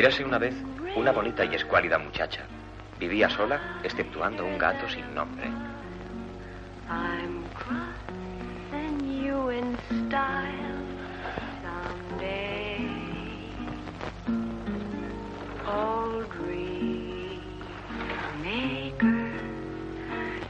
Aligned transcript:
Érase 0.00 0.24
una 0.24 0.38
vez 0.38 0.54
una 0.96 1.12
bonita 1.12 1.44
y 1.44 1.54
escuálida 1.54 1.98
muchacha. 1.98 2.46
Vivía 2.98 3.28
sola, 3.28 3.60
exceptuando 3.82 4.46
un 4.46 4.56
gato 4.56 4.88
sin 4.88 5.14
nombre. 5.14 5.44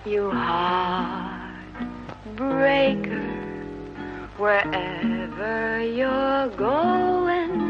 You 0.07 0.31
heartbreaker, 0.31 1.67
wherever 4.39 5.83
you're 5.83 6.49
going, 6.57 7.70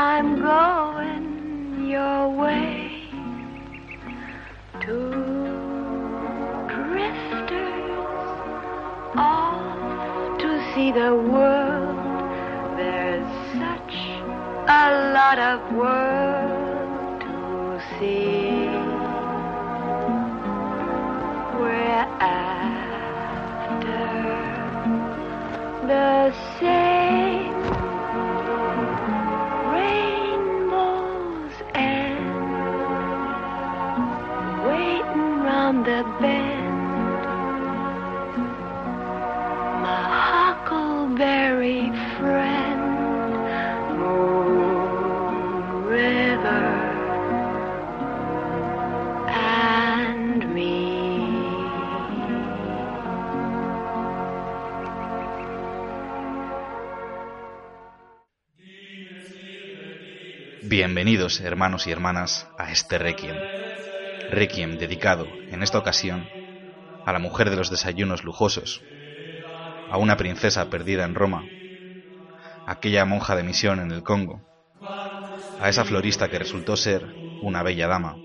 I'm 0.00 0.40
going 0.40 1.90
your 1.90 2.28
way 2.30 3.10
to 4.82 4.96
drifters 6.68 8.28
off 9.16 10.38
to 10.38 10.72
see 10.72 10.92
the 10.92 11.16
world. 11.16 11.98
There's 12.78 13.26
such 13.58 13.94
a 14.68 15.12
lot 15.16 15.40
of 15.40 15.72
world 15.74 17.20
to 17.22 17.82
see. 17.98 18.70
We're 21.58 22.06
after 22.22 22.68
the 25.88 26.32
same 26.60 27.57
the 35.72 36.02
bend. 36.18 36.78
River, 45.86 46.64
and. 49.28 50.44
Bienvenidos, 60.62 61.40
hermanos 61.40 61.86
y 61.86 61.92
hermanas, 61.92 62.48
a 62.58 62.72
este 62.72 62.98
Requiem. 62.98 63.36
Requiem 64.30 64.76
dedicado, 64.76 65.26
en 65.50 65.62
esta 65.62 65.78
ocasión, 65.78 66.28
a 67.06 67.12
la 67.12 67.18
mujer 67.18 67.48
de 67.48 67.56
los 67.56 67.70
desayunos 67.70 68.24
lujosos, 68.24 68.82
a 69.90 69.96
una 69.96 70.18
princesa 70.18 70.68
perdida 70.68 71.04
en 71.04 71.14
Roma, 71.14 71.44
a 72.66 72.72
aquella 72.72 73.06
monja 73.06 73.36
de 73.36 73.42
misión 73.42 73.80
en 73.80 73.90
el 73.90 74.02
Congo, 74.02 74.42
a 75.58 75.70
esa 75.70 75.84
florista 75.84 76.28
que 76.28 76.38
resultó 76.38 76.76
ser 76.76 77.06
una 77.40 77.62
bella 77.62 77.88
dama. 77.88 78.16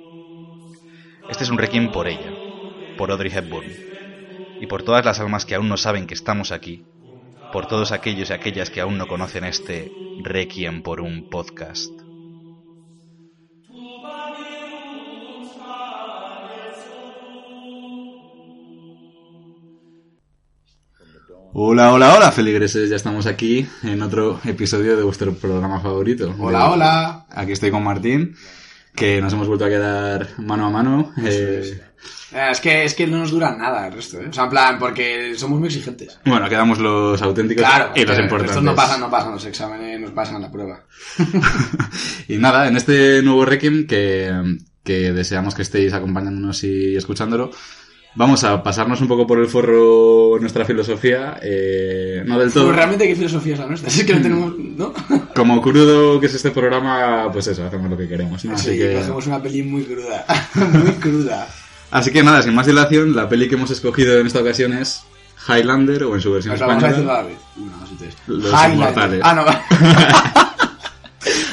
Este 1.29 1.45
es 1.45 1.49
un 1.49 1.57
Requiem 1.57 1.91
por 1.91 2.07
ella, 2.07 2.33
por 2.97 3.09
Audrey 3.09 3.31
Hepburn, 3.33 3.71
y 4.61 4.67
por 4.67 4.83
todas 4.83 5.05
las 5.05 5.21
almas 5.21 5.45
que 5.45 5.55
aún 5.55 5.69
no 5.69 5.77
saben 5.77 6.05
que 6.05 6.15
estamos 6.15 6.51
aquí, 6.51 6.85
por 7.53 7.65
todos 7.67 7.93
aquellos 7.93 8.29
y 8.29 8.33
aquellas 8.33 8.69
que 8.69 8.81
aún 8.81 8.97
no 8.97 9.07
conocen 9.07 9.45
este 9.45 9.89
Requiem 10.21 10.83
por 10.83 10.99
un 10.99 11.29
podcast. 11.29 12.02
Hola, 21.55 21.93
hola, 21.93 22.15
hola, 22.15 22.31
feligreses, 22.31 22.89
ya 22.89 22.95
estamos 22.95 23.27
aquí 23.27 23.67
en 23.83 24.01
otro 24.01 24.39
episodio 24.43 24.97
de 24.97 25.03
vuestro 25.03 25.33
programa 25.35 25.79
favorito. 25.79 26.33
Hola, 26.39 26.71
hola. 26.71 27.25
Aquí 27.29 27.51
estoy 27.51 27.69
con 27.69 27.83
Martín, 27.83 28.35
que 28.95 29.21
nos 29.21 29.33
hemos 29.33 29.47
vuelto 29.47 29.65
a 29.65 29.69
quedar 29.69 30.29
mano 30.39 30.65
a 30.65 30.69
mano. 30.71 31.13
eh, 31.23 31.79
Eh, 32.33 32.49
Es 32.51 32.59
que, 32.59 32.83
es 32.85 32.95
que 32.95 33.05
no 33.05 33.19
nos 33.19 33.29
dura 33.29 33.55
nada 33.55 33.85
el 33.87 33.93
resto, 33.93 34.19
¿eh? 34.19 34.27
O 34.29 34.33
sea, 34.33 34.45
en 34.45 34.49
plan, 34.49 34.79
porque 34.79 35.35
somos 35.35 35.59
muy 35.59 35.67
exigentes. 35.67 36.19
Bueno, 36.25 36.49
quedamos 36.49 36.79
los 36.79 37.21
auténticos 37.21 37.63
Claro, 37.63 37.91
y 37.95 38.03
los 38.03 38.15
que 38.17 38.23
importantes. 38.23 38.51
Estos 38.57 38.63
no 38.63 38.75
pasan, 38.75 38.99
no 38.99 39.11
pasan 39.11 39.33
los 39.33 39.45
exámenes, 39.45 39.99
nos 39.99 40.11
pasan 40.11 40.41
la 40.41 40.51
prueba. 40.51 40.83
Y 42.27 42.37
nada, 42.37 42.67
en 42.67 42.77
este 42.77 43.21
nuevo 43.21 43.45
Requiem 43.45 43.85
que, 43.85 44.31
que 44.83 45.13
deseamos 45.13 45.53
que 45.53 45.61
estéis 45.61 45.93
acompañándonos 45.93 46.63
y 46.63 46.95
escuchándolo, 46.95 47.51
vamos 48.15 48.43
a 48.43 48.61
pasarnos 48.61 49.01
un 49.01 49.07
poco 49.07 49.25
por 49.25 49.39
el 49.39 49.47
forro 49.47 50.37
nuestra 50.39 50.65
filosofía, 50.65 51.39
eh, 51.41 52.23
no 52.25 52.39
del 52.39 52.51
todo. 52.51 52.65
Pero 52.65 52.75
realmente, 52.75 53.07
¿qué 53.07 53.15
filosofía 53.15 53.53
es 53.53 53.59
la 53.59 53.67
nuestra? 53.67 53.89
Es 53.89 54.03
que 54.03 54.13
no 54.13 54.21
tenemos, 54.21 54.53
¿no? 54.57 54.93
Como 55.35 55.61
crudo 55.61 56.19
que 56.19 56.27
es 56.27 56.33
este 56.33 56.51
programa, 56.51 57.31
pues 57.31 57.47
eso, 57.47 57.65
hacemos 57.65 57.89
lo 57.89 57.97
que 57.97 58.07
queremos, 58.07 58.43
¿no? 58.45 58.55
Así 58.55 58.71
sí, 58.71 58.77
que... 58.77 58.97
hacemos 58.97 59.25
una 59.27 59.41
peli 59.41 59.63
muy 59.63 59.83
cruda. 59.83 60.25
muy 60.55 60.91
cruda. 60.93 61.47
Así 61.91 62.11
que 62.11 62.23
nada, 62.23 62.41
sin 62.41 62.55
más 62.55 62.65
dilación, 62.65 63.15
la 63.15 63.29
peli 63.29 63.47
que 63.47 63.55
hemos 63.55 63.71
escogido 63.71 64.19
en 64.19 64.27
esta 64.27 64.39
ocasión 64.39 64.73
es 64.73 65.03
Highlander, 65.47 66.03
o 66.05 66.15
en 66.15 66.21
su 66.21 66.31
versión 66.31 66.55
O 66.55 66.57
sea, 66.57 66.67
vamos 66.67 66.83
a 66.83 66.87
decirlo 66.87 67.11
a 67.11 67.19
española. 67.19 67.21
la 67.21 67.29
vez. 67.29 67.37
Una, 67.57 67.77
dos 67.77 67.91
y 67.91 67.95
tres. 67.95 68.15
Los 68.27 68.45
Highlander. 68.45 68.73
Inmortales. 68.73 69.21
Ah, 69.23 69.33
no. 69.33 70.52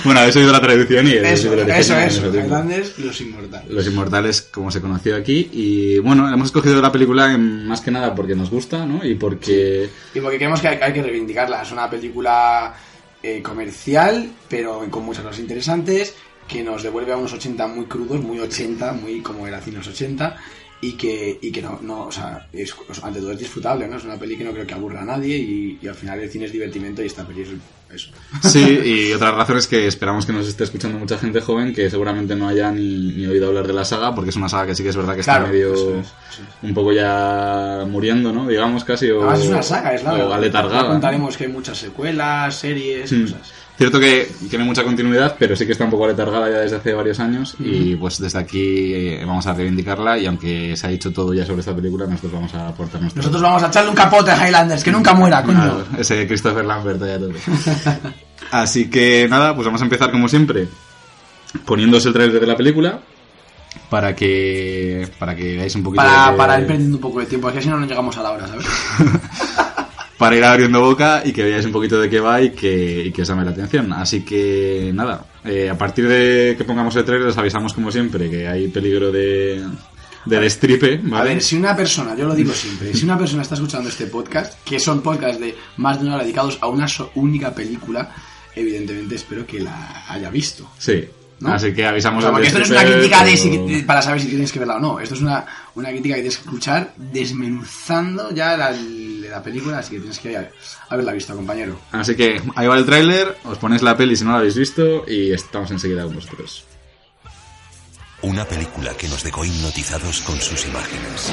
Bueno, 0.05 0.21
habéis 0.21 0.37
oído 0.37 0.53
la 0.53 0.61
traducción 0.61 1.07
y 1.07 1.13
eso, 1.13 1.51
origen 1.51 1.71
eso, 1.71 1.99
eso. 1.99 2.27
Highlanders, 2.35 2.99
los 2.99 3.21
inmortales. 3.21 3.71
Los 3.71 3.87
Inmortales, 3.87 4.43
como 4.43 4.71
se 4.71 4.81
conoció 4.81 5.17
aquí. 5.17 5.49
Y 5.53 5.99
bueno, 5.99 6.33
hemos 6.33 6.47
escogido 6.47 6.81
la 6.81 6.91
película 6.93 7.33
en- 7.35 7.67
más 7.67 7.81
que 7.81 7.91
nada 7.91 8.15
porque 8.15 8.35
nos 8.35 8.51
gusta, 8.51 8.87
¿no? 8.87 9.05
Y 9.05 9.15
porque... 9.15 9.91
Y 10.15 10.21
porque 10.21 10.37
creemos 10.39 10.61
que 10.61 10.69
hay, 10.69 10.79
hay 10.81 10.93
que 10.93 11.03
reivindicarla. 11.03 11.63
Es 11.63 11.73
una 11.73 11.89
película 11.91 12.75
eh, 13.23 13.43
comercial, 13.43 14.31
pero 14.49 14.87
con 14.91 15.05
muchas 15.05 15.23
cosas 15.25 15.41
interesantes, 15.41 16.15
que 16.49 16.63
nos 16.63 16.83
devuelve 16.83 17.13
a 17.13 17.17
unos 17.17 17.33
80 17.33 17.67
muy 17.69 17.85
crudos, 17.87 18.21
muy 18.23 18.39
80, 18.41 18.93
muy 18.95 19.21
como 19.21 19.47
era 19.47 19.61
cine 19.61 19.79
los 19.79 19.89
80, 19.89 20.37
y 20.83 20.93
que, 20.93 21.39
y 21.43 21.53
que 21.53 21.61
no, 21.61 21.79
no, 21.83 22.07
o 22.07 22.13
sea, 22.13 22.47
es, 22.53 22.75
ante 23.03 23.21
todo 23.21 23.33
es 23.33 23.39
disfrutable, 23.39 23.87
¿no? 23.87 23.97
Es 23.99 24.05
una 24.05 24.17
peli 24.17 24.37
que 24.37 24.45
no 24.45 24.53
creo 24.53 24.67
que 24.67 24.75
aburra 24.75 25.03
a 25.03 25.05
nadie 25.05 25.37
y, 25.37 25.79
y 25.83 25.87
al 25.89 25.95
final 25.95 26.19
el 26.21 26.31
cine 26.31 26.47
es 26.47 26.53
divertimento 26.53 27.03
y 27.03 27.07
esta 27.07 27.27
peli 27.27 27.43
es 27.43 27.49
eso. 27.95 28.11
Sí, 28.43 28.81
y 28.85 29.13
otra 29.13 29.33
razón 29.33 29.59
es 29.59 29.67
que 29.67 29.87
esperamos 29.87 30.25
que 30.25 30.33
nos 30.33 30.47
esté 30.47 30.65
escuchando 30.65 30.97
mucha 30.99 31.19
gente 31.19 31.41
joven 31.41 31.75
que 31.75 31.91
seguramente 31.91 32.35
no 32.37 32.49
haya 32.49 32.71
ni, 32.71 33.13
ni 33.13 33.27
oído 33.27 33.49
hablar 33.49 33.67
de 33.67 33.73
la 33.73 33.85
saga, 33.85 34.15
porque 34.15 34.31
es 34.31 34.37
una 34.37 34.49
saga 34.49 34.69
que 34.69 34.75
sí 34.77 34.83
que 34.85 34.91
es 34.91 34.97
verdad 34.97 35.15
que 35.15 35.21
está 35.21 35.41
medio... 35.41 35.99
es, 36.01 36.07
Un 36.63 36.73
poco 36.73 36.93
ya 36.93 37.85
muriendo, 37.89 38.33
¿no? 38.33 38.47
Digamos 38.47 38.85
casi, 38.85 39.11
o, 39.11 39.23
Además 39.23 39.41
es 39.41 39.49
una 39.49 39.63
saga, 39.63 39.95
es 39.95 40.03
la 40.05 40.15
o 40.15 40.33
aletargada. 40.33 40.89
Contaremos 40.89 41.37
que 41.37 41.45
hay 41.45 41.53
muchas 41.53 41.77
secuelas, 41.79 42.55
series, 42.55 43.11
Mm. 43.13 43.23
cosas. 43.23 43.53
Cierto 43.81 43.99
que 43.99 44.31
tiene 44.51 44.63
mucha 44.63 44.85
continuidad, 44.85 45.37
pero 45.39 45.57
sí 45.57 45.65
que 45.65 45.73
está 45.73 45.85
un 45.85 45.91
poco 45.91 46.05
aletargada 46.05 46.51
ya 46.51 46.59
desde 46.59 46.77
hace 46.77 46.93
varios 46.93 47.19
años 47.19 47.57
y 47.59 47.97
pues 47.97 48.19
desde 48.19 48.39
aquí 48.39 48.93
eh, 48.93 49.25
vamos 49.27 49.47
a 49.47 49.55
reivindicarla 49.55 50.19
y 50.19 50.27
aunque 50.27 50.77
se 50.77 50.87
ha 50.87 50.91
dicho 50.91 51.11
todo 51.15 51.33
ya 51.33 51.47
sobre 51.47 51.61
esta 51.61 51.75
película, 51.75 52.05
nosotros 52.05 52.31
vamos 52.31 52.53
a 52.55 52.69
aportar 52.69 53.01
nuestro... 53.01 53.21
Nosotros 53.23 53.41
vamos 53.41 53.63
a 53.63 53.69
echarle 53.69 53.89
un 53.89 53.97
capote 53.97 54.33
a 54.33 54.47
Highlanders, 54.47 54.85
que 54.85 54.93
nunca 54.93 55.15
muera, 55.15 55.43
coño. 55.43 55.57
Claro, 55.63 55.85
ese 55.99 56.27
Christopher 56.27 56.63
Lambert 56.67 57.01
ya 57.01 57.19
todo. 57.19 57.33
Así 58.51 58.91
que 58.91 59.27
nada, 59.31 59.55
pues 59.55 59.65
vamos 59.65 59.81
a 59.81 59.85
empezar 59.85 60.11
como 60.11 60.29
siempre 60.29 60.69
poniéndose 61.65 62.09
el 62.09 62.13
trailer 62.15 62.39
de 62.39 62.47
la 62.47 62.57
película 62.59 63.01
para 63.89 64.15
que 64.15 65.09
para 65.19 65.35
que 65.35 65.57
veáis 65.57 65.75
un 65.75 65.85
poquito 65.85 66.03
Para, 66.03 66.33
de- 66.33 66.37
para 66.37 66.61
ir 66.61 66.67
perdiendo 66.67 66.97
un 66.99 67.01
poco 67.01 67.21
de 67.21 67.25
tiempo, 67.27 67.49
es 67.49 67.55
que 67.55 67.63
si 67.63 67.69
no, 67.71 67.79
no 67.81 67.87
llegamos 67.87 68.15
a 68.19 68.23
la 68.25 68.33
hora, 68.33 68.47
¿sabes? 68.47 68.67
para 70.21 70.37
ir 70.37 70.45
abriendo 70.45 70.81
boca 70.83 71.23
y 71.25 71.33
que 71.33 71.43
veáis 71.43 71.65
un 71.65 71.73
poquito 71.73 71.99
de 71.99 72.11
qué 72.11 72.21
va 72.21 72.43
y 72.43 72.51
que, 72.51 73.05
y 73.07 73.11
que 73.11 73.23
os 73.23 73.29
llame 73.29 73.43
la 73.45 73.53
atención. 73.53 73.91
Así 73.95 74.21
que 74.23 74.91
nada, 74.95 75.25
eh, 75.45 75.71
a 75.71 75.79
partir 75.79 76.07
de 76.07 76.55
que 76.59 76.65
pongamos 76.65 76.95
el 76.97 77.05
trailer 77.07 77.29
os 77.29 77.39
avisamos 77.39 77.73
como 77.73 77.91
siempre 77.91 78.29
que 78.29 78.47
hay 78.47 78.69
peligro 78.69 79.11
de, 79.11 79.65
de 80.27 80.41
destripe, 80.41 81.01
A 81.07 81.09
¿vale? 81.09 81.31
ver, 81.35 81.43
si 81.43 81.57
una 81.57 81.75
persona, 81.75 82.15
yo 82.15 82.27
lo 82.27 82.35
digo 82.35 82.53
siempre, 82.53 82.93
si 82.95 83.05
una 83.05 83.17
persona 83.19 83.41
está 83.43 83.55
escuchando 83.55 83.89
este 83.89 84.07
podcast, 84.09 84.63
que 84.63 84.79
son 84.79 85.01
podcasts 85.01 85.41
de 85.41 85.55
más 85.79 85.99
de 85.99 86.05
una 86.07 86.17
hora 86.17 86.25
dedicados 86.25 86.59
a 86.61 86.67
una 86.69 86.87
so- 86.87 87.11
única 87.15 87.55
película, 87.55 88.15
evidentemente 88.55 89.15
espero 89.15 89.47
que 89.47 89.61
la 89.61 90.05
haya 90.07 90.29
visto. 90.29 90.71
Sí. 90.79 91.03
¿no? 91.41 91.55
Así 91.55 91.73
que 91.73 91.87
avisamos 91.87 92.23
O 92.23 92.29
sea, 92.37 92.45
esto 92.45 92.59
no 92.59 92.65
es 92.67 92.71
una 92.71 92.85
crítica 92.85 93.25
de 93.25 93.35
si- 93.39 93.83
para 93.87 94.03
saber 94.03 94.21
si 94.21 94.27
tienes 94.27 94.53
que 94.53 94.59
verla 94.59 94.77
o 94.77 94.81
no. 94.81 95.01
Esto 95.01 95.15
es 95.15 95.23
una, 95.23 95.47
una 95.75 95.89
crítica 95.89 96.17
que 96.17 96.21
tienes 96.21 96.37
que 96.37 96.45
escuchar 96.45 96.93
desmenuzando 96.99 98.31
ya 98.35 98.59
la, 98.59 98.73
la 99.31 99.43
película, 99.43 99.79
así 99.79 99.95
que 99.95 100.01
tienes 100.01 100.19
que 100.19 100.49
haberla 100.89 101.13
visto, 101.13 101.35
compañero. 101.35 101.79
Así 101.93 102.15
que 102.15 102.43
ahí 102.57 102.67
va 102.67 102.77
el 102.77 102.87
tráiler, 102.87 103.37
os 103.45 103.59
ponéis 103.59 103.83
la 103.83 103.97
peli 103.97 104.17
si 104.17 104.25
no 104.25 104.33
la 104.33 104.39
habéis 104.39 104.57
visto 104.57 105.05
y 105.07 105.33
estamos 105.33 105.71
enseguida 105.71 106.05
con 106.05 106.17
vosotros. 106.17 106.65
Una 108.23 108.45
película 108.45 108.93
que 108.95 109.09
nos 109.09 109.23
dejó 109.23 109.45
hipnotizados 109.45 110.21
con 110.21 110.39
sus 110.41 110.67
imágenes. 110.67 111.33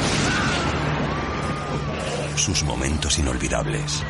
Sus 2.36 2.64
momentos 2.64 3.20
inolvidables. 3.20 4.04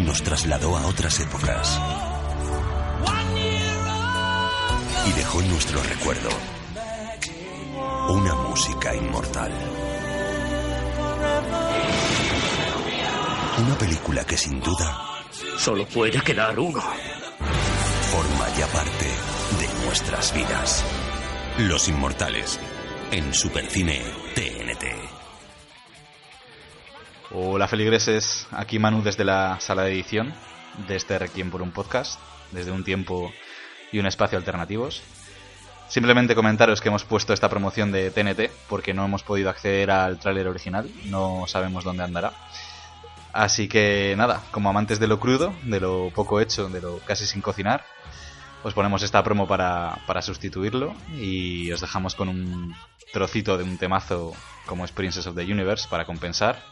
Nos 0.00 0.22
trasladó 0.22 0.76
a 0.78 0.86
otras 0.86 1.20
épocas. 1.20 1.78
Y 5.06 5.12
dejó 5.12 5.42
en 5.42 5.50
nuestro 5.50 5.82
recuerdo 5.82 6.30
una 8.08 8.34
música 8.34 8.94
inmortal. 8.94 9.52
Una 13.60 13.74
película 13.74 14.24
que 14.24 14.38
sin 14.38 14.58
duda 14.58 15.20
Solo 15.58 15.84
puede 15.84 16.22
quedar 16.22 16.58
uno. 16.58 16.80
forma 16.80 18.48
ya 18.56 18.66
parte 18.68 19.04
de 19.58 19.84
nuestras 19.84 20.32
vidas. 20.34 20.82
Los 21.58 21.86
Inmortales, 21.88 22.58
en 23.10 23.34
Supercine 23.34 24.00
TNT. 24.34 24.84
Hola 27.32 27.68
feligreses, 27.68 28.46
aquí 28.50 28.78
Manu 28.78 29.02
desde 29.02 29.24
la 29.24 29.60
sala 29.60 29.82
de 29.82 29.92
edición 29.92 30.32
de 30.88 30.96
este 30.96 31.18
Requiem 31.18 31.50
por 31.50 31.60
un 31.60 31.70
podcast, 31.70 32.18
desde 32.52 32.70
un 32.70 32.82
tiempo 32.82 33.30
y 33.92 33.98
un 33.98 34.06
espacio 34.06 34.38
alternativos. 34.38 35.02
Simplemente 35.88 36.34
comentaros 36.34 36.80
que 36.80 36.88
hemos 36.88 37.04
puesto 37.04 37.34
esta 37.34 37.50
promoción 37.50 37.92
de 37.92 38.10
TNT 38.10 38.50
porque 38.70 38.94
no 38.94 39.04
hemos 39.04 39.22
podido 39.22 39.50
acceder 39.50 39.90
al 39.90 40.18
tráiler 40.18 40.48
original, 40.48 40.90
no 41.04 41.44
sabemos 41.46 41.84
dónde 41.84 42.04
andará. 42.04 42.32
Así 43.32 43.68
que 43.68 44.14
nada, 44.16 44.42
como 44.50 44.70
amantes 44.70 44.98
de 44.98 45.06
lo 45.06 45.20
crudo, 45.20 45.52
de 45.62 45.80
lo 45.80 46.10
poco 46.14 46.40
hecho, 46.40 46.68
de 46.68 46.80
lo 46.80 46.98
casi 46.98 47.26
sin 47.26 47.40
cocinar, 47.40 47.84
os 48.62 48.74
ponemos 48.74 49.02
esta 49.02 49.22
promo 49.22 49.46
para, 49.46 49.98
para 50.06 50.20
sustituirlo 50.20 50.94
y 51.14 51.70
os 51.72 51.80
dejamos 51.80 52.14
con 52.14 52.28
un 52.28 52.74
trocito 53.12 53.56
de 53.56 53.64
un 53.64 53.78
temazo 53.78 54.32
como 54.66 54.84
es 54.84 54.92
Princess 54.92 55.26
of 55.26 55.36
the 55.36 55.42
Universe 55.42 55.88
para 55.88 56.04
compensar. 56.04 56.62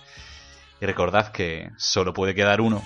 Y 0.81 0.87
recordad 0.87 1.33
que 1.33 1.71
solo 1.77 2.13
puede 2.13 2.35
quedar 2.35 2.61
uno. 2.61 2.83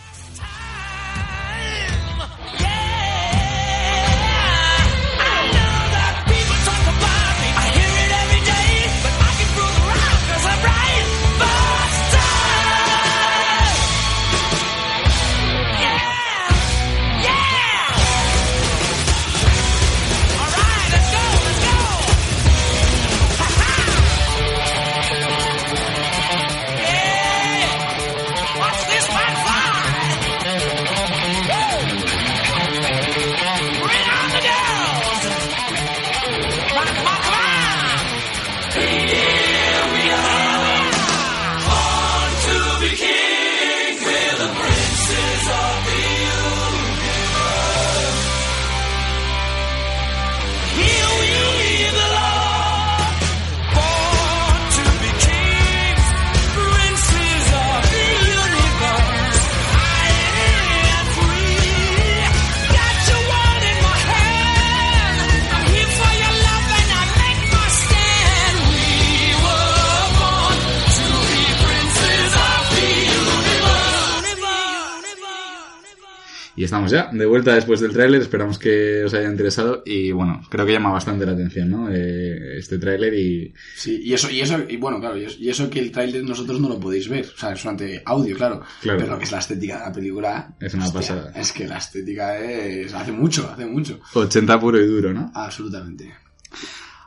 Estamos 76.73 76.91
ya, 76.91 77.11
de 77.13 77.27
vuelta 77.27 77.55
después 77.55 77.81
del 77.81 77.93
tráiler, 77.93 78.23
esperamos 78.23 78.59
que 78.59 79.05
os 79.05 79.13
haya 79.13 79.29
interesado 79.29 79.83
y 79.85 80.11
bueno, 80.11 80.41
creo 80.49 80.65
que 80.65 80.73
llama 80.73 80.91
bastante 80.91 81.27
la 81.27 81.33
atención, 81.33 81.71
¿no? 81.71 81.89
Eh, 81.93 82.57
este 82.59 82.79
tráiler 82.79 83.13
y... 83.13 83.53
Sí, 83.77 84.01
y 84.03 84.15
eso, 84.15 84.31
y 84.31 84.41
eso, 84.41 84.59
y 84.69 84.77
bueno, 84.79 84.99
claro, 84.99 85.17
y 85.19 85.49
eso, 85.51 85.69
que 85.69 85.81
el 85.81 85.93
tráiler 85.93 86.25
nosotros 86.25 86.59
no 86.61 86.69
lo 86.71 86.81
podéis 86.81 87.09
ver, 87.11 87.27
o 87.27 87.39
sea, 87.39 87.53
es 87.53 87.61
solamente 87.61 88.03
audio, 88.07 88.35
claro, 88.37 88.63
Claro. 88.81 88.99
pero 88.99 89.13
lo 89.13 89.19
que 89.19 89.25
es 89.25 89.33
la 89.33 89.39
estética 89.41 89.79
de 89.79 89.85
la 89.85 89.93
película, 89.93 90.55
Es 90.61 90.73
una 90.75 90.91
pasada. 90.91 91.33
es 91.37 91.53
que 91.53 91.67
la 91.67 91.77
estética 91.77 92.39
es, 92.39 92.95
hace 92.95 93.13
mucho, 93.13 93.51
hace 93.53 93.67
mucho, 93.67 94.01
80 94.15 94.59
puro 94.59 94.81
y 94.81 94.87
duro, 94.87 95.13
¿no? 95.13 95.31
absolutamente. 95.35 96.11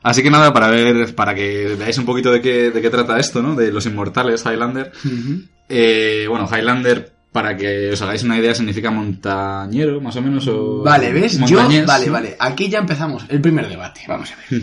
Así 0.04 0.22
que 0.22 0.30
nada, 0.30 0.54
para 0.54 0.70
ver, 0.70 1.16
para 1.16 1.34
que 1.34 1.76
veáis 1.80 1.98
un 1.98 2.06
poquito 2.06 2.32
de 2.32 2.40
qué, 2.40 2.70
de 2.70 2.80
qué 2.84 2.92
trata 2.92 3.18
esto, 3.20 3.42
¿no? 3.42 3.56
De 3.56 3.72
los 3.72 3.88
inmortales, 3.88 4.44
Highlander. 4.46 4.92
Eh, 5.68 6.28
bueno, 6.30 6.48
Highlander, 6.48 7.15
para 7.36 7.58
que 7.58 7.92
os 7.92 8.02
hagáis 8.02 8.24
una 8.24 8.38
idea, 8.40 8.56
significa 8.56 8.90
montañero, 8.92 10.00
más 10.00 10.16
o 10.16 10.22
menos, 10.22 10.48
o... 10.48 10.82
Vale, 10.84 11.12
¿ves? 11.12 11.38
Yo, 11.50 11.58
vale, 11.86 12.10
vale, 12.10 12.38
aquí 12.40 12.70
ya 12.70 12.80
empezamos 12.80 13.26
el 13.28 13.42
primer 13.42 13.68
debate, 13.68 14.02
vamos 14.08 14.32
a 14.32 14.36
ver. 14.38 14.62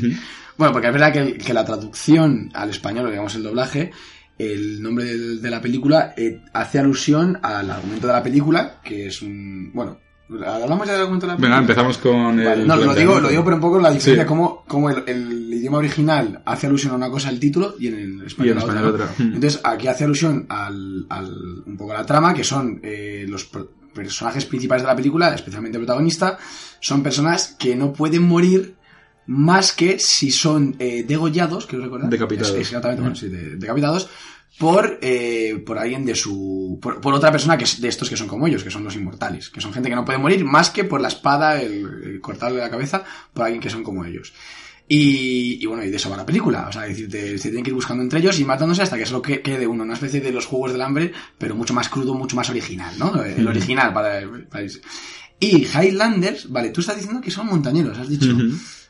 Bueno, 0.56 0.72
porque 0.72 0.86
es 0.88 0.92
verdad 0.94 1.12
que, 1.12 1.34
que 1.36 1.52
la 1.52 1.64
traducción 1.66 2.50
al 2.54 2.70
español, 2.70 3.06
o 3.06 3.10
digamos 3.10 3.34
el 3.34 3.42
doblaje, 3.42 3.90
el 4.38 4.82
nombre 4.82 5.04
del- 5.04 5.42
de, 5.42 5.50
la 5.50 5.60
película 5.60 6.14
eh, 6.16 6.40
hace 6.54 6.78
alusión 6.78 7.38
al 7.42 7.70
argumento 7.70 8.06
de 8.06 8.12
la 8.14 8.22
película, 8.22 8.80
que 8.82 9.06
es 9.08 9.20
un... 9.20 9.70
Bueno, 9.74 9.98
¿hablamos 10.30 10.86
ya 10.86 10.92
del 10.94 11.02
argumento 11.02 11.26
de 11.26 11.32
la 11.32 11.36
película? 11.36 11.56
Venga, 11.56 11.58
empezamos 11.58 11.98
con 11.98 12.40
el... 12.40 12.44
Vale, 12.46 12.64
no, 12.66 12.76
lo 12.76 12.94
digo, 12.94 13.20
lo 13.20 13.28
digo, 13.28 13.44
pero 13.44 13.56
un 13.56 13.62
poco 13.62 13.78
la 13.80 13.90
diferencia, 13.90 14.22
Sí. 14.24 14.28
como, 14.28 14.64
como 14.66 14.90
el, 14.90 15.02
el 15.06 15.52
idioma 15.54 15.78
original 15.78 16.42
hace 16.46 16.66
alusión 16.66 16.92
a 16.92 16.96
una 16.96 17.10
cosa 17.10 17.28
el 17.30 17.38
título 17.38 17.74
y 17.78 17.88
en 17.88 17.94
el 17.94 18.22
español, 18.26 18.52
en 18.56 18.58
a 18.58 18.64
otra, 18.64 18.74
español 18.80 18.98
¿no? 18.98 19.04
otra. 19.04 19.14
Mm. 19.24 19.34
Entonces, 19.34 19.60
aquí 19.64 19.88
hace 19.88 20.04
alusión 20.04 20.46
al, 20.48 21.06
al- 21.10 21.62
un 21.66 21.76
poco 21.76 21.92
a 21.92 21.96
la 21.98 22.06
trama, 22.06 22.32
que 22.34 22.44
son 22.44 22.80
eh, 22.82 23.26
los 23.28 23.48
personajes 23.94 24.46
principales 24.46 24.82
de 24.82 24.88
la 24.88 24.96
película, 24.96 25.34
especialmente 25.34 25.76
el 25.78 25.84
protagonista, 25.84 26.38
son 26.80 27.02
personas 27.02 27.54
que 27.58 27.76
no 27.76 27.92
pueden 27.92 28.22
morir 28.22 28.76
más 29.26 29.72
que 29.72 29.98
si 29.98 30.30
son 30.30 30.74
eh, 30.78 31.04
degollados, 31.06 31.66
quiero 31.66 31.84
recordar. 31.84 32.08
Decapitados. 32.10 32.50
Es- 32.54 32.60
exactamente, 32.60 33.02
bueno, 33.02 33.16
sí, 33.16 33.28
de- 33.28 33.56
decapitados 33.56 34.08
por, 34.58 34.98
eh, 35.02 35.62
por 35.66 35.78
alguien 35.78 36.04
de 36.04 36.14
su... 36.14 36.78
Por, 36.80 37.00
por 37.00 37.14
otra 37.14 37.32
persona 37.32 37.56
que 37.58 37.64
es 37.64 37.80
de 37.80 37.88
estos 37.88 38.08
que 38.08 38.16
son 38.16 38.28
como 38.28 38.46
ellos, 38.46 38.62
que 38.62 38.70
son 38.70 38.84
los 38.84 38.94
inmortales, 38.96 39.48
que 39.50 39.60
son 39.60 39.72
gente 39.72 39.88
que 39.88 39.94
no 39.96 40.04
puede 40.04 40.18
morir 40.18 40.44
más 40.44 40.70
que 40.70 40.84
por 40.84 41.00
la 41.00 41.08
espada, 41.08 41.60
el, 41.60 41.84
el 42.04 42.20
cortarle 42.20 42.60
la 42.60 42.70
cabeza, 42.70 43.02
por 43.32 43.44
alguien 43.44 43.60
que 43.60 43.70
son 43.70 43.82
como 43.82 44.04
ellos. 44.04 44.32
Y, 44.88 45.58
y 45.62 45.66
bueno, 45.66 45.82
y 45.84 45.90
de 45.90 45.96
eso 45.96 46.10
va 46.10 46.16
la 46.18 46.26
película. 46.26 46.66
O 46.68 46.72
sea, 46.72 46.82
es 46.86 46.90
decir, 46.90 47.08
te- 47.08 47.38
se 47.38 47.48
tienen 47.48 47.64
que 47.64 47.70
ir 47.70 47.74
buscando 47.74 48.02
entre 48.02 48.18
ellos 48.18 48.38
y 48.40 48.44
matándose 48.44 48.82
hasta 48.82 48.98
que 48.98 49.06
solo 49.06 49.22
que- 49.22 49.40
quede 49.40 49.66
uno. 49.66 49.84
Una 49.84 49.94
especie 49.94 50.20
de 50.20 50.32
los 50.32 50.44
juegos 50.46 50.72
del 50.72 50.82
hambre, 50.82 51.12
pero 51.38 51.54
mucho 51.54 51.72
más 51.72 51.88
crudo, 51.88 52.14
mucho 52.14 52.36
más 52.36 52.50
original, 52.50 52.94
¿no? 52.98 53.22
El 53.24 53.46
original 53.48 53.92
para, 53.94 54.20
para 54.50 54.64
irse. 54.64 54.80
Y 55.40 55.64
Highlanders, 55.66 56.50
vale, 56.50 56.70
tú 56.70 56.80
estás 56.82 56.96
diciendo 56.96 57.20
que 57.20 57.30
son 57.30 57.46
montañeros, 57.46 57.96
has 57.98 58.08
dicho. 58.08 58.26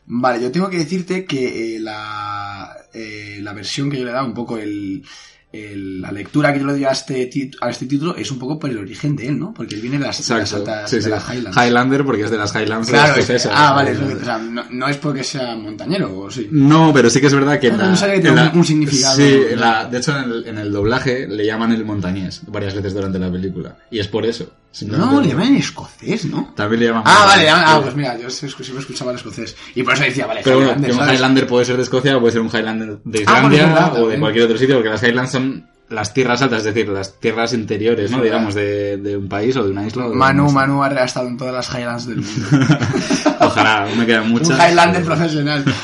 Vale, 0.07 0.43
yo 0.43 0.51
tengo 0.51 0.69
que 0.69 0.79
decirte 0.79 1.25
que 1.25 1.77
eh, 1.77 1.79
la, 1.81 2.75
eh, 2.93 3.39
la 3.41 3.53
versión 3.53 3.89
que 3.89 3.99
yo 3.99 4.05
le 4.05 4.11
he 4.11 4.15
dado, 4.15 4.27
un 4.27 4.35
poco 4.35 4.59
el, 4.59 5.05
el- 5.53 6.01
la 6.01 6.11
lectura 6.13 6.53
que 6.53 6.61
yo 6.61 6.67
le 6.67 6.73
doy 6.73 6.85
a 6.85 6.91
este, 6.91 7.29
tit- 7.31 7.57
a 7.61 7.69
este 7.71 7.87
título 7.87 8.17
es 8.17 8.31
un 8.31 8.39
poco 8.39 8.59
por 8.59 8.71
el 8.71 8.79
origen 8.79 9.15
de 9.17 9.29
él, 9.29 9.39
¿no? 9.39 9.53
Porque 9.53 9.75
él 9.75 9.81
viene 9.83 9.99
de 9.99 10.07
las, 10.07 10.27
de 10.27 10.35
las 10.39 10.53
altas- 10.55 10.91
Sí, 10.91 10.97
de 10.97 11.03
sí. 11.03 11.09
las 11.11 11.29
Highlands. 11.29 11.57
Highlander 11.57 12.05
porque 12.05 12.23
es 12.23 12.31
de 12.31 12.39
las 12.39 12.55
Highlands 12.55 12.89
Claro, 12.89 13.13
escocesas. 13.15 13.53
ah, 13.55 13.73
vale, 13.75 13.93
que- 13.93 14.15
o 14.15 14.25
sea, 14.25 14.39
no, 14.39 14.65
no 14.71 14.89
es 14.89 14.97
porque 14.97 15.23
sea 15.25 15.55
montañero, 15.57 16.19
o 16.19 16.31
sí. 16.31 16.49
No, 16.51 16.91
pero 16.93 17.11
sí 17.11 17.21
que 17.21 17.27
es 17.27 17.35
verdad 17.35 17.61
que 17.61 17.69
en 17.69 17.77
No, 17.77 17.83
la, 17.83 17.89
no 17.91 17.97
sabía 17.97 18.21
que 18.23 18.31
la- 18.31 18.51
un- 18.51 18.59
un 18.59 18.65
significado. 18.65 19.17
Sí, 19.17 19.41
en 19.51 19.61
la- 19.61 19.85
de 19.87 19.99
hecho 19.99 20.17
en 20.19 20.25
el, 20.25 20.47
en 20.47 20.59
el 20.59 20.73
doblaje 20.73 21.27
le 21.29 21.45
llaman 21.45 21.73
el 21.73 21.85
montañés 21.85 22.41
varias 22.47 22.75
veces 22.75 22.95
durante 22.95 23.19
la 23.19 23.31
película. 23.31 23.77
Y 23.91 23.99
es 23.99 24.09
por 24.09 24.25
eso. 24.25 24.51
No, 24.87 25.21
le 25.21 25.29
llaman 25.29 25.49
en 25.49 25.57
escocés, 25.57 26.25
¿no? 26.25 26.55
También 26.57 26.81
le 26.81 26.87
llaman 26.87 27.03
Ah, 27.05 27.27
vale, 27.27 27.47
ah, 27.51 27.79
pues 27.83 27.95
mira, 27.95 28.19
yo 28.19 28.31
siempre 28.31 28.79
escuchaba 28.81 29.11
el 29.11 29.19
escocés. 29.19 29.55
Y 29.75 29.83
por 29.83 29.93
eso 29.93 30.05
decía, 30.05 30.27
vale, 30.27 30.41
Pero 30.43 30.57
bueno, 30.57 30.71
Highlander, 30.73 30.91
que 30.91 30.97
un. 31.03 31.11
Highlander 31.15 31.47
puede 31.47 31.65
ser 31.67 31.77
de 31.77 31.83
Escocia 31.83 32.17
o 32.17 32.21
puede 32.21 32.33
ser 32.33 32.41
un 32.41 32.49
Highlander 32.49 32.99
de 33.05 33.23
Ah, 33.27 33.41
bueno, 33.43 33.55
Islandia 33.55 33.67
verdad, 33.67 34.03
o 34.03 34.09
de 34.09 34.19
cualquier 34.19 34.45
otro 34.47 34.57
sitio, 34.57 34.77
porque 34.77 34.89
las 34.89 35.03
Highlands 35.03 35.31
son 35.33 35.42
las 35.89 36.15
tierras 36.15 36.41
altas, 36.41 36.61
es 36.61 36.65
decir, 36.75 36.89
las 36.89 37.21
tierras 37.21 37.53
interiores, 37.53 38.11
¿no? 38.11 38.23
Digamos, 38.23 38.55
de, 38.55 38.97
de 38.97 39.17
un 39.17 39.29
país 39.29 39.55
o 39.57 39.65
de 39.65 39.71
una 39.73 39.87
isla. 39.87 40.07
o 40.07 40.11
de 40.11 40.17
Manu, 40.17 40.51
Manu 40.51 40.83
ha 40.83 40.89
estado 41.05 41.29
en 41.29 41.37
todas 41.37 41.53
las 41.55 41.69
Highlands 41.69 42.07
del 42.07 42.17
mundo. 42.23 42.49
Ojalá, 43.41 43.85
aún 43.85 43.99
me 43.99 44.07
quedan 44.07 44.29
muchas. 44.31 44.51
un 44.51 44.57
Highlander 44.57 45.03
pero- 45.03 45.15
profesional. 45.15 45.65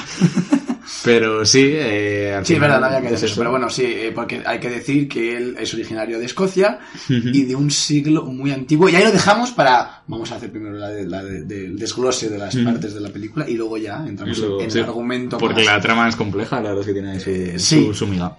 Pero 1.04 1.44
sí, 1.46 1.62
eh, 1.74 2.34
al 2.36 2.44
Sí, 2.44 2.54
es 2.54 2.58
final 2.58 2.70
verdad, 2.72 2.80
no 2.80 2.96
había 2.96 3.08
que 3.08 3.14
decir. 3.14 3.30
Pero 3.36 3.50
bueno, 3.50 3.70
sí, 3.70 3.84
eh, 3.84 4.12
porque 4.14 4.42
hay 4.44 4.58
que 4.58 4.68
decir 4.68 5.08
que 5.08 5.36
él 5.36 5.56
es 5.58 5.72
originario 5.72 6.18
de 6.18 6.24
Escocia 6.26 6.80
y 7.08 7.44
de 7.44 7.54
un 7.54 7.70
siglo 7.70 8.24
muy 8.24 8.50
antiguo. 8.50 8.88
Y 8.88 8.96
ahí 8.96 9.04
lo 9.04 9.12
dejamos 9.12 9.50
para. 9.52 10.02
Vamos 10.06 10.32
a 10.32 10.36
hacer 10.36 10.50
primero 10.50 10.74
la 10.76 10.88
de- 10.88 11.06
la 11.06 11.22
de- 11.22 11.42
del 11.44 11.78
desglose 11.78 12.28
de 12.28 12.38
las 12.38 12.54
partes 12.56 12.94
de 12.94 13.00
la 13.00 13.10
película 13.10 13.48
y 13.48 13.54
luego 13.54 13.76
ya 13.78 14.04
entramos 14.06 14.38
luego, 14.38 14.60
en 14.60 14.70
sí, 14.70 14.78
el 14.78 14.84
argumento. 14.84 15.38
Porque 15.38 15.62
más- 15.64 15.74
la 15.74 15.80
trama 15.80 16.08
es 16.08 16.16
compleja, 16.16 16.56
la 16.56 16.70
verdad 16.74 16.80
es 16.80 16.86
que 16.86 16.92
tiene 16.92 17.20
su, 17.20 17.30
Eh, 17.30 17.54
sí. 17.58 17.84
su, 17.86 17.94
su 17.94 18.06
miga. 18.06 18.36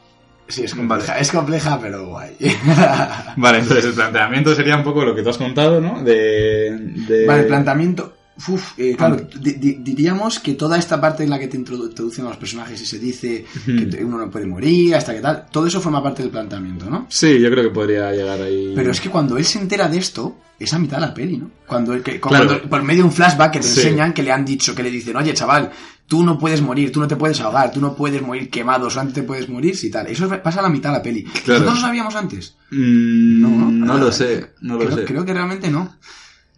Sí, 0.49 0.63
es 0.63 0.73
compleja, 0.75 1.17
es 1.19 1.31
compleja, 1.31 1.79
pero 1.79 2.07
guay. 2.07 2.35
Vale, 3.37 3.59
entonces 3.59 3.85
el 3.85 3.93
planteamiento 3.93 4.53
sería 4.55 4.75
un 4.77 4.83
poco 4.83 5.05
lo 5.05 5.15
que 5.15 5.21
tú 5.23 5.29
has 5.29 5.37
contado, 5.37 5.79
¿no? 5.79 6.03
De. 6.03 6.77
de- 7.07 7.25
Vale, 7.25 7.41
el 7.43 7.47
planteamiento. 7.47 8.15
Uf, 8.47 8.71
eh, 8.79 8.95
claro, 8.97 9.17
di- 9.37 9.55
di- 9.55 9.77
diríamos 9.81 10.39
que 10.39 10.53
toda 10.53 10.77
esta 10.77 10.99
parte 11.01 11.25
en 11.25 11.29
la 11.29 11.37
que 11.37 11.49
te 11.49 11.57
introdu- 11.59 11.89
introducen 11.89 12.25
a 12.25 12.29
los 12.29 12.37
personajes 12.37 12.81
y 12.81 12.85
se 12.85 12.97
dice 12.97 13.43
que 13.65 14.01
uno 14.01 14.17
no 14.17 14.31
puede 14.31 14.45
morir, 14.45 14.95
hasta 14.95 15.13
que 15.13 15.19
tal, 15.19 15.47
todo 15.51 15.67
eso 15.67 15.81
forma 15.81 16.01
parte 16.01 16.21
del 16.21 16.31
planteamiento, 16.31 16.89
¿no? 16.89 17.05
Sí, 17.09 17.37
yo 17.37 17.51
creo 17.51 17.65
que 17.65 17.69
podría 17.71 18.13
llegar 18.13 18.41
ahí. 18.41 18.71
Pero 18.73 18.91
es 18.91 19.01
que 19.01 19.09
cuando 19.09 19.37
él 19.37 19.43
se 19.43 19.59
entera 19.59 19.89
de 19.89 19.97
esto, 19.97 20.37
es 20.57 20.73
a 20.73 20.79
mitad 20.79 20.99
de 21.01 21.07
la 21.07 21.13
peli, 21.13 21.35
¿no? 21.37 21.51
Cuando, 21.67 21.91
él, 21.93 22.01
que, 22.01 22.21
Claro. 22.21 22.47
cuando- 22.47 22.69
por 22.69 22.81
medio 22.81 23.01
de 23.03 23.09
un 23.09 23.13
flashback 23.13 23.51
que 23.51 23.59
te 23.59 23.67
Sí. 23.67 23.81
enseñan 23.81 24.13
que 24.13 24.23
le 24.23 24.31
han 24.31 24.45
dicho, 24.45 24.73
que 24.73 24.83
le 24.83 24.89
dicen, 24.89 25.17
oye 25.17 25.33
chaval, 25.33 25.69
tú 26.09 26.23
no 26.23 26.37
puedes 26.37 26.61
morir, 26.61 26.91
tú 26.91 26.99
no 26.99 27.07
te 27.07 27.15
puedes 27.15 27.39
ahogar, 27.39 27.71
tú 27.71 27.79
no 27.79 27.95
puedes 27.95 28.21
morir 28.21 28.49
quemado, 28.49 28.89
solamente 28.89 29.21
te 29.21 29.27
puedes 29.27 29.47
morir 29.47 29.77
si 29.77 29.89
tal. 29.89 30.07
Eso 30.07 30.27
pasa 30.43 30.59
a 30.59 30.63
la 30.63 30.69
mitad 30.69 30.89
de 30.89 30.97
la 30.97 31.03
peli. 31.03 31.23
Claro. 31.23 31.61
¿Nosotros 31.61 31.75
lo 31.75 31.81
sabíamos 31.81 32.15
antes? 32.15 32.55
Mm, 32.71 33.41
No, 33.41 33.71
no, 33.71 33.93
ah, 33.93 33.97
lo 33.97 34.11
sé, 34.11 34.53
no 34.61 34.73
lo 34.73 34.85
creo, 34.85 34.97
sé. 34.97 35.05
creo 35.05 35.23
que 35.23 35.33
realmente 35.33 35.69
no. 35.71 35.95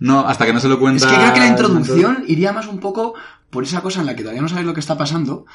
No, 0.01 0.20
hasta 0.27 0.46
que 0.46 0.51
no 0.53 0.60
se 0.60 0.67
lo 0.67 0.79
cuenta. 0.79 1.05
Es 1.05 1.12
que 1.12 1.17
creo 1.17 1.34
que 1.34 1.39
la 1.39 1.48
introducción 1.48 2.24
iría 2.27 2.51
más 2.51 2.67
un 2.67 2.79
poco 2.79 3.13
por 3.50 3.63
esa 3.63 3.81
cosa 3.81 4.00
en 4.00 4.05
la 4.08 4.15
que 4.15 4.24
todavía 4.24 4.41
no 4.41 4.50
sabes 4.50 4.65
lo 4.65 4.74
que 4.74 4.79
está 4.79 4.98
pasando, 4.98 5.46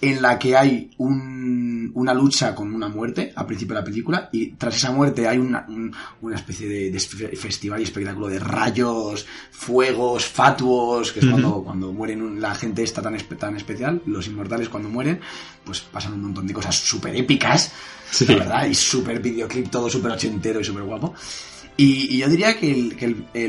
en 0.00 0.20
la 0.20 0.38
que 0.38 0.56
hay 0.56 0.90
un- 0.98 1.92
una 1.94 2.12
lucha 2.12 2.54
con 2.54 2.74
una 2.74 2.88
muerte 2.88 3.32
al 3.36 3.46
principio 3.46 3.74
de 3.74 3.80
la 3.80 3.84
película 3.84 4.28
y 4.32 4.48
tras 4.52 4.76
esa 4.76 4.90
muerte 4.90 5.26
hay 5.28 5.38
una, 5.38 5.64
un- 5.68 5.94
una 6.22 6.36
especie 6.36 6.68
de, 6.68 6.90
de 6.90 7.00
fe- 7.00 7.36
festival 7.36 7.80
y 7.80 7.84
espectáculo 7.84 8.26
de 8.28 8.38
rayos, 8.40 9.24
fuegos, 9.50 10.26
fatuos, 10.26 11.12
que 11.12 11.20
es 11.20 11.26
cuando, 11.26 11.62
cuando 11.62 11.92
mueren 11.92 12.40
la 12.40 12.54
gente 12.54 12.82
esta 12.82 13.00
tan, 13.00 13.16
tan 13.38 13.56
especial, 13.56 14.02
los 14.06 14.26
inmortales 14.26 14.68
cuando 14.68 14.88
mueren, 14.88 15.20
pues 15.64 15.80
pasan 15.80 16.14
un 16.14 16.22
montón 16.22 16.46
de 16.46 16.52
cosas 16.52 16.74
súper 16.76 17.14
épicas, 17.16 17.72
Sí. 18.10 18.24
la 18.26 18.34
verdad, 18.36 18.66
y 18.66 18.74
súper 18.74 19.20
videoclip, 19.20 19.68
todo 19.70 19.88
súper 19.88 20.12
ochentero 20.12 20.60
y 20.60 20.64
súper 20.64 20.82
guapo. 20.82 21.14
Y, 21.76 22.14
y 22.14 22.18
yo 22.18 22.28
diría 22.28 22.58
que, 22.58 22.70
el- 22.72 22.96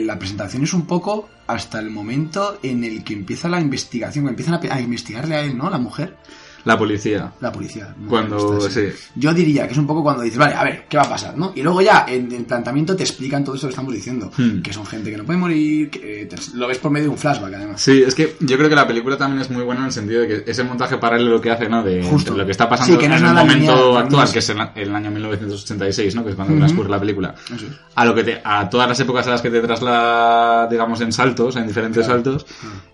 la 0.07 0.19
presentación 0.19 0.63
es 0.63 0.73
un 0.73 0.85
poco 0.85 1.29
hasta 1.47 1.79
el 1.79 1.89
momento 1.89 2.59
en 2.61 2.83
el 2.83 3.03
que 3.03 3.13
empieza 3.13 3.47
la 3.47 3.61
investigación, 3.61 4.25
que 4.25 4.31
empiezan 4.31 4.55
a, 4.55 4.59
a 4.75 4.81
investigarle 4.81 5.35
a 5.35 5.41
él, 5.41 5.57
¿no? 5.57 5.69
La 5.69 5.77
mujer, 5.77 6.17
La 6.65 6.77
policía. 6.77 7.31
la 7.39 7.51
policía. 7.51 7.93
¿no? 7.97 8.09
Cuando. 8.09 8.59
Sí. 8.69 8.87
Yo 9.15 9.33
diría 9.33 9.65
que 9.67 9.71
es 9.73 9.77
un 9.77 9.87
poco 9.87 10.03
cuando 10.03 10.23
dices, 10.23 10.37
vale, 10.37 10.53
a 10.55 10.63
ver, 10.63 10.85
¿qué 10.89 10.97
va 10.97 11.03
a 11.03 11.09
pasar? 11.09 11.37
¿no? 11.37 11.53
Y 11.55 11.61
luego 11.61 11.81
ya 11.81 12.05
en 12.07 12.31
el 12.31 12.43
planteamiento 12.45 12.95
te 12.95 13.03
explican 13.03 13.43
todo 13.43 13.55
esto 13.55 13.67
que 13.67 13.71
estamos 13.71 13.93
diciendo, 13.93 14.31
Hmm. 14.37 14.61
que 14.61 14.73
son 14.73 14.85
gente 14.85 15.09
que 15.11 15.17
no 15.17 15.23
puede 15.23 15.39
morir, 15.39 15.89
que 15.89 16.21
eh, 16.23 16.25
te- 16.25 16.35
lo 16.55 16.67
ves 16.67 16.77
por 16.79 16.91
medio 16.91 17.05
de 17.05 17.09
un 17.11 17.17
flashback 17.17 17.53
además. 17.53 17.81
Sí, 17.81 18.03
es 18.05 18.13
que 18.15 18.35
yo 18.39 18.57
creo 18.57 18.69
que 18.69 18.75
la 18.75 18.87
película 18.87 19.17
también 19.17 19.41
es 19.41 19.49
muy 19.49 19.63
buena 19.63 19.81
en 19.81 19.87
el 19.87 19.91
sentido 19.93 20.21
de 20.21 20.27
que 20.43 20.51
ese 20.51 20.63
montaje 20.63 20.97
paralelo 20.97 21.39
que 21.39 21.51
hace, 21.51 21.69
¿no? 21.69 21.83
De, 21.83 22.03
Justo. 22.03 22.35
lo 22.35 22.45
que 22.45 22.51
está 22.51 22.67
pasando 22.67 22.93
Sí, 22.93 22.99
que 22.99 23.07
no 23.07 23.15
es 23.15 23.21
en 23.21 23.27
el 23.27 23.33
momento 23.33 23.75
lineal, 23.75 23.97
actual, 24.03 24.31
que 24.31 24.39
es 24.39 24.49
el, 24.49 24.57
el 24.75 24.95
año 24.95 25.11
1986, 25.11 26.15
¿no? 26.15 26.23
Que 26.23 26.31
es 26.31 26.35
cuando 26.35 26.53
Ujú. 26.53 26.59
transcurre 26.61 26.89
la 26.89 26.99
película. 26.99 27.35
Eso. 27.53 27.65
A 27.95 28.05
lo 28.05 28.13
que 28.15 28.23
te, 28.23 28.41
a 28.43 28.69
todas 28.69 28.87
las 28.89 28.99
épocas 28.99 29.25
a 29.27 29.31
las 29.31 29.41
que 29.41 29.49
te 29.49 29.61
traslada, 29.61 30.67
digamos, 30.67 30.99
en 31.01 31.11
saltos, 31.11 31.55
en 31.55 31.67
diferentes 31.67 32.05
Claro. 32.05 32.23
saltos, 32.23 32.45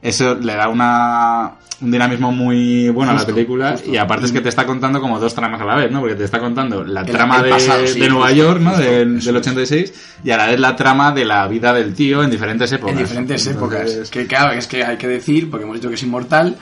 eso 0.01 0.35
le 0.35 0.55
da 0.55 0.67
una, 0.69 1.53
un 1.81 1.91
dinamismo 1.91 2.31
muy 2.31 2.89
bueno 2.89 3.11
a 3.11 3.15
la 3.15 3.25
película 3.25 3.52
justo. 3.61 3.89
y 3.91 3.97
aparte 3.97 4.25
es 4.25 4.31
que 4.31 4.41
te 4.41 4.49
está 4.49 4.65
contando 4.65 4.99
como 5.01 5.19
dos 5.19 5.33
tramas 5.35 5.61
a 5.61 5.65
la 5.65 5.75
vez, 5.75 5.91
¿no? 5.91 5.99
Porque 5.99 6.15
te 6.15 6.23
está 6.25 6.39
contando 6.39 6.83
la 6.83 7.01
El- 7.01 7.11
trama 7.11 7.37
el 7.37 7.43
de, 7.53 7.59
sí, 7.87 7.99
de 7.99 8.09
Nueva 8.09 8.27
justo, 8.27 8.43
York, 8.43 8.59
¿no? 8.61 8.69
justo, 8.71 8.83
del, 8.85 9.17
eso 9.17 9.25
del 9.27 9.35
es. 9.35 9.41
86 9.47 9.93
y 10.23 10.31
a 10.31 10.37
la 10.37 10.47
vez 10.47 10.59
la 10.59 10.75
trama 10.75 11.11
de 11.11 11.25
la 11.25 11.47
vida 11.47 11.73
del 11.73 11.93
tío 11.93 12.23
en 12.23 12.29
diferentes 12.31 12.71
épocas. 12.71 12.93
En 12.95 13.01
diferentes 13.03 13.47
épocas. 13.47 13.79
Entonces, 13.81 14.09
Que 14.09 14.25
claro, 14.27 14.53
es 14.57 14.67
que 14.67 14.83
hay 14.83 14.97
que 14.97 15.07
decir, 15.07 15.49
porque 15.49 15.63
hemos 15.63 15.75
dicho 15.77 15.89
que 15.89 15.95
es 15.95 16.03
inmortal. 16.03 16.55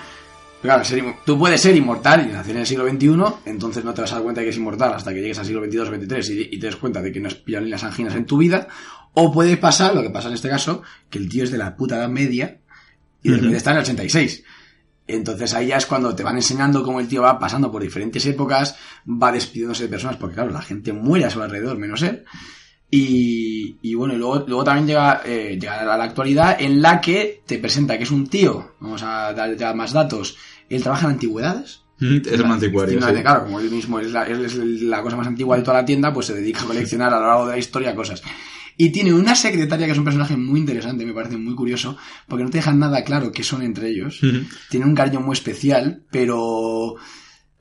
pero 0.62 0.74
Claro, 0.76 0.84
ser 0.86 1.04
tú 1.26 1.40
puedes 1.40 1.60
ser 1.62 1.76
inmortal 1.76 2.28
y 2.30 2.34
nacer 2.34 2.56
en 2.56 2.62
el 2.62 2.68
siglo 2.68 2.88
XXI, 2.88 3.10
entonces 3.50 3.84
no 3.84 3.94
te 3.94 4.02
vas 4.02 4.12
a 4.12 4.16
dar 4.16 4.24
cuenta 4.24 4.42
de 4.42 4.46
que 4.46 4.52
es 4.52 4.58
inmortal 4.58 4.94
hasta 4.94 5.14
que 5.14 5.22
llegues 5.22 5.40
al 5.40 5.46
siglo 5.46 5.64
XXII 5.66 5.80
o 5.80 5.86
XXIII 5.88 6.42
y, 6.52 6.56
y 6.56 6.60
te 6.60 6.68
des 6.68 6.76
cuenta 6.76 7.02
de 7.02 7.12
que 7.12 7.20
no 7.20 7.28
has 7.30 7.36
pillado 7.36 7.66
ni 7.66 7.72
las 7.72 7.84
anginas 7.84 8.14
en 8.16 8.26
tu 8.26 8.38
vida. 8.38 8.68
O 9.14 9.34
puede 9.34 9.58
pasar, 9.58 9.94
lo 9.96 10.02
que 10.04 10.10
pasa 10.10 10.28
en 10.30 10.36
este 10.36 10.48
caso, 10.50 10.84
que 11.10 11.18
el 11.20 11.28
tío 11.28 11.44
es 11.44 11.52
de 11.52 11.58
la 11.58 11.76
puta 11.76 11.98
edad 11.98 12.08
media 12.10 12.58
y 13.24 13.30
de 13.30 13.36
repente 13.36 13.58
está 13.58 13.72
en 13.72 13.78
el 13.78 13.84
86. 13.84 14.44
Entonces 15.16 15.54
ahí 15.54 15.68
ya 15.68 15.78
es 15.78 15.86
cuando 15.86 16.16
te 16.16 16.24
van 16.24 16.36
enseñando 16.36 16.84
cómo 16.84 17.00
el 17.00 17.08
tío 17.08 17.22
va 17.22 17.40
pasando 17.40 17.72
por 17.72 17.82
diferentes 17.82 18.26
épocas, 18.26 18.76
va 19.08 19.32
despidiéndose 19.32 19.84
de 19.84 19.90
personas, 19.90 20.18
porque 20.18 20.36
claro, 20.36 20.52
la 20.52 20.62
gente 20.62 20.94
muere 20.94 21.26
a 21.26 21.30
su 21.30 21.42
alrededor, 21.42 21.78
menos 21.78 22.02
él. 22.02 22.24
Y, 22.90 23.78
y 23.82 23.96
bueno, 23.96 24.14
y 24.14 24.18
luego, 24.18 24.44
luego 24.48 24.64
también 24.66 24.88
llega, 24.88 25.22
eh, 25.24 25.58
llega 25.60 25.82
a 25.82 25.98
la 25.98 26.04
actualidad 26.04 26.58
en 26.60 26.82
la 26.82 27.00
que 27.00 27.42
te 27.46 27.58
presenta 27.58 27.98
que 27.98 28.04
es 28.04 28.12
un 28.12 28.28
tío, 28.28 28.76
vamos 28.82 29.02
a 29.04 29.32
dar 29.34 29.56
ya 29.56 29.74
más 29.74 29.94
datos, 29.94 30.36
él 30.70 30.84
trabaja 30.84 31.06
en 31.06 31.14
antigüedades. 31.14 31.82
Es 32.02 32.40
un 32.40 32.52
anticuario. 32.52 33.00
Sí. 33.00 33.22
Claro, 33.22 33.44
como 33.44 33.60
él 33.60 33.70
mismo 33.70 34.00
es 34.00 34.12
la, 34.12 34.24
es 34.24 34.56
la 34.56 35.04
cosa 35.04 35.16
más 35.16 35.28
antigua 35.28 35.56
de 35.56 35.62
toda 35.62 35.78
la 35.78 35.86
tienda, 35.86 36.12
pues 36.12 36.26
se 36.26 36.34
dedica 36.34 36.64
a 36.64 36.66
coleccionar 36.66 37.14
a 37.14 37.20
lo 37.20 37.28
largo 37.28 37.46
de 37.46 37.52
la 37.52 37.58
historia 37.60 37.96
cosas. 37.96 38.24
Y 38.78 38.90
tiene 38.90 39.14
una 39.14 39.36
secretaria 39.36 39.86
que 39.86 39.92
es 39.92 39.98
un 39.98 40.06
personaje 40.06 40.38
muy 40.38 40.60
interesante, 40.60 41.06
me 41.06 41.14
parece 41.14 41.38
muy 41.38 41.56
curioso, 41.56 41.98
porque 42.28 42.44
no 42.44 42.50
te 42.50 42.58
dejan 42.58 42.80
nada 42.80 43.04
claro 43.04 43.32
qué 43.32 43.44
son 43.44 43.62
entre 43.62 43.90
ellos. 43.90 44.22
Ujú. 44.24 44.46
Tienen 44.70 44.90
un 44.90 44.96
cariño 44.96 45.22
muy 45.22 45.34
especial, 45.34 46.04
pero... 46.12 46.96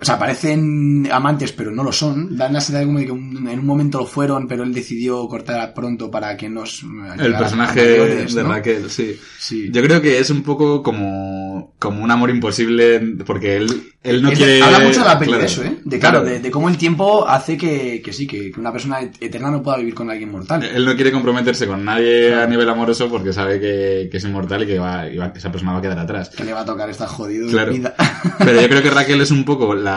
O 0.00 0.04
sea, 0.04 0.19
parecen 0.19 1.09
amantes, 1.12 1.52
pero 1.52 1.71
no 1.71 1.83
lo 1.85 1.92
son. 1.92 2.37
Dan 2.37 2.54
la 2.54 2.61
sensación 2.61 2.88
como 2.88 2.99
de 3.00 3.07
que 3.07 3.12
un- 3.12 3.49
en 3.49 3.59
un 3.59 3.66
momento 3.66 3.99
lo 3.99 4.07
fueron, 4.07 4.49
pero 4.49 4.62
él 4.64 4.73
decidió 4.73 5.26
cortar 5.28 5.75
pronto 5.75 6.11
para 6.11 6.37
que 6.37 6.49
nos... 6.49 6.83
El 7.19 7.35
personaje 7.35 7.83
de 8.26 8.42
Raquel, 8.42 8.90
sí. 8.90 9.19
Sí. 9.38 9.69
Yo 9.71 9.83
creo 9.83 10.00
que 10.00 10.19
es 10.19 10.30
un 10.30 10.42
poco 10.42 10.83
como, 10.83 11.75
como 11.78 12.02
un 12.02 12.11
amor 12.11 12.30
imposible, 12.30 13.00
porque 13.26 13.57
él, 13.57 13.83
él 14.02 14.23
no 14.23 14.30
Es- 14.30 14.38
quiere... 14.38 14.62
Habla 14.62 14.80
mucho 14.80 15.00
de 15.00 15.07
la 15.07 15.19
peli 15.19 15.30
claro, 15.33 15.40
de 15.42 15.47
eso, 15.47 15.64
¿eh? 15.64 15.76
De, 15.85 15.99
claro, 15.99 16.21
claro. 16.21 16.35
de, 16.35 16.40
de 16.40 16.50
cómo 16.50 16.69
el 16.71 16.78
tiempo 16.78 17.28
hace 17.28 17.59
que, 17.59 18.00
que 18.02 18.12
sí, 18.12 18.26
que, 18.26 18.50
que 18.50 18.59
una 18.61 18.73
persona 18.73 19.00
et- 19.02 19.16
eterna 19.23 19.50
no 19.50 19.62
pueda 19.62 19.76
vivir 19.78 19.95
con 19.95 20.09
alguien 20.11 20.30
mortal. 20.30 20.62
Él 20.64 20.85
no 20.85 20.95
quiere 20.95 21.12
comprometerse 21.12 21.66
con 21.66 21.85
nadie 21.85 22.35
a 22.35 22.47
nivel 22.47 22.69
amoroso 22.71 23.09
porque 23.11 23.33
sabe 23.35 23.61
que, 23.61 24.09
que 24.11 24.16
es 24.16 24.25
inmortal 24.25 24.62
y 24.62 24.66
que, 24.66 24.78
va, 24.78 25.09
y 25.09 25.16
va- 25.19 25.33
esa 25.37 25.50
persona 25.52 25.73
va 25.73 25.78
a 25.78 25.83
quedar 25.83 25.99
atrás. 25.99 26.30
Que 26.30 26.45
le 26.45 26.52
va 26.54 26.61
a 26.61 26.64
tocar 26.64 26.88
estar 26.88 27.09
jodido 27.09 27.49
Claro. 27.50 27.73
vida. 27.73 27.95
Pero 28.38 28.61
yo 28.62 28.69
creo 28.71 28.83
que 28.83 28.90
Raquel 28.90 29.21
es 29.21 29.30
un 29.30 29.45
poco 29.45 29.75
la, 29.75 29.89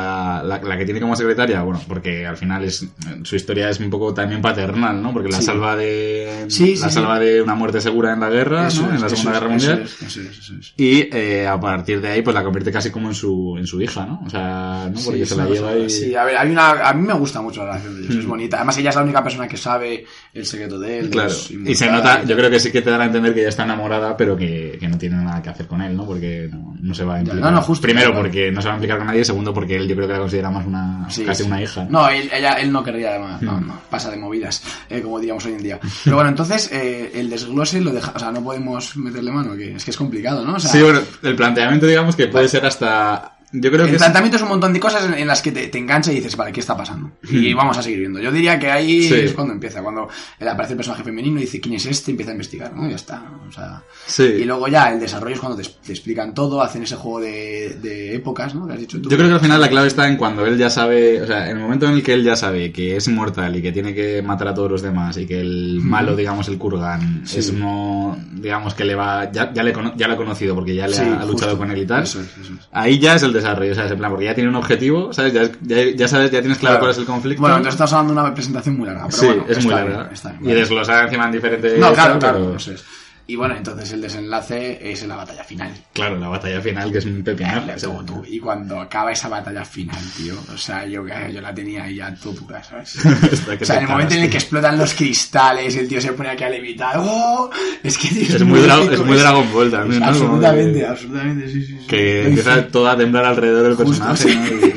la, 0.43 0.61
la 0.63 0.77
que 0.77 0.85
tiene 0.85 0.99
como 0.99 1.15
secretaria, 1.15 1.61
bueno, 1.61 1.81
porque 1.87 2.25
al 2.25 2.37
final 2.37 2.63
es 2.63 2.87
su 3.23 3.35
historia 3.35 3.69
es 3.69 3.79
un 3.79 3.89
poco 3.89 4.13
también 4.13 4.41
paternal, 4.41 5.01
¿no? 5.01 5.13
Porque 5.13 5.29
la 5.29 5.37
Sí. 5.39 5.43
salva 5.45 5.75
de 5.75 6.45
Sí, 6.47 6.75
la 6.75 6.89
sí. 6.89 6.95
salva 6.95 7.19
de 7.19 7.41
una 7.41 7.55
muerte 7.55 7.81
segura 7.81 8.13
en 8.13 8.19
la 8.19 8.29
guerra, 8.29 8.67
Eso 8.67 8.81
¿no? 8.83 8.89
es, 8.89 8.95
en 8.95 9.01
la 9.01 9.09
Segunda 9.09 9.31
es, 9.31 9.37
Guerra 9.39 9.49
Mundial. 9.49 9.81
es, 9.83 10.01
eso 10.01 10.21
es, 10.21 10.37
eso 10.39 10.53
es. 10.59 10.73
Y 10.77 11.09
eh, 11.11 11.47
a 11.47 11.59
partir 11.59 12.01
de 12.01 12.09
ahí, 12.09 12.21
pues 12.21 12.33
la 12.33 12.43
convierte 12.43 12.71
casi 12.71 12.89
como 12.91 13.07
en 13.09 13.13
su, 13.15 13.55
en 13.57 13.67
su 13.67 13.81
hija, 13.81 14.05
¿no? 14.05 14.21
O 14.25 14.29
sea, 14.29 14.89
¿no? 14.93 14.99
Porque 15.03 15.25
se 15.25 15.33
es 15.33 15.37
la 15.37 15.45
lleva 15.45 15.75
y... 15.77 15.89
Sí, 15.89 16.15
a 16.15 16.23
ver, 16.23 16.37
hay 16.37 16.49
una, 16.51 16.71
a 16.71 16.93
mí 16.93 17.05
me 17.07 17.13
gusta 17.13 17.41
mucho 17.41 17.61
la 17.61 17.73
relación 17.73 17.95
de 17.95 18.01
ellos, 18.03 18.15
es 18.17 18.25
Mm. 18.25 18.29
bonita. 18.29 18.57
Además, 18.57 18.77
ella 18.77 18.89
es 18.89 18.95
la 18.95 19.03
única 19.03 19.23
persona 19.23 19.47
que 19.47 19.57
sabe 19.57 20.05
el 20.33 20.45
secreto 20.45 20.79
de 20.79 20.99
él. 20.99 21.09
Claro, 21.09 21.29
es 21.29 21.51
y 21.51 21.75
se 21.75 21.89
nota, 21.91 22.23
yo 22.23 22.35
creo 22.35 22.49
que 22.49 22.59
sí 22.59 22.71
que 22.71 22.81
te 22.81 22.89
dan 22.89 23.01
a 23.01 23.05
entender 23.05 23.33
que 23.33 23.41
ella 23.41 23.49
está 23.49 23.63
enamorada, 23.63 24.15
pero 24.17 24.35
que, 24.35 24.77
que 24.79 24.87
no 24.87 24.97
tiene 24.97 25.17
nada 25.17 25.41
que 25.41 25.49
hacer 25.49 25.67
con 25.67 25.81
él, 25.81 25.95
¿no? 25.95 26.05
Porque 26.05 26.49
no, 26.51 26.75
no 26.79 26.93
se 26.93 27.03
va 27.03 27.15
a 27.15 27.19
implicar. 27.19 27.41
no, 27.41 27.51
no, 27.51 27.61
justo, 27.61 27.83
Primero 27.83 28.13
porque 28.13 28.51
no 28.51 28.61
se 28.61 28.67
va 28.67 28.73
a 28.73 28.77
implicar 28.77 28.97
con 28.97 29.07
nadie, 29.07 29.23
segundo 29.25 29.53
porque 29.53 29.75
él 29.75 29.82
yo 29.87 29.95
creo 29.95 30.07
que 30.07 30.13
la 30.13 30.19
considera 30.19 30.49
más 30.49 30.65
una, 30.65 31.07
Sí, 31.09 31.23
casi 31.25 31.43
sí. 31.43 31.47
una 31.47 31.61
hija. 31.61 31.85
No, 31.89 32.07
él, 32.09 32.29
ella, 32.33 32.53
él 32.53 32.71
no 32.71 32.83
querría 32.83 33.09
además, 33.11 33.41
no, 33.41 33.53
Mm. 33.59 33.67
no, 33.67 33.81
pasa 33.89 34.09
de 34.09 34.17
movidas, 34.17 34.63
eh, 34.89 35.01
como 35.01 35.19
diríamos 35.19 35.45
hoy 35.45 35.53
en 35.53 35.63
día. 35.63 35.79
Pero 36.03 36.15
bueno, 36.15 36.29
entonces 36.29 36.69
eh, 36.71 37.11
el 37.15 37.29
desglose 37.29 37.81
lo 37.81 37.91
deja, 37.91 38.11
o 38.15 38.19
sea, 38.19 38.31
no 38.31 38.43
podemos 38.43 38.95
meterle 38.97 39.31
mano, 39.31 39.55
que 39.55 39.75
es 39.75 39.83
que 39.85 39.91
es 39.91 39.97
complicado, 39.97 40.45
¿no? 40.45 40.55
O 40.55 40.59
sea, 40.59 40.71
Sí, 40.71 40.81
bueno, 40.81 41.01
el 41.21 41.35
planteamiento 41.35 41.85
digamos 41.85 42.15
que 42.15 42.27
puede 42.27 42.47
ser 42.47 42.65
hasta 42.65 43.32
Yo 43.53 43.69
creo 43.71 43.83
el 43.85 43.89
que 43.91 43.95
es- 43.97 44.01
planteamiento 44.01 44.37
es 44.37 44.43
un 44.43 44.49
montón 44.49 44.73
de 44.73 44.79
cosas 44.79 45.05
en, 45.05 45.13
en 45.13 45.27
las 45.27 45.41
que 45.41 45.51
te, 45.51 45.67
te 45.67 45.77
engancha 45.77 46.11
y 46.11 46.15
dices, 46.15 46.35
vale, 46.35 46.51
¿qué 46.51 46.59
está 46.59 46.75
pasando? 46.75 47.11
Y 47.29 47.53
vamos 47.53 47.77
a 47.77 47.83
seguir 47.83 47.99
viendo. 47.99 48.19
Yo 48.19 48.31
diría 48.31 48.57
que 48.59 48.69
ahí 48.71 49.03
Sí. 49.07 49.13
es 49.13 49.33
cuando 49.33 49.53
empieza, 49.53 49.81
cuando 49.81 50.07
aparece 50.41 50.73
el 50.73 50.77
personaje 50.77 51.03
femenino 51.03 51.37
y 51.37 51.41
dice, 51.43 51.59
¿quién 51.61 51.75
es 51.75 51.85
este? 51.85 52.11
Empieza 52.11 52.31
a 52.31 52.33
investigar, 52.33 52.73
¿no? 52.75 52.89
Ya 52.89 52.95
está. 52.95 53.23
O 53.47 53.51
sea, 53.51 53.83
Sí. 54.07 54.23
Y 54.23 54.43
luego 54.45 54.67
ya 54.67 54.91
el 54.91 54.99
desarrollo 54.99 55.35
es 55.35 55.39
cuando 55.39 55.57
te, 55.61 55.67
te 55.85 55.91
explican 55.93 56.33
todo, 56.33 56.61
hacen 56.61 56.83
ese 56.83 56.95
juego 56.95 57.19
de, 57.21 57.77
de 57.81 58.15
épocas, 58.15 58.53
¿no? 58.55 58.65
Que 58.67 58.73
has 58.73 58.79
dicho 58.79 58.99
tú. 59.01 59.09
Yo 59.09 59.17
creo 59.17 59.29
que 59.29 59.35
al 59.35 59.39
final 59.41 59.61
la 59.61 59.69
clave 59.69 59.87
está 59.87 60.07
en 60.07 60.17
cuando 60.17 60.45
él 60.45 60.57
ya 60.57 60.69
sabe, 60.69 61.21
o 61.21 61.27
sea, 61.27 61.49
en 61.49 61.57
el 61.57 61.63
momento 61.63 61.85
en 61.87 61.93
el 61.93 62.03
que 62.03 62.13
él 62.13 62.23
ya 62.23 62.35
sabe 62.35 62.71
que 62.71 62.95
es 62.97 63.07
inmortal 63.07 63.55
y 63.55 63.61
que 63.61 63.71
tiene 63.71 63.93
que 63.93 64.21
matar 64.21 64.47
a 64.49 64.53
todos 64.53 64.71
los 64.71 64.81
demás 64.81 65.15
y 65.17 65.25
que 65.27 65.39
el 65.39 65.79
malo, 65.81 66.15
digamos, 66.15 66.47
el 66.47 66.57
Kurgan, 66.57 67.21
Sí. 67.25 67.39
es 67.39 67.49
uno, 67.49 68.17
digamos, 68.33 68.73
que 68.73 68.83
le 68.85 68.95
va, 68.95 69.31
ya, 69.31 69.53
ya, 69.53 69.61
le, 69.63 69.71
cono- 69.73 69.93
ya 69.95 70.07
lo 70.07 70.13
ha 70.15 70.17
conocido 70.17 70.55
porque 70.55 70.73
ya 70.75 70.87
le 70.87 70.97
ha 70.97 71.25
luchado 71.25 71.57
con 71.57 71.69
él 71.71 71.79
y 71.79 71.85
tal. 71.85 72.03
Eso 72.03 72.19
es, 72.21 72.27
eso 72.41 72.53
es. 72.53 72.67
Ahí 72.71 72.99
ya 72.99 73.15
es 73.15 73.23
el 73.23 73.31
desarrollo, 73.33 73.42
o 73.43 73.75
sea, 73.75 73.85
es 73.85 73.91
en 73.91 73.97
plan, 73.97 74.11
porque 74.11 74.25
ya 74.25 74.33
tiene 74.35 74.49
un 74.49 74.55
objetivo, 74.55 75.13
¿sabes? 75.13 75.33
Ya, 75.33 75.49
ya, 75.61 75.91
ya 75.95 76.07
sabes, 76.07 76.31
ya 76.31 76.39
tienes 76.39 76.57
claro, 76.57 76.79
cuál 76.79 76.91
es 76.91 76.97
el 76.97 77.05
conflicto. 77.05 77.41
Bueno, 77.41 77.57
entonces 77.57 77.75
estamos 77.75 77.93
hablando 77.93 78.13
de 78.13 78.27
una 78.27 78.33
presentación 78.33 78.77
muy 78.77 78.87
larga. 78.87 79.05
Pero 79.05 79.17
sí, 79.17 79.25
bueno, 79.25 79.45
es 79.47 79.63
muy 79.63 79.73
larga. 79.73 79.97
bien, 79.97 80.13
está 80.13 80.29
bien, 80.29 80.41
y 80.41 80.45
vale. 80.47 80.59
desglosar 80.59 81.03
encima 81.05 81.25
en 81.25 81.31
diferentes... 81.31 81.79
No, 81.79 81.93
claro, 81.93 82.19
claro, 82.19 82.37
pero- 82.39 82.55
eso 82.55 82.71
es. 82.71 82.83
Y 83.25 83.37
bueno, 83.37 83.55
entonces 83.55 83.89
el 83.93 84.01
desenlace 84.01 84.79
es 84.91 85.01
en 85.01 85.07
la 85.09 85.15
batalla 85.15 85.45
final. 85.45 85.71
Claro, 85.93 86.19
la 86.19 86.27
batalla 86.27 86.59
final, 86.59 86.91
que 86.91 86.97
es 86.97 87.05
un 87.05 87.23
pepinazo. 87.23 87.61
o 87.73 87.79
sea, 87.79 87.89
Tú, 87.99 88.03
tú. 88.05 88.25
Y 88.27 88.37
cuando 88.37 88.81
acaba 88.81 89.13
esa 89.13 89.29
batalla 89.29 89.63
final, 89.63 89.97
tío, 90.17 90.35
o 90.53 90.57
sea, 90.57 90.85
yo, 90.85 91.05
yo 91.31 91.39
la 91.39 91.55
tenía 91.55 91.83
ahí 91.85 92.01
a 92.01 92.13
todo 92.15 92.33
pura, 92.35 92.61
¿sabes? 92.61 92.97
O 93.61 93.65
sea, 93.65 93.77
en 93.77 93.83
el 93.83 93.87
momento 93.89 94.13
en 94.15 94.23
el 94.23 94.29
que 94.29 94.37
explotan 94.37 94.77
los 94.77 94.93
cristales, 94.93 95.73
el 95.77 95.87
tío 95.87 96.01
se 96.01 96.11
pone 96.11 96.29
aquí 96.31 96.43
a 96.43 96.49
levitar. 96.49 96.95
¡Oh! 96.97 97.49
Es 97.81 97.97
que 97.97 98.09
tío, 98.09 98.35
Es 98.35 98.43
muy, 98.43 98.59
dra- 98.59 98.91
es 98.91 98.99
muy 99.05 99.17
Dragon 99.17 99.53
Ball 99.53 99.71
también, 99.71 100.01
¿no? 100.01 100.07
Absolutamente, 100.07 100.79
que- 100.79 100.85
absolutamente, 100.85 101.47
sí, 101.49 101.63
sí. 101.65 101.77
sí. 101.79 101.87
que 101.87 102.27
empieza 102.27 102.67
todo 102.67 102.89
a 102.89 102.97
temblar 102.97 103.23
alrededor 103.23 103.63
del 103.77 103.87
Justo, 103.87 104.05
personaje. 104.05 104.73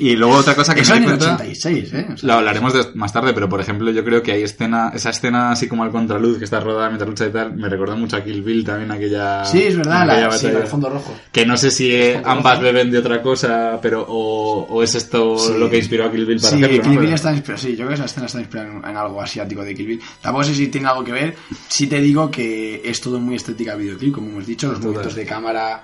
Y, 0.00 0.14
luego 0.16 0.34
otra 0.34 0.54
cosa 0.54 0.74
que 0.74 0.80
Eso 0.82 0.92
me 0.92 0.98
en 0.98 1.02
el 1.04 1.08
cuenta, 1.10 1.34
86, 1.36 1.92
¿eh? 1.94 2.06
O 2.12 2.16
sea, 2.16 2.26
lo 2.26 2.32
hablaremos 2.34 2.72
de- 2.74 2.94
más 2.94 3.12
tarde, 3.12 3.32
pero 3.32 3.48
por 3.48 3.60
ejemplo 3.60 3.90
yo 3.92 4.04
creo 4.04 4.22
que 4.22 4.32
hay 4.32 4.42
escena, 4.42 4.90
esa 4.94 5.10
escena 5.10 5.52
así 5.52 5.68
como 5.68 5.84
al 5.84 5.90
contraluz 5.90 6.38
que 6.38 6.44
está 6.44 6.60
rodada 6.60 6.88
mientras 6.88 7.08
lucha 7.08 7.26
y 7.26 7.30
tal, 7.30 7.54
me 7.56 7.68
recordó 7.76 7.96
mucho 7.96 8.16
a 8.16 8.24
Kill 8.24 8.42
Bill 8.42 8.64
también 8.64 8.90
aquella... 8.90 9.44
sí, 9.44 9.62
es 9.62 9.76
verdad, 9.76 10.06
la, 10.06 10.30
sí, 10.32 10.46
batalla. 10.46 10.62
el 10.64 10.68
fondo 10.68 10.88
rojo. 10.90 11.14
Que 11.30 11.46
no 11.46 11.56
sé 11.56 11.70
si 11.70 11.92
eh, 11.94 12.20
ambas 12.24 12.60
beben 12.60 12.90
de 12.90 12.98
otra 12.98 13.22
cosa, 13.22 13.78
pero 13.80 14.04
o, 14.08 14.66
o 14.68 14.82
es 14.82 14.94
esto 14.94 15.38
Sí. 15.38 15.52
lo 15.58 15.68
que 15.70 15.78
inspiró 15.78 16.06
a 16.06 16.10
Kill 16.10 16.26
Bill 16.26 16.38
para 16.40 16.50
sí, 16.50 16.56
hacerlo. 16.56 16.76
¿no? 16.76 16.82
Kill 16.82 16.90
Bill 16.92 17.00
Pero- 17.00 17.14
está 17.14 17.32
inspirado, 17.32 17.62
sí, 17.62 17.70
yo 17.70 17.76
creo 17.76 17.88
que 17.88 17.94
esa 17.94 18.04
escena 18.06 18.26
está 18.26 18.38
inspirada 18.40 18.68
en, 18.72 18.76
en 18.84 18.96
algo 18.96 19.20
asiático 19.22 19.62
de 19.62 19.74
Kill 19.74 19.86
Bill. 19.86 20.00
Tampoco 20.20 20.44
sé 20.44 20.54
si 20.54 20.68
tiene 20.68 20.88
algo 20.88 21.04
que 21.04 21.12
ver. 21.12 21.36
Sí 21.68 21.86
te 21.86 22.00
digo 22.00 22.30
que 22.30 22.82
es 22.84 23.00
todo 23.00 23.20
muy 23.20 23.36
estética 23.36 23.74
videoclip, 23.76 24.14
como 24.14 24.30
hemos 24.30 24.46
dicho, 24.46 24.68
los 24.68 24.80
movimientos 24.80 25.14
de 25.14 25.26
cámara. 25.26 25.82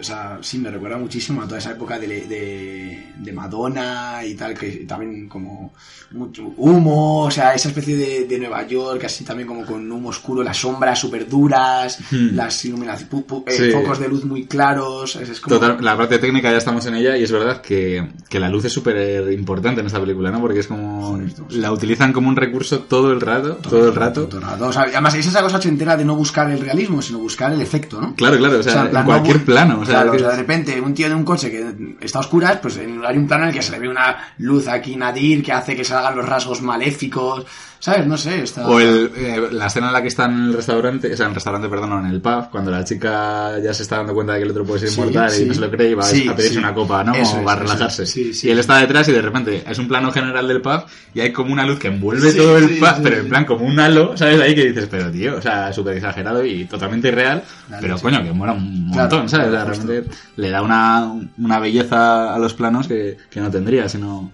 O 0.00 0.04
sea, 0.04 0.38
sí, 0.42 0.58
me 0.58 0.70
recuerda 0.70 0.96
muchísimo 0.96 1.42
a 1.42 1.46
toda 1.46 1.58
esa 1.58 1.72
época 1.72 1.98
de, 1.98 2.06
de, 2.06 3.12
de 3.16 3.32
Madonna 3.32 4.20
y 4.24 4.34
tal, 4.34 4.54
que 4.54 4.84
también 4.86 5.28
como 5.28 5.72
mucho 6.12 6.52
humo, 6.56 7.24
o 7.24 7.30
sea, 7.30 7.52
esa 7.54 7.68
especie 7.68 7.96
de, 7.96 8.24
de 8.26 8.38
Nueva 8.38 8.66
York, 8.66 9.02
así 9.04 9.24
también 9.24 9.46
como 9.48 9.66
con 9.66 9.90
humo 9.90 10.08
oscuro, 10.10 10.42
las 10.42 10.56
sombras 10.56 10.98
súper 11.00 11.28
duras, 11.28 11.98
Hmm. 12.10 12.34
las 12.34 12.64
iluminaciones, 12.64 13.10
pu- 13.12 13.26
pu- 13.26 13.42
eh, 13.46 13.52
Sí. 13.52 13.70
focos 13.72 13.98
de 13.98 14.08
luz 14.08 14.24
muy 14.24 14.46
claros, 14.46 15.16
es, 15.16 15.40
como... 15.40 15.56
Total, 15.58 15.76
la 15.84 15.96
parte 15.96 16.18
técnica 16.18 16.50
ya 16.50 16.58
estamos 16.58 16.86
en 16.86 16.94
ella 16.94 17.16
y 17.16 17.24
es 17.24 17.32
verdad 17.32 17.60
que, 17.60 18.08
que 18.28 18.38
la 18.40 18.48
luz 18.48 18.64
es 18.66 18.72
súper 18.72 19.30
importante 19.32 19.80
en 19.80 19.86
esta 19.88 20.00
película, 20.00 20.30
¿no? 20.30 20.40
Porque 20.40 20.60
es 20.60 20.66
como... 20.68 21.08
Joder, 21.08 21.26
esto- 21.26 21.46
la 21.50 21.72
utilizan 21.72 22.12
como 22.12 22.28
un 22.28 22.36
recurso 22.36 22.78
todo 22.80 23.10
el 23.12 23.20
rato, 23.20 23.56
todo 23.56 23.88
el 23.88 23.94
rato. 23.94 24.26
Todo. 24.28 24.68
O 24.68 24.72
sea, 24.72 24.82
además, 24.82 25.14
es 25.14 25.26
esa 25.26 25.42
cosa 25.42 25.56
ochentera 25.58 25.96
de 25.96 26.04
no 26.04 26.14
buscar 26.14 26.50
el 26.50 26.60
realismo, 26.60 27.02
sino 27.02 27.18
buscar 27.18 27.52
el 27.52 27.60
efecto, 27.60 28.00
¿no? 28.00 28.14
Claro, 28.14 28.38
claro, 28.38 28.60
o 28.60 28.62
sea, 28.62 28.84
en 28.84 28.90
plan, 28.90 29.04
cualquier 29.04 29.36
no 29.36 29.42
bu- 29.42 29.46
plano. 29.46 29.80
Sea, 29.88 30.02
claro, 30.02 30.10
que- 30.12 30.16
o 30.16 30.20
sea, 30.20 30.30
de 30.30 30.36
repente, 30.36 30.80
un 30.80 30.94
tío 30.94 31.08
de 31.08 31.14
un 31.14 31.24
coche 31.24 31.50
que 31.50 31.96
está 32.00 32.18
a 32.18 32.20
oscuras, 32.20 32.58
pues 32.62 32.78
hay 32.78 33.16
un 33.16 33.26
plano 33.26 33.44
en 33.44 33.48
el 33.50 33.54
que 33.54 33.62
se 33.62 33.72
le 33.72 33.78
ve 33.78 33.88
una 33.88 34.16
luz 34.38 34.68
aquí 34.68 34.96
nadir 34.96 35.42
que 35.42 35.52
hace 35.52 35.74
que 35.76 35.84
salgan 35.84 36.16
los 36.16 36.26
rasgos 36.28 36.62
maléficos, 36.62 37.46
¿sabes? 37.80 38.06
No 38.06 38.16
sé, 38.16 38.42
está... 38.42 38.66
O 38.68 38.78
el, 38.80 39.10
eh, 39.16 39.48
la 39.52 39.66
escena 39.66 39.88
en 39.88 39.92
la 39.92 40.02
que 40.02 40.08
está 40.08 40.24
en 40.26 40.46
el 40.46 40.54
restaurante, 40.54 41.12
o 41.12 41.16
sea, 41.16 41.26
en 41.26 41.30
el 41.30 41.34
restaurante, 41.34 41.68
perdón, 41.68 42.04
en 42.06 42.10
el 42.12 42.20
pub, 42.20 42.50
cuando 42.50 42.70
la 42.70 42.84
chica 42.84 43.58
ya 43.62 43.72
se 43.74 43.82
está 43.84 43.96
dando 43.98 44.14
cuenta 44.14 44.32
de 44.34 44.40
que 44.40 44.44
el 44.44 44.50
otro 44.50 44.64
puede 44.64 44.80
ser 44.80 44.88
Sí, 44.90 45.00
inmortal 45.00 45.30
sí. 45.30 45.42
y 45.42 45.46
no 45.46 45.54
se 45.54 45.60
lo 45.60 45.70
cree 45.70 45.90
y 45.90 45.94
va 45.94 46.02
Sí, 46.02 46.28
a 46.28 46.34
pedirse 46.36 46.58
una 46.58 46.74
copa, 46.74 47.04
¿no? 47.04 47.14
Eso 47.14 47.40
o 47.40 47.44
va 47.44 47.52
a 47.52 47.56
relajarse. 47.56 48.04
Y 48.42 48.50
él 48.50 48.58
está 48.58 48.78
detrás 48.78 49.08
y 49.08 49.12
de 49.12 49.22
repente 49.22 49.62
es 49.68 49.78
un 49.78 49.88
plano 49.88 50.10
general 50.12 50.46
del 50.48 50.60
pub 50.60 50.82
y 51.14 51.20
hay 51.20 51.32
como 51.32 51.52
una 51.52 51.64
luz 51.66 51.78
que 51.78 51.88
envuelve 51.88 52.32
todo 52.34 52.58
el 52.58 52.78
pub, 52.78 53.02
pero 53.02 53.16
en 53.18 53.28
plan 53.28 53.44
como 53.44 53.64
un 53.66 53.78
halo, 53.78 54.16
¿sabes? 54.16 54.40
Ahí 54.40 54.54
que 54.54 54.66
dices, 54.66 54.88
pero 54.90 55.10
tío, 55.10 55.36
o 55.36 55.42
sea, 55.42 55.72
súper 55.72 55.96
exagerado 55.96 56.44
y 56.44 56.64
totalmente 56.64 57.08
irreal, 57.08 57.42
Dale, 57.68 57.82
pero 57.82 57.98
coño, 57.98 58.22
que 58.22 58.32
mola 58.32 58.52
un 58.52 58.90
Claro, 58.92 59.02
montón, 59.10 59.28
¿sabes? 59.28 59.48
O 59.48 59.50
sea, 59.52 59.64
realmente 59.64 60.10
le 60.36 60.50
da 60.50 60.62
una, 60.62 61.12
una 61.38 61.58
belleza 61.58 62.34
a 62.34 62.38
los 62.38 62.54
planos 62.54 62.88
que, 62.88 63.16
que 63.30 63.40
no 63.40 63.50
tendría 63.50 63.88
si 63.88 63.98
no, 63.98 64.32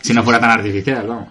si 0.00 0.12
no 0.14 0.22
fuera 0.22 0.40
tan 0.40 0.50
artificial, 0.50 1.06
vamos. 1.06 1.28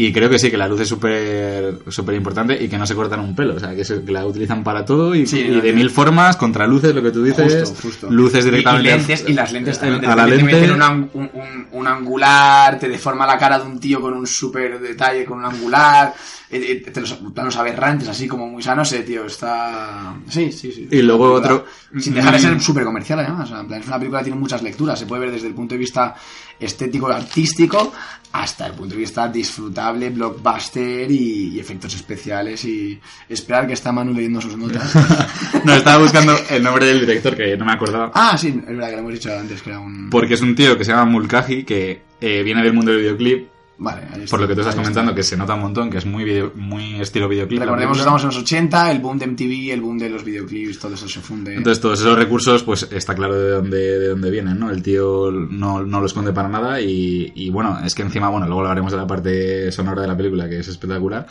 Y 0.00 0.12
creo 0.12 0.30
que 0.30 0.38
sí, 0.38 0.48
que 0.48 0.56
la 0.56 0.68
luz 0.68 0.80
es 0.82 0.88
súper 0.88 1.74
súper 1.88 2.14
importante 2.14 2.56
y 2.62 2.68
que 2.68 2.78
no 2.78 2.86
se 2.86 2.94
cortan 2.94 3.18
un 3.18 3.34
pelo. 3.34 3.54
O 3.56 3.58
sea, 3.58 3.74
que, 3.74 3.84
se- 3.84 4.04
que 4.04 4.12
la 4.12 4.24
utilizan 4.24 4.62
para 4.62 4.84
todo 4.84 5.12
y, 5.12 5.26
Sí, 5.26 5.40
y 5.40 5.60
de 5.60 5.72
mil 5.72 5.90
formas, 5.90 6.36
contra 6.36 6.68
luces, 6.68 6.94
lo 6.94 7.02
que 7.02 7.10
tú 7.10 7.24
dices. 7.24 7.68
Justo, 7.68 7.82
justo. 7.82 8.06
Luces 8.10 8.44
Y- 8.46 8.50
directamente. 8.50 8.88
Y, 8.90 8.96
lentes, 8.96 9.24
y 9.26 9.32
las 9.32 9.52
lentes 9.52 9.78
también. 9.80 10.04
A 10.08 10.14
la 10.14 10.24
te 10.26 10.36
lente. 10.36 10.52
meten 10.52 10.70
una- 10.70 10.90
un, 10.90 11.10
un- 11.14 11.66
un 11.72 11.86
angular, 11.88 12.78
te 12.78 12.88
deforma 12.88 13.26
la 13.26 13.36
cara 13.38 13.58
de 13.58 13.66
un 13.66 13.80
tío 13.80 14.00
con 14.00 14.14
un 14.14 14.24
súper 14.26 14.78
detalle, 14.78 15.24
con 15.24 15.38
un 15.38 15.46
angular, 15.46 16.14
eh, 16.50 16.82
eh, 16.86 16.90
te 16.90 17.00
los 17.00 17.12
planos 17.34 17.56
aberrantes, 17.56 18.08
así 18.08 18.26
como 18.26 18.46
muy 18.48 18.62
sanos, 18.62 18.88
sé, 18.88 19.00
tío, 19.02 19.26
está... 19.26 20.14
Sí, 20.28 20.50
sí, 20.52 20.72
sí. 20.72 20.88
Y 20.90 21.02
luego 21.02 21.32
otro- 21.32 21.66
Sin 21.98 22.14
dejar 22.14 22.32
de 22.34 22.38
ser 22.40 22.60
súper 22.60 22.84
comercial, 22.84 23.18
además. 23.20 23.44
O 23.50 23.52
sea, 23.52 23.60
en 23.60 23.68
plan, 23.68 23.80
es 23.80 23.86
una 23.86 23.98
película 23.98 24.20
que 24.20 24.24
tiene 24.26 24.40
muchas 24.40 24.62
lecturas. 24.62 24.98
Se 24.98 25.06
puede 25.06 25.22
ver 25.22 25.32
desde 25.32 25.48
el 25.48 25.54
punto 25.54 25.74
de 25.74 25.78
vista 25.78 26.14
estético, 26.58 27.08
artístico, 27.08 27.92
hasta 28.32 28.66
el 28.66 28.72
punto 28.72 28.94
de 28.94 29.00
vista 29.00 29.28
disfrutable, 29.28 30.10
blockbuster 30.10 31.10
y, 31.10 31.54
y 31.54 31.60
efectos 31.60 31.94
especiales. 31.94 32.64
Y 32.64 32.98
esperar 33.28 33.66
que 33.66 33.74
está 33.74 33.92
Manu 33.92 34.12
leyendo 34.14 34.40
sus 34.40 34.56
notas. 34.56 34.92
no, 35.64 35.74
estaba 35.74 36.02
buscando 36.02 36.34
el 36.50 36.62
nombre 36.62 36.86
del 36.86 37.00
director 37.00 37.36
que 37.36 37.56
no 37.56 37.64
me 37.66 37.72
acordaba. 37.72 38.10
ah, 38.14 38.36
sí, 38.38 38.48
es 38.48 38.66
verdad 38.66 38.86
que 38.88 38.92
lo 38.94 38.98
hemos 39.00 39.12
dicho 39.12 39.30
antes, 39.38 39.62
que 39.62 39.70
era 39.70 39.80
un... 39.80 40.08
Porque 40.10 40.34
es 40.34 40.40
un 40.42 40.54
tío 40.54 40.76
que 40.78 40.84
se 40.84 40.92
llama 40.92 41.04
Mulcahy, 41.10 41.64
que 41.64 42.02
eh, 42.20 42.42
viene 42.42 42.62
del 42.62 42.72
mundo 42.72 42.90
del 42.90 43.00
videoclip. 43.02 43.48
Vale, 43.80 44.02
ahí 44.12 44.22
está. 44.24 44.30
Por 44.30 44.40
lo 44.40 44.48
que 44.48 44.54
tú 44.54 44.60
estás 44.62 44.74
comentando, 44.74 45.12
está. 45.12 45.16
que 45.16 45.22
se 45.22 45.36
nota 45.36 45.54
un 45.54 45.60
montón, 45.60 45.88
que 45.88 45.98
es 45.98 46.04
muy, 46.06 46.24
video- 46.24 46.50
muy 46.56 47.00
estilo 47.00 47.28
videoclip. 47.28 47.60
Recordemos 47.60 47.96
que 47.96 48.00
estamos 48.00 48.22
en 48.22 48.26
los 48.28 48.38
80, 48.38 48.90
el 48.90 48.98
boom 48.98 49.18
de 49.18 49.26
MTV, 49.28 49.72
el 49.72 49.80
boom 49.80 49.98
de 49.98 50.10
los 50.10 50.24
videoclips, 50.24 50.80
todo 50.80 50.94
eso 50.94 51.08
se 51.08 51.20
funde. 51.20 51.54
Entonces 51.54 51.80
todos 51.80 52.00
esos 52.00 52.18
recursos, 52.18 52.64
pues 52.64 52.88
está 52.90 53.14
claro 53.14 53.34
de 53.40 53.50
dónde, 53.50 53.98
de 54.00 54.08
dónde 54.08 54.30
vienen, 54.32 54.58
¿no? 54.58 54.70
El 54.70 54.82
tío 54.82 55.30
no, 55.30 55.84
no 55.84 56.00
lo 56.00 56.06
esconde 56.06 56.32
para 56.32 56.48
nada 56.48 56.80
y, 56.80 57.32
y, 57.36 57.50
bueno, 57.50 57.78
es 57.84 57.94
que 57.94 58.02
encima, 58.02 58.28
bueno, 58.30 58.46
luego 58.46 58.62
hablaremos 58.62 58.90
de 58.90 58.98
la 58.98 59.06
parte 59.06 59.70
sonora 59.70 60.02
de 60.02 60.08
la 60.08 60.16
película, 60.16 60.48
que 60.48 60.58
es 60.58 60.66
espectacular, 60.66 61.26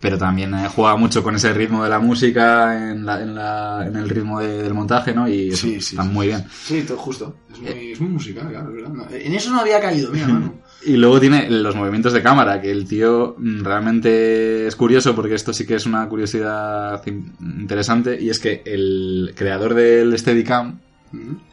pero 0.00 0.18
también 0.18 0.52
eh, 0.52 0.68
juega 0.74 0.96
mucho 0.96 1.22
con 1.22 1.36
ese 1.36 1.54
ritmo 1.54 1.84
de 1.84 1.90
la 1.90 2.00
música, 2.00 2.90
en, 2.90 3.06
la, 3.06 3.22
en, 3.22 3.34
la, 3.36 3.84
en 3.86 3.94
el 3.96 4.08
ritmo 4.08 4.40
de- 4.40 4.62
del 4.64 4.74
montaje, 4.74 5.14
¿no? 5.14 5.28
Y 5.28 5.50
eso 5.50 5.62
Sí, 5.68 5.80
sí, 5.80 5.94
está 5.94 6.02
sí. 6.02 6.08
muy 6.08 6.26
bien. 6.26 6.44
Sí, 6.50 6.82
todo 6.82 6.98
justo. 6.98 7.36
Es 7.52 7.60
muy, 7.60 7.92
es 7.92 8.00
muy 8.00 8.10
musical, 8.10 8.48
claro, 8.50 8.68
es 8.70 8.74
verdad. 8.74 8.90
No, 8.90 9.06
En 9.10 9.32
eso 9.34 9.50
no 9.52 9.60
había 9.60 9.80
caído, 9.80 10.10
mira, 10.10 10.26
mano. 10.28 10.54
Y 10.86 10.96
luego 10.96 11.18
tiene 11.20 11.48
los 11.50 11.74
movimientos 11.76 12.12
de 12.12 12.22
cámara, 12.22 12.60
que 12.60 12.70
el 12.70 12.86
tío 12.86 13.34
mm, 13.38 13.62
realmente 13.64 14.66
es 14.66 14.76
curioso, 14.76 15.14
porque 15.14 15.34
esto 15.34 15.52
sí 15.52 15.66
que 15.66 15.76
es 15.76 15.86
una 15.86 16.06
curiosidad 16.08 17.02
in- 17.06 17.32
interesante, 17.40 18.18
y 18.20 18.28
es 18.30 18.38
que 18.38 18.62
el 18.66 19.32
creador 19.34 19.74
del 19.74 20.18
Steadicam 20.18 20.78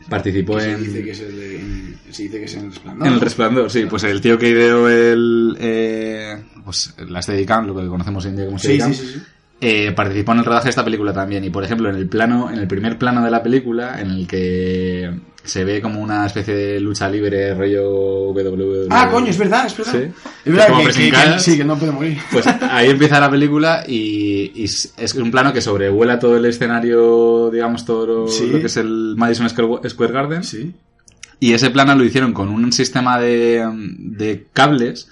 participó 0.10 0.56
Que 0.58 0.62
se 0.64 0.72
en... 0.72 0.84
dice 0.84 1.04
que 1.04 1.12
es 1.12 1.20
el 1.22 1.36
de- 1.38 1.60
en- 1.60 1.96
se 2.10 2.24
dice 2.24 2.40
que 2.40 2.46
es 2.46 2.54
en 2.56 2.66
el 2.66 2.72
resplandor. 2.72 3.08
En 3.08 3.14
el 3.14 3.22
resplandor, 3.22 3.70
sí, 3.72 3.86
pues 3.90 4.04
el 4.04 4.20
tío 4.22 4.38
que 4.38 4.50
ideó 4.50 4.90
el. 4.90 5.56
Eh, 5.60 6.36
pues 6.66 6.94
la 7.08 7.22
Steadicam, 7.22 7.68
lo 7.68 7.76
que 7.76 7.88
conocemos 7.88 8.26
hoy 8.26 8.32
en 8.32 8.36
día 8.38 8.46
como 8.46 8.60
Steadicam, 8.60 8.94
sí, 8.94 9.06
sí. 9.06 9.14
sí. 9.14 9.22
eh, 9.62 9.92
participó 9.94 10.34
en 10.34 10.40
el 10.40 10.46
rodaje 10.46 10.66
de 10.66 10.70
esta 10.72 10.84
película 10.84 11.14
también. 11.14 11.44
Y 11.46 11.50
por 11.50 11.64
ejemplo, 11.64 11.90
en 11.90 11.96
el 11.96 12.08
plano, 12.10 12.52
en 12.52 12.60
el 12.60 12.68
primer 12.68 12.98
plano 12.98 13.24
de 13.24 13.32
la 13.32 13.42
película, 13.42 14.02
en 14.02 14.10
el 14.12 14.28
que 14.28 15.10
se 15.44 15.64
ve 15.66 15.82
como 15.82 16.02
una 16.02 16.26
especie 16.26 16.54
de 16.54 16.80
lucha 16.80 17.10
libre 17.10 17.54
rollo 17.56 18.30
WWE. 18.32 18.88
Ah, 18.90 19.10
coño, 19.12 19.28
es 19.28 19.38
verdad, 19.38 19.66
es 19.66 19.78
verdad. 19.78 19.92
Sí. 19.94 20.30
Es 20.46 20.54
verdad 20.54 20.68
que, 20.86 21.40
sí, 21.40 21.58
que 21.58 21.64
no 21.64 21.78
puede 21.78 21.92
morir. 21.92 22.18
Pues 22.32 22.46
ahí 22.48 22.90
empieza 22.90 23.20
la 23.20 23.30
película 23.30 23.84
y, 23.88 24.52
y 24.56 24.64
es 24.66 25.16
un 25.16 25.32
plano 25.32 25.52
que 25.54 25.62
sobrevuela 25.62 26.20
todo 26.20 26.38
el 26.38 26.46
escenario, 26.46 27.50
digamos, 27.52 27.86
todo 27.86 28.06
lo, 28.06 28.28
Sí. 28.28 28.48
lo 28.48 28.60
que 28.60 28.68
es 28.68 28.78
el 28.78 29.16
Madison 29.18 29.50
Square 29.50 29.90
Square 29.90 30.14
Garden. 30.14 30.44
Sí. 30.44 30.74
Y 31.40 31.54
ese 31.54 31.72
plano 31.72 31.96
lo 31.96 32.04
hicieron 32.04 32.34
con 32.34 32.50
un 32.50 32.72
sistema 32.72 33.20
de, 33.20 33.68
de 33.98 34.46
cables 34.54 35.10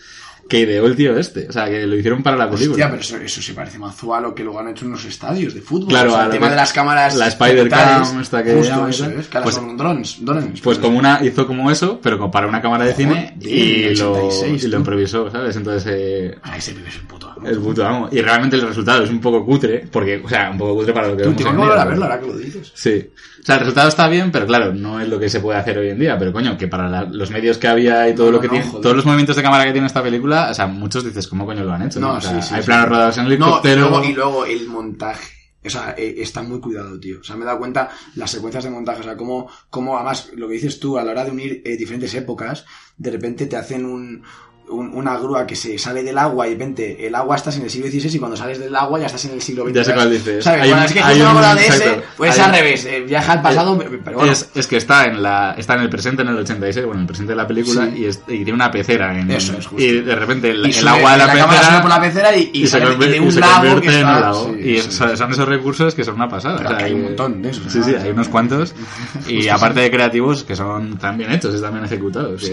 que 0.49 0.59
ideó 0.59 0.85
el 0.87 0.95
tío 0.97 1.17
este. 1.17 1.47
O 1.47 1.51
sea, 1.53 1.69
que 1.69 1.85
lo 1.87 1.95
hicieron 1.95 2.21
para 2.21 2.35
la 2.35 2.49
película. 2.49 2.71
Hostia, 2.73 2.89
pero 2.89 3.01
eso, 3.01 3.15
eso 3.17 3.41
se 3.41 3.53
parece 3.53 3.79
más 3.79 3.95
a 4.13 4.19
lo 4.19 4.35
que 4.35 4.43
luego 4.43 4.59
han 4.59 4.67
hecho 4.69 4.83
en 4.85 4.91
los 4.91 5.05
estadios 5.05 5.53
de 5.53 5.61
fútbol. 5.61 5.87
Claro, 5.89 6.11
O 6.11 6.15
sea, 6.15 6.25
el 6.25 6.31
tema 6.31 6.47
que- 6.47 6.51
de 6.51 6.55
las 6.57 6.73
cámaras. 6.73 7.15
la 7.15 7.27
Spider 7.27 7.55
digitales, 7.65 8.09
Cam, 8.09 8.21
esta 8.21 8.43
que 8.43 8.53
Justo 8.55 8.87
eso 8.87 9.05
es, 9.05 9.27
que 9.27 9.37
ahora 9.37 9.43
Pues- 9.43 9.55
son 9.55 9.77
drones. 9.77 10.17
drones 10.19 10.61
Pues 10.61 10.77
como 10.79 10.97
una, 10.99 11.23
hizo 11.23 11.45
como 11.47 11.69
eso, 11.71 11.99
pero 12.01 12.17
como 12.17 12.31
para 12.31 12.47
una 12.47 12.61
cámara 12.61 12.83
de 12.85 12.93
cine 12.95 13.35
y, 13.39 13.83
en 13.83 13.89
el 13.91 13.99
lo, 13.99 14.11
86, 14.13 14.63
y 14.63 14.67
lo 14.67 14.77
improvisó, 14.77 15.29
¿sabes? 15.31 15.55
Entonces, 15.55 15.93
eh, 15.95 16.35
Ah, 16.43 16.57
ese 16.57 16.73
pibe 16.73 16.89
es 16.89 16.95
amo. 17.39 17.47
El 17.49 17.59
puto 17.59 17.85
amo. 17.85 18.09
Y 18.11 18.21
realmente 18.21 18.55
el 18.55 18.61
resultado 18.63 19.03
es 19.03 19.09
un 19.09 19.19
poco 19.19 19.45
cutre, 19.45 19.87
porque, 19.91 20.21
o 20.23 20.29
sea, 20.29 20.49
un 20.51 20.57
poco 20.57 20.75
cutre 20.75 20.93
para 20.93 21.07
lo 21.09 21.17
que 21.17 21.23
Tú, 21.23 21.29
vemos 21.43 21.67
hoy 21.67 21.77
a 21.79 21.85
verlo 21.85 22.03
ahora 22.05 22.19
que 22.19 22.27
lo 22.27 22.37
dices. 22.37 22.71
Sí. 22.75 23.09
O 23.41 23.43
sea, 23.45 23.55
el 23.55 23.59
resultado 23.61 23.87
está 23.89 24.07
bien, 24.07 24.31
pero 24.31 24.45
claro, 24.45 24.73
no 24.73 24.99
es 24.99 25.07
lo 25.07 25.19
que 25.19 25.29
se 25.29 25.39
puede 25.39 25.57
hacer 25.59 25.77
hoy 25.77 25.89
en 25.89 25.99
día. 25.99 26.17
Pero 26.17 26.31
coño, 26.33 26.57
que 26.57 26.67
para 26.67 26.87
la- 26.89 27.03
los 27.05 27.31
medios 27.31 27.57
que 27.57 27.67
había 27.67 28.07
y 28.09 28.15
todo 28.15 28.27
No, 28.27 28.33
lo 28.33 28.41
que 28.41 28.47
no, 28.47 28.53
tiene, 28.53 28.67
joder. 28.67 28.81
todos 28.83 28.95
los 28.95 29.05
movimientos 29.05 29.35
de 29.35 29.43
cámara 29.43 29.65
que 29.65 29.71
tiene 29.71 29.87
esta 29.87 30.03
película, 30.03 30.49
o 30.51 30.53
sea, 30.53 30.67
muchos 30.67 31.03
dices, 31.03 31.27
¿cómo 31.27 31.45
coño 31.45 31.63
lo 31.63 31.73
han 31.73 31.83
hecho? 31.83 31.99
No, 31.99 32.13
O 32.15 32.21
sea, 32.21 32.41
sí, 32.41 32.47
sí, 32.49 32.55
hay 32.55 32.61
sí. 32.61 32.65
planos 32.67 32.89
rodados 32.89 33.17
en 33.17 33.23
No, 33.23 33.29
y 33.29 33.33
helicóptero. 33.33 33.81
luego, 33.89 34.03
y 34.05 34.13
luego 34.13 34.45
el 34.45 34.67
montaje. 34.67 35.33
O 35.65 35.69
sea, 35.69 35.93
eh, 35.97 36.15
está 36.19 36.41
muy 36.41 36.61
cuidado, 36.61 36.97
tío. 37.01 37.19
O 37.19 37.23
sea, 37.23 37.35
me 37.35 37.43
he 37.43 37.45
dado 37.45 37.59
cuenta 37.59 37.89
las 38.15 38.31
secuencias 38.31 38.63
de 38.63 38.69
montaje. 38.69 39.01
O 39.01 39.03
sea, 39.03 39.17
cómo, 39.17 39.49
cómo 39.69 39.97
además, 39.97 40.31
lo 40.35 40.47
que 40.47 40.53
dices 40.53 40.79
tú, 40.79 40.97
a 40.97 41.03
la 41.03 41.11
hora 41.11 41.25
de 41.25 41.31
unir 41.31 41.61
eh, 41.65 41.75
diferentes 41.75 42.13
épocas, 42.15 42.65
de 42.97 43.11
repente 43.11 43.45
te 43.45 43.57
hacen 43.57 43.85
un, 43.85 44.23
un- 44.69 44.91
una 44.93 45.17
grúa 45.17 45.45
que 45.47 45.55
se 45.55 45.77
sale 45.77 46.03
del 46.03 46.17
agua 46.17 46.47
y 46.47 46.51
de 46.51 46.55
repente 46.55 47.07
el 47.07 47.15
agua 47.15 47.35
estás 47.35 47.57
en 47.57 47.63
el 47.63 47.69
siglo 47.69 47.87
XVI 47.89 48.15
y 48.15 48.19
cuando 48.19 48.37
sales 48.37 48.59
del 48.59 48.75
agua 48.75 48.99
ya 48.99 49.07
estás 49.07 49.25
en 49.25 49.31
el 49.31 49.41
siglo 49.41 49.63
XX. 49.65 49.73
Ya 49.75 49.83
sé 49.83 49.93
cuál 49.93 50.11
dices. 50.11 50.43
¿Sabes? 50.43 50.61
Hay 50.61 50.69
Bueno, 50.69 50.81
un- 50.81 50.85
es 50.87 50.93
que 50.93 50.99
hay 51.01 51.21
un- 51.21 51.55
de 51.57 51.67
ese, 51.67 52.01
pues 52.17 52.37
Hay 52.39 52.45
al 52.45 52.51
revés. 52.53 52.85
eh, 52.85 53.01
viaja 53.07 53.31
al 53.33 53.41
pasado, 53.41 53.77
pero 53.77 54.17
bueno. 54.17 54.31
Es, 54.31 54.49
es 54.55 54.67
que 54.67 54.77
está 54.77 55.05
en 55.05 55.21
la 55.23 55.55
está 55.57 55.73
en 55.75 55.81
el 55.81 55.89
presente 55.89 56.21
en 56.21 56.27
el 56.29 56.37
86, 56.37 56.85
bueno, 56.85 56.99
en 56.99 57.01
el 57.01 57.07
presente 57.07 57.31
de 57.33 57.37
la 57.37 57.47
película 57.47 57.85
Sí. 57.91 57.99
y, 58.01 58.05
es- 58.05 58.21
y 58.27 58.37
tiene 58.37 58.53
una 58.53 58.69
pecera 58.71 59.17
en 59.19 59.29
Eso 59.31 59.53
es, 59.57 59.67
justo. 59.67 59.81
y 59.83 60.01
de 60.01 60.15
repente 60.15 60.49
el, 60.51 60.67
Y 60.67 60.87
agua 60.87 61.11
de 61.13 61.17
la, 61.17 61.27
cámara 61.27 61.47
pecera 61.49 61.71
sube 61.71 61.81
por 61.81 61.89
la 61.89 62.01
pecera 62.01 62.35
y, 62.37 62.49
y, 62.53 62.61
se 62.61 62.67
sale 62.67 62.85
convierte, 62.85 63.13
de 63.15 63.19
un 63.21 63.27
y 63.27 63.31
se 63.31 63.39
lago 63.39 63.81
que 63.81 63.87
en 63.87 63.93
está... 63.93 64.15
un 64.15 64.21
lago. 64.21 64.45
sí, 64.55 64.69
y 64.69 64.77
son, 64.79 65.11
esos 65.31 65.47
recursos 65.47 65.95
que 65.95 66.03
son 66.03 66.15
una 66.15 66.29
pasada. 66.29 66.55
O 66.55 66.59
sea, 66.59 66.77
hay 66.77 66.93
un 66.93 66.99
que- 67.01 67.05
montón 67.07 67.41
de 67.41 67.49
esos, 67.49 67.71
Sí, 67.71 67.81
sí, 67.83 67.95
hay 67.95 68.03
¿no? 68.09 68.13
unos 68.13 68.29
cuantos. 68.29 68.75
Y 69.27 69.47
aparte 69.47 69.79
de 69.81 69.89
creativos, 69.91 70.43
que 70.43 70.55
son 70.55 70.97
tan 70.97 71.17
bien 71.17 71.31
hechos, 71.31 71.53
están 71.55 71.73
bien 71.73 71.85
ejecutados. 71.85 72.43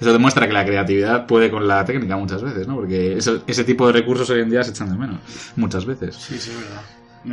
Eso 0.00 0.12
demuestra 0.12 0.46
que 0.46 0.52
la 0.52 0.64
creatividad 0.64 1.26
puede 1.26 1.50
con 1.50 1.66
la 1.68 1.84
técnica 1.84 2.16
muchas 2.16 2.42
veces, 2.42 2.66
¿no? 2.66 2.76
Porque 2.76 3.18
eso- 3.18 3.42
ese 3.46 3.64
tipo 3.64 3.86
de 3.86 3.92
recursos 3.92 4.28
hoy 4.30 4.40
en 4.40 4.50
día 4.50 4.62
se 4.64 4.70
echan 4.70 4.90
de 4.90 4.96
menos. 4.98 5.18
Muchas 5.56 5.84
veces. 5.84 6.16
Sí, 6.16 6.38
sí, 6.38 6.50
es 6.50 6.56
verdad. 6.58 6.82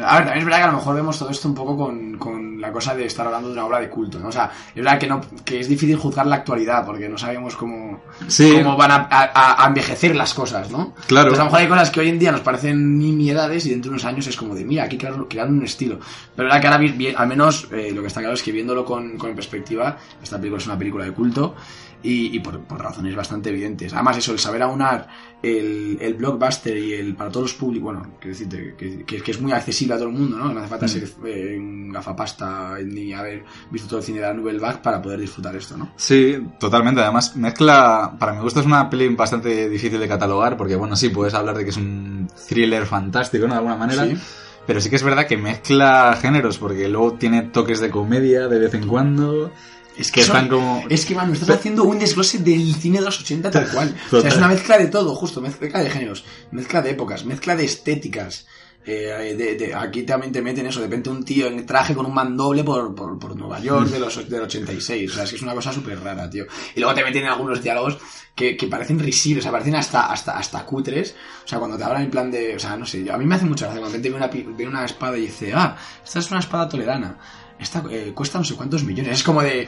A 0.05 0.15
ver, 0.17 0.25
también 0.25 0.39
es 0.39 0.43
verdad 0.43 0.57
que 0.57 0.63
a 0.65 0.71
lo 0.71 0.77
mejor 0.79 0.95
vemos 0.97 1.17
todo 1.17 1.29
esto 1.29 1.47
un 1.47 1.55
poco 1.55 1.77
con, 1.77 2.17
con 2.17 2.59
la 2.59 2.73
cosa 2.73 2.93
de 2.93 3.05
estar 3.05 3.25
hablando 3.25 3.47
de 3.47 3.53
una 3.53 3.65
obra 3.67 3.79
de 3.79 3.87
culto, 3.89 4.19
¿no? 4.19 4.27
O 4.27 4.31
sea, 4.33 4.51
es 4.67 4.75
verdad 4.75 4.99
que, 4.99 5.07
no, 5.07 5.21
que 5.45 5.61
es 5.61 5.69
difícil 5.69 5.95
juzgar 5.95 6.27
la 6.27 6.35
actualidad 6.35 6.85
porque 6.85 7.07
no 7.07 7.17
sabemos 7.17 7.55
cómo, 7.55 8.01
Sí. 8.27 8.51
cómo 8.53 8.75
van 8.75 8.91
a, 8.91 9.07
a- 9.09 9.63
a 9.63 9.67
envejecer 9.69 10.13
las 10.13 10.33
cosas, 10.33 10.69
¿no? 10.71 10.93
Claro. 11.07 11.29
Entonces, 11.29 11.39
a 11.39 11.43
lo 11.43 11.45
mejor 11.45 11.59
hay 11.61 11.67
cosas 11.69 11.89
que 11.89 12.01
hoy 12.01 12.09
en 12.09 12.19
día 12.19 12.33
nos 12.33 12.41
parecen 12.41 12.99
nimiedades 12.99 13.65
y 13.65 13.69
dentro 13.69 13.89
de 13.91 13.93
unos 13.93 14.03
años 14.03 14.27
es 14.27 14.35
como 14.35 14.53
de, 14.55 14.65
mira, 14.65 14.83
aquí 14.83 14.97
crearon, 14.97 15.23
crearon 15.23 15.57
un 15.57 15.63
estilo. 15.63 15.99
Pero 16.35 16.49
es 16.49 16.53
verdad 16.53 16.59
que 16.61 16.67
ahora, 16.67 17.13
al 17.21 17.27
menos, 17.29 17.69
eh, 17.71 17.91
lo 17.95 18.01
que 18.01 18.07
está 18.07 18.19
claro 18.19 18.35
es 18.35 18.43
que 18.43 18.51
viéndolo 18.51 18.83
con, 18.83 19.17
con 19.17 19.33
perspectiva, 19.35 19.95
esta 20.21 20.35
película 20.35 20.59
es 20.59 20.67
una 20.67 20.77
película 20.77 21.05
de 21.05 21.13
culto 21.13 21.55
y, 22.03 22.35
y 22.35 22.39
por, 22.39 22.59
por 22.61 22.81
razones 22.81 23.15
bastante 23.15 23.49
evidentes. 23.49 23.93
Además, 23.93 24.17
eso, 24.17 24.31
el 24.31 24.39
saber 24.39 24.61
aunar 24.61 25.07
el, 25.41 25.97
el 26.01 26.13
blockbuster 26.15 26.77
y 26.77 26.93
el 26.93 27.15
para 27.15 27.29
todos 27.31 27.45
los 27.51 27.53
públicos, 27.53 27.93
bueno, 27.93 28.11
quiero 28.19 28.37
decirte 28.37 28.75
que, 28.77 29.03
que- 29.05 29.21
que 29.21 29.31
es 29.31 29.41
muy 29.41 29.51
accesible 29.51 29.93
a 29.95 29.97
todo 29.97 30.07
el 30.09 30.13
mundo, 30.15 30.37
¿no? 30.37 30.51
No 30.53 30.59
hace 30.59 30.69
falta 30.69 30.87
ser 30.87 31.07
eh, 31.25 31.55
un 31.59 31.91
gafapasta 31.91 32.77
ni 32.83 33.13
haber 33.13 33.43
visto 33.71 33.87
todo 33.87 33.99
el 33.99 34.05
cine 34.05 34.19
de 34.19 34.25
la 34.27 34.33
Nouvelle 34.33 34.59
Vague 34.59 34.79
para 34.81 35.01
poder 35.01 35.19
disfrutar 35.19 35.55
esto, 35.55 35.75
¿no? 35.77 35.91
Sí, 35.95 36.37
totalmente. 36.59 37.01
Además, 37.01 37.35
mezcla. 37.35 38.15
Para 38.19 38.33
mi 38.33 38.41
gusto 38.41 38.59
es 38.59 38.65
una 38.65 38.89
peli 38.89 39.07
bastante 39.15 39.69
difícil 39.69 39.99
de 39.99 40.07
catalogar, 40.07 40.57
porque, 40.57 40.75
bueno, 40.75 40.95
sí, 40.95 41.09
puedes 41.09 41.33
hablar 41.33 41.57
de 41.57 41.63
que 41.63 41.69
es 41.71 41.77
un 41.77 42.27
thriller 42.47 42.85
fantástico, 42.85 43.45
¿no? 43.47 43.53
De 43.53 43.57
alguna 43.59 43.75
manera. 43.77 44.05
Sí. 44.05 44.17
Pero 44.65 44.81
sí 44.81 44.89
que 44.89 44.97
es 44.97 45.03
verdad 45.03 45.27
que 45.27 45.37
mezcla 45.37 46.17
géneros, 46.21 46.57
porque 46.57 46.89
luego 46.89 47.13
tiene 47.13 47.43
toques 47.43 47.79
de 47.79 47.89
comedia 47.89 48.47
de 48.49 48.59
vez 48.59 48.73
en 48.73 48.85
cuando. 48.85 49.51
Es 49.97 50.11
que 50.11 50.21
están 50.21 50.47
como. 50.49 50.83
Es 50.89 51.05
que, 51.05 51.15
mano, 51.15 51.33
estás 51.33 51.49
haciendo 51.49 51.83
un 51.83 51.97
desglose 51.99 52.37
del 52.39 52.75
cine 52.75 52.99
de 52.99 53.05
los 53.05 53.19
80 53.19 53.49
tal 53.51 53.69
cual. 53.69 53.95
O 54.11 54.21
sea, 54.21 54.29
es 54.29 54.37
una 54.37 54.47
mezcla 54.47 54.77
de 54.77 54.87
todo, 54.87 55.15
justo. 55.15 55.41
Mezcla 55.41 55.81
de 55.83 55.89
géneros, 55.89 56.23
mezcla 56.51 56.81
de 56.81 56.91
épocas, 56.91 57.25
mezcla 57.25 57.55
de 57.55 57.65
estéticas. 57.65 58.45
Eh, 58.89 59.35
de- 59.37 59.55
de- 59.55 59.75
aquí 59.75 60.03
también 60.03 60.31
te 60.31 60.41
meten 60.41 60.65
eso, 60.65 60.79
de 60.79 60.85
repente 60.85 61.09
un 61.09 61.25
tío 61.25 61.47
en 61.47 61.65
traje 61.65 61.93
con 61.93 62.05
un 62.05 62.13
mandoble 62.13 62.63
por, 62.63 62.95
por, 62.95 63.19
por 63.19 63.35
Nueva 63.35 63.59
York 63.59 63.89
de 63.89 63.99
los, 63.99 64.29
del 64.29 64.41
86. 64.43 65.11
O 65.11 65.13
sea, 65.13 65.23
es 65.25 65.29
que 65.31 65.35
es 65.35 65.41
una 65.41 65.53
cosa 65.53 65.73
súper 65.73 65.99
rara, 66.01 66.29
tío. 66.29 66.45
Y 66.73 66.79
luego 66.79 66.95
te 66.95 67.03
meten 67.03 67.23
en 67.23 67.27
algunos 67.29 67.61
diálogos 67.61 67.97
que, 68.33 68.55
que 68.55 68.67
parecen 68.67 68.97
risibles, 68.99 69.41
o 69.41 69.43
sea, 69.43 69.51
parecen 69.51 69.75
hasta, 69.75 70.05
hasta, 70.09 70.37
hasta 70.37 70.63
cutres. 70.65 71.15
O 71.43 71.47
sea, 71.47 71.59
cuando 71.59 71.77
te 71.77 71.83
hablan 71.83 72.03
en 72.03 72.11
plan 72.11 72.31
de. 72.31 72.55
O 72.55 72.59
sea, 72.59 72.77
no 72.77 72.85
sé, 72.85 73.05
a 73.11 73.17
mí 73.17 73.25
me 73.25 73.35
hace 73.35 73.43
mucha 73.45 73.65
gracia. 73.65 73.81
Cuando 73.81 73.97
repente 73.97 74.09
ve 74.09 74.15
una, 74.45 74.55
ve 74.57 74.67
una 74.67 74.85
espada 74.85 75.17
y 75.17 75.21
dice, 75.23 75.51
ah, 75.53 75.75
esta 76.05 76.19
es 76.19 76.31
una 76.31 76.39
espada 76.39 76.69
toledana. 76.69 77.17
Esta 77.59 77.83
eh, 77.89 78.11
cuesta 78.13 78.37
no 78.37 78.43
sé 78.43 78.55
cuántos 78.55 78.83
millones. 78.83 79.13
Es 79.13 79.23
como 79.23 79.41
de. 79.41 79.67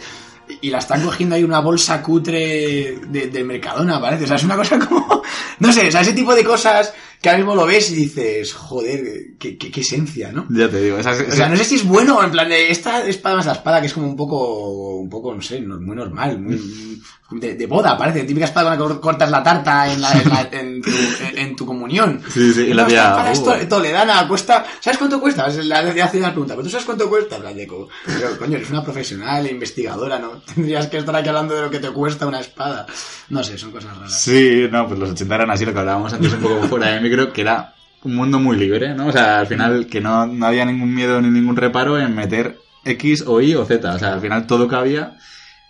Y 0.62 0.70
la 0.70 0.80
están 0.80 1.04
cogiendo 1.04 1.36
ahí 1.36 1.44
una 1.44 1.60
bolsa 1.60 2.02
cutre 2.02 2.98
de, 3.08 3.28
de 3.28 3.44
Mercadona, 3.44 4.02
parece. 4.02 4.24
O 4.24 4.28
sea, 4.28 4.36
es 4.36 4.44
una 4.44 4.56
cosa 4.56 4.80
como. 4.80 5.22
No 5.60 5.74
sé, 5.74 5.90
o 5.90 5.92
sea, 5.92 6.02
ese 6.02 6.14
tipo 6.14 6.34
de 6.34 6.44
cosas 6.46 6.94
que 7.22 7.30
ahora 7.30 7.40
mismo 7.40 7.56
lo 7.56 7.66
ves 7.66 7.92
y 7.92 7.96
dices, 7.96 8.54
joder, 8.54 9.02
qué, 9.38 9.58
qué- 9.58 9.72
qué 9.72 9.82
esencia, 9.82 10.32
¿no? 10.32 10.46
Ya 10.50 10.70
te 10.70 10.80
digo, 10.82 10.98
esa, 10.98 11.12
O 11.12 11.32
sea, 11.32 11.50
no 11.50 11.58
sé 11.58 11.66
si 11.66 11.76
es 11.76 11.84
bueno 11.86 12.18
o 12.18 12.24
en 12.24 12.32
plan 12.32 12.48
de 12.50 12.72
esta 12.72 13.06
espada 13.06 13.36
más 13.38 13.46
la 13.46 13.54
espada 13.54 13.82
que 13.82 13.88
es 13.88 13.94
como 13.94 14.08
un 14.08 14.16
poco, 14.16 14.98
un 15.00 15.10
poco, 15.10 15.34
no 15.36 15.42
sé, 15.42 15.60
muy 15.62 15.96
normal, 15.96 16.40
muy, 16.40 17.02
de, 17.32 17.54
de 17.56 17.68
boda, 17.68 17.96
parece, 17.98 18.24
típica 18.24 18.46
espada 18.46 18.76
con 18.78 18.90
la 18.90 18.96
que 18.96 19.02
cortas 19.02 19.30
la 19.30 19.44
tarta 19.44 19.92
en, 19.92 20.02
la- 20.02 20.14
en 20.14 20.30
la- 20.30 20.50
en 20.52 20.82
tu, 20.82 20.90
en- 21.36 21.56
tu 21.56 21.66
comunión. 21.66 22.22
Sí, 22.34 22.54
sí, 22.54 22.62
y 22.62 22.74
la 22.74 22.88
tía, 22.88 23.32
es 23.32 23.40
uh. 23.40 23.44
to- 23.44 23.68
toledana, 23.68 24.28
cuesta, 24.28 24.66
¿sabes 24.80 24.98
cuánto 24.98 25.20
cuesta? 25.20 25.48
Es 25.48 25.64
La 25.66 25.84
de 25.84 26.02
hace 26.02 26.18
una 26.18 26.32
pregunta, 26.32 26.54
¿pero 26.56 26.64
tú 26.64 26.70
sabes 26.72 26.86
cuánto 26.86 27.08
cuesta? 27.10 27.36
En 27.36 27.42
plan 27.42 27.56
de 27.56 27.68
co- 27.68 27.88
Pero, 28.06 28.38
coño, 28.40 28.58
eres 28.58 28.70
una 28.72 28.84
profesional, 28.84 29.46
investigadora, 29.48 30.18
¿no? 30.18 30.42
Tendrías 30.56 30.88
que 30.88 30.98
estar 30.98 31.16
aquí 31.16 31.28
hablando 31.30 31.54
de 31.54 31.62
lo 31.64 31.70
que 31.70 31.80
te 31.80 31.92
cuesta 31.92 32.26
una 32.26 32.40
espada. 32.40 32.88
No 33.30 33.44
sé, 33.44 33.58
son 33.60 33.72
cosas 33.72 33.96
raras. 33.96 34.20
Sí, 34.22 34.68
no, 34.72 34.88
pues 34.88 35.00
los 35.00 35.12
80 35.12 35.36
eran 35.36 35.52
así, 35.52 35.66
lo 35.66 35.74
que 35.74 35.80
hablábamos 35.80 36.12
antes 36.14 36.34
un 36.34 36.40
poco 36.40 36.68
fuera 36.68 36.88
de 36.94 37.00
micro, 37.10 37.34
que 37.34 37.42
era 37.42 37.74
un 38.04 38.16
mundo 38.16 38.40
muy 38.40 38.58
libre, 38.58 38.94
¿no? 38.96 39.08
O 39.08 39.12
sea, 39.12 39.40
al 39.40 39.48
final 39.48 39.88
que 39.88 40.00
no, 40.02 40.26
no 40.26 40.46
había 40.46 40.66
ningún 40.66 40.94
miedo 40.94 41.22
ni 41.22 41.30
ningún 41.30 41.56
reparo 41.56 42.00
en 42.00 42.16
meter 42.16 42.58
X 42.86 43.24
o 43.28 43.42
Y 43.42 43.56
o 43.56 43.66
Z. 43.66 43.94
O 43.94 44.00
sea, 44.00 44.14
al 44.14 44.22
final 44.22 44.48
todo 44.48 44.68
cabía 44.68 45.18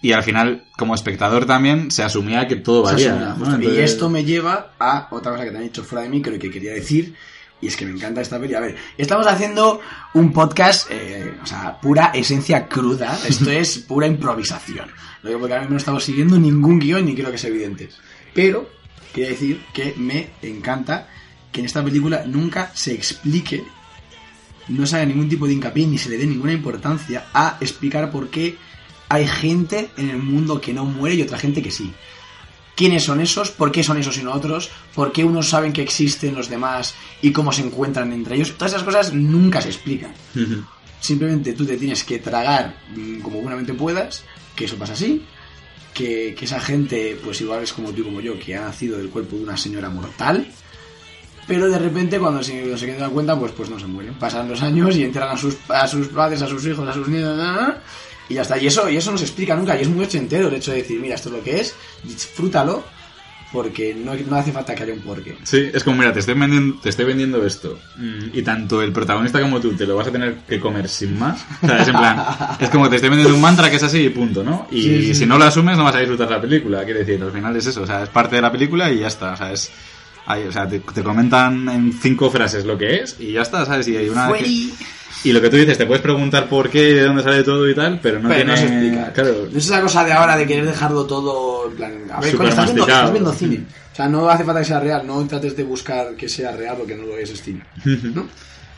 y 0.01 0.11
al 0.13 0.23
final, 0.23 0.63
como 0.77 0.95
espectador 0.95 1.45
también, 1.45 1.91
se 1.91 2.03
asumía 2.03 2.47
que 2.47 2.55
todo 2.55 2.83
valía. 2.83 3.11
asumía, 3.13 3.35
¿no? 3.37 3.45
Entonces- 3.55 3.73
Y 3.73 3.81
esto 3.81 4.09
me 4.09 4.23
lleva 4.23 4.73
a 4.79 5.07
otra 5.11 5.31
cosa 5.33 5.43
que 5.43 5.51
te 5.51 5.57
han 5.57 5.63
dicho 5.63 5.83
fuera 5.83 6.03
de 6.03 6.09
micro 6.09 6.35
y 6.35 6.39
que 6.39 6.49
quería 6.51 6.73
decir. 6.73 7.15
Y 7.61 7.67
es 7.67 7.75
que 7.75 7.85
me 7.85 7.91
encanta 7.91 8.21
esta 8.21 8.39
peli. 8.39 8.53
A 8.53 8.61
ver, 8.61 8.77
estamos 8.97 9.27
haciendo 9.27 9.81
un 10.13 10.31
podcast, 10.31 10.87
eh, 10.91 11.33
o 11.43 11.45
sea, 11.45 11.77
pura 11.81 12.11
esencia 12.13 12.67
cruda. 12.67 13.19
Esto 13.27 13.51
es 13.51 13.79
pura 13.87 14.07
improvisación. 14.07 14.87
Lo 15.23 15.29
digo 15.29 15.41
porque 15.41 15.53
ahora 15.55 15.63
mismo 15.63 15.73
no 15.73 15.77
estamos 15.79 16.03
siguiendo 16.05 16.39
ningún 16.39 16.79
guion 16.79 17.03
ni 17.05 17.15
quiero 17.15 17.31
que 17.31 17.37
sea 17.37 17.49
evidente. 17.49 17.89
Pero, 18.33 18.69
quería 19.13 19.31
decir 19.31 19.61
que 19.73 19.93
me 19.97 20.29
encanta 20.41 21.09
que 21.51 21.61
en 21.61 21.65
esta 21.65 21.83
película 21.83 22.25
nunca 22.25 22.71
se 22.75 22.93
explique, 22.93 23.63
no 24.67 24.85
se 24.85 24.97
haga 24.97 25.05
ningún 25.05 25.29
tipo 25.29 25.47
de 25.47 25.53
hincapié 25.53 25.87
ni 25.87 25.97
se 25.97 26.09
le 26.09 26.17
dé 26.17 26.27
ninguna 26.27 26.53
importancia 26.53 27.27
a 27.33 27.57
explicar 27.59 28.11
por 28.11 28.29
qué 28.29 28.57
hay 29.09 29.27
gente 29.27 29.89
en 29.97 30.09
el 30.09 30.17
mundo 30.17 30.61
que 30.61 30.73
no 30.73 30.85
muere 30.85 31.15
y 31.15 31.21
otra 31.21 31.39
gente 31.39 31.61
que 31.61 31.71
sí 31.71 31.93
quiénes 32.79 33.03
son 33.03 33.19
esos, 33.19 33.51
por 33.51 33.73
qué 33.73 33.83
son 33.83 33.97
esos 33.97 34.17
y 34.19 34.23
no 34.23 34.31
otros, 34.31 34.69
por 34.95 35.11
qué 35.11 35.25
unos 35.25 35.49
saben 35.49 35.73
que 35.73 35.81
existen 35.81 36.33
los 36.33 36.47
demás 36.47 36.95
y 37.21 37.33
cómo 37.33 37.51
se 37.51 37.61
encuentran 37.61 38.13
entre 38.13 38.37
ellos. 38.37 38.53
Todas 38.53 38.71
esas 38.71 38.83
cosas 38.83 39.13
nunca 39.13 39.61
se 39.61 39.67
explican. 39.67 40.13
Simplemente 41.01 41.51
tú 41.51 41.65
te 41.65 41.75
tienes 41.75 42.05
que 42.05 42.19
tragar 42.19 42.77
mm, 42.95 43.19
como 43.19 43.41
buenamente 43.41 43.73
puedas, 43.73 44.23
que 44.55 44.63
eso 44.63 44.77
pasa 44.77 44.93
así, 44.93 45.25
que, 45.93 46.33
que 46.39 46.45
esa 46.45 46.61
gente, 46.61 47.19
pues 47.21 47.41
igual 47.41 47.63
es 47.63 47.73
como 47.73 47.91
tú 47.91 47.99
y 47.99 48.05
como 48.05 48.21
yo, 48.21 48.39
que 48.39 48.55
ha 48.55 48.61
nacido 48.61 48.97
del 48.97 49.09
cuerpo 49.09 49.35
de 49.35 49.43
una 49.43 49.57
señora 49.57 49.89
mortal, 49.89 50.47
pero 51.49 51.67
de 51.67 51.77
repente 51.79 52.17
cuando 52.19 52.41
se, 52.41 52.77
se 52.77 52.95
dan 52.95 53.11
cuenta, 53.11 53.37
pues, 53.37 53.51
pues 53.51 53.69
no 53.69 53.77
se 53.77 53.87
mueren. 53.87 54.13
Pasan 54.13 54.47
los 54.47 54.61
años 54.61 54.95
y 54.95 55.03
entran 55.03 55.27
a 55.29 55.35
sus, 55.37 55.57
a 55.67 55.85
sus 55.87 56.07
padres, 56.07 56.41
a 56.43 56.47
sus 56.47 56.65
hijos, 56.65 56.87
a 56.87 56.93
sus 56.93 57.07
nietos, 57.09 57.37
y 58.29 58.35
ya 58.35 58.43
está. 58.43 58.57
Y 58.57 58.67
eso, 58.67 58.87
y 58.89 58.95
eso 58.95 59.11
no 59.11 59.17
se 59.17 59.25
explica 59.25 59.55
nunca, 59.55 59.75
y 59.77 59.81
es 59.81 59.89
muy 59.89 60.05
ochentero 60.05 60.47
el 60.47 60.53
hecho 60.53 60.71
de 60.71 60.77
decir, 60.77 60.99
mira, 61.01 61.15
esto 61.15 61.27
es 61.29 61.35
lo 61.35 61.43
que 61.43 61.59
es, 61.59 61.75
disfrútalo, 62.03 62.83
porque 63.51 63.95
no, 63.95 64.13
no 64.13 64.35
hace 64.35 64.51
falta 64.51 64.75
que 64.75 64.83
haya 64.83 64.93
un 64.93 64.99
porqué. 64.99 65.35
Sí, 65.41 65.71
es 65.73 65.83
como, 65.83 65.97
mira, 65.97 66.13
te 66.13 66.19
estoy 66.19 66.35
vendiendo, 66.35 66.79
te 66.79 66.89
estoy 66.89 67.05
vendiendo 67.05 67.43
esto. 67.43 67.79
mm, 67.97 68.25
Y 68.37 68.43
tanto 68.43 68.83
el 68.83 68.91
protagonista 68.91 69.41
como 69.41 69.59
tú 69.59 69.73
te 69.73 69.87
lo 69.87 69.95
vas 69.95 70.07
a 70.07 70.11
tener 70.11 70.35
que 70.47 70.59
comer 70.59 70.87
sin 70.87 71.17
más. 71.17 71.43
O 71.63 71.65
sea, 71.65 71.81
es 71.81 71.87
en 71.87 71.95
plan, 71.97 72.23
es 72.59 72.69
como 72.69 72.87
te 72.87 72.97
estoy 72.97 73.09
vendiendo 73.09 73.33
un 73.33 73.41
mantra 73.41 73.71
que 73.71 73.77
es 73.77 73.83
así 73.83 74.01
y 74.01 74.09
punto, 74.09 74.43
¿no? 74.43 74.67
Y 74.69 74.83
Sí, 74.83 75.01
sí. 75.07 75.15
si 75.15 75.25
no 75.25 75.39
lo 75.39 75.45
asumes 75.45 75.75
no 75.77 75.83
vas 75.85 75.95
a 75.95 75.99
disfrutar 75.99 76.29
la 76.29 76.39
película. 76.39 76.83
Quiere 76.85 76.99
decir, 77.03 77.19
al 77.23 77.31
final 77.31 77.55
es 77.55 77.65
eso, 77.65 77.81
o 77.81 77.87
sea, 77.87 78.03
es 78.03 78.09
parte 78.09 78.35
de 78.35 78.43
la 78.43 78.51
película 78.51 78.91
y 78.91 78.99
ya 78.99 79.07
está. 79.07 79.33
O 79.33 79.37
sea, 79.37 79.51
es... 79.51 79.71
ahí, 80.29 80.43
o 80.47 80.51
sea, 80.51 80.67
te, 80.67 80.79
te 80.79 81.03
comentan 81.03 81.67
en 81.69 81.91
cinco 81.93 82.29
frases 82.31 82.63
lo 82.65 82.77
que 82.77 83.01
es 83.01 83.17
y 83.19 83.33
ya 83.33 83.41
está, 83.41 83.65
¿sabes? 83.65 83.87
Y 83.89 83.97
hay 83.97 84.07
una... 84.09 84.31
que- 84.33 84.69
y 85.25 85.33
lo 85.33 85.41
que 85.41 85.49
tú 85.49 85.57
dices, 85.57 85.77
te 85.77 85.85
puedes 85.85 86.01
preguntar 86.01 86.47
por 86.47 86.69
qué, 86.69 86.93
de 86.93 87.01
dónde 87.03 87.23
sale 87.23 87.43
todo 87.43 87.67
y 87.69 87.75
tal, 87.75 87.99
pero 88.01 88.19
no 88.21 88.29
Pero 88.29 88.35
tiene... 88.45 88.51
no 88.51 88.57
se 88.57 88.63
explica. 88.67 89.11
Claro, 89.11 89.47
No 89.51 89.57
es 89.57 89.65
esa 89.65 89.81
cosa 89.81 90.05
de 90.05 90.13
ahora 90.13 90.37
de 90.37 90.47
querer 90.47 90.65
dejarlo 90.65 91.05
todo 91.05 91.69
en 91.69 91.75
plan. 91.75 91.93
A 92.13 92.21
ver, 92.21 92.37
coño, 92.37 92.47
estás 92.47 92.65
viendo, 92.67 92.83
estás 92.87 93.11
viendo 93.11 93.33
cine. 93.33 93.63
O 93.91 93.95
sea, 93.97 94.07
no 94.07 94.29
hace 94.29 94.45
falta 94.45 94.61
que 94.61 94.65
sea 94.67 94.79
real. 94.79 95.05
No 95.05 95.27
trates 95.27 95.57
de 95.57 95.63
buscar 95.63 96.15
que 96.15 96.29
sea 96.29 96.53
real 96.55 96.77
porque 96.77 96.95
no 96.95 97.03
lo 97.03 97.17
es, 97.17 97.31
es 97.31 97.41
cine. 97.41 97.63
¿no? 98.15 98.29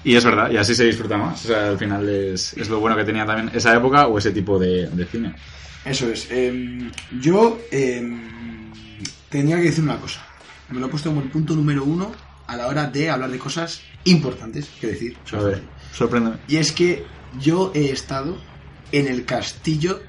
Y 0.04 0.16
es 0.16 0.26
verdad, 0.26 0.50
y 0.50 0.58
así 0.58 0.74
se 0.74 0.86
disfruta 0.86 1.16
más. 1.16 1.46
O 1.46 1.48
sea, 1.50 1.68
al 1.70 1.78
final 1.78 2.10
es, 2.10 2.54
es 2.54 2.70
lo 2.70 2.80
bueno 2.80 2.96
que 2.98 3.04
tenía 3.04 3.24
también 3.24 3.52
esa 3.54 3.76
época 3.76 4.08
o 4.08 4.18
ese 4.18 4.32
tipo 4.32 4.58
de, 4.58 4.88
de 4.88 5.06
cine. 5.06 5.36
Eso 5.86 6.10
es. 6.10 6.26
Em, 6.32 6.90
yo 7.20 7.60
em, 7.70 8.20
tenía 9.30 9.58
que 9.58 9.64
decir 9.66 9.84
una 9.84 9.98
cosa. 9.98 10.26
Me 10.72 10.80
lo 10.80 10.88
he 10.88 10.90
puesto 10.90 11.10
como 11.10 11.22
el 11.22 11.30
punto 11.30 11.56
número 11.56 11.84
uno 11.84 12.12
a 12.48 12.56
la 12.56 12.68
hora 12.68 12.88
de 12.88 13.10
hablar 13.10 13.30
de 13.30 13.38
cosas 13.38 13.82
importantes 14.06 14.70
que 14.80 14.88
decir. 14.88 15.18
A 15.34 15.38
ver, 15.38 15.64
sorpréndeme. 15.94 16.38
Y 16.48 16.58
es 16.58 16.72
que 16.72 17.06
yo 17.40 17.72
he 17.74 17.92
estado 17.92 18.38
en 18.92 19.08
el 19.08 19.26
castillo 19.26 20.02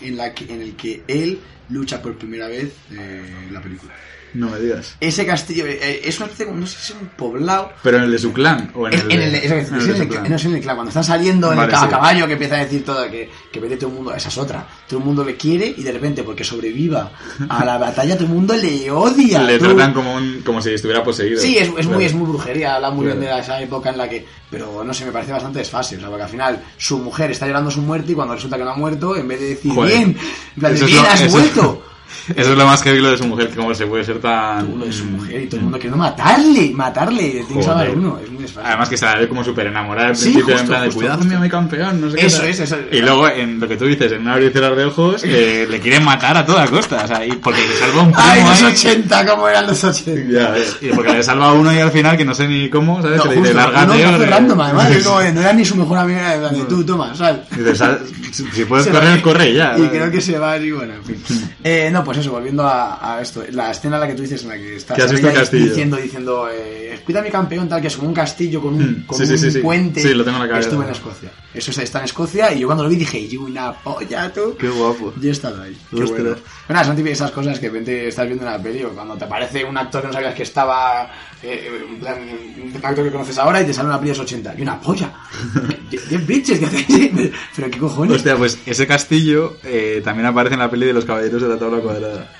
en, 0.00 0.16
la 0.16 0.34
que, 0.34 0.52
en 0.52 0.62
el 0.62 0.76
que 0.76 1.02
él 1.08 1.40
lucha 1.68 2.00
por 2.02 2.16
primera 2.16 2.48
vez 2.48 2.72
eh, 2.90 3.44
en 3.46 3.52
la 3.52 3.60
película. 3.60 3.92
No 4.34 4.50
me 4.50 4.58
digas. 4.58 4.96
Ese 5.00 5.24
castillo 5.26 5.64
eh, 5.66 6.02
es 6.04 6.18
una 6.18 6.26
especie 6.30 6.52
no 6.52 6.66
sé 6.66 6.76
si 6.80 6.92
es 6.92 6.98
un 7.00 7.08
poblado. 7.08 7.72
¿Pero 7.82 7.98
en 7.98 8.04
el 8.04 8.12
de 8.12 8.18
su 8.18 8.32
clan? 8.32 8.70
No 8.74 8.86
es 8.88 10.44
en 10.44 10.54
el 10.54 10.60
clan, 10.60 10.76
cuando 10.76 10.88
está 10.88 11.02
saliendo 11.02 11.50
en 11.52 11.58
Vale, 11.58 11.72
el 11.72 11.78
sí. 11.78 11.86
caballo 11.88 12.26
que 12.26 12.32
empieza 12.34 12.56
a 12.56 12.58
decir 12.58 12.84
todo, 12.84 13.10
que, 13.10 13.30
que 13.52 13.60
vete 13.60 13.76
todo 13.76 13.90
el 13.90 13.96
mundo, 13.96 14.14
esa 14.14 14.28
es 14.28 14.38
otra. 14.38 14.66
Todo 14.86 14.98
el 15.00 15.04
mundo 15.06 15.24
le 15.24 15.36
quiere 15.36 15.72
y 15.76 15.82
de 15.82 15.92
repente, 15.92 16.22
porque 16.22 16.44
sobreviva 16.44 17.10
a 17.48 17.64
la 17.64 17.78
batalla, 17.78 18.14
todo 18.16 18.24
el 18.26 18.32
mundo 18.34 18.54
le 18.54 18.90
odia. 18.90 19.42
Le 19.42 19.58
tratan 19.58 19.92
como, 19.94 20.14
un, 20.14 20.42
como 20.44 20.60
si 20.62 20.70
estuviera 20.72 21.02
poseído. 21.02 21.40
Sí, 21.40 21.56
es, 21.58 21.68
es 21.68 21.72
muy, 21.72 21.82
Claro. 21.84 22.00
es 22.00 22.14
muy 22.14 22.28
brujería, 22.28 22.74
habla 22.76 22.90
muy 22.90 23.06
bien 23.06 23.20
de 23.20 23.26
Claro. 23.26 23.42
esa 23.42 23.60
época 23.62 23.90
en 23.90 23.98
la 23.98 24.08
que. 24.08 24.26
Pero 24.50 24.82
no 24.84 24.94
sé, 24.94 25.04
me 25.04 25.12
parece 25.12 25.32
bastante 25.32 25.58
desfácil. 25.58 25.98
O 25.98 26.00
sea, 26.00 26.08
porque 26.10 26.24
al 26.24 26.30
final 26.30 26.62
su 26.76 26.98
mujer 26.98 27.30
está 27.30 27.46
llorando 27.46 27.70
su 27.70 27.80
muerte 27.82 28.12
y 28.12 28.14
cuando 28.14 28.34
resulta 28.34 28.56
que 28.56 28.64
no 28.64 28.70
ha 28.70 28.76
muerto, 28.76 29.16
en 29.16 29.28
vez 29.28 29.40
de 29.40 29.48
decir, 29.50 29.72
Joder. 29.72 29.92
bien, 29.96 30.16
en 30.56 30.60
plan 30.60 30.74
bien, 30.74 30.98
has 31.06 31.20
eso- 31.22 31.30
vuelto. 31.32 31.84
Eso 32.34 32.52
es 32.52 32.58
lo 32.58 32.66
más 32.66 32.82
heavy 32.82 33.00
lo 33.00 33.10
de 33.10 33.18
su 33.18 33.24
mujer, 33.26 33.48
que 33.48 33.56
cómo 33.56 33.74
se 33.74 33.86
puede 33.86 34.04
ser 34.04 34.18
tan... 34.20 34.66
Uno 34.72 34.84
de 34.84 34.92
su 34.92 35.04
mujer 35.06 35.42
y 35.42 35.46
todo 35.46 35.56
el 35.56 35.62
mundo 35.64 35.78
queriendo 35.78 35.96
matarle, 35.98 36.70
matarle. 36.74 37.42
Tiene 37.46 37.54
que 37.60 37.62
salvar 37.62 37.86
Joder. 37.86 37.98
uno, 37.98 38.18
es 38.22 38.30
muy 38.30 38.42
desfácil. 38.42 38.66
Además 38.68 38.88
que 38.88 38.96
se 38.96 39.04
la 39.06 39.16
ve 39.16 39.28
como 39.28 39.44
súper 39.44 39.66
enamorada 39.68 40.08
al 40.08 40.16
Sí, 40.16 40.24
principio, 40.32 40.44
justo, 40.54 40.60
en 40.60 40.66
plan 40.68 40.80
de 40.80 40.86
justo, 40.86 40.98
cuidado 41.00 41.16
justo. 41.18 41.30
mío, 41.30 41.40
mi 41.40 41.48
campeón, 41.48 42.00
no 42.00 42.10
sé 42.10 42.16
qué. 42.16 42.26
Eso 42.26 42.38
tal". 42.38 42.48
es, 42.48 42.60
eso 42.60 42.76
es. 42.76 42.96
Y 42.96 43.00
luego, 43.00 43.28
en 43.28 43.60
lo 43.60 43.68
que 43.68 43.76
tú 43.76 43.84
dices, 43.86 44.12
en 44.12 44.22
una 44.22 44.36
cerrar 44.50 44.74
de 44.76 44.84
ojos, 44.84 45.22
eh, 45.24 45.66
le 45.68 45.80
quieren 45.80 46.04
matar 46.04 46.36
a 46.36 46.44
toda 46.46 46.66
costa, 46.66 47.02
o 47.04 47.06
sea, 47.08 47.24
y 47.26 47.32
porque 47.32 47.60
le 47.66 47.74
salva 47.76 48.02
un 48.02 48.12
primo 48.12 48.22
Ay, 48.26 48.40
los 48.42 48.62
ahí. 48.62 48.72
80, 48.72 49.26
¿cómo 49.26 49.48
eran 49.48 49.66
los 49.66 49.84
80? 49.84 50.32
Ya, 50.32 50.50
ves, 50.50 50.76
y 50.80 50.88
porque 50.88 51.12
le 51.12 51.22
salva 51.22 51.46
a 51.48 51.52
uno 51.52 51.72
y 51.72 51.78
al 51.78 51.90
final, 51.90 52.16
que 52.16 52.24
no 52.24 52.34
sé 52.34 52.46
ni 52.48 52.68
cómo, 52.68 53.00
¿sabes? 53.02 53.16
No, 53.18 53.22
que 53.24 53.28
le 53.30 53.34
justo, 53.36 53.48
dice, 53.54 53.54
lárgate. 53.64 53.96
está 53.98 54.08
hombre". 54.10 54.26
random, 54.30 54.60
además, 54.60 54.96
como 55.04 55.18
de, 55.20 55.32
no 55.32 55.40
era 55.40 55.52
ni 55.52 55.64
su 55.64 55.76
mejor 55.76 55.98
amiga, 55.98 56.34
en 56.34 56.40
plan 56.40 56.54
de, 56.54 56.64
tú, 56.64 56.84
toma, 56.84 57.14
sal. 57.14 57.44
Dice, 57.56 57.74
"Sal- 57.74 58.00
si 58.32 58.64
puedes 58.64 58.84
Se 58.86 58.90
correr, 58.92 59.20
corre 59.22 59.52
ya. 59.54 59.76
Y 59.78 59.88
creo 59.88 60.10
que 60.10 60.20
se 60.20 60.38
va 60.38 60.56
y 60.58 60.70
bueno, 60.70 60.94
en 60.94 61.04
fin. 61.04 61.50
Eh, 61.64 61.90
no, 61.92 61.97
pues 62.04 62.18
eso, 62.18 62.30
volviendo 62.32 62.64
a, 62.66 63.16
a 63.16 63.20
esto. 63.22 63.42
La 63.52 63.70
escena 63.70 63.96
en 63.96 64.00
la 64.02 64.06
que 64.08 64.14
tú 64.14 64.22
dices 64.22 64.42
en 64.42 64.48
la 64.48 64.56
que 64.56 64.76
está 64.76 64.94
Que 64.94 65.02
has 65.02 65.12
visto 65.12 65.32
castillo. 65.32 65.66
diciendo, 65.66 65.96
diciendo, 65.96 66.48
eh, 66.52 67.00
cuida 67.04 67.20
a 67.20 67.22
mi 67.22 67.30
campeón, 67.30 67.68
tal, 67.68 67.80
que 67.80 67.88
es 67.88 67.96
como 67.96 68.08
un 68.08 68.14
castillo 68.14 68.60
con 68.60 68.74
un, 68.74 68.82
Mm, 69.02 69.06
con 69.06 69.18
sí, 69.18 69.30
un 69.32 69.38
sí, 69.38 69.50
sí. 69.50 69.58
puente. 69.60 70.00
Sí, 70.02 70.14
lo 70.14 70.24
tengo 70.24 70.36
en 70.38 70.42
la 70.44 70.48
cabeza. 70.48 70.68
Estuve 70.68 70.84
en 70.84 70.90
Escocia. 70.90 71.30
Eso 71.54 71.70
está- 71.70 71.82
está 71.82 71.98
en 72.00 72.04
Escocia 72.06 72.52
y 72.52 72.60
yo 72.60 72.66
cuando 72.68 72.84
lo 72.84 72.90
vi 72.90 72.96
dije, 72.96 73.18
y 73.18 73.36
una 73.36 73.72
polla, 73.72 74.32
tú. 74.32 74.56
Qué 74.58 74.68
guapo. 74.68 75.12
Yo 75.20 75.28
he 75.28 75.32
estado 75.32 75.62
ahí. 75.62 75.76
Qué 75.90 76.02
Ostras. 76.02 76.10
bueno. 76.22 76.36
Bueno, 76.68 76.84
son 76.84 76.96
típicas 76.96 77.18
esas 77.18 77.30
cosas 77.30 77.58
que 77.58 77.66
de 77.66 77.72
repente 77.72 78.08
estás 78.08 78.26
viendo 78.26 78.44
una 78.44 78.58
peli 78.62 78.84
o 78.84 78.90
cuando 78.90 79.16
te 79.16 79.24
aparece 79.24 79.64
un 79.64 79.76
actor 79.78 80.00
que 80.02 80.06
no 80.08 80.12
sabías 80.12 80.34
que 80.34 80.42
estaba, 80.42 81.10
eh, 81.42 81.70
en 81.88 81.98
plan, 82.00 82.18
un 82.62 82.74
actor 82.84 83.04
que 83.04 83.12
conoces 83.12 83.38
ahora 83.38 83.60
y 83.62 83.66
te 83.66 83.72
sale 83.74 83.88
una 83.88 83.98
peli 83.98 84.10
de 84.10 84.16
los 84.16 84.24
80. 84.24 84.54
Y 84.58 84.62
una 84.62 84.80
polla. 84.80 85.12
Jeff 85.90 86.26
Bridges, 86.26 86.58
que 86.58 86.66
hace- 86.66 87.32
Pero 87.56 87.70
qué 87.70 87.78
cojones. 87.78 88.16
Hostia, 88.16 88.36
pues 88.36 88.58
ese 88.66 88.86
castillo 88.86 89.56
eh, 89.64 90.00
también 90.04 90.26
aparece 90.26 90.54
en 90.54 90.60
la 90.60 90.70
peli 90.70 90.86
de 90.86 90.92
los 90.92 91.04
caballeros 91.04 91.40
de 91.42 91.48
la 91.48 91.58
tabla 91.58 91.78
cuadrada. 91.80 92.30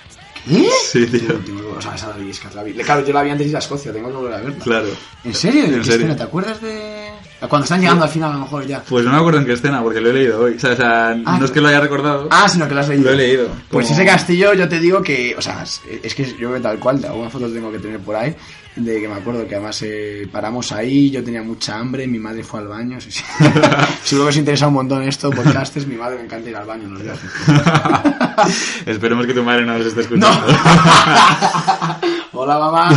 ¿Qué? 0.47 0.67
Sí, 0.91 1.07
tío. 1.07 1.39
O 1.77 1.81
sea, 1.83 1.95
esa 1.95 2.09
la 2.55 2.63
vi. 2.63 2.73
Claro, 2.73 3.05
yo 3.05 3.13
la 3.13 3.23
vi 3.23 3.31
antes 3.31 3.47
de 3.47 3.51
ir 3.51 3.57
a 3.57 3.59
Escocia, 3.59 3.93
tengo 3.93 4.09
que 4.09 4.15
volver 4.17 4.33
a 4.33 4.37
verla. 4.39 4.65
Claro. 4.65 4.87
¿En 5.25 5.35
serio? 5.35 5.65
¿En 5.65 5.75
En 5.75 5.79
qué 5.81 5.85
serio. 5.85 5.99
escena? 6.07 6.17
¿Te 6.17 6.23
acuerdas 6.23 6.61
de...? 6.63 7.09
Cuando 7.49 7.65
están 7.65 7.81
llegando 7.81 8.05
al 8.05 8.11
final, 8.11 8.31
a 8.31 8.35
lo 8.35 8.41
mejor 8.41 8.67
ya. 8.67 8.83
Pues 8.83 9.05
no 9.05 9.13
me 9.13 9.19
acuerdo 9.19 9.39
en 9.41 9.47
qué 9.47 9.53
escena, 9.53 9.81
porque 9.83 10.01
lo 10.01 10.11
he 10.11 10.13
leído 10.13 10.41
hoy. 10.41 10.55
O 10.55 10.59
sea, 10.59 10.73
o 10.73 10.77
sea, 10.77 11.15
no 11.15 11.45
es 11.45 11.51
que 11.53 11.61
lo 11.61 11.69
haya 11.69 11.81
recordado. 11.81 12.29
Ah, 12.33 12.49
sino 12.49 12.67
que 12.67 12.75
lo 12.75 12.81
has 12.81 12.89
leído. 12.89 13.05
Lo 13.05 13.11
he 13.13 13.17
leído. 13.17 13.49
Pues 13.71 13.91
ese 13.91 14.05
castillo, 14.05 14.55
yo 14.55 14.69
te 14.69 14.81
digo 14.81 15.03
que, 15.03 15.37
o 15.37 15.43
sea, 15.43 15.63
es, 15.63 16.15
que 16.15 16.35
yo 16.37 16.51
tal 16.61 16.79
cual, 16.81 17.05
algunas 17.05 17.31
fotos 17.31 17.53
tengo 17.53 17.71
que 17.71 17.79
tener 17.79 18.01
por 18.01 18.17
ahí, 18.17 18.35
de 18.79 19.01
que 19.01 19.09
me 19.09 19.14
acuerdo 19.14 19.47
que 19.47 19.55
además 19.57 19.81
eh, 19.83 20.29
paramos 20.31 20.71
ahí, 20.73 21.11
yo 21.11 21.23
tenía 21.25 21.43
mucha 21.43 21.79
hambre, 21.79 22.07
mi 22.07 22.19
madre 22.19 22.43
fue 22.45 22.61
al 22.61 22.69
baño, 22.69 23.01
sí, 23.01 23.11
sí. 23.11 23.23
Seguro 24.05 24.27
que 24.27 24.31
os 24.31 24.37
interesa 24.37 24.69
un 24.69 24.75
montón 24.75 25.03
esto, 25.03 25.31
podcastes, 25.31 25.87
mi 25.87 25.97
madre 25.97 26.17
me 26.19 26.25
encanta 26.25 26.49
ir 26.51 26.57
al 26.57 26.67
baño 26.67 26.85
en 26.85 26.95
los 26.95 27.03
viajes. 27.03 27.31
Esperemos 28.87 29.27
que 29.27 29.35
tu 29.35 29.43
madre 29.43 29.64
no 29.67 29.77
nos 29.79 29.87
esté 29.87 30.03
escuchando. 30.03 30.47
Hola 32.33 32.59
mamá. 32.59 32.91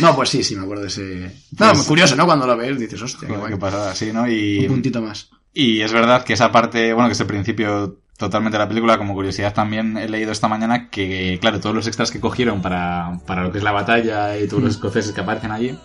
No, 0.00 0.14
pues 0.16 0.30
sí, 0.30 0.42
sí, 0.42 0.56
me 0.56 0.62
acuerdo 0.62 0.82
de 0.82 0.88
ese... 0.88 1.36
No, 1.58 1.72
Pues- 1.72 1.82
curioso, 1.84 2.16
¿no? 2.16 2.24
Cuando 2.26 2.46
lo 2.46 2.56
ves 2.56 2.78
dices, 2.78 3.00
hostia, 3.02 3.28
qué 3.28 3.34
guay. 3.36 3.52
qué 3.52 3.58
pasada, 3.58 3.94
sí, 3.94 4.10
¿no? 4.12 4.26
Y, 4.28 4.60
Un 4.60 4.68
puntito 4.74 5.00
más. 5.02 5.28
y 5.52 5.80
es 5.82 5.92
verdad 5.92 6.24
que 6.24 6.32
esa 6.32 6.50
parte, 6.50 6.92
bueno, 6.94 7.08
que 7.08 7.12
ese 7.12 7.26
principio 7.26 7.98
totalmente 8.16 8.58
la 8.58 8.68
película, 8.68 8.98
como 8.98 9.14
curiosidad 9.14 9.52
también 9.52 9.96
he 9.96 10.08
leído 10.08 10.32
esta 10.32 10.48
mañana 10.48 10.88
que, 10.88 11.38
claro, 11.40 11.60
todos 11.60 11.74
los 11.74 11.86
extras 11.86 12.10
que 12.10 12.20
cogieron 12.20 12.62
para, 12.62 13.20
para 13.26 13.42
lo 13.42 13.52
que 13.52 13.58
es 13.58 13.64
la 13.64 13.72
batalla 13.72 14.38
y 14.38 14.46
todos 14.46 14.62
los 14.62 14.72
escoceses 14.72 15.12
que 15.12 15.20
aparecen 15.20 15.50
allí, 15.50 15.76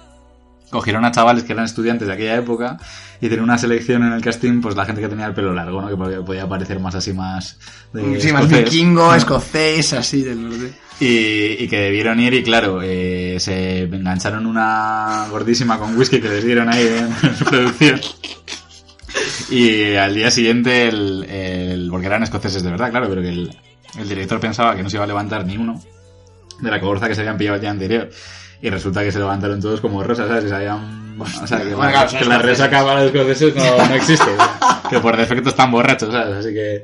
cogieron 0.70 1.04
a 1.06 1.12
chavales 1.12 1.44
que 1.44 1.54
eran 1.54 1.66
estudiantes 1.66 2.08
de 2.08 2.14
aquella 2.14 2.36
época 2.36 2.78
y 3.20 3.28
tenían 3.28 3.44
una 3.44 3.58
selección 3.58 4.04
en 4.04 4.14
el 4.14 4.22
casting, 4.22 4.62
pues 4.62 4.76
la 4.76 4.86
gente 4.86 5.02
que 5.02 5.10
tenía 5.10 5.26
el 5.26 5.34
pelo 5.34 5.54
largo, 5.54 5.82
¿no? 5.82 5.90
Que 5.90 6.22
podía, 6.22 6.48
parecer 6.48 6.80
más 6.80 6.96
así, 6.96 7.14
más... 7.14 7.58
de 7.92 8.22
Sí, 8.22 8.32
más 8.32 8.48
vikingo, 8.48 9.14
escocés, 9.16 9.94
así 9.94 10.22
del 10.22 10.44
norte. 10.44 10.74
Y, 11.00 11.64
y 11.64 11.68
que 11.68 11.80
debieron 11.80 12.20
ir 12.20 12.34
y 12.34 12.44
claro, 12.44 12.82
eh, 12.84 13.38
se 13.40 13.84
engancharon 13.84 14.46
una 14.46 15.28
gordísima 15.32 15.80
con 15.80 15.98
whisky 15.98 16.20
que 16.20 16.30
les 16.30 16.46
dieron 16.46 16.70
ahí 16.70 16.88
en 16.88 17.36
su 17.36 17.46
producción. 17.46 18.00
Y 19.50 19.96
al 19.96 20.14
día 20.16 20.30
siguiente, 20.32 20.88
el, 20.88 21.24
el- 21.30 21.88
porque 21.90 22.08
eran 22.08 22.24
escoceses 22.24 22.64
de 22.64 22.72
verdad, 22.72 22.90
claro, 22.92 23.08
pero 23.10 23.22
que 23.22 23.30
el, 23.30 23.56
el 23.98 24.10
director 24.10 24.40
pensaba 24.40 24.76
que 24.76 24.84
no 24.84 24.90
se 24.90 24.98
iba 24.98 25.04
a 25.04 25.08
levantar 25.08 25.46
ni 25.46 25.58
uno 25.58 25.82
de 26.60 26.70
la 26.72 26.80
coborza 26.80 27.08
que 27.08 27.16
se 27.16 27.22
habían 27.22 27.38
pillado 27.38 27.56
el 27.56 27.62
día 27.62 27.72
anterior. 27.72 28.10
Y 28.62 28.70
resulta 28.70 29.04
que 29.04 29.12
se 29.12 29.20
levantaron 29.20 29.62
todos 29.62 29.80
como 29.80 30.04
rosas, 30.04 30.28
¿sabes? 30.28 30.44
Que 30.44 30.50
se 30.50 30.56
habían... 30.56 31.18
bueno, 31.18 31.34
o 31.42 31.48
sea, 31.48 31.60
que, 31.62 31.74
Bueno, 31.74 31.94
que 32.10 32.26
la 32.26 32.40
resaca 32.40 32.84
para 32.84 33.04
los 33.04 33.14
escoceses 33.14 33.56
no, 33.56 33.88
no 33.88 33.96
existe. 33.96 34.28
que 34.90 35.00
por 35.00 35.16
defecto 35.16 35.50
están 35.50 35.72
borrachos, 35.72 36.12
¿sabes? 36.12 36.36
Así 36.46 36.54
que... 36.54 36.84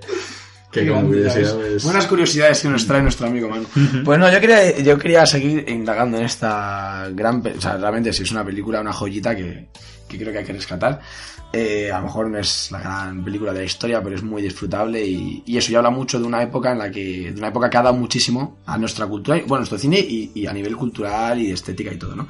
Que 0.81 0.87
como 0.89 1.07
curiosidad, 1.07 1.55
pues- 1.55 1.83
Buenas 1.83 2.07
curiosidades 2.07 2.61
que 2.61 2.67
nos 2.69 2.85
trae 2.87 3.01
nuestro 3.01 3.27
amigo 3.27 3.49
Manu. 3.49 3.65
Pues 4.03 4.19
no, 4.19 4.31
yo 4.31 4.39
quería, 4.39 4.77
yo 4.79 4.97
quería 4.97 5.25
seguir 5.25 5.65
indagando 5.69 6.17
en 6.17 6.25
esta 6.25 7.09
gran... 7.13 7.41
O 7.45 7.61
sea, 7.61 7.77
realmente 7.77 8.11
si 8.13 8.23
es 8.23 8.31
una 8.31 8.43
película, 8.45 8.81
una 8.81 8.93
joyita 8.93 9.35
que, 9.35 9.67
que 10.07 10.17
creo 10.17 10.31
que 10.31 10.39
hay 10.39 10.45
que 10.45 10.53
rescatar. 10.53 10.99
Eh, 11.53 11.89
a 11.89 11.99
lo 11.99 12.07
mejor 12.07 12.29
no 12.29 12.37
es 12.37 12.69
la 12.71 12.79
gran 12.81 13.23
película 13.23 13.53
de 13.53 13.59
la 13.59 13.65
historia, 13.65 14.01
pero 14.03 14.15
es 14.17 14.23
muy 14.23 14.41
disfrutable 14.41 15.05
y, 15.05 15.41
y 15.45 15.57
eso 15.57 15.71
ya 15.71 15.77
habla 15.77 15.89
mucho 15.89 16.19
de 16.19 16.25
una 16.25 16.43
época 16.43 16.71
en 16.73 16.79
la 16.79 16.91
que... 16.91 17.31
De 17.31 17.37
una 17.37 17.47
época 17.47 17.69
que 17.69 17.77
ha 17.77 17.81
dado 17.83 17.95
muchísimo 17.95 18.57
a 18.65 18.77
nuestra 18.77 19.05
cultura, 19.07 19.37
y- 19.37 19.41
bueno, 19.41 19.55
a 19.55 19.59
nuestro 19.59 19.77
cine 19.77 19.99
y, 19.99 20.31
y 20.35 20.47
a 20.47 20.51
nivel 20.53 20.75
cultural 20.75 21.39
y 21.39 21.47
de 21.47 21.53
estética 21.53 21.93
y 21.93 21.97
todo, 21.97 22.15
¿no? 22.15 22.27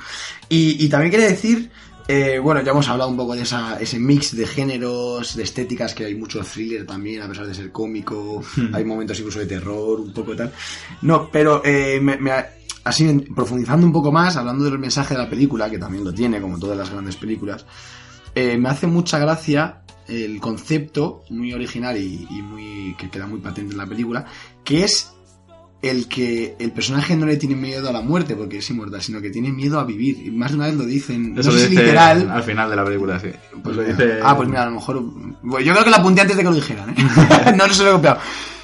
Y, 0.49 0.85
y 0.85 0.89
también 0.89 1.09
quería 1.11 1.27
decir... 1.27 1.71
eh, 2.07 2.39
bueno, 2.39 2.61
ya 2.61 2.71
hemos 2.71 2.87
hablado 2.87 3.09
un 3.09 3.17
poco 3.17 3.35
de 3.35 3.41
esa, 3.41 3.79
ese 3.79 3.99
mix 3.99 4.35
de 4.35 4.45
géneros, 4.45 5.35
de 5.35 5.43
estéticas, 5.43 5.93
que 5.95 6.05
hay 6.05 6.15
mucho 6.15 6.41
thriller 6.43 6.85
también, 6.85 7.21
a 7.21 7.27
pesar 7.27 7.47
de 7.47 7.53
ser 7.53 7.71
cómico, 7.71 8.43
hay 8.73 8.83
momentos 8.85 9.17
incluso 9.19 9.39
de 9.39 9.45
terror, 9.47 9.99
un 9.99 10.13
poco 10.13 10.35
tal. 10.35 10.51
No, 11.01 11.29
pero 11.31 11.61
eh, 11.65 11.99
me- 12.01 12.17
me 12.17 12.31
así 12.83 13.05
profundizando 13.35 13.87
un 13.87 13.93
poco 13.93 14.11
más, 14.11 14.35
hablando 14.37 14.63
del 14.65 14.77
mensaje 14.77 15.15
de 15.15 15.21
la 15.23 15.29
película, 15.29 15.69
que 15.69 15.79
también 15.79 16.03
lo 16.03 16.13
tiene, 16.13 16.39
como 16.39 16.59
todas 16.59 16.77
las 16.77 16.91
grandes 16.91 17.15
películas, 17.15 17.65
eh, 18.35 18.57
me 18.57 18.69
hace 18.69 18.85
mucha 18.85 19.17
gracia 19.17 19.81
el 20.07 20.39
concepto 20.39 21.23
muy 21.31 21.51
original 21.53 21.97
y, 21.97 22.27
y 22.29 22.41
muy 22.43 22.95
que 22.95 23.09
queda 23.09 23.25
muy 23.25 23.39
patente 23.39 23.71
en 23.71 23.79
la 23.79 23.87
película, 23.87 24.23
que 24.63 24.83
es 24.83 25.11
el 25.89 26.07
que 26.07 26.55
el 26.59 26.71
personaje 26.71 27.15
no 27.15 27.25
le 27.25 27.37
tiene 27.37 27.55
miedo 27.55 27.89
a 27.89 27.91
la 27.91 28.01
muerte 28.01 28.35
porque 28.35 28.57
es 28.57 28.69
inmortal, 28.69 29.01
sino 29.01 29.21
que 29.21 29.29
tiene 29.29 29.51
miedo 29.51 29.79
a 29.79 29.83
vivir. 29.83 30.25
Y 30.25 30.31
más 30.31 30.51
de 30.51 30.57
una 30.57 30.67
vez 30.67 30.75
lo 30.75 30.85
dicen, 30.85 31.37
Eso 31.37 31.49
no 31.49 31.55
lo 31.55 31.59
sé 31.59 31.65
si 31.65 31.71
dice 31.71 31.83
literal. 31.83 32.29
al 32.31 32.43
final 32.43 32.69
de 32.69 32.75
la 32.75 32.83
película, 32.85 33.19
sí. 33.19 33.29
Pues 33.63 33.75
lo 33.75 33.83
dice... 33.83 34.19
Ah, 34.23 34.35
pues 34.35 34.47
mira, 34.49 34.63
a 34.63 34.65
lo 34.65 34.71
mejor. 34.71 35.01
bueno, 35.41 35.65
yo 35.65 35.73
creo 35.73 35.83
que 35.83 35.89
lo 35.89 35.95
apunté 35.97 36.21
antes 36.21 36.37
de 36.37 36.43
que 36.43 36.49
lo 36.49 36.55
dijeran, 36.55 36.89
¿eh? 36.89 36.95
no, 37.57 37.67
no 37.67 37.73
se 37.73 37.83
lo 37.83 37.89
he 37.89 37.93
copiado. 37.93 38.19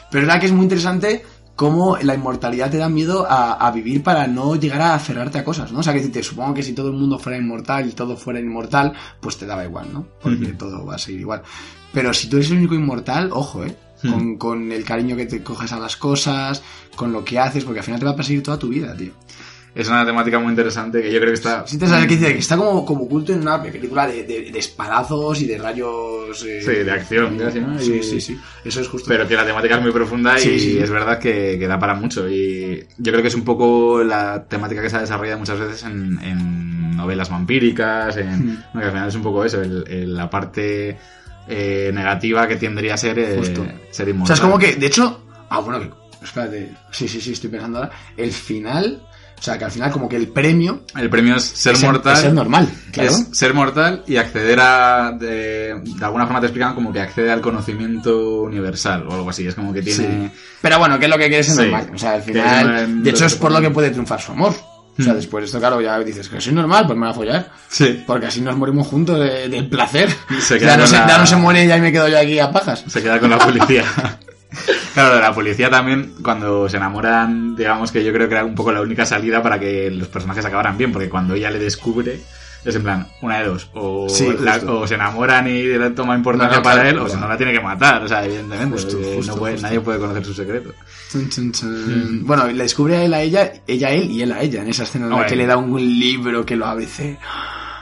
Pero 0.10 0.22
es 0.24 0.28
verdad 0.28 0.40
que 0.40 0.46
es 0.48 0.52
muy 0.52 0.64
interesante 0.64 1.24
cómo 1.56 1.98
la 2.02 2.16
inmortalidad 2.16 2.72
te 2.72 2.78
da 2.78 2.90
miedo 2.90 3.28
a, 3.30 3.54
a 3.54 3.72
vivir 3.72 4.02
para 4.02 4.26
no 4.26 4.56
llegar 4.56 4.82
a 4.82 4.96
aferrarte 4.96 5.38
a 5.38 5.44
cosas, 5.44 5.72
¿no? 5.72 5.80
O 5.80 5.84
sea, 5.84 5.94
que 5.94 6.00
te 6.02 6.24
supongo 6.24 6.56
que 6.56 6.64
si 6.64 6.74
todo 6.74 6.88
el 6.88 6.96
mundo 6.96 7.20
fuera 7.20 7.38
inmortal 7.38 7.88
y 7.88 7.92
todo 7.92 8.18
fuera 8.18 8.40
inmortal, 8.40 8.94
pues 9.20 9.38
te 9.38 9.46
daba 9.46 9.64
igual, 9.64 9.94
¿no? 9.94 10.08
Porque 10.22 10.54
todo 10.54 10.86
va 10.86 10.96
a 10.96 10.98
seguir 10.98 11.22
igual. 11.22 11.44
Pero 11.94 12.14
si 12.14 12.30
tú 12.30 12.38
eres 12.38 12.50
el 12.52 12.58
único 12.58 12.74
inmortal, 12.76 13.30
ojo, 13.32 13.64
¿eh? 13.64 13.76
Hmm. 14.04 14.12
Con, 14.12 14.38
con 14.38 14.72
el 14.72 14.84
cariño 14.84 15.16
que 15.16 15.26
te 15.28 15.44
coges 15.44 15.72
a 15.74 15.80
las 15.80 15.96
cosas, 15.96 16.64
con 16.96 17.12
lo 17.14 17.24
que 17.24 17.38
haces, 17.40 17.64
porque 17.64 17.80
al 17.80 17.86
final 17.86 18.00
te 18.00 18.06
va 18.06 18.12
a 18.14 18.16
perseguir 18.16 18.42
toda 18.44 18.58
tu 18.58 18.70
vida, 18.70 18.96
tío. 18.98 19.12
Es 19.74 19.88
una 19.88 20.06
temática 20.06 20.38
muy 20.38 20.50
interesante 20.50 21.02
que 21.02 21.10
yo 21.14 21.20
creo 21.20 21.30
que 21.30 21.36
está... 21.36 21.66
Sí, 21.66 21.78
te 21.78 21.88
sabes 21.88 22.06
que 22.06 22.18
dice 22.18 22.34
que 22.34 22.40
está 22.40 22.58
como, 22.58 22.86
como 22.86 23.06
oculto 23.06 23.32
en 23.32 23.40
una 23.40 23.62
película 23.64 24.06
de, 24.06 24.24
de, 24.24 24.52
de 24.52 24.60
espadazos 24.60 25.40
y 25.42 25.46
de 25.48 25.58
rayos. 25.58 26.44
eh, 26.46 26.62
Sí, 26.62 26.84
de 26.84 26.92
acción. 26.92 27.38
Sí, 27.80 27.94
Y- 27.94 28.04
sí, 28.04 28.20
sí. 28.20 28.38
Eso 28.66 28.82
es 28.82 28.88
justo. 28.90 29.08
Pero 29.08 29.26
que 29.26 29.36
la 29.36 29.46
temática 29.46 29.78
es 29.78 29.82
muy 29.82 29.92
profunda 29.94 30.38
y 30.38 30.42
Sí, 30.60 30.78
es 30.78 30.90
verdad 30.90 31.20
que, 31.20 31.58
que 31.58 31.68
da 31.68 31.80
para 31.80 31.94
mucho. 31.94 32.28
Y 32.30 32.84
yo 32.98 33.12
creo 33.14 33.22
que 33.22 33.30
es 33.30 33.36
un 33.36 33.46
poco 33.46 34.04
la 34.04 34.44
temática 34.44 34.82
que 34.82 34.90
se 34.90 34.98
ha 34.98 35.02
desarrollado 35.02 35.40
muchas 35.40 35.58
veces 35.60 35.84
en, 35.84 36.20
en 36.22 36.98
novelas 36.98 37.30
vampíricas, 37.30 38.18
en, 38.18 38.46
Mm. 38.48 38.64
no, 38.74 38.80
que 38.82 38.86
al 38.88 38.92
final 38.92 39.08
es 39.08 39.16
un 39.16 39.24
poco 39.24 39.46
eso, 39.46 39.62
el- 39.62 39.86
el- 39.88 40.14
la 40.16 40.30
parte 40.30 40.98
eh, 41.48 41.92
negativa 41.94 42.48
que 42.48 42.56
tendría 42.56 42.94
a 42.94 42.98
ser 42.98 43.18
eh, 43.20 43.36
Justo. 43.38 43.66
ser 43.92 44.08
O 44.08 44.12
inmortal. 44.12 44.28
sea, 44.38 44.44
es 44.44 44.50
como 44.50 44.60
que, 44.60 44.76
de 44.76 44.86
hecho. 44.88 45.24
Ah, 45.50 45.60
bueno, 45.60 45.80
que- 45.80 45.92
espérate. 46.26 46.72
Sí, 46.92 47.08
sí, 47.08 47.20
sí, 47.22 47.34
estoy 47.34 47.50
pensando 47.50 47.80
ahora. 47.80 47.92
El 48.18 48.32
final. 48.32 49.02
O 49.38 49.44
sea, 49.44 49.58
que 49.58 49.66
al 49.66 49.72
final 49.72 49.90
como 49.92 50.08
que 50.08 50.18
el 50.18 50.28
premio 50.28 50.84
El 50.96 51.10
premio 51.10 51.36
es 51.38 51.44
ser 51.44 51.74
es 51.74 51.82
mortal. 51.82 52.14
es 52.14 52.20
ser 52.20 52.32
normal, 52.32 52.70
claro. 52.92 53.10
Es 53.10 53.28
ser 53.32 53.56
mortal 53.56 54.04
y 54.06 54.18
acceder 54.18 54.60
a. 54.62 55.12
De, 55.20 55.82
de 55.84 56.06
alguna 56.06 56.26
forma 56.26 56.40
te 56.40 56.46
explican 56.46 56.76
como 56.76 56.94
que 56.94 57.00
accede 57.02 57.32
al 57.32 57.42
conocimiento 57.42 58.42
universal 58.44 59.08
o 59.08 59.14
algo 59.16 59.30
así. 59.32 59.48
Es 59.48 59.56
como 59.56 59.74
que 59.74 59.82
tiene. 59.82 60.30
Sí. 60.30 60.32
Pero 60.62 60.78
bueno, 60.78 61.00
que 61.00 61.06
es 61.06 61.12
lo 61.12 61.18
que 61.18 61.28
quiere 61.28 61.44
ser 61.44 61.56
Sí. 61.56 61.62
normal. 61.62 61.90
O 61.92 61.98
sea, 61.98 62.14
al 62.14 62.22
final. 62.22 63.02
de 63.04 63.10
hecho, 63.10 63.26
es 63.26 63.34
por 63.34 63.52
lo 63.52 63.60
que 63.60 63.72
puede 63.72 63.90
triunfar 63.90 64.22
su 64.22 64.32
amor. 64.32 64.54
O 65.00 65.02
sea, 65.04 65.14
Hmm. 65.14 65.16
después 65.16 65.42
de 65.42 65.46
esto, 65.46 65.60
claro, 65.60 65.80
ya 65.82 65.98
dices 66.00 66.28
que 66.30 66.42
soy 66.42 66.54
normal, 66.54 66.86
pues 66.86 66.98
me 67.00 67.06
voy 67.06 67.12
a 67.12 67.16
follar. 67.16 67.52
Sí. 67.70 68.04
Porque 68.06 68.26
así 68.28 68.42
nos 68.42 68.56
morimos 68.58 68.88
juntos 68.88 69.20
de- 69.20 69.48
del 69.50 69.68
placer. 69.70 70.10
Se 70.42 70.60
queda 70.60 70.72
ya, 70.72 70.78
no 70.78 70.88
se, 70.88 70.96
la- 70.98 71.08
ya 71.08 71.18
no 71.18 71.26
se 71.26 71.36
muere 71.38 71.64
ella 71.64 71.78
y 71.78 71.82
me 71.82 71.92
quedo 71.92 72.08
yo 72.10 72.20
aquí 72.20 72.38
a 72.40 72.52
pajas. 72.52 72.84
Se 72.88 73.02
queda 73.02 73.20
con 73.20 73.30
la 73.30 73.38
policía. 73.40 73.84
claro, 74.94 75.16
de 75.16 75.22
la 75.22 75.34
policía 75.34 75.70
también, 75.70 76.14
cuando 76.22 76.68
se 76.68 76.78
enamoran, 76.78 77.56
digamos 77.56 77.92
que 77.92 78.04
yo 78.04 78.12
creo 78.12 78.28
que 78.28 78.36
era 78.36 78.44
un 78.46 78.54
poco 78.56 78.72
la 78.74 78.82
única 78.82 79.06
salida 79.06 79.42
para 79.42 79.60
que 79.60 79.90
los 79.90 80.08
personajes 80.10 80.44
acabaran 80.46 80.78
bien, 80.78 80.92
porque 80.92 81.10
cuando 81.10 81.36
ella 81.36 81.50
le 81.52 81.60
descubre, 81.60 82.20
es 82.64 82.76
en 82.76 82.84
plan, 82.84 83.08
una 83.22 83.40
de 83.40 83.46
dos, 83.48 83.70
o, 83.74 84.08
Sí, 84.10 84.28
la- 84.40 84.58
o 84.58 84.86
se 84.88 84.96
enamoran 84.96 85.48
y 85.48 85.64
le 85.64 85.90
toma 85.92 86.16
importancia 86.16 86.58
No, 86.58 86.64
para 86.64 86.88
él, 86.90 86.98
o 87.00 87.10
si 87.10 87.18
no 87.18 87.28
la 87.28 87.36
tiene 87.38 87.54
que 87.54 87.60
matar, 87.60 88.04
o 88.04 88.08
sea, 88.08 88.24
evidentemente, 88.26 88.76
Justo, 88.76 88.98
no 89.34 89.36
puede- 89.40 89.62
nadie 89.62 89.80
puede 89.82 90.00
conocer 90.00 90.26
su 90.26 90.34
secreto. 90.34 90.74
Chun, 91.12 91.30
chun, 91.30 91.52
chun. 91.52 92.22
Bueno, 92.26 92.48
le 92.48 92.64
descubre 92.64 92.98
a 92.98 93.04
él 93.04 93.14
a 93.14 93.22
ella, 93.22 93.52
ella 93.68 93.88
a 93.88 93.92
él 93.92 94.12
y 94.12 94.22
él 94.22 94.32
a 94.32 94.42
ella, 94.42 94.62
en 94.62 94.68
esa 94.70 94.84
escena 94.84 95.06
en 95.06 95.12
la 95.12 95.26
que 95.26 95.36
le 95.36 95.46
da 95.48 95.58
un 95.58 95.76
libro 95.80 96.46
que 96.46 96.56
lo 96.56 96.66
abre. 96.66 96.86
dice, 96.86 97.18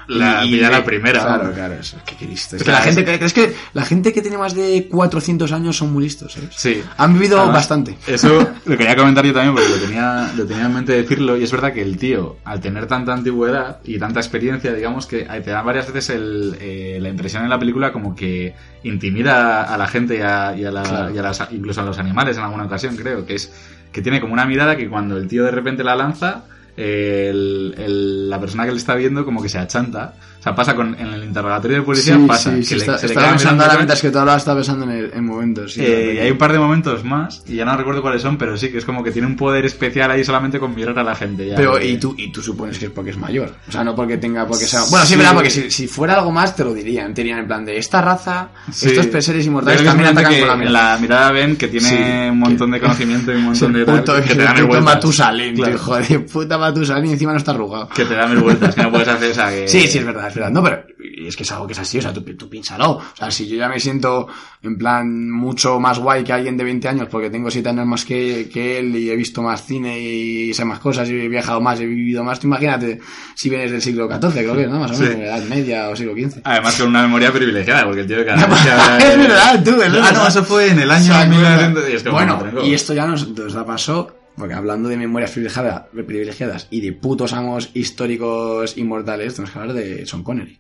La, 0.10 0.43
y- 0.43 0.60
la 0.60 0.84
primera. 0.84 1.22
Claro, 1.22 1.52
claro, 1.54 1.74
eso, 1.76 1.98
qué 2.06 2.34
Es 2.34 2.48
que 2.48 2.72
la 2.72 2.80
es- 2.80 2.84
gente, 2.86 3.06
que- 3.06 3.26
es 3.26 3.34
que 3.34 3.56
la 3.74 3.86
gente 3.86 4.12
que 4.12 4.22
tiene 4.22 4.38
más 4.38 4.56
de 4.56 4.88
400 4.89 5.52
años 5.52 5.78
son 5.78 5.93
muy 5.93 6.04
listos, 6.04 6.34
¿sabes? 6.34 6.50
Sí. 6.56 6.82
Han 6.98 7.13
vivido 7.13 7.38
Además, 7.38 7.56
bastante. 7.58 7.95
Eso 8.08 8.39
lo 8.65 8.78
quería 8.78 8.95
comentar 8.95 9.24
yo 9.26 9.34
también 9.34 9.54
porque 9.54 9.69
lo 9.69 9.76
tenía, 9.78 10.32
lo 10.36 10.45
tenía 10.45 10.65
en 10.65 10.74
mente 10.74 10.93
decirlo 10.93 11.38
y 11.38 11.43
es 11.43 11.52
verdad 11.52 11.74
que 11.74 11.82
el 11.82 11.98
tío, 11.98 12.38
al 12.43 12.60
tener 12.60 12.88
tanta 12.88 13.13
antigüedad 13.13 13.80
y 13.84 14.00
tanta 14.00 14.19
experiencia, 14.19 14.74
digamos 14.74 15.06
que 15.06 15.19
te 15.26 15.52
da 15.52 15.62
varias 15.62 15.88
veces 15.93 16.10
el, 16.15 16.58
eh, 16.60 16.98
la 17.02 17.10
impresión 17.10 17.43
en 17.43 17.50
la 17.50 17.60
película 17.60 17.91
como 17.91 18.15
que 18.15 18.56
intimida 18.84 19.63
a 19.63 19.78
la 19.78 19.88
gente 19.88 20.17
y 20.17 20.22
a, 20.22 20.56
y 20.58 20.65
a 20.65 20.72
la- 20.72 20.84
Claro. 20.84 21.13
y 21.13 21.17
a 21.17 21.22
las- 21.22 21.48
incluso 21.52 21.82
a 21.82 21.84
los 21.86 22.00
animales 22.00 22.36
en 22.38 22.43
alguna 22.43 22.65
ocasión, 22.65 22.95
creo, 22.95 23.26
que 23.26 23.36
es 23.36 23.52
que 23.91 24.02
tiene 24.02 24.19
como 24.22 24.34
una 24.34 24.45
mirada 24.45 24.76
que 24.76 24.89
cuando 24.89 25.17
el 25.17 25.28
tío 25.28 25.43
de 25.43 25.52
repente 25.52 25.84
la 25.84 25.95
lanza, 25.95 26.43
el- 26.80 27.76
el- 27.78 28.30
la 28.30 28.39
persona 28.39 28.65
que 28.65 28.72
le 28.72 28.78
está 28.78 28.96
viendo 28.96 29.26
como 29.26 29.42
que 29.42 29.50
se 29.50 29.58
achanta. 29.58 30.13
O 30.39 30.41
sea, 30.43 30.56
pasa 30.56 30.73
con, 30.75 30.95
en 30.97 31.08
el 31.08 31.23
interrogatorio 31.25 31.78
de 31.78 31.84
policía, 31.84 32.15
Sí, 32.15 32.25
pasa 32.25 32.52
sí, 32.52 32.58
que 32.60 32.63
sí, 32.63 32.73
le- 32.75 32.80
está- 32.82 32.97
se 32.97 33.08
le 33.08 33.13
estaba 33.13 33.25
queda 33.28 33.36
pensando 33.36 33.63
ahora 33.63 33.75
mientras 33.75 34.02
que 34.02 34.10
tú 34.10 34.19
hablabas, 34.19 34.41
estaba 34.41 34.58
pensando 34.58 34.86
en, 34.86 34.91
el- 34.91 35.12
en 35.13 35.25
momentos. 35.25 35.78
Eh, 35.78 35.82
de- 35.82 36.13
y 36.15 36.17
hay 36.19 36.32
un 36.32 36.38
par 36.38 36.54
de 36.54 36.60
momentos 36.60 37.04
más, 37.04 37.43
y 37.47 37.56
ya 37.56 37.65
no 37.65 37.75
recuerdo 37.75 38.02
cuáles 38.02 38.21
son, 38.21 38.38
pero 38.38 38.56
sí 38.56 38.69
que 38.69 38.78
es 38.78 38.86
como 38.86 39.04
que 39.04 39.12
tiene 39.12 39.28
un 39.28 39.36
poder 39.36 39.65
especial 39.65 40.10
ahí 40.12 40.23
solamente 40.23 40.58
con 40.60 40.73
mirar 40.73 40.97
a 40.97 41.04
la 41.04 41.13
gente. 41.15 41.45
Ya, 41.47 41.56
Pero, 41.56 41.82
y 41.82 41.97
tú, 41.97 42.15
y 42.17 42.32
tú 42.32 42.41
supones 42.41 42.80
que 42.80 42.86
es 42.86 42.91
porque 42.91 43.12
es 43.12 43.17
mayor. 43.17 43.54
O 43.67 43.71
sea, 43.71 43.84
no 43.84 43.93
porque 43.95 44.17
tenga, 44.17 44.47
porque 44.47 44.65
sea. 44.65 44.82
Bueno, 44.89 45.06
sí, 45.06 45.15
verdad, 45.17 45.34
porque 45.34 45.49
si, 45.49 45.69
si 45.71 45.88
fuera 45.88 46.15
algo 46.15 46.32
más 46.32 46.56
te 46.56 46.63
lo 46.63 46.73
dirían. 46.73 47.13
Te 47.13 47.21
dirían 47.21 47.39
en 47.39 47.47
plan 47.47 47.65
de 47.65 47.78
esta 47.78 48.02
raza, 48.02 48.49
estos 48.69 49.25
seres 49.25 49.45
inmortales 49.45 49.82
que 49.82 49.88
también 49.88 50.10
atacan 50.10 50.32
que 50.34 50.39
con 50.39 50.47
la 50.47 50.56
mirada. 50.56 50.93
la 50.93 50.97
mirada 50.99 51.32
ven 51.32 51.56
que 51.58 51.67
tiene 51.67 52.32
un 52.32 52.39
montón 52.39 52.69
que- 52.71 52.75
de 52.75 52.82
conocimiento 52.86 53.32
y 53.34 53.36
un 53.36 53.43
montón 53.43 53.73
de 53.73 53.84
tal, 53.86 53.99
puto, 53.99 54.13
que 54.15 54.19
es 54.21 54.25
te 54.30 54.36
dan 54.38 54.54
mil 54.54 54.62
puto 54.63 54.67
vueltas. 54.75 54.95
Matusalén, 54.95 55.56
tío, 55.56 55.78
joder, 55.78 56.25
puta 56.25 56.58
Matusalén 56.58 57.06
y 57.08 57.12
encima 57.13 57.32
no 57.34 57.38
está 57.39 57.52
arrugado. 57.52 57.89
Que 57.89 58.06
te 58.06 58.13
da 58.15 58.25
mil 58.28 58.39
vueltas, 58.39 58.73
que 58.75 58.84
no 58.84 58.91
puedes 58.91 59.08
hacer 59.08 59.32
esa 59.32 59.49
que... 59.49 59.67
Sí, 59.67 59.88
sí, 59.88 59.97
es 59.97 60.06
verdad, 60.06 60.29
es 60.30 60.36
verdad. 60.36 60.52
No, 60.52 60.63
pero 60.63 60.84
y 61.04 61.28
es 61.28 61.36
que 61.36 61.44
es 61.44 61.52
algo 61.52 61.68
que 61.68 61.74
es 61.74 61.80
así, 61.80 61.98
o 61.98 62.02
sea, 62.02 62.13
tú, 62.13 62.22
tú 62.22 62.50
piénsalo. 62.50 62.92
O 62.92 63.02
sea, 63.15 63.30
si 63.30 63.48
yo 63.48 63.58
ya 63.58 63.68
me 63.68 63.80
siento 63.80 64.28
en 64.63 64.78
plan 64.78 65.30
mucho 65.30 65.80
más 65.80 66.00
guay 66.00 66.24
que 66.24 66.34
alguien 66.34 66.56
de 66.58 66.63
20 66.63 66.88
años 66.88 67.08
porque 67.12 67.30
tengo 67.30 67.50
7 67.52 67.70
años 67.70 67.86
más 67.86 68.06
que, 68.06 68.50
que 68.52 68.80
él 68.80 68.96
y 68.96 69.10
he 69.10 69.15
visto 69.15 69.42
más 69.42 69.65
cine 69.65 70.00
y 70.00 70.54
sé 70.54 70.63
más 70.65 70.80
cosas 70.80 71.10
y 71.10 71.13
he 71.20 71.28
viajado 71.28 71.62
más, 71.62 71.80
he 71.80 71.86
vivido 71.86 72.24
más, 72.24 72.39
tú 72.39 72.48
imagínate 72.48 73.00
si 73.36 73.50
vienes 73.50 73.72
del 73.72 73.82
siglo 73.82 74.08
XIV, 74.10 74.32
creo 74.34 74.56
que 74.56 74.68
¿no? 74.68 74.80
Más 74.80 74.92
o 74.92 74.96
Sí. 74.96 75.04
menos, 75.04 75.20
Edad 75.20 75.44
Media 75.44 75.89
o 75.89 75.96
siglo 75.96 76.13
XV. 76.13 76.42
Además 76.44 76.76
con 76.78 76.88
una 76.89 77.02
memoria 77.02 77.32
privilegiada, 77.32 77.86
porque 77.86 78.02
el 78.02 78.08
tío 78.08 78.26
cada 78.26 78.46
vez 78.48 78.60
que 78.62 78.70
habla- 78.72 78.98
es 79.12 79.18
verdad, 79.18 79.63
tú, 79.63 79.70
es 79.72 79.76
Ah, 79.88 79.92
verdad. 79.92 80.12
no, 80.13 80.28
eso 80.28 80.44
fue 80.44 80.70
en 80.72 80.80
el 80.80 80.92
año 80.92 81.13
acuerda. 81.13 81.70
1900... 81.70 81.89
y 81.89 81.94
es 81.96 82.04
como, 82.04 82.13
bueno, 82.15 82.63
y 82.65 82.74
esto 82.74 82.94
ya 82.94 83.06
nos, 83.06 83.28
nos 83.30 83.54
la 83.54 83.65
pasó, 83.65 84.15
porque 84.39 84.56
hablando 84.56 84.89
de 84.89 84.97
memorias 84.97 85.32
privilegiadas, 85.32 85.84
privilegiadas 85.91 86.67
y 86.71 86.82
de 86.82 86.93
putos 86.93 87.34
amos 87.34 87.69
históricos 87.73 88.78
inmortales, 88.78 89.36
tenemos 89.36 89.52
que 89.52 89.60
hablar 89.60 89.75
de 89.75 90.06
Sean 90.08 90.23
Connery. 90.23 90.60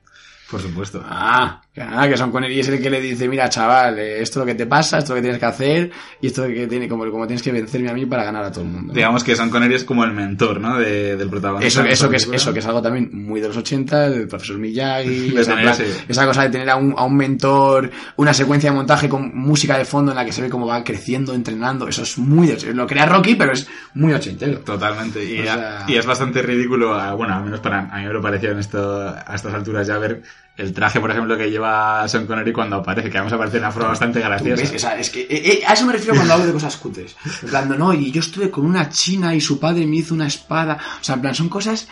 Por 0.49 0.59
supuesto. 0.61 1.03
Ah, 1.07 1.61
que, 1.73 1.81
ah, 1.81 2.07
que 2.09 2.17
Sean 2.17 2.31
Connery 2.31 2.59
es 2.59 2.67
el 2.69 2.81
que 2.81 2.89
le 2.89 2.99
dice, 2.99 3.27
mira 3.29 3.47
chaval, 3.49 3.99
eh, 3.99 4.21
esto 4.21 4.39
es 4.39 4.45
lo 4.45 4.45
que 4.47 4.55
te 4.55 4.65
pasa, 4.65 4.97
esto 4.97 5.05
es 5.05 5.09
lo 5.11 5.15
que 5.17 5.21
tienes 5.21 5.39
que 5.39 5.45
hacer 5.45 5.91
y 6.21 6.27
esto 6.27 6.43
es 6.43 6.49
lo 6.49 6.55
que 6.55 6.67
tiene, 6.67 6.87
como, 6.89 7.09
como 7.11 7.27
tienes 7.27 7.43
que 7.43 7.51
vencerme 7.51 7.89
a 7.89 7.93
mí 7.93 8.05
para 8.07 8.23
ganar 8.23 8.43
a 8.45 8.51
todo 8.51 8.63
el 8.63 8.71
mundo. 8.71 8.93
Digamos 8.93 9.23
que 9.23 9.35
Sean 9.35 9.49
Connery 9.51 9.75
es 9.75 9.83
como 9.83 10.03
el 10.03 10.11
mentor, 10.13 10.59
¿no? 10.59 10.77
De- 10.79 11.15
del 11.17 11.29
protagonista. 11.29 11.67
Eso, 11.67 11.83
de 11.83 11.89
eso, 11.93 12.09
que 12.09 12.15
es, 12.17 12.27
eso 12.31 12.51
que 12.51 12.59
es 12.59 12.65
algo 12.65 12.81
también 12.81 13.09
muy 13.13 13.39
de 13.41 13.47
los 13.49 13.57
80, 13.57 14.09
del 14.09 14.27
profesor 14.27 14.57
Miyagi, 14.57 15.33
esa, 15.37 15.55
plan- 15.55 16.27
cosa 16.27 16.41
de 16.43 16.49
tener 16.49 16.69
a 16.71 16.75
un, 16.77 16.95
a 16.97 17.03
un 17.03 17.15
mentor, 17.15 17.91
una 18.15 18.33
secuencia 18.33 18.71
de 18.71 18.75
montaje 18.75 19.07
con 19.07 19.31
música 19.37 19.77
de 19.77 19.85
fondo 19.85 20.11
en 20.11 20.17
la 20.17 20.25
que 20.25 20.31
se 20.31 20.41
ve 20.41 20.49
cómo 20.49 20.65
va 20.65 20.83
creciendo, 20.83 21.33
entrenando, 21.35 21.87
eso 21.87 22.01
es 22.03 22.17
muy 22.17 22.47
de, 22.47 22.73
lo 22.73 22.87
crea 22.87 23.05
Rocky, 23.05 23.35
pero 23.35 23.53
es 23.53 23.67
muy 23.93 24.13
ochentero. 24.13 24.59
Totalmente. 24.61 25.23
Y, 25.23 25.39
O 25.41 25.43
sea- 25.43 25.85
y 25.87 25.95
es 25.95 26.05
bastante 26.05 26.41
ridículo, 26.41 26.93
a- 26.95 27.13
bueno, 27.13 27.35
al 27.35 27.43
menos 27.43 27.59
para 27.59 27.81
a 27.89 27.97
mí 27.99 28.05
me 28.05 28.13
lo 28.13 28.21
pareció 28.21 28.51
en 28.51 28.59
esto, 28.59 28.99
a 29.07 29.35
estas 29.35 29.53
alturas 29.53 29.85
ya 29.85 29.97
ver 29.97 30.21
el 30.59 30.73
traje, 30.73 30.99
por 30.99 31.09
ejemplo, 31.09 31.37
que 31.37 31.49
lleva 31.49 32.05
Sean 32.09 32.27
Connery 32.27 32.51
cuando 32.51 32.75
aparece, 32.75 33.09
que 33.09 33.17
además 33.17 33.31
aparece 33.31 33.59
una 33.59 33.71
forma 33.71 33.89
bastante 33.89 34.19
graciosa. 34.19 34.61
ves, 34.61 34.73
o 34.73 34.79
sea, 34.79 34.99
es 34.99 35.09
que 35.09 35.21
eh, 35.21 35.27
eh, 35.29 35.61
a 35.65 35.71
eso 35.73 35.85
me 35.85 35.93
refiero 35.93 36.15
cuando 36.15 36.33
hablo 36.33 36.47
de 36.47 36.51
cosas 36.51 36.75
cutres. 36.75 37.15
En 37.43 37.49
plan, 37.49 37.69
no, 37.69 37.75
no, 37.75 37.93
y 37.93 38.11
yo 38.11 38.19
estuve 38.19 38.51
con 38.51 38.65
una 38.65 38.89
china 38.89 39.33
y 39.33 39.39
su 39.39 39.57
padre 39.57 39.87
me 39.87 39.95
hizo 39.95 40.13
una 40.13 40.27
espada. 40.27 40.77
O 40.99 41.03
sea, 41.03 41.15
en 41.15 41.21
plan, 41.21 41.33
son 41.33 41.47
cosas. 41.47 41.87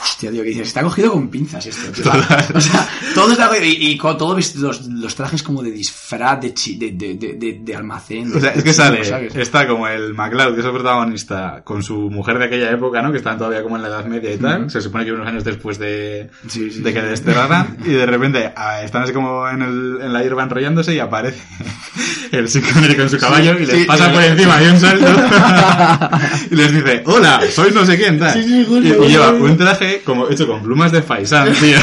Hostia, 0.00 0.30
tío, 0.30 0.42
que 0.42 0.48
dices, 0.48 0.68
está 0.68 0.82
cogido 0.82 1.12
con 1.12 1.28
pinzas 1.28 1.66
esto, 1.66 1.92
tío. 1.92 2.10
O 2.54 2.60
sea, 2.60 2.88
todo 3.14 3.30
está 3.32 3.48
cogido. 3.48 3.66
Y, 3.66 3.90
y 3.92 3.96
con 3.98 4.16
todos 4.16 4.54
los, 4.56 4.86
los 4.86 5.14
trajes 5.14 5.42
como 5.42 5.62
de 5.62 5.70
disfraz, 5.70 6.40
de, 6.40 6.54
chi- 6.54 6.76
de, 6.76 6.92
de, 6.92 7.58
de, 7.62 7.76
almacén. 7.76 8.34
O 8.34 8.40
sea, 8.40 8.50
es 8.52 8.64
que 8.64 8.72
sale, 8.72 9.04
¿sabes? 9.04 9.34
está 9.36 9.66
como 9.68 9.86
el 9.86 10.14
MacLeod, 10.14 10.54
que 10.54 10.60
es 10.60 10.66
el 10.66 10.72
protagonista, 10.72 11.60
con 11.64 11.82
su 11.82 12.10
mujer 12.10 12.38
de 12.38 12.46
aquella 12.46 12.70
época, 12.70 13.02
¿no? 13.02 13.12
Que 13.12 13.18
están 13.18 13.36
todavía 13.38 13.62
como 13.62 13.76
en 13.76 13.82
la 13.82 13.88
Edad 13.88 14.04
Media 14.06 14.32
y 14.32 14.38
tal. 14.38 14.62
Ujú. 14.62 14.70
Se 14.70 14.80
supone 14.80 15.04
que 15.04 15.12
unos 15.12 15.26
años 15.28 15.44
después 15.44 15.78
de, 15.78 16.30
Sí, 16.48 16.70
sí, 16.70 16.80
de 16.80 16.92
que 16.92 17.00
sí. 17.00 17.06
desterraran. 17.06 17.76
y 17.84 17.90
de 17.90 18.06
repente 18.06 18.52
ah, 18.56 18.82
están 18.82 19.02
así 19.02 19.12
como 19.12 19.48
en, 19.48 19.62
el, 19.62 19.98
en 20.02 20.12
la 20.12 20.22
hierba 20.22 20.42
enrollándose 20.42 20.94
y 20.94 20.98
aparece 21.00 21.40
el 22.32 22.48
Connery 22.50 22.96
con 22.96 23.10
su 23.10 23.18
caballo 23.18 23.58
y 23.58 23.66
les 23.66 23.86
pasa 23.86 24.10
por 24.12 24.22
encima 24.22 24.58
de 24.58 24.70
un 24.70 24.80
salto. 24.80 25.06
y 26.50 26.54
les 26.56 26.72
dice, 26.72 27.02
hola, 27.06 27.40
soy 27.50 27.70
no 27.72 27.84
sé 27.84 27.96
quién, 27.98 28.18
tal. 28.18 28.38
Y, 28.40 28.62
y 28.62 29.08
lleva 29.08 29.30
un 29.32 29.56
traje 29.56 29.81
como 30.04 30.28
hecho 30.28 30.46
con 30.46 30.62
plumas 30.62 30.92
de 30.92 31.02
faisán, 31.02 31.52
tío. 31.54 31.78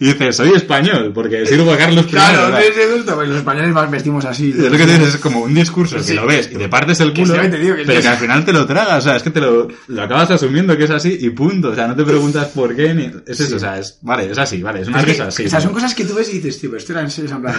y 0.00 0.06
dice, 0.06 0.32
soy 0.32 0.50
español, 0.54 1.12
porque 1.14 1.44
sirvo 1.46 1.72
a 1.72 1.76
Carlos 1.76 2.06
I. 2.06 2.10
Claro, 2.10 2.56
sí, 2.58 2.64
sí, 2.74 2.80
justo, 2.96 3.14
pues 3.14 3.28
los 3.28 3.38
españoles 3.38 3.72
más 3.72 3.90
vestimos 3.90 4.24
así. 4.24 4.50
Es 4.50 4.56
lo 4.56 4.70
que 4.70 4.86
dices, 4.86 5.14
es 5.14 5.16
como 5.18 5.40
un 5.40 5.54
discurso 5.54 5.96
que 5.96 6.02
Sí. 6.02 6.14
lo 6.14 6.26
ves 6.26 6.50
y 6.52 6.56
te 6.56 6.68
partes 6.68 7.00
el 7.00 7.12
Que 7.12 7.22
culo, 7.22 7.34
te 7.34 7.58
digo 7.58 7.76
que 7.76 7.84
pero 7.84 8.00
que 8.00 8.08
al 8.08 8.16
final 8.16 8.44
te 8.44 8.52
lo 8.52 8.66
tragas, 8.66 8.98
o 8.98 9.08
sea, 9.08 9.16
es 9.16 9.22
que 9.22 9.30
te 9.30 9.40
lo, 9.40 9.68
lo 9.88 10.02
acabas 10.02 10.30
asumiendo 10.30 10.76
que 10.76 10.84
es 10.84 10.90
así 10.90 11.16
y 11.20 11.30
punto, 11.30 11.68
o 11.70 11.74
sea, 11.74 11.86
no 11.88 11.96
te 11.96 12.04
preguntas 12.04 12.48
por 12.48 12.74
qué 12.74 12.94
ni... 12.94 13.10
Es 13.26 13.40
eso, 13.40 13.56
o 13.56 13.58
sea, 13.58 13.78
es, 13.78 13.98
vale, 14.02 14.30
es 14.30 14.38
así, 14.38 14.62
vale, 14.62 14.80
es 14.82 14.88
una 14.88 15.00
que, 15.00 15.06
risa 15.12 15.26
así. 15.28 15.46
o 15.46 15.50
sea, 15.50 15.60
son 15.60 15.72
cosas 15.72 15.94
que 15.94 16.04
tú 16.04 16.14
ves 16.14 16.28
y 16.30 16.38
dices, 16.38 16.60
tío, 16.60 16.74
esto 16.76 16.92
era 16.92 17.02
en 17.02 17.10
serio, 17.10 17.36
en 17.36 17.42
plan... 17.42 17.54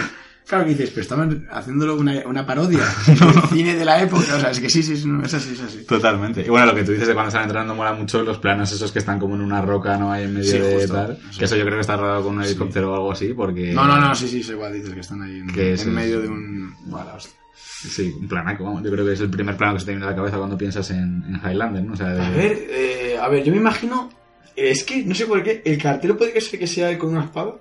Claro 0.46 0.64
que 0.64 0.70
dices, 0.70 0.90
pero 0.90 1.02
estaban 1.02 1.46
haciéndolo 1.50 1.96
una, 1.96 2.14
una 2.26 2.44
parodia 2.44 2.80
del 3.06 3.42
cine 3.50 3.74
de 3.76 3.84
la 3.84 4.02
época, 4.02 4.36
o 4.36 4.40
sea, 4.40 4.50
es 4.50 4.60
que 4.60 4.68
sí, 4.68 4.82
sí, 4.82 4.96
sí, 4.96 5.06
no, 5.08 5.24
es 5.24 5.32
así, 5.32 5.52
es 5.54 5.60
así. 5.60 5.84
Totalmente. 5.84 6.42
Y 6.44 6.48
bueno, 6.48 6.66
lo 6.66 6.74
que 6.74 6.82
tú 6.84 6.92
dices 6.92 7.08
de 7.08 7.14
cuando 7.14 7.28
están 7.28 7.44
entrando 7.44 7.74
mola 7.74 7.92
mucho 7.94 8.22
los 8.22 8.38
planos 8.38 8.70
esos 8.72 8.90
que 8.92 8.98
están 8.98 9.18
como 9.18 9.34
en 9.36 9.40
una 9.40 9.62
roca, 9.62 9.96
¿no? 9.96 10.12
Ahí 10.12 10.24
en 10.24 10.34
medio 10.34 10.50
Sí, 10.50 10.58
de 10.58 10.74
justo. 10.74 10.92
tal. 10.94 11.18
Que 11.38 11.44
eso 11.44 11.56
yo 11.56 11.62
creo 11.64 11.76
que 11.76 11.80
está 11.82 11.96
rodado 11.96 12.24
con 12.24 12.36
un 12.36 12.42
helicóptero 12.44 12.90
o 12.92 12.94
algo 12.94 13.12
así, 13.12 13.32
porque... 13.34 13.72
No, 13.72 13.86
no, 13.86 13.98
no, 14.00 14.14
sí, 14.14 14.28
sí, 14.28 14.40
es 14.40 14.48
igual, 14.50 14.72
dices 14.72 14.92
que 14.92 15.00
están 15.00 15.22
ahí 15.22 15.38
en, 15.38 15.46
Que 15.46 15.74
en 15.74 15.94
medio 15.94 16.20
de 16.20 16.28
un... 16.28 16.74
La 16.90 17.14
hostia. 17.14 17.32
Sí, 17.54 18.14
un 18.20 18.28
planaco, 18.28 18.64
vamos. 18.64 18.82
Yo 18.84 18.90
creo 18.90 19.04
que 19.06 19.12
es 19.12 19.20
el 19.20 19.30
primer 19.30 19.56
plano 19.56 19.74
que 19.74 19.80
se 19.80 19.86
te 19.86 19.92
viene 19.92 20.06
a 20.06 20.10
la 20.10 20.16
cabeza 20.16 20.36
cuando 20.38 20.56
piensas 20.58 20.88
en, 20.90 21.24
en 21.24 21.40
Highlander, 21.44 21.82
¿no? 21.84 21.94
O 21.94 21.96
sea, 21.96 22.08
de... 22.10 22.20
A 22.20 22.30
ver, 22.30 22.66
eh, 22.70 23.16
a 23.20 23.28
ver, 23.28 23.42
yo 23.44 23.52
me 23.52 23.58
imagino... 23.58 24.10
Es 24.56 24.84
que, 24.84 25.04
no 25.04 25.14
sé 25.14 25.26
por 25.26 25.42
qué, 25.42 25.62
el 25.64 25.78
cartel 25.78 26.16
puede 26.16 26.32
que 26.32 26.40
sea, 26.40 26.58
que 26.58 26.66
sea 26.66 26.98
con 26.98 27.10
una 27.10 27.24
espada. 27.24 27.54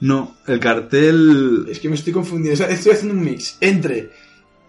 No, 0.00 0.36
el 0.46 0.60
cartel... 0.60 1.66
Es 1.68 1.80
que 1.80 1.88
me 1.88 1.94
estoy 1.94 2.12
confundiendo, 2.12 2.64
estoy 2.64 2.92
haciendo 2.92 3.14
un 3.14 3.24
mix 3.24 3.58
entre, 3.60 4.10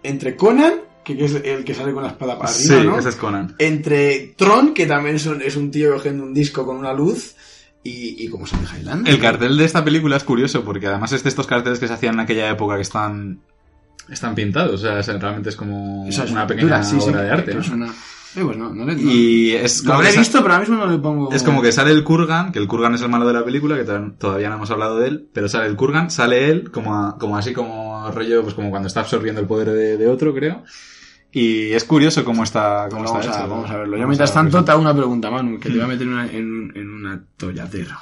entre 0.02 0.36
Conan, 0.36 0.74
que, 1.04 1.24
es 1.24 1.34
el 1.34 1.64
que 1.64 1.74
sale 1.74 1.92
con 1.92 2.02
la 2.02 2.10
espada 2.10 2.38
para 2.38 2.50
arriba, 2.50 2.80
Sí, 2.80 2.86
¿no? 2.86 2.98
ese 2.98 3.08
es 3.08 3.16
Conan. 3.16 3.54
Entre 3.58 4.34
Tron, 4.36 4.74
que 4.74 4.86
también 4.86 5.16
es 5.16 5.26
un, 5.26 5.40
es 5.40 5.56
un 5.56 5.70
tío 5.70 5.94
cogiendo 5.94 6.24
un 6.24 6.34
disco 6.34 6.66
con 6.66 6.76
una 6.76 6.92
luz, 6.92 7.34
y, 7.84 8.24
y 8.24 8.28
como 8.28 8.46
sale 8.46 8.64
Highlander. 8.64 9.12
El 9.12 9.20
cartel 9.20 9.56
de 9.56 9.64
esta 9.64 9.84
película 9.84 10.16
es 10.16 10.24
curioso 10.24 10.64
porque 10.64 10.86
además 10.86 11.12
es 11.12 11.22
de 11.22 11.28
estos 11.28 11.46
carteles 11.46 11.78
que 11.78 11.88
se 11.88 11.94
hacían 11.94 12.14
en 12.14 12.20
aquella 12.20 12.50
época 12.50 12.76
que 12.76 12.82
están 12.82 13.40
están 14.10 14.34
pintados, 14.34 14.84
o 14.84 15.02
sea, 15.02 15.18
realmente 15.18 15.50
es 15.50 15.56
como 15.56 16.06
es 16.08 16.18
una 16.18 16.46
pintura, 16.46 16.80
pequeña 16.80 16.82
sí, 16.84 17.00
sí, 17.00 17.08
obra 17.08 17.22
de 17.22 17.30
arte. 17.30 17.56
Eh, 18.34 18.42
pues 18.44 18.56
no, 18.56 18.70
no 18.74 18.84
le, 18.86 18.94
Y 18.94 19.52
es 19.52 19.80
lo 19.82 19.88
como, 19.88 19.94
habré 19.96 20.08
que 20.08 20.14
sa- 20.14 20.20
visto, 20.20 20.42
pero 20.42 20.54
ahora 20.54 20.66
mismo 20.66 20.76
no 20.84 20.90
le 20.90 20.98
pongo... 20.98 21.32
es 21.32 21.42
como 21.42 21.60
que 21.60 21.70
sale 21.72 21.90
el 21.90 22.02
Kurgan, 22.02 22.50
que 22.52 22.58
el 22.58 22.66
Kurgan 22.66 22.94
es 22.94 23.02
el 23.02 23.08
malo 23.10 23.26
de 23.26 23.34
la 23.34 23.44
película, 23.44 23.76
que 23.76 23.84
to- 23.84 24.12
todavía 24.18 24.48
no 24.48 24.54
hemos 24.56 24.70
hablado 24.70 24.98
de 24.98 25.08
él, 25.08 25.28
pero 25.32 25.48
sale 25.48 25.66
el 25.66 25.76
Kurgan, 25.76 26.10
sale 26.10 26.48
él 26.50 26.70
como, 26.70 26.94
a- 26.96 27.18
como 27.18 27.36
así 27.36 27.52
como 27.52 28.10
rollo, 28.10 28.42
pues 28.42 28.54
como 28.54 28.70
cuando 28.70 28.86
está 28.88 29.00
absorbiendo 29.00 29.40
el 29.40 29.46
poder 29.46 29.70
de, 29.70 29.96
de 29.98 30.08
otro, 30.08 30.32
creo. 30.34 30.62
Y 31.34 31.72
es 31.72 31.84
curioso 31.84 32.24
cómo 32.24 32.44
está, 32.44 32.88
cómo 32.90 33.04
vamos, 33.04 33.24
está 33.24 33.38
a, 33.38 33.44
hecho. 33.44 33.50
vamos 33.50 33.70
a 33.70 33.76
verlo. 33.78 33.96
Yo 33.96 34.06
mientras 34.06 34.32
tanto 34.34 34.62
te 34.64 34.70
hago 34.70 34.80
una 34.80 34.94
pregunta, 34.94 35.30
Manu, 35.30 35.58
que 35.58 35.68
te 35.70 35.74
voy 35.76 35.84
a 35.84 35.86
meter 35.86 36.06
en 36.06 36.12
una, 36.12 36.26
en, 36.26 36.72
en 36.74 36.90
una 36.90 37.24
tolladera. 37.38 38.00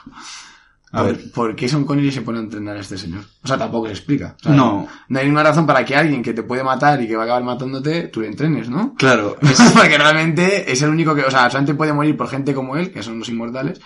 A 0.93 1.03
¿Por, 1.03 1.07
ver. 1.07 1.30
¿Por 1.30 1.57
qué 1.57 1.68
Connery 1.68 2.11
se 2.11 2.22
pone 2.22 2.38
a 2.38 2.43
entrenar 2.43 2.76
a 2.76 2.80
este 2.80 2.99
señor? 2.99 3.22
O 3.43 3.47
sea, 3.47 3.57
tampoco 3.57 3.86
se 3.86 3.93
explica. 3.93 4.34
O 4.41 4.43
sea, 4.43 4.53
No. 4.53 4.88
No 5.09 5.18
hay 5.18 5.24
ninguna 5.24 5.45
razón 5.45 5.66
para 5.66 5.84
que 5.84 5.95
alguien 5.95 6.22
que 6.22 6.32
te 6.32 6.43
puede 6.43 6.64
matar 6.64 7.01
y 7.01 7.07
que 7.07 7.14
va 7.14 7.22
a 7.22 7.24
acabar 7.26 7.45
matándote, 7.45 8.09
tú 8.09 8.20
le 8.20 8.26
entrenes, 8.26 8.68
¿no? 8.68 8.95
Claro, 8.97 9.36
Porque 9.74 9.99
realmente 9.99 10.70
es 10.70 10.82
el 10.82 10.91
único 10.91 11.14
que, 11.14 11.22
o 11.22 11.30
sea, 11.30 11.49
solamente 11.49 11.74
puede 11.74 11.93
morir 11.93 12.16
por 12.16 12.28
gente 12.28 12.55
como 12.55 12.76
él, 12.76 12.91
que 12.91 13.03
son 13.03 13.18
los 13.20 13.28
inmortales. 13.28 13.80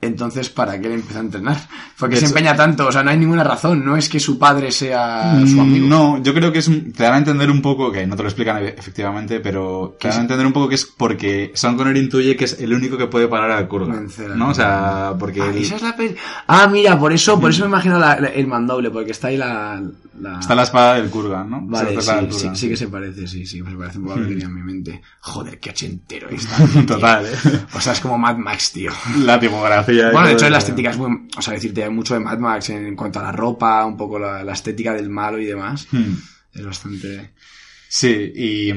Entonces, 0.00 0.50
¿para 0.50 0.78
qué 0.78 0.88
le 0.90 0.96
empieza 0.96 1.18
a 1.20 1.22
entrenar? 1.22 1.56
Porque 1.98 2.16
se 2.16 2.26
empeña 2.26 2.54
tanto, 2.54 2.86
o 2.88 2.92
sea, 2.92 3.02
no 3.02 3.10
hay 3.10 3.16
ninguna 3.16 3.42
razón, 3.42 3.82
no 3.86 3.96
es 3.96 4.10
que 4.10 4.20
su 4.20 4.38
padre 4.38 4.70
sea 4.70 5.40
su 5.46 5.58
amigo. 5.58 5.86
Mm, 5.86 5.88
No, 5.88 6.22
yo 6.22 6.34
creo 6.34 6.52
que 6.52 6.58
es 6.58 6.66
te 6.66 7.02
dan 7.04 7.14
a 7.14 7.18
entender 7.18 7.50
un 7.50 7.62
poco, 7.62 7.90
que 7.90 8.06
no 8.06 8.14
te 8.14 8.22
lo 8.22 8.28
explican 8.28 8.62
e- 8.62 8.74
efectivamente, 8.76 9.40
pero 9.40 9.96
te 9.98 10.08
dan 10.08 10.18
a 10.18 10.20
entender 10.22 10.46
un 10.46 10.52
poco 10.52 10.68
que 10.68 10.74
es 10.74 10.84
porque 10.84 11.52
Sean 11.54 11.76
Connery 11.78 12.00
intuye 12.00 12.36
que 12.36 12.44
es 12.44 12.60
el 12.60 12.74
único 12.74 12.98
que 12.98 13.06
puede 13.06 13.28
parar 13.28 13.50
al 13.52 13.66
Kurgan. 13.66 14.06
¿No? 14.36 14.50
O 14.50 14.54
sea, 14.54 15.14
porque... 15.18 15.40
Ah, 15.40 15.46
el- 15.46 15.58
esa 15.62 15.76
es 15.76 15.82
la 15.82 15.96
peli. 15.96 16.14
Ah, 16.48 16.66
mira, 16.66 16.98
por 16.98 17.10
eso, 17.14 17.40
por 17.40 17.48
eso 17.50 17.62
me 17.62 17.68
imagino 17.68 17.98
la- 17.98 18.20
la- 18.20 18.28
el 18.28 18.46
mandoble, 18.46 18.90
porque 18.90 19.12
está 19.12 19.28
ahí 19.28 19.38
la. 19.38 19.82
la- 20.20 20.38
Está 20.40 20.54
la 20.54 20.64
espada 20.64 20.94
del 20.96 21.08
Kurgan, 21.08 21.48
¿no? 21.48 21.60
Vale, 21.62 21.98
sí, 22.02 22.10
del 22.12 22.56
sí, 22.56 22.68
que 22.68 22.76
se 22.76 22.88
parece, 22.88 23.26
sí, 23.26 23.46
sí, 23.46 23.62
se 23.66 23.76
parece 23.76 23.98
un 23.98 24.04
poco 24.04 24.16
a 24.16 24.20
lo 24.20 24.24
que 24.28 24.32
tenía 24.34 24.46
en 24.46 24.54
mi 24.54 24.62
mente. 24.62 25.00
Joder, 25.20 25.58
qué 25.58 25.70
ochentero 25.70 26.28
está. 26.28 26.56
Total, 26.86 27.24
¿eh? 27.24 27.30
O 27.72 27.80
sea, 27.80 27.94
es 27.94 28.00
como 28.00 28.18
Mad 28.18 28.36
Max, 28.36 28.72
tío. 28.72 28.92
La 29.20 29.40
tipografía. 29.40 29.83
Bueno, 29.86 30.26
de 30.26 30.32
hecho, 30.32 30.48
la 30.48 30.58
estética 30.58 30.90
es 30.90 30.98
muy. 30.98 31.28
O 31.36 31.42
sea, 31.42 31.54
decirte, 31.54 31.84
hay 31.84 31.90
mucho 31.90 32.14
de 32.14 32.20
Mad 32.20 32.38
Max 32.38 32.70
en, 32.70 32.86
en 32.86 32.96
cuanto 32.96 33.20
a 33.20 33.22
la 33.22 33.32
ropa, 33.32 33.84
un 33.84 33.96
poco 33.96 34.18
la, 34.18 34.44
la 34.44 34.52
estética 34.52 34.92
del 34.94 35.10
malo 35.10 35.38
y 35.38 35.46
demás. 35.46 35.86
Hmm. 35.90 36.14
Es 36.52 36.64
bastante. 36.64 37.32
Sí, 37.88 38.32
y, 38.34 38.72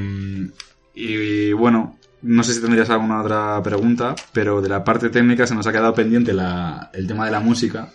y 0.95 1.53
bueno, 1.53 1.97
no 2.21 2.43
sé 2.43 2.53
si 2.53 2.61
tendrías 2.61 2.89
alguna 2.89 3.21
otra 3.21 3.61
pregunta, 3.63 4.15
pero 4.31 4.61
de 4.61 4.69
la 4.69 4.83
parte 4.83 5.09
técnica 5.09 5.47
se 5.47 5.55
nos 5.55 5.67
ha 5.67 5.71
quedado 5.71 5.93
pendiente 5.93 6.33
la, 6.33 6.89
el 6.93 7.07
tema 7.07 7.25
de 7.25 7.31
la 7.31 7.39
música. 7.39 7.89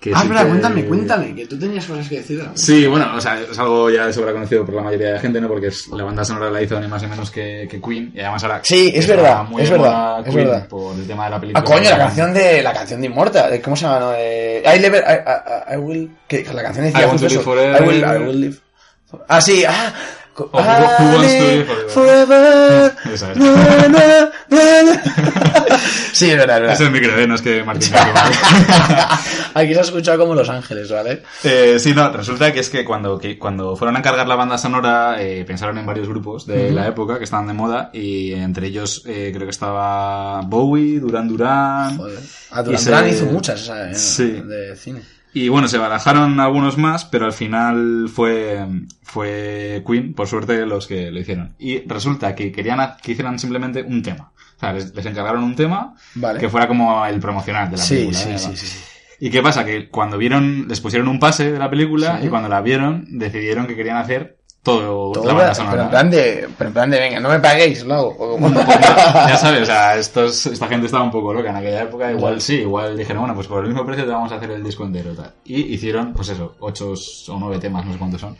Que 0.00 0.12
ah, 0.14 0.24
cuéntame, 0.24 0.86
cuéntame, 0.86 1.34
que 1.34 1.46
tú 1.46 1.58
tenías 1.58 1.84
cosas 1.84 2.08
que 2.08 2.16
decir. 2.16 2.42
¿no? 2.42 2.52
Sí, 2.54 2.86
bueno, 2.86 3.14
o 3.14 3.20
sea, 3.20 3.38
es 3.38 3.58
algo 3.58 3.90
ya 3.90 4.06
de 4.06 4.12
sobra 4.14 4.32
conocido 4.32 4.64
por 4.64 4.74
la 4.76 4.82
mayoría 4.82 5.08
de 5.08 5.12
la 5.12 5.20
gente, 5.20 5.42
¿no? 5.42 5.48
Porque 5.48 5.66
es, 5.66 5.88
la 5.88 6.04
banda 6.04 6.24
sonora 6.24 6.50
la 6.50 6.62
hizo 6.62 6.80
ni 6.80 6.88
más 6.88 7.02
ni 7.02 7.08
menos 7.08 7.30
que, 7.30 7.68
que 7.70 7.82
Queen, 7.82 8.10
y 8.14 8.20
además 8.20 8.42
ahora... 8.44 8.60
Sí, 8.62 8.90
es 8.94 9.06
verdad, 9.06 9.44
muy 9.44 9.62
es 9.62 9.68
verdad, 9.70 9.90
moda 9.90 10.18
es 10.20 10.24
Queen 10.34 10.36
verdad. 10.46 10.68
Por 10.68 10.96
el 10.96 11.06
tema 11.06 11.24
de 11.26 11.30
la 11.32 11.40
película. 11.40 11.60
Ah, 11.60 11.64
coño, 11.70 11.90
la 11.90 11.98
canción 11.98 12.32
de 12.32 12.62
la 12.62 12.72
canción 12.72 13.00
de 13.02 13.06
Immortal, 13.08 13.60
¿cómo 13.60 13.76
se 13.76 13.82
llama? 13.84 14.00
No? 14.00 14.12
Eh, 14.16 14.62
I, 14.74 14.78
live, 14.78 14.98
I, 14.98 15.72
I- 15.72 15.74
I 15.74 15.76
will, 15.76 16.10
que 16.26 16.46
la 16.50 16.62
canción 16.62 16.86
decía 16.86 17.02
I 17.02 17.04
want 17.04 17.20
justo 17.20 17.26
to 17.26 17.28
live 17.28 17.40
eso. 17.42 17.50
forever. 17.50 17.82
I 17.82 17.86
will, 17.86 18.04
I 18.04 18.26
will 18.26 18.40
live. 18.40 18.56
Ah, 19.28 19.40
sí, 19.42 19.64
ah. 19.68 19.92
Oh, 20.52 20.58
who- 20.58 20.62
who 20.62 21.16
wants 21.16 21.32
to 21.34 21.44
live 21.44 21.66
forever. 21.88 22.94
Es. 23.12 23.22
Na, 23.22 23.88
na, 23.88 24.30
na, 24.48 24.82
na. 24.82 25.02
sí, 26.12 26.30
es 26.30 26.36
verdad, 26.36 26.64
es 26.66 26.72
Es 26.74 26.80
el 26.80 26.90
verdad. 26.92 27.00
micro, 27.08 27.20
¿eh? 27.20 27.26
no 27.26 27.34
es 27.34 27.42
que 27.42 27.62
Martín... 27.64 27.92
Aquí 29.54 29.72
se 29.74 29.78
ha 29.80 29.82
escuchado 29.82 30.18
como 30.18 30.34
Los 30.34 30.48
Ángeles, 30.48 30.90
¿vale? 30.90 31.22
Eh, 31.44 31.76
sí, 31.78 31.92
no, 31.94 32.10
resulta 32.12 32.52
que 32.52 32.60
es 32.60 32.70
que 32.70 32.84
cuando, 32.84 33.18
que 33.18 33.38
cuando 33.38 33.76
fueron 33.76 33.96
a 33.96 33.98
encargar 33.98 34.26
la 34.28 34.36
banda 34.36 34.58
sonora 34.58 35.16
eh, 35.20 35.44
pensaron 35.46 35.76
en 35.78 35.86
varios 35.86 36.08
grupos 36.08 36.46
de 36.46 36.70
la 36.70 36.86
época 36.88 37.18
que 37.18 37.24
estaban 37.24 37.46
de 37.46 37.52
moda 37.54 37.90
y 37.92 38.32
entre 38.32 38.68
ellos 38.68 39.02
eh, 39.06 39.30
creo 39.34 39.46
que 39.46 39.50
estaba 39.52 40.40
Bowie, 40.42 41.00
Duran 41.00 41.28
Duran 41.28 41.96
Joder. 41.96 42.18
Ah, 42.52 42.62
Y 42.66 42.76
Duran 42.84 43.08
hizo 43.08 43.24
muchas, 43.26 43.68
eh, 43.68 43.94
Sí. 43.94 44.40
de 44.44 44.76
cine. 44.76 45.00
Y 45.32 45.48
bueno, 45.48 45.68
se 45.68 45.78
barajaron 45.78 46.40
algunos 46.40 46.76
más, 46.78 47.04
pero 47.04 47.26
al 47.26 47.32
final 47.32 48.08
fue, 48.12 48.66
fue 49.02 49.82
Queen, 49.86 50.14
por 50.14 50.26
suerte, 50.26 50.66
los 50.66 50.86
que 50.86 51.10
lo 51.10 51.20
hicieron. 51.20 51.54
Y 51.58 51.80
resulta 51.86 52.34
que 52.34 52.52
querían 52.52 52.80
que 53.02 53.12
hicieran 53.12 53.38
simplemente 53.38 53.82
un 53.82 54.02
tema. 54.02 54.32
O 54.56 54.60
sea, 54.60 54.72
les, 54.72 54.94
les 54.94 55.06
encargaron 55.06 55.42
un 55.42 55.54
tema 55.56 55.94
Vale. 56.14 56.38
que 56.40 56.48
fuera 56.48 56.68
como 56.68 57.04
el 57.06 57.18
promocional 57.20 57.70
de 57.70 57.76
la 57.78 57.82
Sí, 57.82 57.94
película. 57.94 58.18
sí, 58.18 58.30
¿eh? 58.30 58.38
sí, 58.38 58.56
sí, 58.56 58.66
sí. 58.66 58.78
¿Y 59.22 59.30
qué 59.30 59.42
pasa? 59.42 59.64
Que 59.64 59.88
cuando 59.88 60.16
vieron, 60.18 60.66
les 60.68 60.80
pusieron 60.80 61.06
un 61.08 61.18
pase 61.18 61.52
de 61.52 61.58
la 61.58 61.68
película 61.70 62.18
Sí. 62.20 62.26
y 62.26 62.30
cuando 62.30 62.48
la 62.48 62.60
vieron 62.60 63.04
decidieron 63.10 63.66
que 63.66 63.76
querían 63.76 63.96
hacer 63.98 64.38
todo, 64.62 65.12
Todo 65.12 65.26
la 65.26 65.32
banda 65.32 65.70
pero 65.70 65.82
en 65.84 65.88
plan 65.90 66.10
de, 66.10 66.48
pero 66.58 66.68
en 66.68 66.74
plan 66.74 66.90
de, 66.90 67.00
venga, 67.00 67.18
no 67.20 67.30
me 67.30 67.40
paguéis, 67.40 67.82
lo 67.84 67.94
hago. 67.94 68.08
O 68.18 68.30
como- 68.38 68.50
ya 68.60 69.36
sabes, 69.38 69.62
o 69.62 69.66
sea, 69.66 69.96
estos, 69.96 70.46
esta 70.46 70.68
gente 70.68 70.86
estaba 70.86 71.02
un 71.02 71.10
poco 71.10 71.32
loca 71.32 71.48
en 71.50 71.56
aquella 71.56 71.82
época. 71.82 72.10
Igual 72.12 72.40
sí, 72.42 72.56
igual 72.56 72.96
dijeron, 72.96 73.22
bueno, 73.22 73.34
pues 73.34 73.46
por 73.46 73.62
el 73.64 73.70
mismo 73.70 73.86
precio 73.86 74.04
te 74.04 74.10
vamos 74.10 74.30
a 74.32 74.36
hacer 74.36 74.50
el 74.50 74.62
disco 74.62 74.84
entero. 74.84 75.12
Tal. 75.14 75.32
Y 75.44 75.62
hicieron, 75.74 76.12
pues 76.12 76.28
eso, 76.28 76.56
ocho 76.60 76.92
o 77.28 77.38
nueve 77.38 77.58
temas, 77.58 77.86
no 77.86 77.92
sé 77.92 77.98
cuántos 77.98 78.20
son. 78.20 78.36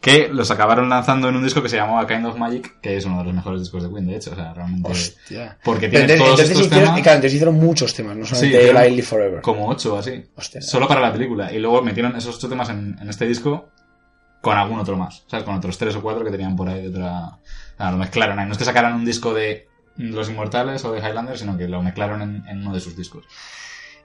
Que 0.00 0.28
los 0.28 0.50
acabaron 0.50 0.90
lanzando 0.90 1.30
en 1.30 1.36
un 1.36 1.42
disco 1.44 1.62
que 1.62 1.68
se 1.70 1.76
llamó 1.76 1.98
A 1.98 2.06
Kind 2.06 2.26
of 2.26 2.36
Magic, 2.36 2.78
que 2.82 2.98
es 2.98 3.06
uno 3.06 3.18
de 3.18 3.24
los 3.24 3.32
mejores 3.34 3.60
discos 3.60 3.82
de 3.84 3.88
Queen, 3.88 4.06
de 4.06 4.16
hecho. 4.16 4.32
O 4.32 4.34
sea, 4.34 4.52
realmente. 4.52 4.90
Hostia. 4.90 5.56
Porque 5.64 5.88
tiene 5.88 6.02
entonces, 6.12 6.18
todos 6.18 6.30
entonces 6.40 6.50
estos 6.50 6.66
hicieron, 6.66 6.88
temas. 6.88 7.02
claro, 7.02 7.16
entonces 7.16 7.34
hicieron 7.34 7.54
muchos 7.54 7.94
temas, 7.94 8.16
no 8.16 8.26
Sí, 8.26 8.34
solamente 8.52 8.90
Live 8.90 9.02
Forever. 9.02 9.40
Como 9.40 9.66
ocho 9.68 9.96
así. 9.96 10.22
Hostia. 10.36 10.60
Solo 10.60 10.86
para 10.86 11.00
la 11.00 11.10
película. 11.10 11.50
Y 11.50 11.58
luego 11.58 11.80
metieron 11.80 12.14
esos 12.16 12.36
ocho 12.36 12.50
temas 12.50 12.68
en, 12.68 12.98
en 13.00 13.08
este 13.08 13.24
disco 13.26 13.68
con 14.44 14.56
algún 14.56 14.78
otro 14.78 14.96
más. 14.96 15.24
¿Sabes? 15.26 15.44
Con 15.44 15.56
otros 15.56 15.76
tres 15.76 15.96
o 15.96 16.02
cuatro 16.02 16.24
que 16.24 16.30
tenían 16.30 16.54
por 16.54 16.68
ahí 16.68 16.82
de 16.82 16.88
otra. 16.90 17.38
Lo 17.90 17.96
mezclaron 17.96 18.38
ahí. 18.38 18.46
No 18.46 18.52
es 18.52 18.58
que 18.58 18.64
sacaran 18.64 18.94
un 18.94 19.04
disco 19.04 19.34
de 19.34 19.66
Los 19.96 20.28
Inmortales 20.30 20.84
o 20.84 20.92
de 20.92 21.00
Highlander, 21.00 21.36
sino 21.36 21.56
que 21.58 21.66
lo 21.66 21.82
mezclaron 21.82 22.22
en, 22.22 22.46
en 22.46 22.60
uno 22.60 22.72
de 22.74 22.80
sus 22.80 22.96
discos. 22.96 23.24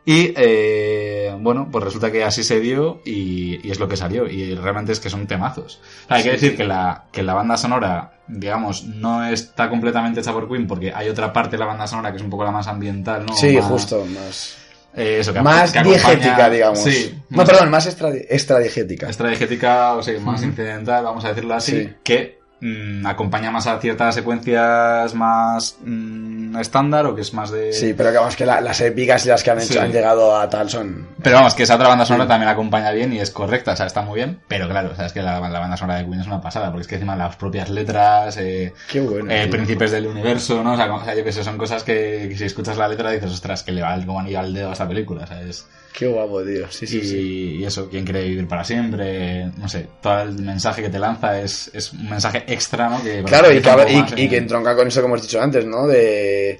Y 0.05 0.33
eh, 0.37 1.35
bueno, 1.39 1.67
pues 1.71 1.83
resulta 1.83 2.11
que 2.11 2.23
así 2.23 2.43
se 2.43 2.59
dio 2.61 3.01
y, 3.05 3.59
y 3.67 3.69
es 3.69 3.79
lo 3.79 3.87
que 3.87 3.97
salió. 3.97 4.27
Y 4.27 4.55
realmente 4.55 4.91
es 4.93 4.99
que 4.99 5.09
son 5.09 5.27
temazos. 5.27 5.81
Hay 6.07 6.23
que 6.23 6.31
decir 6.31 6.55
que 6.57 6.63
la, 6.63 7.03
que 7.11 7.21
la 7.21 7.33
banda 7.35 7.57
sonora, 7.57 8.19
digamos, 8.27 8.85
no 8.85 9.25
está 9.25 9.69
completamente 9.69 10.21
hecha 10.21 10.31
por 10.33 10.47
Queen 10.49 10.65
porque 10.67 10.93
hay 10.93 11.09
otra 11.09 11.31
parte 11.33 11.51
de 11.51 11.57
la 11.59 11.65
banda 11.65 11.85
sonora 11.85 12.11
que 12.11 12.17
es 12.17 12.23
un 12.23 12.29
poco 12.29 12.45
la 12.45 12.51
más 12.51 12.67
ambiental, 12.67 13.25
¿no? 13.25 13.33
Sí, 13.35 13.55
Más- 13.57 13.65
justo, 13.65 14.03
más... 14.05 14.57
eh, 14.95 15.17
eso, 15.19 15.33
que, 15.33 15.41
Más 15.41 15.71
que 15.71 15.83
diegética, 15.83 16.49
digamos. 16.49 16.79
Sí, 16.79 17.19
no, 17.29 17.37
más- 17.37 17.49
perdón, 17.49 17.69
más 17.69 17.85
extra, 17.85 18.09
extradiegética. 18.09 19.09
estrategética, 19.09 19.93
o 19.95 20.03
sea, 20.03 20.19
más 20.19 20.41
incidental, 20.43 21.03
vamos 21.03 21.23
a 21.25 21.29
decirlo 21.29 21.53
así, 21.53 21.71
Sí. 21.83 21.93
que 22.03 22.38
mm, 22.61 23.05
acompaña 23.05 23.51
más 23.51 23.67
a 23.67 23.79
ciertas 23.79 24.15
secuencias 24.15 25.13
más 25.13 25.77
mm, 25.83 26.57
estándar 26.57 27.05
o 27.05 27.15
que 27.15 27.21
es 27.21 27.33
más 27.33 27.51
de... 27.51 27.73
Sí, 27.73 27.93
pero 27.93 28.11
que 28.11 28.17
vamos, 28.17 28.35
que 28.35 28.45
la- 28.45 28.61
las 28.61 28.81
épicas 28.81 29.25
y 29.25 29.29
las 29.29 29.43
que 29.43 29.51
han, 29.51 29.59
hecho, 29.59 29.73
Sí. 29.73 29.79
han 29.79 29.91
llegado 29.91 30.35
a 30.35 30.49
tal 30.49 30.69
son... 30.69 31.07
Pero 31.21 31.37
vamos, 31.37 31.53
que 31.55 31.63
esa 31.63 31.75
otra 31.75 31.87
banda 31.87 32.05
sonora 32.05 32.27
también 32.27 32.49
acompaña 32.49 32.91
bien 32.91 33.13
y 33.13 33.19
es 33.19 33.31
correcta, 33.31 33.73
o 33.73 33.75
sea, 33.75 33.85
está 33.85 34.01
muy 34.01 34.15
bien, 34.15 34.39
pero 34.47 34.67
claro, 34.67 34.91
o 34.91 34.95
sea, 34.95 35.05
es 35.05 35.13
que 35.13 35.21
la, 35.21 35.39
la 35.39 35.59
banda 35.59 35.77
sonora 35.77 35.99
de 35.99 36.05
Queen 36.05 36.21
es 36.21 36.27
una 36.27 36.41
pasada, 36.41 36.67
porque 36.71 36.81
es 36.81 36.87
que 36.87 36.95
encima 36.95 37.15
las 37.15 37.35
propias 37.35 37.69
letras, 37.69 38.37
eh, 38.37 38.73
Qué 38.91 38.99
bueno. 39.01 39.31
eh, 39.31 39.47
príncipes 39.47 39.91
del 39.91 40.07
universo, 40.07 40.63
¿no? 40.63 40.73
O 40.73 40.77
sea, 40.77 40.87
como- 40.87 41.01
o 41.01 41.05
sea, 41.05 41.15
yo 41.15 41.23
que 41.23 41.31
sé, 41.31 41.43
son 41.43 41.57
cosas 41.57 41.83
que, 41.83 42.27
que 42.29 42.37
si 42.37 42.45
escuchas 42.45 42.77
la 42.77 42.87
letra 42.87 43.11
dices, 43.11 43.31
ostras, 43.31 43.63
que 43.63 43.71
le 43.71 43.81
va 43.81 43.95
como 44.05 44.19
anillo 44.19 44.39
al 44.39 44.53
dedo 44.53 44.69
a 44.69 44.73
esta 44.73 44.87
película, 44.87 45.25
¿sabes? 45.27 45.65
Qué 45.93 46.07
guapo, 46.07 46.41
tío. 46.43 46.69
Sí, 46.71 46.87
sí, 46.87 46.99
y, 46.99 47.03
sí. 47.05 47.55
y 47.59 47.65
eso, 47.65 47.89
quien 47.89 48.05
quiere 48.05 48.23
vivir 48.23 48.47
para 48.47 48.63
siempre, 48.63 49.45
no 49.57 49.67
sé, 49.67 49.87
todo 50.01 50.21
el 50.21 50.33
mensaje 50.39 50.81
que 50.83 50.89
te 50.89 50.99
lanza 50.99 51.41
es, 51.41 51.69
es 51.73 51.91
un 51.93 52.09
mensaje 52.09 52.43
extra, 52.47 52.89
¿no? 52.89 53.03
Que 53.03 53.23
Claro, 53.23 53.51
y 53.51 53.59
que, 53.61 53.69
y, 53.69 53.95
más 53.97 54.13
y 54.17 54.21
en- 54.23 54.29
que 54.29 54.37
entronca 54.37 54.75
con 54.75 54.87
eso 54.87 55.01
que 55.01 55.07
hemos 55.07 55.21
dicho 55.21 55.41
antes, 55.41 55.65
¿no? 55.65 55.87
De, 55.87 56.59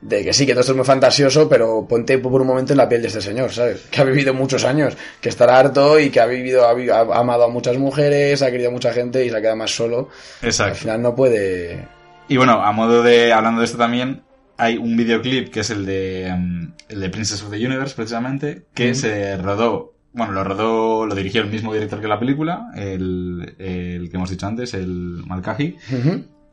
de 0.00 0.24
que 0.24 0.32
sí, 0.32 0.44
que 0.46 0.52
todo 0.52 0.62
esto 0.62 0.72
es 0.72 0.76
muy 0.76 0.86
fantasioso, 0.86 1.48
pero 1.48 1.86
ponte 1.88 2.18
por 2.18 2.40
un 2.40 2.46
momento 2.48 2.72
en 2.72 2.78
la 2.78 2.88
piel 2.88 3.02
de 3.02 3.08
este 3.08 3.20
señor, 3.20 3.52
¿sabes? 3.52 3.82
Que 3.90 4.00
ha 4.00 4.04
vivido 4.04 4.34
muchos 4.34 4.64
años, 4.64 4.96
que 5.20 5.28
estará 5.28 5.58
harto 5.60 6.00
y 6.00 6.10
que 6.10 6.18
ha 6.20 6.26
vivido, 6.26 6.64
ha, 6.66 6.70
ha 6.72 7.18
amado 7.20 7.44
a 7.44 7.48
muchas 7.48 7.78
mujeres, 7.78 8.42
ha 8.42 8.50
querido 8.50 8.70
a 8.70 8.72
mucha 8.72 8.92
gente 8.92 9.24
y 9.24 9.30
se 9.30 9.36
ha 9.36 9.40
quedado 9.40 9.56
más 9.58 9.70
solo. 9.70 10.08
Al 10.40 10.48
Exacto. 10.48 10.74
final 10.76 11.02
no 11.02 11.14
puede... 11.14 11.86
Y 12.26 12.36
bueno, 12.36 12.62
a 12.64 12.72
modo 12.72 13.02
de, 13.02 13.32
hablando 13.32 13.60
de 13.60 13.66
esto 13.66 13.78
también, 13.78 14.22
hay 14.56 14.76
un 14.76 14.96
videoclip 14.96 15.48
que 15.50 15.60
es 15.60 15.70
el 15.70 15.86
de, 15.86 16.32
mm, 16.36 16.72
el 16.90 17.00
de 17.00 17.08
Princess 17.10 17.42
of 17.42 17.50
the 17.50 17.64
Universe, 17.66 17.94
precisamente, 17.94 18.66
que 18.74 18.94
se 18.94 19.36
rodó, 19.36 19.94
bueno, 20.12 20.32
lo 20.32 20.44
rodó, 20.44 21.06
lo 21.06 21.14
dirigió 21.14 21.40
el 21.42 21.50
mismo 21.50 21.72
director 21.72 22.00
que 22.00 22.08
la 22.08 22.18
película, 22.18 22.70
el, 22.76 23.54
el 23.58 24.08
que 24.10 24.16
hemos 24.16 24.30
dicho 24.30 24.46
antes, 24.46 24.74
el 24.74 25.22
Malkaji, 25.26 25.76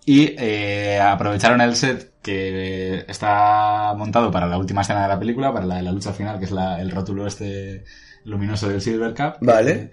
y 0.05 0.33
eh, 0.37 0.99
aprovecharon 0.99 1.61
el 1.61 1.75
set 1.75 2.13
que 2.21 3.05
está 3.07 3.93
montado 3.97 4.31
para 4.31 4.47
la 4.47 4.57
última 4.57 4.81
escena 4.81 5.03
de 5.03 5.07
la 5.09 5.19
película, 5.19 5.53
para 5.53 5.65
la 5.65 5.75
de 5.75 5.83
la 5.83 5.91
lucha 5.91 6.13
final, 6.13 6.39
que 6.39 6.45
es 6.45 6.51
la- 6.51 6.81
el 6.81 6.89
rótulo 6.91 7.27
este 7.27 7.83
luminoso 8.25 8.69
del 8.69 8.81
Silver 8.81 9.13
Cup. 9.13 9.35
Vale. 9.41 9.71
Eh, 9.71 9.91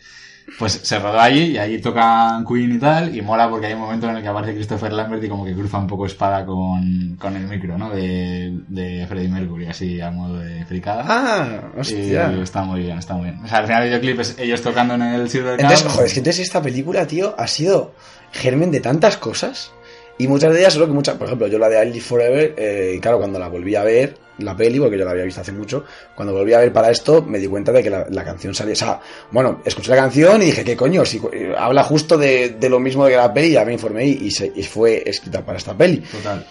Pues 0.59 0.73
se 0.73 0.99
rodó 0.99 1.21
allí 1.21 1.53
y 1.53 1.59
ahí 1.59 1.81
tocan 1.81 2.45
Queen 2.47 2.77
y 2.77 2.79
tal, 2.79 3.15
y 3.15 3.21
mola 3.21 3.51
porque 3.51 3.67
hay 3.67 3.75
un 3.75 3.81
momento 3.81 4.09
en 4.09 4.17
el 4.17 4.23
que 4.23 4.29
aparece 4.29 4.55
Christopher 4.55 4.93
Lambert 4.93 5.23
y 5.25 5.29
como 5.29 5.45
que 5.45 5.55
cruza 5.55 5.79
un 5.79 5.87
poco 5.87 6.07
espada 6.07 6.47
con, 6.47 7.17
con 7.21 7.37
el 7.37 7.49
micro, 7.49 7.77
¿no? 7.77 7.91
De, 7.91 8.57
de 8.69 9.07
Freddie 9.09 9.29
Mercury, 9.29 9.67
así 9.67 10.01
a 10.01 10.11
modo 10.11 10.39
de 10.39 10.65
fricada. 10.65 11.05
Ah, 11.07 11.61
hostia. 11.77 12.33
Y 12.33 12.41
está 12.41 12.63
muy 12.63 12.81
bien, 12.81 12.99
está 12.99 13.15
muy 13.15 13.25
bien. 13.25 13.45
O 13.45 13.49
sea, 13.49 13.59
al 13.59 13.67
final 13.67 13.83
el 13.83 13.89
videoclip 13.89 14.21
es 14.21 14.39
ellos 14.39 14.63
tocando 14.63 14.95
en 14.95 15.03
el 15.03 15.29
Silver. 15.29 15.61
Entonces, 15.61 15.87
joder, 15.87 16.07
es 16.07 16.13
que 16.15 16.21
entonces 16.21 16.47
esta 16.47 16.63
película, 16.63 17.07
tío, 17.07 17.35
ha 17.37 17.47
sido 17.49 17.95
germen 18.33 18.71
de 18.71 18.81
tantas 18.81 19.17
cosas 19.17 19.73
Y 20.19 20.29
muchas 20.29 20.53
de 20.53 20.61
ellas, 20.61 20.73
solo 20.73 20.87
que 20.87 20.93
muchas, 20.93 21.17
por 21.17 21.27
ejemplo, 21.27 21.47
yo 21.47 21.59
la 21.59 21.69
de 21.69 21.85
I 21.85 21.91
Live 21.93 22.01
Forever, 22.05 22.55
eh, 22.57 22.99
claro, 23.03 23.19
cuando 23.19 23.39
la 23.39 23.49
volví 23.49 23.75
a 23.75 23.83
ver, 23.85 24.17
la 24.39 24.57
peli, 24.57 24.79
porque 24.81 24.97
yo 24.99 25.05
la 25.05 25.11
había 25.11 25.25
visto 25.25 25.41
hace 25.43 25.53
mucho, 25.53 25.85
cuando 26.15 26.33
volví 26.35 26.53
a 26.55 26.59
ver 26.59 26.73
para 26.73 26.91
esto, 26.91 27.23
me 27.23 27.39
di 27.39 27.47
cuenta 27.47 27.71
de 27.73 27.83
que 27.83 27.91
la, 27.91 28.07
la 28.11 28.25
canción 28.25 28.55
salía, 28.55 28.73
o 28.73 28.77
sea, 28.77 29.01
bueno, 29.31 29.61
escuché 29.65 29.91
la 29.91 29.97
canción 29.97 30.41
y 30.43 30.47
dije, 30.47 30.65
¿qué 30.65 30.75
coño? 30.77 31.05
Si, 31.05 31.21
eh, 31.33 31.55
habla 31.59 31.83
justo 31.85 32.17
de, 32.17 32.51
de 32.59 32.69
lo 32.71 32.81
mismo 32.81 33.05
de 33.05 33.11
que 33.13 33.17
la 33.19 33.33
peli, 33.33 33.53
ya 33.53 33.65
me 33.65 33.75
informé 33.75 34.07
y, 34.07 34.27
y 34.27 34.31
se- 34.31 34.53
y 34.55 34.63
fue 34.63 35.03
escrita 35.05 35.45
para 35.45 35.59
esta 35.59 35.75
peli. 35.77 35.99
Total. 35.99 36.47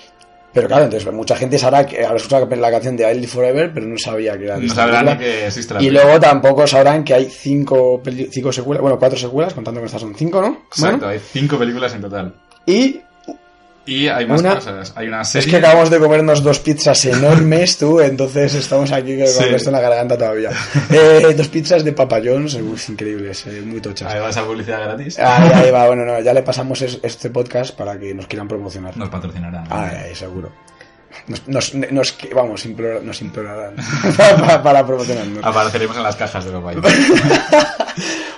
Pero 0.54 0.68
claro, 0.70 0.86
entonces 0.86 1.12
mucha 1.12 1.36
gente 1.36 1.60
sabrá 1.60 1.86
que 1.86 2.06
habrá 2.06 2.16
escuchado 2.16 2.48
la 2.56 2.72
canción 2.72 2.96
de 2.96 3.12
I 3.12 3.16
Live 3.16 3.28
Forever, 3.28 3.72
pero 3.74 3.88
no 3.88 3.98
sabía 3.98 4.38
que 4.38 4.46
era 4.46 4.58
No 4.58 4.74
sabrán 4.74 5.18
que 5.18 5.48
existe 5.48 5.74
la 5.74 5.82
Y 5.82 5.88
película. 5.88 6.04
luego 6.06 6.20
tampoco 6.22 6.66
sabrán 6.66 7.04
que 7.04 7.14
hay 7.14 7.26
cinco, 7.30 8.02
cinco 8.32 8.52
secuelas, 8.54 8.82
bueno, 8.82 8.98
cuatro 8.98 9.18
secuelas, 9.20 9.54
contando 9.54 9.82
que 9.82 9.88
estas 9.88 10.00
son 10.02 10.16
cinco, 10.16 10.40
¿no? 10.40 10.64
Exacto, 10.68 10.98
Bueno, 11.00 11.08
hay 11.08 11.20
cinco 11.20 11.58
películas 11.60 11.94
en 11.96 12.02
total. 12.02 12.36
y 12.66 13.02
Y 13.88 14.08
hay 14.08 14.26
más 14.26 14.40
Una- 14.42 14.56
cosas. 14.56 14.94
Hay 14.96 15.08
una 15.08 15.22
es 15.22 15.30
serie. 15.30 15.50
que 15.52 15.58
acabamos 15.58 15.90
de 15.92 16.00
comernos 16.00 16.42
dos 16.44 16.60
pizzas 16.60 17.06
enormes, 17.06 17.78
tú, 17.78 18.00
entonces 18.02 18.56
estamos 18.56 18.92
aquí 18.92 19.16
con 19.18 19.28
Sí. 19.28 19.44
esto 19.54 19.70
en 19.70 19.74
la 19.74 19.82
garganta 19.82 20.18
todavía. 20.18 20.50
Eh, 20.90 21.34
dos 21.38 21.48
pizzas 21.50 21.84
de 21.84 21.94
Papa 21.94 22.20
John's, 22.24 22.56
uf, 22.56 22.90
increíbles, 22.90 23.46
eh, 23.46 23.62
muy 23.64 23.82
tochas. 23.82 24.12
Ahí 24.12 24.20
va 24.20 24.30
esa 24.30 24.44
publicidad 24.44 24.82
gratis. 24.82 25.20
Ahí, 25.20 25.52
ahí 25.54 25.72
va, 25.72 25.86
bueno, 25.88 26.04
no, 26.04 26.20
ya 26.20 26.34
le 26.34 26.42
pasamos 26.42 26.82
es- 26.82 27.00
este 27.04 27.30
podcast 27.30 27.76
para 27.76 28.00
que 28.00 28.14
nos 28.16 28.26
quieran 28.28 28.48
promocionar. 28.48 28.98
Nos 28.98 29.10
patrocinarán. 29.10 29.66
Ay, 29.70 29.98
ay, 30.06 30.16
seguro. 30.16 30.52
Nos, 31.28 31.48
nos, 31.48 31.74
nos- 31.76 32.18
vamos, 32.34 32.66
implora- 32.66 33.00
nos 33.02 33.22
implorarán 33.22 33.76
para, 34.18 34.62
para 34.64 34.86
promocionarnos. 34.86 35.44
Apareceremos 35.46 35.96
en 35.96 36.04
las 36.04 36.16
cajas 36.16 36.44
de 36.44 36.52
Papaya. 36.52 36.82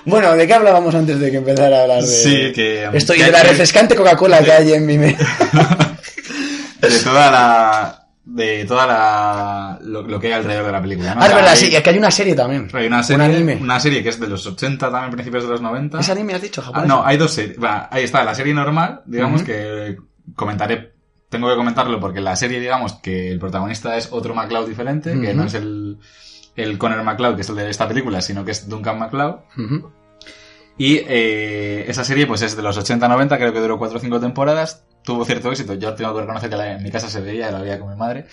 Bueno, 0.08 0.36
¿de 0.36 0.48
qué 0.48 0.54
hablábamos 0.54 0.96
antes 0.96 1.20
de 1.20 1.30
que 1.32 1.38
empezara 1.38 1.80
a 1.80 1.82
hablar 1.84 2.02
de 2.02 2.08
Sí, 2.08 2.52
que- 2.54 2.90
esto 2.94 3.14
y 3.14 3.18
que- 3.18 3.26
de 3.26 3.32
la 3.32 3.44
refrescante 3.44 3.96
Coca-Cola 3.96 4.40
que 4.42 4.52
hay 4.52 4.74
en 4.74 4.86
mi 4.86 4.98
mente? 4.98 5.24
de 6.82 7.00
toda 7.04 7.32
la. 7.32 8.04
De 8.24 8.66
toda 8.66 8.86
la. 8.88 9.80
Lo, 9.84 10.02
lo 10.02 10.20
que 10.20 10.28
hay 10.28 10.34
alrededor 10.34 10.66
de 10.66 10.72
la 10.72 10.82
película. 10.82 11.16
¿no? 11.16 11.22
Ah, 11.22 11.28
es 11.28 11.34
verdad, 11.36 11.52
hay- 11.52 11.58
sí, 11.58 11.76
es 11.76 11.82
que 11.82 11.90
hay 11.90 11.98
una 11.98 12.12
serie 12.12 12.36
también. 12.36 12.68
Hay 12.74 12.88
una 12.88 13.02
serie, 13.04 13.26
Un 13.26 13.32
anime. 13.36 13.58
una 13.62 13.80
serie 13.80 14.04
que 14.04 14.10
es 14.10 14.20
de 14.20 14.28
los 14.28 14.46
80, 14.46 14.92
también 14.92 15.12
principios 15.12 15.44
de 15.44 15.50
los 15.50 15.62
90. 15.62 16.00
¿Es 16.00 16.10
anime 16.10 16.34
has 16.36 16.42
dicho, 16.42 16.62
Ah, 16.62 16.66
japonés? 16.66 16.88
no, 16.90 17.06
hay 17.06 17.18
dos 17.18 17.32
series. 17.32 17.58
Ahí 17.90 18.04
está, 18.04 18.24
la 18.24 18.36
serie 18.36 18.54
normal, 18.54 19.02
digamos 19.06 19.44
que 19.44 19.98
comentaré. 20.36 20.94
Tengo 21.30 21.50
que 21.50 21.56
comentarlo 21.58 22.00
porque 22.00 22.22
la 22.22 22.36
serie, 22.38 22.60
digamos, 22.62 22.94
que 23.02 23.30
el 23.32 23.40
protagonista 23.40 23.98
es 23.98 24.08
otro 24.12 24.34
MacLeod 24.34 24.68
diferente, 24.68 25.12
que 25.20 25.34
no 25.34 25.44
es 25.46 25.54
el, 25.56 25.98
el 26.58 26.78
Connor 26.78 27.02
MacLeod, 27.04 27.36
que 27.36 27.42
es 27.44 27.50
el 27.50 27.56
de 27.56 27.70
esta 27.70 27.88
película, 27.88 28.22
sino 28.22 28.44
que 28.44 28.52
es 28.52 28.68
Duncan 28.68 29.00
MacLeod. 29.00 29.36
Ujú. 29.58 29.92
Y 30.78 30.98
eh, 31.08 31.86
esa 31.88 32.04
serie, 32.04 32.28
pues 32.28 32.42
es 32.42 32.56
de 32.56 32.62
los 32.62 32.78
80-90, 32.78 33.38
creo 33.38 33.54
que 33.54 33.60
duró 33.62 33.78
4 33.80 33.98
o 33.98 34.02
5 34.02 34.20
temporadas. 34.20 34.84
Tuvo 35.04 35.24
cierto 35.26 35.50
éxito. 35.52 35.74
Yo 35.76 35.94
tengo 35.96 36.14
que 36.14 36.22
reconocer 36.22 36.50
que 36.50 36.56
la- 36.58 36.74
en 36.74 36.84
mi 36.84 36.92
casa 36.92 37.10
se 37.10 37.22
veía, 37.22 37.50
la 37.52 37.62
veía 37.62 37.80
con 37.80 37.90
mi 37.90 37.96
madre. 37.96 38.28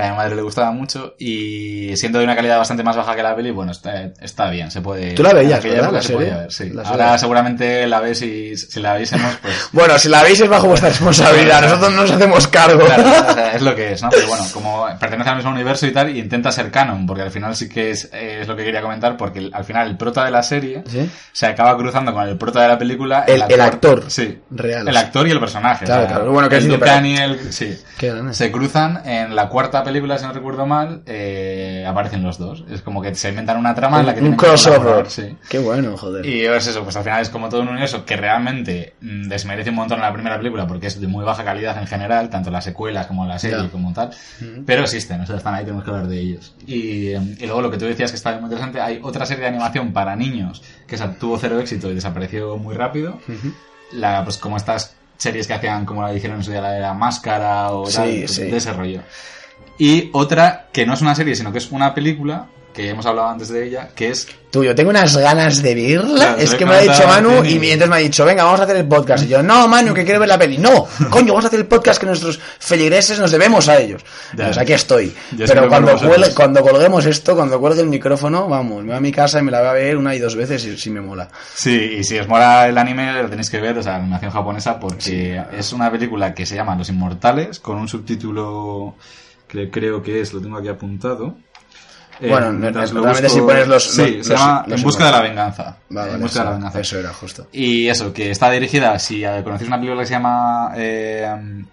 Que 0.00 0.06
a 0.06 0.10
mi 0.10 0.16
madre 0.16 0.36
le 0.36 0.42
gustaba 0.42 0.70
mucho. 0.70 1.14
Y 1.18 1.96
siendo 1.96 2.18
de 2.18 2.24
una 2.24 2.36
calidad 2.36 2.58
bastante 2.58 2.82
más 2.82 2.96
baja 2.96 3.14
que 3.16 3.22
la 3.22 3.34
peli, 3.34 3.50
bueno, 3.50 3.72
está, 3.72 4.10
está 4.20 4.50
bien, 4.50 4.70
se 4.70 4.80
puede. 4.80 5.12
Tú 5.14 5.22
la 5.22 5.32
veías, 5.32 5.64
La 5.64 6.02
se 6.02 6.08
serie. 6.08 6.16
podía 6.16 6.36
ver, 6.38 6.52
sí. 6.52 6.70
La 6.70 6.82
Ahora 6.82 7.04
serie. 7.06 7.18
seguramente 7.18 7.86
la 7.86 8.00
ves 8.00 8.22
y 8.22 8.56
si 8.56 8.80
la 8.80 8.96
viésemos, 8.96 9.34
pues. 9.42 9.54
Bueno, 9.72 9.98
si 9.98 10.08
la 10.08 10.22
veis 10.22 10.40
es 10.40 10.48
bajo 10.48 10.66
vuestra 10.68 10.88
responsabilidad, 10.88 11.62
nosotros 11.62 11.92
no 11.92 12.00
nos 12.02 12.10
hacemos 12.10 12.46
cargo. 12.48 12.84
Claro, 12.86 13.02
o 13.30 13.34
sea, 13.34 13.52
es 13.54 13.62
lo 13.62 13.74
que 13.74 13.92
es, 13.92 14.02
¿no? 14.02 14.08
Pero 14.10 14.26
bueno, 14.28 14.44
como 14.52 14.86
pertenece 14.98 15.30
al 15.30 15.36
mismo 15.36 15.50
universo 15.50 15.86
y 15.86 15.92
tal, 15.92 16.14
y 16.14 16.18
intenta 16.18 16.50
ser 16.52 16.70
canon, 16.70 17.06
porque 17.06 17.22
al 17.22 17.30
final 17.30 17.54
sí 17.56 17.68
que 17.68 17.90
es, 17.90 18.08
es 18.12 18.46
lo 18.48 18.56
que 18.56 18.64
quería 18.64 18.82
comentar, 18.82 19.16
porque 19.16 19.50
al 19.52 19.64
final 19.64 19.88
el 19.88 19.96
prota 19.96 20.24
de 20.24 20.30
la 20.30 20.42
serie 20.42 20.82
¿Sí? 20.86 21.08
se 21.32 21.46
acaba 21.46 21.76
cruzando 21.76 22.12
con 22.12 22.26
el 22.28 22.36
prota 22.38 22.62
de 22.62 22.68
la 22.68 22.78
película. 22.78 23.24
El- 23.26 23.44
el 23.48 23.60
actor. 23.60 24.04
Sí. 24.08 24.38
Real. 24.50 24.86
El 24.88 24.96
actor 24.96 25.26
y 25.26 25.30
el 25.30 25.40
personaje. 25.40 25.84
Claro, 25.84 26.02
o 26.02 26.06
sea, 26.06 26.14
claro. 26.16 26.32
Bueno, 26.32 26.48
que 26.48 26.56
el 26.56 26.62
sí, 26.62 26.68
Duncan 26.68 27.02
pero- 27.02 27.06
y 27.06 27.16
el. 27.16 27.52
Sí. 27.52 27.78
Se 28.32 28.50
cruzan 28.52 29.02
en 29.06 29.34
la 29.34 29.48
cuarta 29.48 29.82
película, 29.88 30.16
si 30.18 30.24
no 30.24 30.32
recuerdo 30.32 30.64
mal, 30.66 31.02
eh, 31.06 31.84
aparecen 31.86 32.22
los 32.22 32.38
dos. 32.38 32.64
Es 32.70 32.80
como 32.82 33.02
que 33.02 33.14
se 33.14 33.28
inventan 33.30 33.56
una 33.58 33.74
trama 33.74 34.00
en 34.00 34.06
la 34.06 34.14
que 34.14 34.20
un 34.22 34.30
que 34.32 34.36
crossover. 34.36 35.10
sí. 35.10 35.36
Qué 35.48 35.58
bueno, 35.58 35.96
joder. 35.96 36.24
Y 36.24 36.44
es 36.44 36.66
eso, 36.66 36.84
pues 36.84 36.96
al 36.96 37.02
final 37.04 37.20
es 37.22 37.28
como 37.30 37.48
todo 37.48 37.62
un 37.62 37.68
universo 37.68 38.04
que 38.04 38.16
realmente 38.16 38.94
mm, 39.00 39.28
desmerece 39.28 39.70
un 39.70 39.76
montón 39.76 39.98
en 39.98 40.04
la 40.04 40.12
primera 40.12 40.36
película 40.38 40.66
porque 40.66 40.86
es 40.86 41.00
de 41.00 41.06
muy 41.08 41.24
baja 41.24 41.44
calidad 41.44 41.76
en 41.78 41.86
general, 41.86 42.30
tanto 42.30 42.50
las 42.50 42.64
secuelas 42.64 43.06
como 43.06 43.26
la 43.26 43.38
serie 43.38 43.68
como 43.70 43.92
tal. 43.92 44.10
Pero 44.64 44.82
existen, 44.82 45.20
o 45.20 45.26
sea, 45.26 45.36
están 45.36 45.54
ahí, 45.54 45.64
tenemos 45.64 45.84
que 45.84 45.90
hablar 45.90 46.06
de 46.06 46.18
ellos. 46.20 46.54
Y, 46.66 47.08
y 47.12 47.46
luego 47.46 47.62
lo 47.62 47.70
que 47.70 47.78
tú 47.78 47.84
decías 47.86 48.10
que 48.10 48.16
está 48.16 48.32
muy 48.34 48.44
interesante, 48.44 48.80
hay 48.80 49.00
otra 49.02 49.26
serie 49.26 49.42
de 49.42 49.48
animación 49.48 49.92
para 49.92 50.14
niños 50.16 50.62
que 50.86 50.96
tuvo 51.18 51.38
cero 51.38 51.58
éxito 51.60 51.90
y 51.90 51.94
desapareció 51.94 52.56
muy 52.56 52.74
rápido. 52.74 53.18
la, 53.92 54.22
pues 54.24 54.36
como 54.38 54.56
estas 54.56 54.94
series 55.16 55.46
que 55.46 55.54
hacían, 55.54 55.84
como 55.84 56.02
la 56.02 56.14
hicieron 56.14 56.38
en 56.38 56.44
su 56.44 56.50
día, 56.52 56.60
la 56.60 56.70
de 56.72 56.80
la 56.80 56.94
máscara 56.94 57.70
o 57.72 57.86
Sí, 57.86 57.96
tal, 57.96 58.08
pues, 58.20 58.34
sí. 58.34 58.42
de 58.44 58.56
ese 58.56 58.72
rollo. 58.72 59.00
Y 59.78 60.10
otra 60.12 60.68
que 60.72 60.84
no 60.84 60.94
es 60.94 61.00
una 61.00 61.14
serie, 61.14 61.34
sino 61.34 61.52
que 61.52 61.58
es 61.58 61.70
una 61.70 61.94
película, 61.94 62.46
que 62.72 62.90
hemos 62.90 63.06
hablado 63.06 63.28
antes 63.28 63.48
de 63.48 63.66
ella, 63.66 63.90
que 63.94 64.10
es 64.10 64.28
Tú, 64.50 64.64
yo 64.64 64.74
tengo 64.74 64.88
unas 64.88 65.14
ganas 65.14 65.62
de 65.62 65.74
verla. 65.74 66.14
Claro, 66.14 66.38
es 66.38 66.54
que 66.54 66.64
me 66.64 66.72
lo 66.72 66.78
ha 66.78 66.80
dicho 66.80 67.06
Manu 67.06 67.44
y 67.44 67.56
entonces 67.56 67.88
me 67.88 67.96
ha 67.96 67.98
dicho, 67.98 68.24
venga, 68.24 68.44
vamos 68.44 68.60
a 68.60 68.62
hacer 68.62 68.76
el 68.76 68.88
podcast. 68.88 69.24
Y 69.24 69.28
yo, 69.28 69.42
no, 69.42 69.68
Manu, 69.68 69.92
que 69.92 70.04
quiero 70.04 70.20
ver 70.20 70.28
la 70.28 70.38
peli. 70.38 70.56
No, 70.56 70.86
coño, 71.10 71.34
vamos 71.34 71.44
a 71.44 71.48
hacer 71.48 71.60
el 71.60 71.66
podcast 71.66 72.00
que 72.00 72.06
nuestros 72.06 72.40
feligreses 72.58 73.18
nos 73.18 73.30
debemos 73.30 73.68
a 73.68 73.78
ellos. 73.78 74.02
Ya. 74.34 74.46
Pues 74.46 74.56
aquí 74.56 74.72
estoy. 74.72 75.14
Pero 75.36 75.68
cuando, 75.68 75.98
cuando 76.34 76.62
colguemos 76.62 77.04
esto, 77.04 77.36
cuando 77.36 77.60
cuelgue 77.60 77.82
el 77.82 77.88
micrófono, 77.88 78.48
vamos, 78.48 78.82
me 78.82 78.88
voy 78.88 78.96
a 78.96 79.00
mi 79.00 79.12
casa 79.12 79.38
y 79.40 79.42
me 79.42 79.50
la 79.50 79.58
voy 79.58 79.68
a 79.68 79.72
ver 79.72 79.98
una 79.98 80.14
y 80.14 80.18
dos 80.18 80.34
veces 80.34 80.62
si, 80.62 80.78
si 80.78 80.88
me 80.88 81.02
mola. 81.02 81.28
Sí, 81.54 81.96
y 81.98 82.04
si 82.04 82.18
os 82.18 82.26
mola 82.26 82.68
el 82.68 82.78
anime, 82.78 83.22
lo 83.22 83.28
tenéis 83.28 83.50
que 83.50 83.60
ver, 83.60 83.76
o 83.76 83.82
sea, 83.82 83.96
animación 83.96 84.30
japonesa, 84.30 84.80
porque 84.80 85.42
es 85.52 85.72
una 85.74 85.90
película 85.90 86.32
que 86.32 86.46
se 86.46 86.54
llama 86.54 86.74
Los 86.74 86.88
Inmortales, 86.88 87.60
con 87.60 87.76
un 87.76 87.86
subtítulo 87.86 88.94
que 89.48 89.70
creo 89.70 90.02
que 90.02 90.20
es, 90.20 90.32
lo 90.32 90.40
tengo 90.40 90.56
aquí 90.58 90.68
apuntado. 90.68 91.36
Eh, 92.20 92.28
Bueno, 92.28 92.52
busco- 92.52 93.28
si 93.28 93.40
pones 93.40 93.68
los- 93.68 93.84
Sí, 93.92 94.16
los- 94.16 94.26
se 94.26 94.34
llama 94.34 94.64
los 94.66 94.78
En 94.80 94.84
busca 94.84 95.06
de 95.06 95.12
la 95.12 95.20
venganza. 95.22 95.76
Vale, 95.88 96.12
en 96.14 96.20
busca 96.20 96.40
de 96.40 96.44
la 96.44 96.50
eso, 96.50 96.56
venganza. 96.58 96.80
eso 96.80 96.98
era 96.98 97.12
justo. 97.12 97.46
Y 97.52 97.86
eso, 97.88 98.12
que 98.12 98.30
está 98.32 98.50
dirigida, 98.50 98.98
si 98.98 99.24
eh, 99.24 99.40
conocéis 99.44 99.68
una 99.68 99.76
película 99.78 100.02
que 100.02 100.06
se 100.06 100.14
llama 100.14 100.72
eh, 100.76 101.64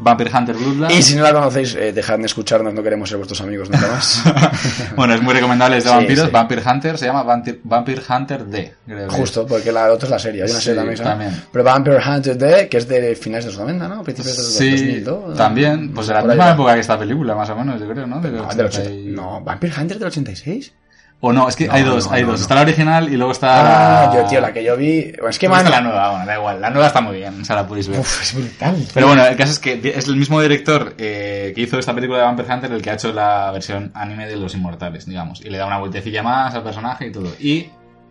Vampire 0.00 0.30
Hunter 0.36 0.56
Bloodline. 0.56 0.90
Y 0.98 1.02
si 1.02 1.14
no 1.16 1.22
la 1.22 1.32
conocéis, 1.32 1.74
eh, 1.74 1.92
dejad 1.92 2.18
de 2.18 2.26
escucharnos, 2.26 2.72
no 2.74 2.82
queremos 2.82 3.08
ser 3.08 3.18
vuestros 3.18 3.40
amigos 3.40 3.68
nunca 3.70 3.86
más. 3.88 4.22
bueno, 4.96 5.14
es 5.14 5.22
muy 5.22 5.34
recomendable, 5.34 5.78
es 5.78 5.84
de 5.84 5.90
Sí, 5.90 5.96
vampiros. 5.96 6.24
sí. 6.26 6.30
Vampire 6.32 6.62
Hunter 6.66 6.98
se 6.98 7.06
llama 7.06 7.22
Vampire, 7.22 7.60
Vampire 7.64 8.02
Hunter 8.08 8.44
D. 8.46 8.74
creo 8.86 9.08
que 9.08 9.14
Justo, 9.16 9.46
porque 9.46 9.72
la 9.72 9.92
otra 9.92 10.06
es 10.06 10.10
la 10.10 10.18
serie, 10.18 10.42
hay 10.42 10.50
una 10.50 10.58
Sí, 10.58 10.64
serie 10.66 10.80
también, 10.80 11.02
también. 11.02 11.42
Pero 11.52 11.64
Vampire 11.64 11.98
Hunter 12.06 12.36
D, 12.38 12.68
que 12.68 12.76
es 12.78 12.88
de 12.88 13.14
finales 13.16 13.44
de 13.46 13.50
los 13.52 13.60
90, 13.60 13.88
¿no? 13.88 14.02
Principios 14.02 14.36
de 14.36 14.42
los 14.42 14.52
Sí, 14.54 14.70
2000, 14.70 15.04
¿no? 15.04 15.34
también, 15.34 15.92
pues 15.94 16.06
de 16.08 16.14
la 16.14 16.22
misma 16.22 16.50
época 16.50 16.74
que 16.74 16.80
esta 16.80 16.98
película, 16.98 17.34
más 17.34 17.50
o 17.50 17.56
menos, 17.56 17.80
yo 17.80 17.88
creo, 17.88 18.06
¿no? 18.06 18.20
De 18.20 18.30
los 18.30 18.46
Ah, 18.48 18.54
del 18.54 18.66
80 18.66 18.88
80. 18.88 18.90
y- 19.10 19.12
No, 19.14 19.40
Vampire 19.42 19.72
Hunter 19.80 19.98
del 19.98 20.08
86. 20.08 20.72
O 21.20 21.32
no, 21.32 21.48
es 21.48 21.56
que 21.56 21.66
No, 21.66 21.72
hay 21.72 21.82
dos, 21.82 22.06
no, 22.06 22.12
hay 22.12 22.22
no, 22.22 22.28
dos. 22.28 22.38
no. 22.38 22.42
Está 22.42 22.54
la 22.54 22.60
original 22.60 23.12
y 23.12 23.16
luego 23.16 23.32
está... 23.32 24.04
Ah, 24.04 24.14
yo, 24.14 24.24
tío, 24.28 24.40
la 24.40 24.52
que 24.52 24.62
yo 24.62 24.76
vi. 24.76 25.10
Bueno, 25.12 25.30
es 25.30 25.38
que, 25.38 25.48
man. 25.48 25.58
está 25.58 25.70
la 25.70 25.80
nueva, 25.80 26.10
bueno, 26.10 26.26
da 26.26 26.34
igual. 26.36 26.60
La 26.60 26.70
nueva 26.70 26.86
está 26.86 27.00
muy 27.00 27.16
bien, 27.16 27.42
o 27.42 27.44
sea, 27.44 27.56
la 27.56 27.66
podéis 27.66 27.88
ver. 27.88 27.98
Uf, 27.98 28.22
es 28.22 28.34
brutal. 28.34 28.76
Pero 28.94 29.08
bueno, 29.08 29.24
el 29.26 29.36
caso 29.36 29.50
es 29.50 29.58
que 29.58 29.80
es 29.96 30.06
el 30.06 30.14
mismo 30.16 30.40
director 30.40 30.94
eh, 30.96 31.52
que 31.56 31.60
hizo 31.60 31.76
esta 31.78 31.92
película 31.92 32.18
de 32.18 32.24
Vampire 32.24 32.54
Hunter 32.54 32.72
el 32.72 32.82
que 32.82 32.90
ha 32.90 32.94
hecho 32.94 33.12
la 33.12 33.50
versión 33.50 33.90
anime 33.94 34.28
de 34.28 34.36
Los 34.36 34.54
Inmortales, 34.54 35.06
digamos. 35.06 35.40
Y 35.40 35.50
le 35.50 35.58
da 35.58 35.66
una 35.66 35.78
vueltecilla 35.78 36.22
más 36.22 36.54
al 36.54 36.62
personaje 36.62 37.08
y 37.08 37.12
todo. 37.12 37.32
Y 37.40 37.68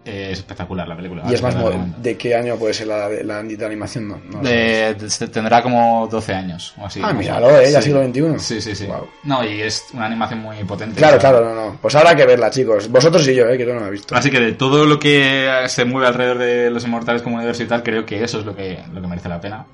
eh, 0.08 0.30
es 0.32 0.40
espectacular 0.40 0.88
la 0.88 0.96
película. 0.96 1.24
Y 1.30 1.34
es 1.34 1.42
más. 1.42 1.56
¿De 2.02 2.18
qué 2.18 2.36
año 2.36 2.56
puede 2.56 2.74
ser 2.74 2.88
la, 2.88 3.10
la 3.10 3.44
de 3.44 3.66
animación? 3.66 4.08
No, 4.08 4.20
no. 4.32 4.40
De- 4.42 4.96
tendrá 5.32 5.62
como 5.62 6.08
12 6.10 6.34
años 6.34 6.74
o 6.80 6.86
así. 6.86 7.00
Ah, 7.04 7.14
míralo, 7.14 7.60
eh, 7.60 7.72
ya 7.72 7.82
Sí. 7.82 7.90
siglo 7.92 8.04
XXI. 8.08 8.40
Sí, 8.40 8.62
sí, 8.62 8.76
sí. 8.76 8.88
No, 9.24 9.44
y 9.44 9.62
es 9.62 9.86
una 9.94 10.06
animación 10.06 10.40
muy 10.40 10.58
potente. 10.64 10.98
Claro, 10.98 11.18
claro, 11.18 11.44
no, 11.44 11.54
no. 11.54 11.78
Pues 11.82 11.94
habrá 11.96 12.16
que 12.16 12.26
verla, 12.26 12.50
chicos. 12.50 12.90
Vosotros 12.90 13.28
y 13.28 13.36
yo, 13.36 13.46
eh, 13.48 13.58
que 13.58 13.66
yo 13.66 13.74
no 13.74 13.82
la 13.82 13.88
he 13.88 13.92
visto. 13.92 14.16
Así 14.16 14.32
que 14.32 14.40
de 14.40 14.54
todo 14.54 14.86
lo 14.86 15.00
que 15.00 15.50
se 15.68 15.86
mueve 15.86 16.08
alrededor 16.08 16.38
de 16.40 16.70
los 16.72 16.84
inmortales 16.86 17.22
como 17.22 17.36
universo 17.36 17.64
y 17.64 17.68
tal, 17.68 17.84
creo 17.84 18.06
que 18.06 18.24
eso 18.24 18.40
es 18.40 18.46
lo 18.46 18.56
que, 18.56 18.80
lo 18.94 19.02
que 19.02 19.08
merece 19.08 19.30
la 19.30 19.42
pena. 19.42 19.66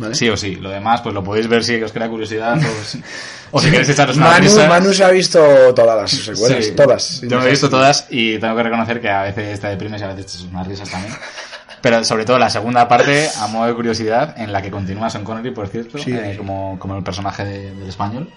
¿Vale? 0.00 0.14
Sí 0.14 0.28
o 0.28 0.36
sí. 0.36 0.56
Lo 0.56 0.70
demás, 0.70 1.00
pues 1.02 1.14
lo 1.14 1.22
podéis 1.22 1.46
ver 1.48 1.62
si 1.62 1.80
os 1.82 1.92
crea 1.92 2.08
curiosidad 2.08 2.56
o, 2.58 2.84
si- 2.84 3.02
o 3.50 3.60
si 3.60 3.70
queréis 3.70 3.88
echaros 3.90 4.16
una 4.16 4.26
Manu, 4.28 4.42
risa. 4.44 4.68
Manu 4.68 4.92
se 4.92 5.04
ha 5.04 5.10
visto 5.10 5.40
todas 5.74 5.96
las 6.00 6.10
secuelas, 6.10 6.64
Sí. 6.64 6.72
todas. 6.72 7.20
Yo 7.22 7.38
me 7.38 7.46
he 7.46 7.50
visto 7.50 7.68
todas 7.68 8.06
y 8.10 8.38
tengo 8.38 8.56
que 8.56 8.62
reconocer 8.62 9.00
que 9.00 9.08
a 9.10 9.22
veces 9.22 9.60
te 9.60 9.66
deprimes 9.68 10.00
y 10.00 10.04
a 10.04 10.08
veces 10.08 10.26
te 10.26 10.32
echas 10.32 10.46
unas 10.50 10.66
risas 10.66 10.88
también. 10.90 11.14
Pero 11.82 12.04
sobre 12.04 12.24
todo 12.24 12.38
la 12.38 12.50
segunda 12.50 12.86
parte, 12.88 13.28
a 13.40 13.46
modo 13.46 13.66
de 13.66 13.74
curiosidad, 13.74 14.34
en 14.38 14.52
la 14.52 14.60
que 14.60 14.70
continúa 14.70 15.08
Sean 15.08 15.24
Connery, 15.24 15.50
por 15.52 15.68
cierto, 15.68 15.96
Sí. 15.98 16.12
eh, 16.12 16.34
como, 16.36 16.78
como 16.78 16.96
el 16.96 17.02
personaje 17.02 17.44
de- 17.44 17.74
del 17.74 17.88
español. 17.88 18.28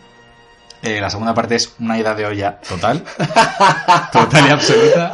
Eh, 0.82 1.00
la 1.00 1.10
segunda 1.10 1.34
parte 1.34 1.56
es 1.56 1.74
una 1.80 1.98
ida 1.98 2.14
de 2.16 2.26
olla 2.26 2.60
total. 2.68 3.04
total 4.12 4.48
y 4.48 4.50
absoluta. 4.50 5.12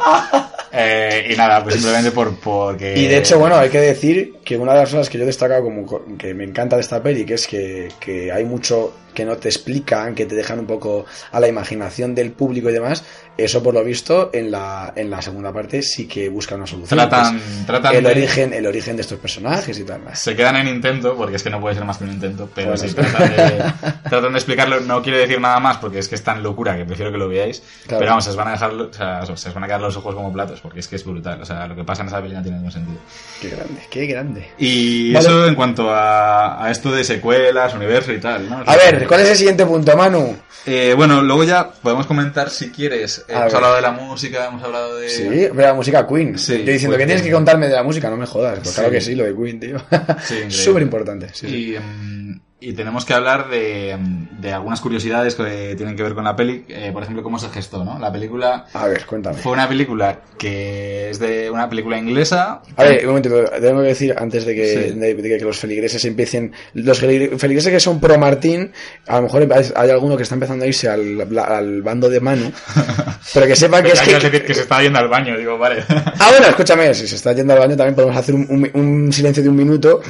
Eh, 0.72 1.28
y 1.32 1.36
nada, 1.36 1.62
pues 1.62 1.76
simplemente 1.76 2.10
por, 2.12 2.36
porque... 2.38 2.96
Y 2.96 3.06
de 3.06 3.18
hecho, 3.18 3.38
bueno, 3.38 3.56
hay 3.56 3.68
que 3.70 3.80
decir 3.80 4.34
que 4.50 4.56
una 4.56 4.72
de 4.72 4.80
las 4.80 4.90
cosas 4.90 5.08
que 5.08 5.16
yo 5.16 5.22
he 5.22 5.26
destacado 5.28 5.62
como 5.62 5.86
co- 5.86 6.04
que 6.18 6.34
me 6.34 6.42
encanta 6.42 6.74
de 6.74 6.82
esta 6.82 7.00
peli, 7.00 7.24
que 7.24 7.34
es 7.34 7.46
que, 7.46 7.88
que 8.00 8.32
hay 8.32 8.44
mucho 8.44 8.94
que 9.14 9.24
no 9.24 9.36
te 9.36 9.48
explican, 9.48 10.14
que 10.14 10.24
te 10.26 10.34
dejan 10.36 10.58
un 10.60 10.66
poco 10.66 11.04
a 11.32 11.38
la 11.40 11.46
imaginación 11.48 12.14
del 12.14 12.30
público 12.32 12.70
y 12.70 12.72
demás, 12.72 13.04
eso 13.36 13.60
por 13.62 13.74
lo 13.74 13.82
visto 13.84 14.30
en 14.32 14.50
la, 14.52 14.92
en 14.94 15.10
la 15.10 15.20
segunda 15.22 15.52
parte 15.52 15.82
sí 15.82 16.06
que 16.06 16.28
busca 16.28 16.54
una 16.56 16.66
solución. 16.66 16.96
Tratan, 16.98 17.40
tratan 17.66 17.94
el 17.96 18.04
de- 18.04 18.10
origen, 18.10 18.52
el 18.52 18.66
origen 18.66 18.96
de 18.96 19.02
estos 19.02 19.18
personajes 19.18 19.78
y 19.78 19.84
tal. 19.84 20.02
Se 20.14 20.34
quedan 20.36 20.56
en 20.56 20.68
intento, 20.68 21.16
porque 21.16 21.36
es 21.36 21.42
que 21.42 21.50
no 21.50 21.60
puede 21.60 21.74
ser 21.76 21.84
más 21.84 21.98
que 21.98 22.04
un 22.04 22.10
intento, 22.12 22.48
pero 22.54 22.70
Bueno, 22.72 22.88
sí, 22.88 22.94
tratan 22.94 23.30
de, 23.30 23.72
tratan 24.10 24.32
de 24.32 24.38
explicarlo. 24.38 24.80
No 24.80 25.02
quiero 25.02 25.18
decir 25.18 25.40
nada 25.40 25.58
más 25.60 25.78
porque 25.78 25.98
es 26.00 26.08
que 26.08 26.14
es 26.16 26.22
tan 26.22 26.42
locura 26.42 26.76
que 26.76 26.84
prefiero 26.84 27.10
que 27.12 27.18
lo 27.18 27.28
veáis. 27.28 27.60
Claro. 27.86 27.98
Pero 28.00 28.10
vamos, 28.10 28.24
se 28.24 28.30
os 28.30 28.36
van 28.36 28.48
a 28.48 28.52
dejar, 28.52 28.72
o 28.74 28.92
sea, 28.92 29.26
se 29.26 29.48
os 29.48 29.54
van 29.54 29.64
a 29.64 29.66
quedar 29.66 29.80
los 29.80 29.96
ojos 29.96 30.14
como 30.14 30.32
platos, 30.32 30.60
porque 30.60 30.80
es 30.80 30.86
que 30.88 30.96
es 30.96 31.04
brutal. 31.04 31.40
O 31.42 31.44
sea, 31.44 31.66
lo 31.66 31.74
que 31.74 31.82
pasa 31.84 32.02
en 32.02 32.08
esa 32.08 32.20
peli 32.22 32.34
no 32.34 32.42
tiene 32.42 32.58
ningún 32.58 32.72
sentido. 32.72 32.98
Qué 33.40 33.48
grande, 33.50 33.80
qué 33.90 34.06
grande. 34.06 34.39
Y 34.58 35.12
Vale. 35.12 35.26
eso 35.26 35.46
en 35.46 35.54
cuanto 35.54 35.90
a, 35.90 36.64
a 36.64 36.70
esto 36.70 36.90
de 36.92 37.04
secuelas, 37.04 37.74
universo 37.74 38.12
y 38.12 38.18
tal, 38.20 38.48
¿no? 38.48 38.60
O 38.60 38.64
sea, 38.64 38.72
A 38.72 38.76
ver, 38.76 39.06
¿cuál 39.06 39.20
es 39.20 39.30
el 39.30 39.36
siguiente 39.36 39.64
punto, 39.66 39.96
Manu? 39.96 40.36
eh, 40.66 40.92
bueno, 40.96 41.22
luego 41.22 41.44
ya 41.44 41.70
podemos 41.70 42.06
comentar 42.06 42.50
si 42.50 42.70
quieres. 42.70 43.24
A 43.28 43.32
hemos 43.32 43.44
ver. 43.46 43.54
hablado 43.56 43.76
de 43.76 43.82
la 43.82 43.90
música, 43.92 44.46
hemos 44.46 44.62
hablado 44.62 44.96
de. 44.96 45.08
Sí, 45.08 45.24
pero 45.28 45.62
la 45.68 45.74
música 45.74 46.06
Queen. 46.06 46.38
Sí, 46.38 46.64
Yo 46.64 46.72
diciendo, 46.72 46.96
¿qué 46.98 47.06
tienes 47.06 47.22
que 47.24 47.30
contarme 47.32 47.68
de 47.68 47.74
la 47.74 47.82
música? 47.82 48.10
No 48.10 48.16
me 48.16 48.26
jodas. 48.26 48.58
Pues 48.58 48.68
sí. 48.68 48.74
claro 48.74 48.90
que 48.90 49.00
sí, 49.00 49.14
lo 49.14 49.24
de 49.24 49.34
Queen, 49.34 49.58
tío. 49.60 49.78
Sí. 50.24 50.44
Súper 50.50 50.82
importante. 50.82 51.28
Sí. 51.32 51.46
Y, 51.46 51.78
mm, 51.78 52.19
y 52.62 52.74
tenemos 52.74 53.04
que 53.06 53.14
hablar 53.14 53.48
de, 53.48 53.96
de 54.38 54.52
algunas 54.52 54.80
curiosidades 54.80 55.34
que 55.34 55.74
tienen 55.76 55.96
que 55.96 56.02
ver 56.02 56.14
con 56.14 56.24
la 56.24 56.36
peli. 56.36 56.64
Eh, 56.68 56.90
por 56.92 57.02
ejemplo, 57.02 57.22
cómo 57.22 57.38
se 57.38 57.48
gestó, 57.48 57.84
¿no? 57.84 57.98
La 57.98 58.12
película 58.12 58.66
A 58.74 58.86
ver, 58.86 59.06
cuéntame. 59.06 59.36
fue 59.38 59.52
una 59.52 59.66
película 59.68 60.20
que 60.38 61.10
es 61.10 61.18
de 61.18 61.50
una 61.50 61.68
película 61.70 61.96
inglesa. 61.98 62.60
A 62.76 62.84
ver, 62.84 63.00
un 63.06 63.08
momento, 63.14 63.30
tengo 63.60 63.80
que 63.80 63.88
decir 63.88 64.14
antes 64.18 64.44
de 64.44 64.54
que, 64.54 64.66
Sí. 64.66 64.98
de, 64.98 65.14
de 65.14 65.38
que 65.38 65.44
los 65.44 65.58
feligreses 65.58 66.04
empiecen. 66.04 66.52
Los 66.74 67.00
feligre- 67.00 67.38
feligreses 67.38 67.72
que 67.72 67.80
son 67.80 67.98
pro 68.00 68.18
Martín, 68.18 68.72
a 69.06 69.16
lo 69.16 69.22
mejor 69.22 69.48
hay, 69.74 69.90
alguno 69.90 70.16
que 70.16 70.24
está 70.24 70.34
empezando 70.34 70.64
a 70.64 70.68
irse 70.68 70.88
al, 70.88 71.26
al 71.38 71.82
bando 71.82 72.08
de 72.10 72.20
Manu. 72.20 72.52
pero 73.34 73.46
que 73.46 73.56
sepa 73.56 73.82
que 73.82 73.92
es 73.92 74.00
que. 74.02 74.14
decir 74.14 74.44
que 74.44 74.54
se 74.54 74.60
está 74.62 74.82
yendo 74.82 74.98
al 74.98 75.08
baño, 75.08 75.36
digo, 75.38 75.56
vale. 75.56 75.82
Ah, 75.88 76.28
bueno, 76.30 76.46
escúchame, 76.48 76.92
si 76.94 77.06
se 77.08 77.16
está 77.16 77.32
yendo 77.32 77.54
al 77.54 77.58
baño 77.60 77.76
también 77.76 77.94
podemos 77.94 78.16
hacer 78.16 78.34
un, 78.34 78.46
un- 78.50 78.70
un 78.74 79.12
silencio 79.12 79.42
de 79.42 79.48
un 79.48 79.56
minuto 79.56 80.02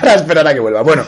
para 0.00 0.14
esperar 0.14 0.46
a 0.46 0.54
que 0.54 0.60
vuelva. 0.60 0.82
Bueno, 0.82 1.04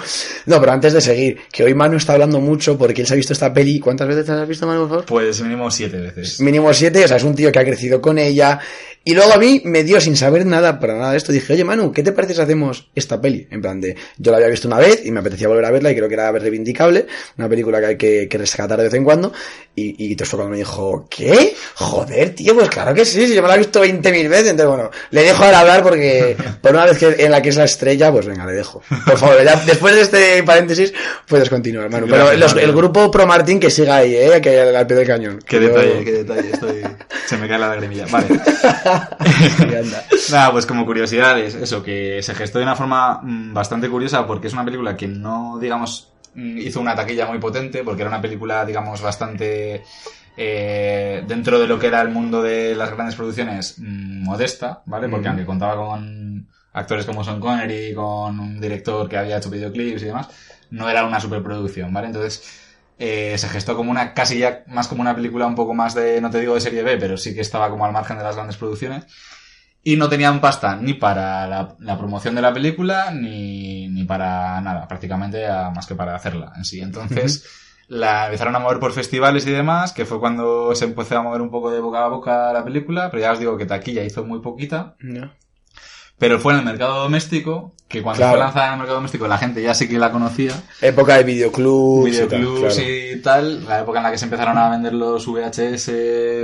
no, 0.46 0.60
pero 0.60 0.72
antes 0.72 0.92
de 0.92 1.00
seguir, 1.00 1.38
que 1.52 1.64
hoy 1.64 1.74
Manu 1.74 1.96
está 1.96 2.14
hablando 2.14 2.40
mucho 2.40 2.78
porque 2.78 3.02
él 3.02 3.06
se 3.06 3.14
ha 3.14 3.16
visto 3.16 3.32
esta 3.32 3.52
peli. 3.52 3.80
¿Cuántas 3.80 4.08
veces 4.08 4.26
te 4.26 4.32
has 4.32 4.48
visto, 4.48 4.66
Manu, 4.66 4.80
por 4.80 4.88
favor? 4.88 5.04
Pues 5.06 5.40
mínimo 5.40 5.70
siete 5.70 5.98
veces. 5.98 6.40
Mínimo 6.40 6.72
siete, 6.72 7.04
o 7.04 7.08
sea, 7.08 7.16
es 7.16 7.24
un 7.24 7.34
tío 7.34 7.50
que 7.52 7.58
ha 7.58 7.64
crecido 7.64 8.00
con 8.00 8.18
ella. 8.18 8.58
Y 9.04 9.14
luego 9.14 9.32
a 9.32 9.38
mí 9.38 9.62
me 9.64 9.84
dio 9.84 10.00
sin 10.00 10.16
saber 10.16 10.44
nada 10.44 10.78
para 10.78 10.94
nada 10.98 11.12
de 11.12 11.16
esto. 11.16 11.32
Dije, 11.32 11.54
oye 11.54 11.64
Manu, 11.64 11.92
¿qué 11.92 12.02
te 12.02 12.12
parece 12.12 12.34
si 12.34 12.40
hacemos 12.42 12.90
esta 12.94 13.20
peli? 13.20 13.46
En 13.50 13.62
plan 13.62 13.80
de, 13.80 13.96
yo 14.18 14.30
la 14.30 14.36
había 14.36 14.48
visto 14.48 14.68
una 14.68 14.78
vez 14.78 15.00
y 15.04 15.10
me 15.10 15.20
apetecía 15.20 15.48
volver 15.48 15.64
a 15.64 15.70
verla 15.70 15.90
y 15.90 15.96
creo 15.96 16.08
que 16.08 16.14
era 16.14 16.30
reivindicable. 16.30 17.06
Una 17.38 17.48
película 17.48 17.80
que 17.80 17.86
hay 17.86 17.96
que, 17.96 18.28
que 18.28 18.38
rescatar 18.38 18.76
de 18.76 18.84
vez 18.84 18.94
en 18.94 19.04
cuando. 19.04 19.32
Y, 19.78 20.12
y 20.12 20.16
cuando 20.16 20.48
me 20.48 20.56
dijo, 20.58 21.06
¿qué? 21.08 21.54
Joder, 21.74 22.34
tío, 22.34 22.54
pues 22.54 22.68
claro 22.68 22.94
que 22.94 23.04
sí, 23.04 23.26
si 23.26 23.34
yo 23.34 23.42
me 23.42 23.48
la 23.48 23.54
he 23.54 23.58
visto 23.58 23.84
20.000 23.84 24.28
veces. 24.28 24.48
Entonces, 24.48 24.66
bueno, 24.66 24.90
le 25.10 25.22
dejo 25.22 25.44
ahora 25.44 25.60
hablar 25.60 25.82
porque 25.82 26.36
por 26.62 26.72
una 26.72 26.84
vez 26.86 26.98
que 26.98 27.14
en 27.24 27.30
la 27.30 27.40
que 27.42 27.50
es 27.50 27.56
la 27.56 27.64
estrella, 27.64 28.10
pues 28.12 28.26
venga, 28.26 28.44
le 28.46 28.52
dejo. 28.52 28.82
Por 29.04 29.18
favor, 29.18 29.42
ya 29.44 29.56
después 29.56 29.94
de 29.94 30.00
este 30.02 30.42
paréntesis 30.42 30.92
puedes 31.26 31.48
continuar, 31.48 31.88
Manu. 31.90 32.06
Pero 32.08 32.32
los- 32.34 32.56
el 32.56 32.72
grupo 32.72 33.10
Pro 33.10 33.26
Martín 33.26 33.60
que 33.60 33.70
siga 33.70 33.96
ahí, 33.96 34.14
eh, 34.14 34.40
que 34.40 34.60
al 34.60 34.86
pie 34.86 34.96
del 34.96 35.06
cañón. 35.06 35.38
Qué 35.46 35.60
detalle, 35.60 36.04
qué 36.04 36.12
detalle, 36.12 36.50
estoy... 36.52 36.82
Se 37.26 37.36
me 37.36 37.46
cae 37.48 37.58
la 37.58 37.68
lagrimilla. 37.68 38.06
Vale. 38.10 38.26
Nada, 40.30 40.52
pues 40.52 40.66
como 40.66 40.84
curiosidades, 40.86 41.54
eso, 41.54 41.82
que 41.82 42.22
se 42.22 42.34
gestó 42.34 42.58
de 42.58 42.64
una 42.64 42.76
forma 42.76 43.20
mm, 43.22 43.52
bastante 43.54 43.88
curiosa 43.88 44.26
porque 44.26 44.46
es 44.48 44.52
una 44.52 44.64
película 44.64 44.96
que 44.96 45.06
no, 45.08 45.58
digamos, 45.60 46.08
hizo 46.38 46.80
una 46.80 46.94
taquilla 46.94 47.26
muy 47.26 47.38
potente 47.38 47.82
porque 47.84 48.02
era 48.02 48.10
una 48.10 48.20
película, 48.22 48.64
digamos, 48.64 49.00
bastante 49.00 49.82
eh, 50.36 51.24
dentro 51.26 51.58
de 51.58 51.66
lo 51.66 51.78
que 51.78 51.88
era 51.88 52.00
el 52.00 52.10
mundo 52.10 52.42
de 52.42 52.74
las 52.74 52.90
grandes 52.92 53.16
producciones 53.16 53.76
mm, 53.78 54.22
modesta, 54.22 54.82
¿vale? 54.86 55.08
Porque 55.08 55.26
Ujú. 55.26 55.30
aunque 55.30 55.46
contaba 55.46 55.76
con 55.76 56.46
actores 56.72 57.06
como 57.06 57.24
Sean 57.24 57.40
Connery, 57.40 57.94
con 57.94 58.38
un 58.38 58.60
director 58.60 59.08
que 59.08 59.16
había 59.16 59.38
hecho 59.38 59.50
videoclips 59.50 60.02
y 60.02 60.06
demás, 60.06 60.28
no 60.70 60.88
era 60.88 61.04
una 61.04 61.20
superproducción, 61.20 61.92
¿vale? 61.92 62.08
Entonces 62.08 62.42
eh, 62.98 63.36
se 63.38 63.48
gestó 63.48 63.76
como 63.76 63.90
una, 63.90 64.14
casi 64.14 64.38
ya 64.38 64.64
más 64.68 64.88
como 64.88 65.00
una 65.00 65.14
película 65.14 65.46
un 65.46 65.54
poco 65.54 65.74
más 65.74 65.94
de, 65.94 66.20
no 66.20 66.30
te 66.30 66.40
digo 66.40 66.54
de 66.54 66.60
serie 66.60 66.82
B, 66.82 66.98
pero 66.98 67.16
sí 67.16 67.34
que 67.34 67.40
estaba 67.40 67.70
como 67.70 67.84
al 67.84 67.92
margen 67.92 68.18
de 68.18 68.24
las 68.24 68.36
grandes 68.36 68.56
producciones. 68.56 69.06
Y 69.88 69.96
no 69.96 70.10
tenían 70.10 70.42
pasta 70.42 70.76
ni 70.76 70.92
para 70.92 71.46
la, 71.46 71.74
la 71.78 71.96
promoción 71.96 72.34
de 72.34 72.42
la 72.42 72.52
película, 72.52 73.10
ni, 73.10 73.88
ni 73.88 74.04
para 74.04 74.60
nada, 74.60 74.86
prácticamente 74.86 75.48
más 75.48 75.86
que 75.86 75.94
para 75.94 76.14
hacerla 76.14 76.52
en 76.56 76.66
sí. 76.66 76.80
Entonces, 76.80 77.46
la 77.88 78.26
empezaron 78.26 78.54
a 78.54 78.58
mover 78.58 78.80
por 78.80 78.92
festivales 78.92 79.46
y 79.46 79.50
demás, 79.50 79.94
que 79.94 80.04
fue 80.04 80.20
cuando 80.20 80.74
se 80.74 80.84
empezó 80.84 81.16
a 81.16 81.22
mover 81.22 81.40
un 81.40 81.50
poco 81.50 81.70
de 81.70 81.80
boca 81.80 82.04
a 82.04 82.08
boca 82.08 82.52
la 82.52 82.64
película, 82.64 83.10
pero 83.10 83.22
ya 83.22 83.32
os 83.32 83.38
digo 83.38 83.56
que 83.56 83.64
taquilla 83.64 84.04
hizo 84.04 84.24
muy 84.24 84.40
poquita. 84.40 84.94
No. 84.98 85.32
Pero 86.18 86.38
fue 86.40 86.52
en 86.54 86.60
el 86.60 86.64
mercado 86.64 87.02
doméstico, 87.02 87.72
que 87.86 88.02
cuando 88.02 88.18
Claro. 88.18 88.32
fue 88.32 88.40
lanzada 88.44 88.66
en 88.66 88.72
el 88.72 88.78
mercado 88.80 88.96
doméstico 88.96 89.26
la 89.28 89.38
gente 89.38 89.62
ya 89.62 89.72
sí 89.74 89.88
que 89.88 89.98
la 89.98 90.10
conocía. 90.10 90.52
Época 90.82 91.16
de 91.16 91.24
videoclubs. 91.24 92.08
y 92.12 92.18
tal, 92.18 92.28
Videoclubs 92.40 92.74
claro. 92.74 92.90
y 92.90 93.20
tal, 93.22 93.64
la 93.66 93.80
época 93.80 93.98
en 94.00 94.02
la 94.04 94.10
que 94.10 94.18
se 94.18 94.24
empezaron 94.24 94.58
a 94.58 94.68
vender 94.68 94.92
los 94.94 95.26
VHS, 95.26 95.86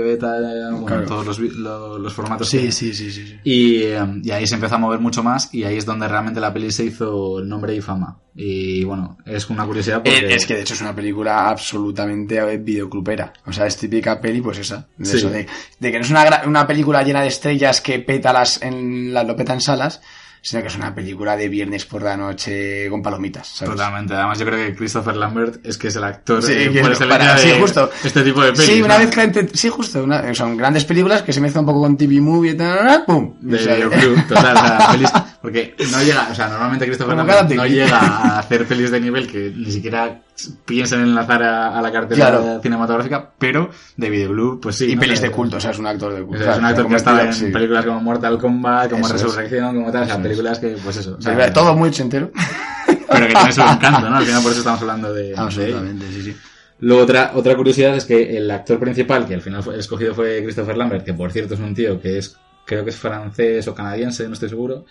beta, 0.01 0.37
bueno, 0.70 0.87
Claro. 0.87 1.07
todos 1.07 1.27
los, 1.27 1.39
vi- 1.39 1.51
lo- 1.51 1.99
los 1.99 2.14
formatos. 2.14 2.49
Sí, 2.49 2.59
que- 2.62 2.72
sí, 2.72 2.95
sí, 2.95 3.11
sí. 3.11 3.27
sí. 3.27 3.39
Y, 3.45 3.83
eh, 3.83 4.01
y 4.22 4.31
ahí 4.31 4.47
se 4.47 4.55
empezó 4.55 4.77
a 4.77 4.79
mover 4.79 5.01
mucho 5.01 5.22
más 5.22 5.53
y 5.53 5.64
ahí 5.64 5.77
es 5.77 5.85
donde 5.85 6.09
realmente 6.09 6.41
la 6.41 6.53
peli 6.53 6.70
se 6.70 6.85
hizo 6.85 7.41
nombre 7.45 7.75
y 7.75 7.81
fama. 7.81 8.18
Y 8.37 8.83
bueno, 8.83 9.16
es 9.27 9.49
una 9.49 9.64
curiosidad 9.64 10.03
porque... 10.03 10.18
Eh, 10.18 10.35
Es 10.35 10.45
que 10.45 10.55
de 10.55 10.62
hecho 10.62 10.75
es 10.75 10.81
una 10.81 10.93
película 10.95 11.49
absolutamente 11.49 12.37
eh, 12.39 12.57
videoclubera. 12.59 13.33
O 13.47 13.53
sea, 13.53 13.66
es 13.66 13.77
típica 13.77 14.20
peli, 14.20 14.41
pues 14.41 14.59
esa. 14.59 14.89
De, 14.97 15.05
Sí. 15.07 15.18
eso, 15.18 15.31
de, 15.31 15.47
de 15.79 15.93
que 15.93 15.99
no 15.99 16.05
es 16.05 16.11
una, 16.11 16.43
una 16.47 16.66
película 16.66 17.03
llena 17.05 17.20
de 17.22 17.29
estrellas 17.29 17.81
que 17.81 18.01
peta 18.01 18.33
las 18.33 18.61
en 18.62 19.14
la, 19.14 19.22
lo 19.22 19.37
peta 19.37 19.53
en 19.53 19.61
salas, 19.64 20.00
sino 20.42 20.60
que 20.60 20.68
es 20.68 20.76
una 20.76 20.94
película 20.94 21.38
de 21.38 21.48
viernes 21.48 21.86
por 21.86 22.02
la 22.02 22.18
noche 22.18 22.86
con 22.90 23.00
palomitas. 23.02 23.48
¿sabes? 23.48 23.72
Totalmente. 23.76 24.12
Además, 24.12 24.38
yo 24.38 24.44
creo 24.44 24.58
que 24.58 24.74
Christopher 24.76 25.16
Lambert 25.16 25.64
es 25.64 25.78
que 25.78 25.88
es 25.88 25.96
el 25.96 26.04
actor 26.04 26.42
Sí, 26.42 26.52
eh, 26.52 26.70
que 26.70 26.80
es 26.80 26.86
excelencia 26.88 27.08
para- 27.08 27.34
de 27.34 27.40
sí, 27.40 27.52
justo. 27.58 27.90
este 28.04 28.22
tipo 28.22 28.42
de 28.42 28.52
pelis. 28.52 28.66
Sí, 28.66 28.82
una 28.82 28.98
¿no? 28.98 29.04
mezcla 29.04 29.22
entre. 29.24 29.48
Sí, 29.56 29.70
justo. 29.70 30.04
una- 30.04 30.34
son 30.34 30.54
grandes 30.58 30.84
películas 30.84 31.22
que 31.22 31.32
se 31.32 31.40
mezclan 31.40 31.62
un 31.64 31.66
poco 31.66 31.80
con 31.80 31.96
TV 31.96 32.20
Movie 32.20 32.50
y 32.50 32.56
tal. 32.58 33.04
¡Pum! 33.06 33.36
De 33.40 33.56
O 33.56 33.58
sea, 33.58 33.74
videoclub, 33.74 34.26
total, 34.28 34.54
o 34.56 34.60
sea, 34.60 34.88
pelis, 34.92 35.10
porque 35.40 35.74
no 35.90 36.02
llega, 36.02 36.28
o 36.30 36.34
sea, 36.34 36.48
normalmente 36.48 36.86
Christopher 36.86 37.16
Lambert 37.16 37.50
no 37.52 37.66
llega 37.66 37.98
a 37.98 38.38
hacer 38.40 38.66
pelis 38.66 38.90
de 38.90 39.00
nivel 39.00 39.26
que 39.26 39.50
ni 39.56 39.72
siquiera 39.72 40.20
piensen 40.64 41.01
en 41.01 41.07
enlazar 41.09 41.43
a, 41.43 41.78
a 41.78 41.82
la 41.82 41.93
cartelera 41.93 42.30
Claro. 42.30 42.61
cinematográfica, 42.62 43.30
pero 43.39 43.70
de 43.97 44.11
videoclub, 44.11 44.61
pues 44.61 44.76
sí. 44.76 44.91
Y 44.91 44.95
¿no? 44.95 45.01
pelis 45.01 45.20
de 45.20 45.30
culto, 45.30 45.57
o 45.57 45.61
sea, 45.61 45.70
es 45.70 45.78
un 45.78 45.87
actor 45.87 46.12
de 46.14 46.22
O 46.22 46.26
culto. 46.26 46.43
sea, 46.43 46.53
es 46.55 46.59
un 46.59 46.64
actor 46.64 46.89
que 46.89 46.95
ha 46.95 46.97
estado 46.97 47.20
en 47.20 47.32
sí. 47.32 47.47
películas 47.47 47.85
como 47.85 48.01
Mortal 48.01 48.39
Kombat, 48.39 48.91
como 48.91 49.07
Eso 49.07 49.14
es. 49.16 49.22
Resurrección, 49.22 49.74
como 49.76 49.93
tal, 49.93 50.03
o 50.03 50.07
sea, 50.07 50.22
películas 50.22 50.59
que, 50.59 50.76
pues 50.82 50.97
eso. 50.97 51.16
o 51.18 51.22
sea, 51.22 51.53
Todo 51.53 51.74
muy 51.76 51.89
ochentero. 51.91 52.30
Pero 52.87 53.26
que 53.28 53.35
tiene 53.35 53.53
su 53.53 53.61
encanto, 53.62 54.11
¿no? 54.11 54.16
Al 54.16 54.24
final 54.24 54.43
por 54.43 54.51
eso 54.51 54.61
estamos 54.61 54.80
hablando 54.80 55.12
de. 55.12 55.35
Absolutamente, 55.37 56.07
sí, 56.09 56.22
sí. 56.22 56.37
Luego 56.80 57.05
otra, 57.05 57.30
otra 57.35 57.55
curiosidad 57.55 57.95
es 57.97 58.05
que 58.05 58.37
el 58.37 58.51
actor 58.51 58.78
principal, 58.80 59.26
que 59.26 59.35
al 59.35 59.41
final 59.43 59.62
fue, 59.62 59.78
escogido 59.78 60.14
fue 60.14 60.43
Christopher 60.43 60.76
Lambert, 60.76 61.05
que 61.05 61.14
por 61.14 61.30
cierto 61.30 61.55
es 61.55 61.61
un 61.61 61.74
tío 61.74 62.01
que 62.01 62.18
es, 62.18 62.37
creo 62.66 62.82
que 62.82 62.91
es 62.91 62.97
francés 62.97 63.68
o 63.68 63.74
canadiense, 63.74 64.26
no 64.26 64.35
estoy 64.35 64.49
seguro. 64.49 64.85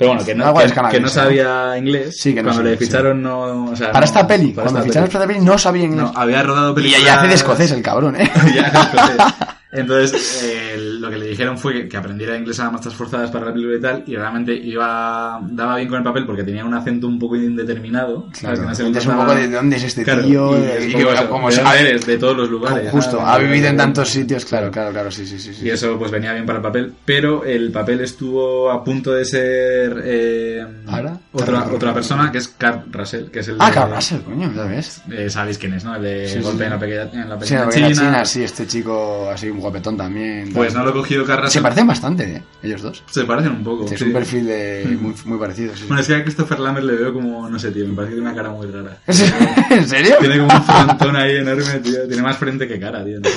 Pero 0.00 0.10
bueno, 0.12 0.24
que 0.26 0.34
no, 0.34 0.54
que, 0.54 0.64
es 0.64 0.72
canadiense, 0.72 0.96
que 0.96 1.00
no 1.02 1.08
sabía 1.10 1.78
inglés. 1.78 2.16
Sí, 2.18 2.34
que 2.34 2.42
no 2.42 2.48
Cuando 2.48 2.62
sabía, 2.62 2.70
le 2.72 2.76
ficharon 2.78 3.22
no... 3.22 3.64
o 3.70 3.76
sea, 3.76 3.88
Para 3.92 4.00
no- 4.00 4.04
esta 4.06 4.26
peli, 4.26 4.52
para 4.52 4.64
cuando 4.64 4.80
esta 4.80 4.88
ficharon 4.88 5.08
peli. 5.08 5.16
esta 5.22 5.26
peli 5.34 5.44
no 5.46 5.58
sabía 5.58 5.84
inglés. 5.84 6.02
No, 6.04 6.12
había 6.18 6.42
rodado 6.42 6.72
y 6.72 6.74
películas... 6.74 7.04
ya 7.06 7.18
hace 7.18 7.28
de 7.28 7.34
escocés 7.34 7.70
el 7.72 7.82
cabrón, 7.82 8.16
¿eh? 8.16 8.30
Ya 8.54 8.66
hace 8.66 8.78
de 8.96 9.12
escocés. 9.16 9.34
Entonces, 9.72 10.42
eh, 10.44 10.76
lo 10.98 11.08
que 11.10 11.16
le 11.18 11.26
dijeron 11.28 11.56
fue 11.56 11.88
que, 11.88 11.96
aprendiera 11.96 12.36
inglés 12.36 12.58
a 12.60 12.70
marchas 12.70 12.94
forzadas 12.94 13.30
para 13.30 13.46
la 13.46 13.52
película 13.52 13.76
y 13.76 13.80
tal, 13.80 14.02
y 14.06 14.16
realmente 14.16 14.52
iba 14.54 15.40
daba 15.50 15.76
bien 15.76 15.88
con 15.88 15.98
el 15.98 16.04
papel 16.04 16.26
porque 16.26 16.42
tenía 16.42 16.64
un 16.64 16.74
acento 16.74 17.06
un 17.06 17.18
poco 17.18 17.36
indeterminado. 17.36 18.26
¿sabes? 18.32 18.40
Claro, 18.40 18.56
Que 18.76 18.82
no 18.90 18.98
es 18.98 19.06
un 19.06 19.16
poco 19.16 19.34
de 19.34 19.48
dónde 19.48 19.76
es 19.76 19.84
este 19.84 20.02
Claro, 20.02 20.22
tío, 20.24 20.58
y, 20.58 20.62
es 20.64 20.86
y 20.88 20.92
como- 20.92 21.04
bueno, 21.04 21.28
como 21.28 21.48
de 21.50 21.54
se- 21.56 21.62
dónde 21.62 21.80
eres, 21.80 22.06
de 22.06 22.18
todos 22.18 22.36
los 22.36 22.50
lugares. 22.50 22.90
Justo, 22.90 23.18
¿sabes? 23.18 23.26
ha 23.28 23.38
vivido 23.38 23.68
en 23.68 23.76
tantos 23.76 24.08
sitios, 24.08 24.44
claro, 24.44 24.70
claro, 24.70 24.90
claro, 24.92 25.10
sí, 25.10 25.24
sí, 25.26 25.38
sí. 25.38 25.54
sí. 25.54 25.66
Y 25.66 25.70
eso 25.70 25.96
pues 25.98 26.10
venía 26.10 26.32
bien 26.32 26.46
para 26.46 26.58
el 26.58 26.62
papel, 26.62 26.92
pero 27.04 27.44
el 27.44 27.70
papel 27.70 28.00
estuvo 28.00 28.70
a 28.70 28.82
punto 28.82 29.12
de 29.12 29.24
ser 29.24 30.02
eh, 30.04 30.66
¿Ahora? 30.88 31.16
otra, 31.32 31.66
otra 31.72 31.94
persona 31.94 32.32
que 32.32 32.38
es 32.38 32.48
Carl 32.48 32.84
Russell, 32.90 33.26
que 33.30 33.38
es 33.40 33.48
el 33.48 33.56
Ah, 33.60 33.70
Carl 33.72 33.94
Russell, 33.94 34.20
coño, 34.22 34.52
ya 34.54 34.64
ves. 34.64 35.02
eh, 35.12 35.30
sabéis 35.30 35.58
quién 35.58 35.74
es, 35.74 35.84
¿no? 35.84 35.94
El 35.94 36.02
de 36.02 36.26
Sí, 36.28 36.34
sí, 36.38 36.40
golpe 36.40 36.58
sí. 36.58 36.64
en 36.64 36.70
la 36.70 36.78
pequeña, 36.78 37.02
en 37.22 37.28
la 37.28 37.34
Sí, 37.36 37.40
pequeña 37.40 37.60
la 37.60 37.66
pequeña 37.68 37.88
China. 37.90 38.00
China, 38.06 38.24
sí, 38.24 38.42
este 38.42 38.66
chico 38.66 39.30
así 39.32 39.50
un 39.60 39.62
guapetón 39.62 39.96
también. 39.96 40.52
Pues 40.54 40.74
no 40.74 40.82
lo 40.82 40.90
he 40.90 40.92
cogido 40.94 41.24
Russell. 41.24 41.48
Se 41.50 41.60
parecen 41.60 41.86
bastante, 41.86 42.24
¿eh? 42.36 42.42
ellos 42.62 42.80
dos. 42.82 43.02
Se 43.10 43.24
parecen 43.24 43.52
un 43.52 43.62
poco. 43.64 43.84
Es 43.84 43.98
sí. 43.98 44.04
un 44.06 44.12
perfil 44.12 44.46
de 44.46 44.98
muy, 45.00 45.14
muy 45.26 45.38
parecido, 45.38 45.76
sí. 45.76 45.84
Bueno, 45.86 46.00
es 46.00 46.06
que 46.08 46.14
a 46.14 46.22
Christopher 46.22 46.58
Lambert 46.60 46.86
le 46.86 46.94
veo 46.96 47.12
como, 47.12 47.48
no 47.48 47.58
sé, 47.58 47.70
tío, 47.70 47.86
me 47.86 47.94
parece 47.94 48.12
que 48.14 48.20
tiene 48.20 48.30
una 48.30 48.36
cara 48.36 48.50
muy 48.54 48.66
rara. 48.66 48.98
¿En 49.70 49.86
serio? 49.88 50.16
Tiene 50.18 50.38
como 50.38 50.54
un 50.54 50.62
frontón 50.64 51.16
ahí 51.16 51.36
enorme, 51.36 51.78
tío. 51.82 52.06
Tiene 52.08 52.22
más 52.22 52.36
frente 52.38 52.66
que 52.66 52.80
cara, 52.80 53.04
tío. 53.04 53.20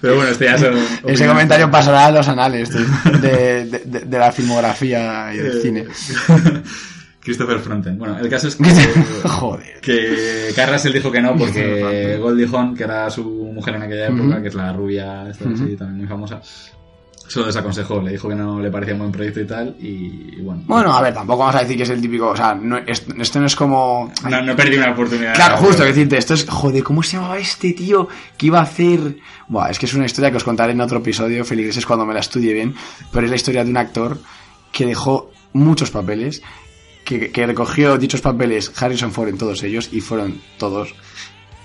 Pero 0.00 0.16
bueno, 0.16 0.30
este 0.30 0.44
ya 0.44 0.58
son 0.58 0.74
Ese 1.06 1.26
comentario 1.26 1.70
pasará 1.70 2.06
a 2.06 2.10
los 2.10 2.28
anales 2.28 2.68
de, 2.70 2.84
de- 3.20 3.64
de- 3.66 3.78
de- 3.84 4.00
de 4.00 4.18
la 4.18 4.32
filmografía 4.32 5.32
y 5.32 5.38
del 5.38 5.56
Eh, 5.58 5.60
cine. 5.62 5.86
Christopher 7.24 7.58
Fronten. 7.58 7.98
Bueno, 7.98 8.18
el 8.18 8.28
caso 8.28 8.48
es 8.48 8.56
que, 8.56 8.64
Joder. 9.28 9.80
que 9.80 10.52
Carl 10.54 10.72
Russell 10.74 10.92
dijo 10.92 11.10
que 11.10 11.22
no 11.22 11.34
porque. 11.36 12.16
Goldie 12.20 12.46
Hawn, 12.46 12.76
que 12.76 12.84
era 12.84 13.08
su 13.10 13.24
mujer 13.24 13.76
en 13.76 13.82
aquella 13.82 14.08
época, 14.08 14.42
que 14.42 14.48
es 14.48 14.54
la 14.54 14.72
rubia, 14.72 15.28
esta 15.30 15.48
así, 15.48 15.64
Ujú. 15.64 15.76
también 15.76 15.98
muy 15.98 16.06
famosa, 16.06 16.40
se 17.26 17.40
lo 17.40 17.46
desaconsejó, 17.46 18.02
le 18.02 18.10
dijo 18.12 18.28
que 18.28 18.34
no 18.34 18.60
le 18.60 18.70
parecía 18.70 18.92
un 18.92 19.00
buen 19.00 19.12
proyecto 19.12 19.40
y 19.40 19.46
tal, 19.46 19.74
y, 19.80 20.34
y 20.36 20.40
bueno. 20.42 20.62
Bueno, 20.66 20.92
a 20.92 21.00
ver, 21.00 21.14
tampoco 21.14 21.38
vamos 21.38 21.54
a 21.54 21.60
decir 21.60 21.78
que 21.78 21.84
es 21.84 21.88
el 21.90 22.02
típico. 22.02 22.28
O 22.28 22.36
sea, 22.36 22.54
no, 22.54 22.76
es- 22.76 23.06
esto 23.18 23.40
no 23.40 23.46
es 23.46 23.56
como. 23.56 24.12
no, 24.28 24.42
no 24.42 24.54
perdí 24.54 24.76
una 24.76 24.90
oportunidad. 24.92 25.34
Claro, 25.34 25.56
justo, 25.56 25.82
que 25.82 25.88
decirte, 25.88 26.18
esto 26.18 26.34
es, 26.34 26.44
joder, 26.48 26.82
¿cómo 26.82 27.02
se 27.02 27.16
llamaba 27.16 27.38
este 27.38 27.72
tío 27.72 28.06
que 28.36 28.46
iba 28.46 28.58
a 28.58 28.64
hacer? 28.64 29.16
Buah, 29.48 29.70
es 29.70 29.78
que 29.78 29.86
es 29.86 29.94
una 29.94 30.04
historia 30.04 30.30
que 30.30 30.36
os 30.36 30.44
contaré 30.44 30.72
en 30.72 30.80
otro 30.82 30.98
episodio, 30.98 31.44
Feligreses, 31.46 31.86
cuando 31.86 32.04
me 32.04 32.12
la 32.12 32.20
estudie 32.20 32.52
bien, 32.52 32.74
pero 33.10 33.24
es 33.24 33.30
la 33.30 33.36
historia 33.36 33.64
de 33.64 33.70
un 33.70 33.78
actor 33.78 34.18
que 34.70 34.84
dejó 34.84 35.30
muchos 35.54 35.90
papeles, 35.90 36.42
que, 37.04 37.30
que 37.30 37.46
recogió 37.46 37.98
dichos 37.98 38.20
papeles 38.20 38.72
Harrison 38.76 39.12
Ford 39.12 39.28
en 39.28 39.38
todos 39.38 39.62
ellos 39.62 39.88
y 39.92 40.00
fueron 40.00 40.40
todos 40.58 40.94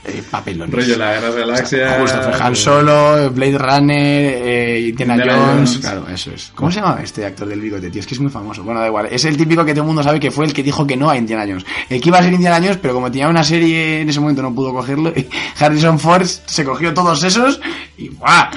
eh, 0.06 0.24
papelones. 0.32 0.74
Rollo 0.74 0.98
la 0.98 1.14
Guerra 1.14 1.32
de 1.32 1.40
Galaxias. 1.42 2.00
Justo, 2.00 2.22
fue 2.22 2.42
Han 2.42 2.56
Solo, 2.56 3.30
Blade 3.32 3.58
Runner, 3.58 4.34
eh, 4.38 4.88
Indiana, 4.90 5.16
Indiana 5.16 5.38
Jones. 5.40 5.70
Jones. 5.72 5.78
Claro, 5.80 6.06
eso 6.08 6.32
es. 6.32 6.52
¿Cómo 6.56 6.72
se 6.72 6.80
llama 6.80 7.02
este 7.04 7.26
actor 7.26 7.48
del 7.48 7.60
bigote, 7.60 7.90
tío? 7.90 8.00
Es 8.00 8.08
que 8.08 8.14
es 8.14 8.20
muy 8.22 8.32
famoso. 8.32 8.64
Bueno, 8.64 8.80
da 8.80 8.88
igual. 8.88 9.08
Es 9.12 9.26
el 9.26 9.36
típico 9.36 9.66
que 9.66 9.74
todo 9.74 9.82
el 9.82 9.88
mundo 9.88 10.02
sabe 10.02 10.20
que 10.20 10.32
fue 10.32 10.46
el 10.46 10.54
que 10.54 10.64
dijo 10.64 10.88
que 10.88 10.96
no 10.96 11.10
a 11.10 11.18
Indiana 11.18 11.44
Jones. 11.46 11.66
El 11.90 12.02
que 12.02 12.08
iba 12.08 12.18
a 12.18 12.24
ser 12.24 12.32
Indiana 12.32 12.58
Jones, 12.58 12.78
pero 12.82 12.94
como 12.94 13.12
tenía 13.12 13.28
una 13.28 13.44
serie 13.44 14.02
en 14.02 14.10
ese 14.10 14.22
momento 14.22 14.42
no 14.42 14.56
pudo 14.56 14.74
cogerlo. 14.74 15.10
Y 15.14 15.28
Harrison 15.60 16.00
Ford 16.00 16.26
se 16.26 16.64
cogió 16.64 16.94
todos 16.94 17.22
esos 17.24 17.60
y 17.98 18.08
¡buah! 18.10 18.52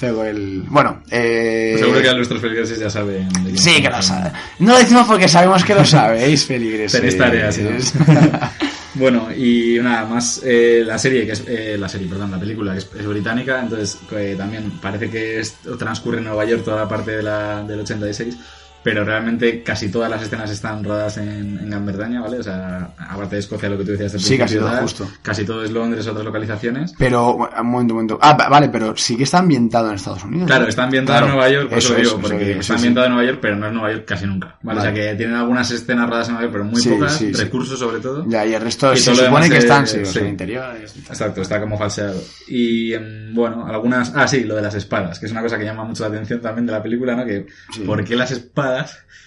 El... 0.00 0.64
Bueno, 0.68 1.02
eh... 1.10 1.76
Seguro 1.78 2.02
que 2.02 2.14
nuestros 2.14 2.40
feligreses 2.40 2.78
ya 2.78 2.90
saben. 2.90 3.28
Sí, 3.56 3.76
que 3.76 3.88
lo 3.88 3.96
hablando. 3.96 4.02
sabe. 4.02 4.32
No 4.58 4.72
lo 4.72 4.78
decimos 4.78 5.06
porque 5.06 5.28
sabemos 5.28 5.64
que 5.64 5.74
lo 5.74 5.84
sabéis, 5.84 6.44
feligreses. 6.46 7.00
Tenéis 7.00 7.16
tareas, 7.18 7.58
¿no? 7.58 7.70
Bueno, 8.96 9.26
y 9.36 9.78
nada 9.82 10.04
más, 10.04 10.40
eh, 10.44 10.84
la 10.86 10.96
serie, 10.98 11.26
que 11.26 11.32
es, 11.32 11.42
eh, 11.48 11.76
la 11.76 11.88
serie, 11.88 12.06
perdón, 12.06 12.30
la 12.30 12.38
película 12.38 12.72
que 12.74 12.78
es, 12.78 12.88
es 12.96 13.04
británica, 13.04 13.60
entonces 13.60 13.98
eh, 14.12 14.36
también 14.38 14.70
parece 14.80 15.10
que 15.10 15.40
es- 15.40 15.56
transcurre 15.76 16.18
en 16.18 16.24
Nueva 16.24 16.44
York 16.44 16.62
toda 16.64 16.82
la 16.82 16.88
parte 16.88 17.10
de 17.16 17.22
la, 17.24 17.64
del 17.64 17.80
86, 17.80 18.36
pero 18.84 19.04
realmente 19.04 19.62
casi 19.62 19.88
todas 19.90 20.08
las 20.10 20.22
escenas 20.22 20.50
están 20.50 20.84
rodadas 20.84 21.16
en, 21.16 21.58
en 21.58 21.70
Gran 21.70 21.86
Bretaña, 21.86 22.20
¿vale? 22.20 22.38
O 22.38 22.42
sea, 22.42 22.90
aparte 22.96 23.34
de 23.36 23.40
Escocia, 23.40 23.68
lo 23.68 23.78
que 23.78 23.84
tú 23.84 23.90
decías 23.92 24.12
del 24.12 24.20
Sí, 24.20 24.38
casi 24.38 24.56
todo, 24.56 24.66
tal, 24.70 24.82
justo. 24.82 25.08
Casi 25.22 25.44
todo 25.44 25.64
es 25.64 25.70
Londres, 25.72 26.06
otras 26.06 26.24
localizaciones. 26.24 26.92
Pero, 26.98 27.34
un 27.34 27.66
momento, 27.66 27.94
un 27.94 27.98
momento. 27.98 28.18
Ah, 28.20 28.36
va- 28.38 28.48
vale, 28.48 28.68
pero 28.68 28.94
sí 28.96 29.16
que 29.16 29.24
está 29.24 29.38
ambientado 29.38 29.88
en 29.88 29.94
Estados 29.94 30.22
Unidos. 30.24 30.46
Claro, 30.46 30.68
está 30.68 30.84
ambientado 30.84 31.18
Claro, 31.18 31.26
en 31.32 31.32
Nueva 31.38 31.50
York, 31.50 31.68
por 31.70 31.78
eso, 31.78 31.88
eso 31.88 31.96
digo, 31.96 32.10
eso 32.10 32.20
porque 32.20 32.58
está 32.58 32.74
ambientado 32.74 33.06
en 33.06 33.12
Nueva 33.14 33.28
York, 33.30 33.38
pero 33.42 33.56
no 33.56 33.66
es 33.66 33.72
Nueva 33.72 33.92
York 33.92 34.04
casi 34.06 34.26
nunca, 34.26 34.56
¿vale? 34.62 34.78
O 34.80 34.82
sea, 34.82 34.92
que 34.92 35.14
tienen 35.14 35.34
algunas 35.36 35.70
escenas 35.70 36.06
rodadas 36.06 36.28
en 36.28 36.34
Nueva 36.34 36.42
York, 36.44 36.52
pero 36.52 36.64
muy 36.64 36.80
Sí, 36.80 36.90
pocas, 36.90 37.16
sí, 37.16 37.34
sí. 37.34 37.42
recursos 37.42 37.78
sobre 37.78 38.00
todo. 38.00 38.24
Ya, 38.28 38.44
y 38.44 38.52
el 38.54 38.60
resto 38.62 38.92
Y 38.92 38.98
se 38.98 39.14
supone 39.14 39.48
que 39.48 39.56
es- 39.56 39.64
están, 39.64 39.86
sí, 39.86 40.04
sí. 40.04 40.18
interiores. 40.20 40.94
Exacto, 41.08 41.40
está 41.42 41.58
como 41.60 41.78
falseado. 41.78 42.20
Y 42.48 42.92
em, 42.92 43.32
bueno, 43.34 43.66
algunas. 43.66 44.12
Ah, 44.14 44.28
sí, 44.28 44.44
lo 44.44 44.54
de 44.56 44.62
las 44.62 44.74
espadas, 44.74 45.18
que 45.18 45.26
es 45.26 45.32
una 45.32 45.40
cosa 45.42 45.58
que 45.58 45.64
llama 45.64 45.84
mucho 45.84 46.02
la 46.02 46.10
atención 46.10 46.40
también 46.40 46.66
de 46.66 46.72
la 46.72 46.82
película, 46.82 47.16
¿no? 47.16 47.24
Que. 47.24 47.46
¿por 47.86 48.04
qué 48.04 48.14
las 48.16 48.30
espadas, 48.30 48.73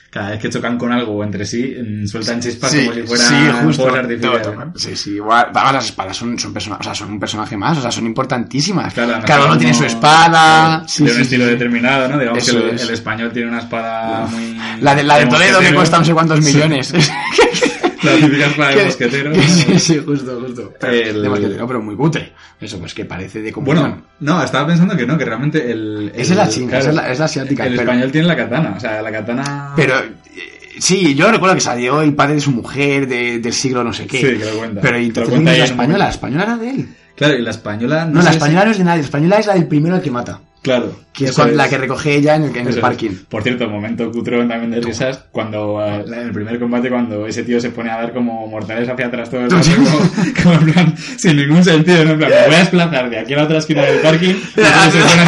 cada 0.10 0.30
vez 0.32 0.39
que 0.39 0.50
chocan 0.50 0.78
con 0.78 0.91
algo 0.91 1.22
entre 1.24 1.45
sí, 1.45 1.76
em, 1.78 2.08
sueltan 2.08 2.39
chispas 2.39 2.72
Sí, 2.72 2.80
como 2.86 2.93
si 2.93 3.02
fueran 3.04 3.28
sí, 3.28 3.36
justo. 3.66 3.84
fuegos 3.84 4.00
artificiales. 4.00 4.48
Sí, 4.76 4.95
sí, 4.95 5.12
igual. 5.16 5.50
Vamos, 5.54 5.74
las 5.74 5.86
espadas 5.86 6.18
son, 6.18 6.39
son, 6.39 6.54
persona- 6.54 6.78
o 6.80 6.84
sea, 6.84 6.95
son 6.95 7.12
un 7.12 7.20
personaje 7.20 7.58
más, 7.58 7.78
o 7.78 7.82
sea, 7.82 7.91
son 7.91 8.06
importantísimas. 8.06 8.93
Claro, 8.93 9.10
además 9.12 9.26
Cada 9.28 9.39
uno 9.41 9.48
como- 9.50 9.60
tiene 9.60 9.74
su 9.74 9.84
espada. 9.86 10.84
sí, 10.88 11.04
de 11.04 11.10
un 11.12 11.16
sí, 11.18 11.22
estilo 11.24 11.43
sí. 11.45 11.52
determinado, 11.52 12.08
¿no? 12.08 12.18
Digamos 12.18 12.41
Eso 12.48 12.58
que 12.60 12.70
el, 12.70 12.76
es. 12.76 12.82
el 12.84 12.89
español 12.91 13.32
tiene 13.34 13.50
una 13.50 13.60
espada 13.60 14.26
muy. 14.28 14.58
La 14.82 14.95
de, 14.95 15.04
la 15.04 15.20
de 15.20 15.26
Toledo 15.28 15.60
que 15.60 15.74
cuesta 15.76 16.00
no 16.00 16.06
sé 16.06 16.14
cuántos 16.14 16.43
Sí. 16.43 16.54
millones. 16.54 16.93
La 18.04 18.16
típica 18.16 18.45
espada 18.48 18.76
de 18.76 18.86
mosquetero. 18.86 19.34
sí, 19.36 19.80
sí, 19.80 20.02
justo, 20.06 20.39
justo. 20.41 20.74
El- 20.82 21.22
De 21.22 21.30
mosquetero, 21.30 21.68
pero 21.68 21.82
muy 21.82 21.95
cutre. 21.95 22.34
Eso, 22.60 22.80
pues 22.80 22.93
que 22.93 23.06
parece 23.06 23.41
de 23.41 23.52
Bueno, 23.52 23.82
comunión. 23.82 24.04
no, 24.20 24.43
estaba 24.43 24.68
pensando 24.68 24.95
que 24.95 25.06
no, 25.06 25.18
que 25.18 25.26
realmente 25.26 25.72
el. 25.72 26.12
Esa 26.16 26.34
es 26.34 26.38
la 26.38 26.50
china, 26.50 26.78
esa 26.80 26.89
es 26.89 26.95
la- 26.95 27.12
es 27.12 27.20
la 27.20 27.26
asiática, 27.26 27.64
El 27.66 27.72
pero- 27.72 27.82
español 27.84 28.12
tiene 28.12 28.28
la 28.28 28.36
katana, 28.36 28.74
o 28.78 28.80
sea, 28.80 29.02
la 29.02 29.12
katana. 29.12 29.74
Pero 29.76 29.98
eh, 30.00 30.76
sí, 30.80 31.16
yo 31.16 31.32
recuerdo 31.32 31.56
que 31.56 31.62
salió 31.62 32.02
el 32.02 32.14
padre 32.14 32.36
de 32.36 32.41
su 32.41 32.52
mujer 32.52 33.08
de- 33.08 33.39
del 33.39 33.54
siglo 33.54 33.84
no 33.84 33.93
sé 33.93 34.06
qué. 34.08 34.18
Sí, 34.20 34.38
que 34.38 34.45
lo 34.45 34.58
cuenta. 34.60 34.82
Pero 34.82 34.98
entonces 34.98 35.30
cuenta 35.34 35.52
la 35.58 35.66
española, 35.66 35.98
la 36.06 36.10
española 36.10 36.43
era 36.43 36.58
de 36.58 36.70
él. 36.70 36.88
Claro, 37.16 37.34
y 37.36 37.41
la 37.41 37.50
española. 37.52 38.06
No, 38.06 38.16
la 38.16 38.22
sé 38.22 38.30
si- 38.30 38.36
española 38.36 38.66
no 38.66 38.72
es 38.72 38.78
de 38.78 38.84
nadie, 38.84 39.00
la 39.02 39.06
española 39.06 39.38
es 39.39 39.48
la 39.48 39.54
del 39.56 39.66
primero 39.68 39.95
al 39.95 40.02
que 40.02 40.12
mata. 40.12 40.39
Claro. 40.68 40.99
Que 41.13 41.26
es 41.26 41.38
la 41.38 41.70
que 41.70 41.78
recoge 41.78 42.15
ella 42.15 42.36
en 42.36 42.43
el, 42.43 42.49
en 42.55 42.68
el 42.68 42.74
es. 42.74 42.80
parking. 42.80 43.11
Por 43.30 43.41
cierto, 43.41 43.70
momento 43.70 44.11
cutrón 44.11 44.49
también 44.49 44.70
de 44.72 44.82
risas, 44.82 45.24
cuando 45.32 45.82
eh, 45.82 46.03
en 46.05 46.13
el 46.13 46.32
primer 46.32 46.59
combate, 46.59 46.89
cuando 46.89 47.26
ese 47.26 47.43
tío 47.43 47.59
se 47.61 47.70
pone 47.70 47.89
a 47.89 47.95
dar 47.95 48.11
como 48.13 48.45
mortales 48.47 48.88
hacia 48.89 49.07
atrás 49.07 49.30
todo 49.30 49.41
el 49.45 49.49
rato, 49.51 49.65
como, 49.76 50.34
como 50.43 50.53
en 50.55 50.74
plan, 50.74 50.97
sin 50.97 51.38
ningún 51.38 51.63
sentido, 51.63 52.03
¿no? 52.03 52.11
En 52.11 52.18
plan, 52.18 52.30
me 52.32 52.45
voy 52.47 52.55
a 52.55 52.59
desplazar 52.59 53.09
de 53.09 53.20
aquí 53.20 53.34
a 53.34 53.38
la 53.38 53.43
otra 53.43 53.57
esquina 53.59 53.84
del 53.84 53.99
parking, 53.99 54.36
y 54.36 54.59
entonces 54.59 55.03
se 55.03 55.07
pone 55.07 55.26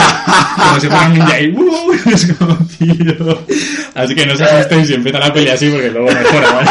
como 0.57 0.79
fuera 0.79 1.07
un 1.07 1.13
ninja 1.13 1.41
y. 1.41 1.55
Es 2.13 2.33
como, 2.33 2.57
tío. 2.77 3.39
Así 3.95 4.15
que 4.15 4.25
no 4.25 4.33
os 4.33 4.41
asustéis 4.41 4.87
si 4.87 4.93
empieza 4.93 5.19
la 5.19 5.33
pelea 5.33 5.53
así, 5.53 5.69
porque 5.69 5.89
luego 5.89 6.07
mejora, 6.07 6.51
¿vale? 6.51 6.69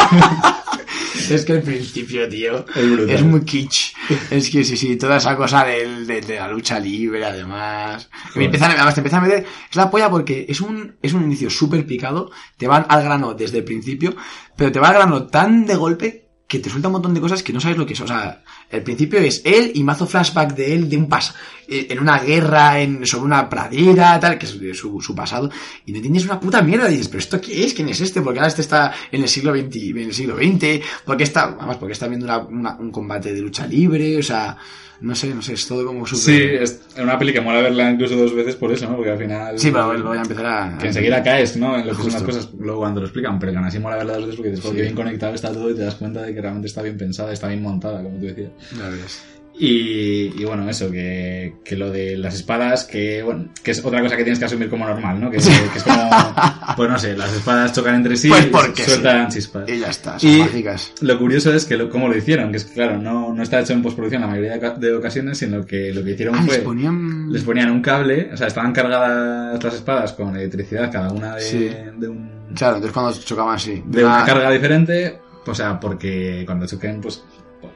Es 1.35 1.45
que 1.45 1.53
el 1.53 1.61
principio, 1.61 2.27
tío, 2.27 2.65
Es 3.07 3.23
muy 3.23 3.41
kitsch. 3.41 3.93
Es 4.29 4.49
que 4.49 4.63
sí, 4.63 4.75
sí, 4.77 4.95
toda 4.97 5.17
esa 5.17 5.35
cosa 5.35 5.63
del, 5.65 6.07
de, 6.07 6.21
de 6.21 6.35
la 6.35 6.47
lucha 6.47 6.79
libre, 6.79 7.23
además. 7.25 8.09
Me 8.35 8.45
empiezan, 8.45 8.71
además 8.71 8.93
te 8.95 9.01
empiezan 9.01 9.23
a 9.23 9.27
meter, 9.27 9.45
es 9.69 9.75
la 9.75 9.91
polla 9.91 10.09
porque 10.09 10.45
es 10.49 10.61
un, 10.61 10.97
es 11.01 11.13
un 11.13 11.23
inicio 11.23 11.49
súper 11.49 11.85
picado, 11.85 12.31
te 12.57 12.67
van 12.67 12.85
al 12.89 13.03
grano 13.03 13.33
desde 13.33 13.59
el 13.59 13.63
principio, 13.63 14.15
pero 14.55 14.71
te 14.71 14.79
va 14.79 14.89
al 14.89 14.95
grano 14.95 15.27
tan 15.27 15.65
de 15.65 15.75
golpe 15.75 16.29
que 16.47 16.59
te 16.59 16.69
suelta 16.69 16.87
un 16.87 16.93
montón 16.93 17.13
de 17.13 17.21
cosas 17.21 17.43
que 17.43 17.53
no 17.53 17.61
sabes 17.61 17.77
lo 17.77 17.85
que 17.85 17.93
es. 17.93 18.01
O 18.01 18.07
sea, 18.07 18.43
el 18.71 18.83
principio 18.83 19.19
es 19.19 19.41
él 19.45 19.71
y 19.75 19.83
mazo 19.83 20.05
flashback 20.05 20.53
de 20.55 20.73
él 20.75 20.89
de 20.89 20.97
un 20.97 21.07
pas 21.09 21.33
eh, 21.67 21.87
en 21.89 21.99
una 21.99 22.19
guerra 22.19 22.79
en, 22.81 23.05
sobre 23.05 23.25
una 23.25 23.47
pradera, 23.49 24.19
tal, 24.19 24.37
que 24.37 24.45
es 24.45 24.77
su, 24.77 25.01
su 25.01 25.15
pasado, 25.15 25.49
y 25.85 25.91
no 25.91 25.97
entiendes 25.97 26.25
una 26.25 26.39
puta 26.39 26.61
mierda. 26.61 26.87
Y 26.89 26.93
dices, 26.93 27.07
¿pero 27.09 27.19
esto 27.19 27.41
qué 27.41 27.65
es? 27.65 27.73
¿Quién 27.73 27.89
es 27.89 28.01
este? 28.01 28.21
Porque 28.21 28.39
ahora 28.39 28.47
este 28.49 28.61
está 28.61 28.93
en 29.11 29.21
el 29.23 29.29
siglo 29.29 29.53
XX, 29.55 29.75
en 29.75 29.97
el 29.97 30.13
siglo 30.13 30.35
XX, 30.37 30.81
porque 31.05 31.23
está, 31.23 31.55
además, 31.57 31.77
porque 31.77 31.93
está 31.93 32.07
viendo 32.07 32.25
una- 32.25 32.39
una- 32.39 32.75
un 32.79 32.91
combate 32.91 33.33
de 33.33 33.41
lucha 33.41 33.65
libre, 33.67 34.17
o 34.17 34.23
sea, 34.23 34.57
no 35.01 35.15
sé, 35.15 35.33
no 35.33 35.41
sé, 35.41 35.53
es 35.53 35.67
todo 35.67 35.85
como 35.85 36.05
súper. 36.05 36.21
Sí, 36.23 36.41
es 36.63 36.81
una 37.01 37.17
peli 37.17 37.31
que 37.33 37.41
mola 37.41 37.61
verla 37.61 37.91
incluso 37.91 38.15
dos 38.15 38.33
veces 38.35 38.55
por 38.55 38.71
eso, 38.71 38.89
¿no? 38.89 38.95
Porque 38.95 39.11
al 39.11 39.17
final... 39.17 39.57
Sí, 39.59 39.71
pero 39.71 39.93
luego 39.93 40.15
ya 40.15 40.21
empezará 40.21 40.75
a. 40.75 40.77
Que 40.77 40.87
enseguida 40.87 41.23
caes, 41.23 41.55
¿no? 41.57 41.77
En 41.77 41.87
lo 41.87 41.95
que 41.95 42.03
son 42.03 42.11
las 42.13 42.23
cosas, 42.23 42.49
luego 42.59 42.79
cuando 42.81 42.99
lo 43.01 43.05
explican, 43.07 43.39
pero 43.39 43.51
que 43.51 43.57
aún 43.57 43.67
así 43.67 43.79
mola 43.79 43.97
verla 43.97 44.13
dos 44.13 44.23
veces 44.25 44.35
porque 44.35 44.49
dices, 44.51 44.63
Sí. 44.63 44.67
porque 44.69 44.81
bien 44.83 44.95
conectado 44.95 45.33
está 45.35 45.51
todo 45.51 45.69
y 45.71 45.75
te 45.75 45.81
das 45.81 45.95
cuenta 45.95 46.21
de 46.23 46.33
que 46.33 46.41
realmente 46.41 46.67
está 46.67 46.81
bien 46.81 46.97
pensada, 46.97 47.31
está 47.31 47.47
bien 47.47 47.61
montada, 47.61 48.03
como 48.03 48.17
tú 48.17 48.25
decías. 48.25 48.49
Ya 48.77 48.89
ves. 48.89 49.23
Y, 49.61 50.41
y 50.41 50.45
bueno, 50.45 50.69
eso, 50.69 50.89
que, 50.89 51.55
que 51.65 51.75
lo 51.75 51.91
de 51.91 52.15
las 52.17 52.33
espadas, 52.33 52.85
que 52.85 53.21
bueno, 53.21 53.49
que 53.61 53.71
es 53.71 53.83
otra 53.83 54.01
cosa 54.01 54.15
que 54.15 54.23
tienes 54.23 54.39
que 54.39 54.45
asumir 54.45 54.69
como 54.69 54.87
normal, 54.87 55.19
¿no? 55.19 55.29
Que, 55.29 55.35
que 55.37 55.77
es 55.77 55.83
como, 55.83 56.09
pues 56.77 56.89
no 56.89 56.97
sé, 56.97 57.17
las 57.17 57.33
espadas 57.33 57.73
chocan 57.73 57.95
entre 57.95 58.15
sí 58.15 58.29
Pues 58.29 58.69
y 58.77 58.81
sueltan 58.83 59.27
chispas. 59.29 59.67
Y 59.69 59.79
ya 59.79 59.89
está, 59.89 60.17
son 60.17 60.29
Y 60.29 60.39
mágicas. 60.39 60.93
lo 61.01 61.19
curioso 61.19 61.53
es 61.53 61.65
que 61.65 61.75
lo, 61.75 61.89
cómo 61.89 62.07
lo 62.07 62.15
hicieron, 62.17 62.51
que 62.51 62.57
es 62.57 62.63
que 62.63 62.73
claro, 62.75 62.97
no, 62.99 63.33
no 63.33 63.43
está 63.43 63.59
hecho 63.59 63.73
en 63.73 63.81
postproducción 63.81 64.21
la 64.21 64.29
mayoría 64.29 64.53
de, 64.53 64.59
ca- 64.61 64.75
de 64.75 64.93
ocasiones, 64.95 65.37
sino 65.37 65.65
que 65.65 65.93
lo 65.93 66.05
que 66.05 66.11
hicieron 66.11 66.35
Ah, 66.35 66.43
fue... 66.45 66.55
les 66.55 66.63
ponían. 66.63 67.29
Les 67.29 67.43
ponían 67.43 67.69
un 67.69 67.81
cable, 67.81 68.29
o 68.33 68.37
sea, 68.37 68.47
estaban 68.47 68.71
cargadas 68.71 69.61
las 69.61 69.73
espadas 69.73 70.13
con 70.13 70.37
electricidad, 70.37 70.89
cada 70.89 71.11
una 71.11 71.35
de, 71.35 71.41
Sí. 71.41 71.69
de 71.97 72.07
un, 72.07 72.29
Claro, 72.55 72.77
entonces 72.77 72.93
cuando 72.93 73.19
chocaban 73.19 73.55
así. 73.55 73.83
de 73.85 74.05
una 74.05 74.23
carga 74.23 74.49
diferente, 74.51 75.19
o 75.45 75.53
sea, 75.53 75.77
porque 75.79 76.43
cuando 76.45 76.65
choquen, 76.65 77.01
pues, 77.01 77.23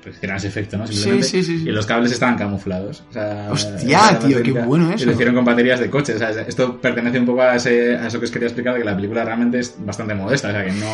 pues 0.04 0.16
hicieran 0.18 0.38
ese 0.38 0.48
efecto, 0.50 0.78
¿no? 0.78 0.86
Simplemente. 0.86 1.28
Sí, 1.28 1.44
sí, 1.44 1.60
sí. 1.60 1.64
Y 1.70 1.72
los 1.72 1.86
cables 1.86 2.12
estaban 2.12 2.38
camuflados. 2.38 3.04
O 3.10 3.14
sea, 3.14 3.48
Hostia, 3.52 4.20
tío, 4.20 4.44
qué 4.44 4.52
bueno 4.52 4.92
Y 4.92 4.96
eso. 4.96 5.06
lo 5.06 5.12
hicieron 5.14 5.36
con 5.36 5.46
baterías 5.46 5.80
de 5.80 5.90
coche. 5.90 6.16
O 6.16 6.18
sea, 6.18 6.30
esto 6.30 6.80
pertenece 6.80 7.20
un 7.20 7.26
poco 7.26 7.42
a, 7.42 7.56
ese, 7.56 7.96
a 7.96 8.08
eso 8.08 8.20
que 8.20 8.26
os 8.26 8.32
quería 8.32 8.48
explicar, 8.48 8.74
de 8.74 8.80
que 8.80 8.86
la 8.86 8.96
película 8.96 9.24
realmente 9.24 9.60
es 9.60 9.76
bastante 9.80 10.14
modesta. 10.14 10.50
O 10.50 10.52
sea, 10.52 10.66
que 10.66 10.72
no. 10.74 10.86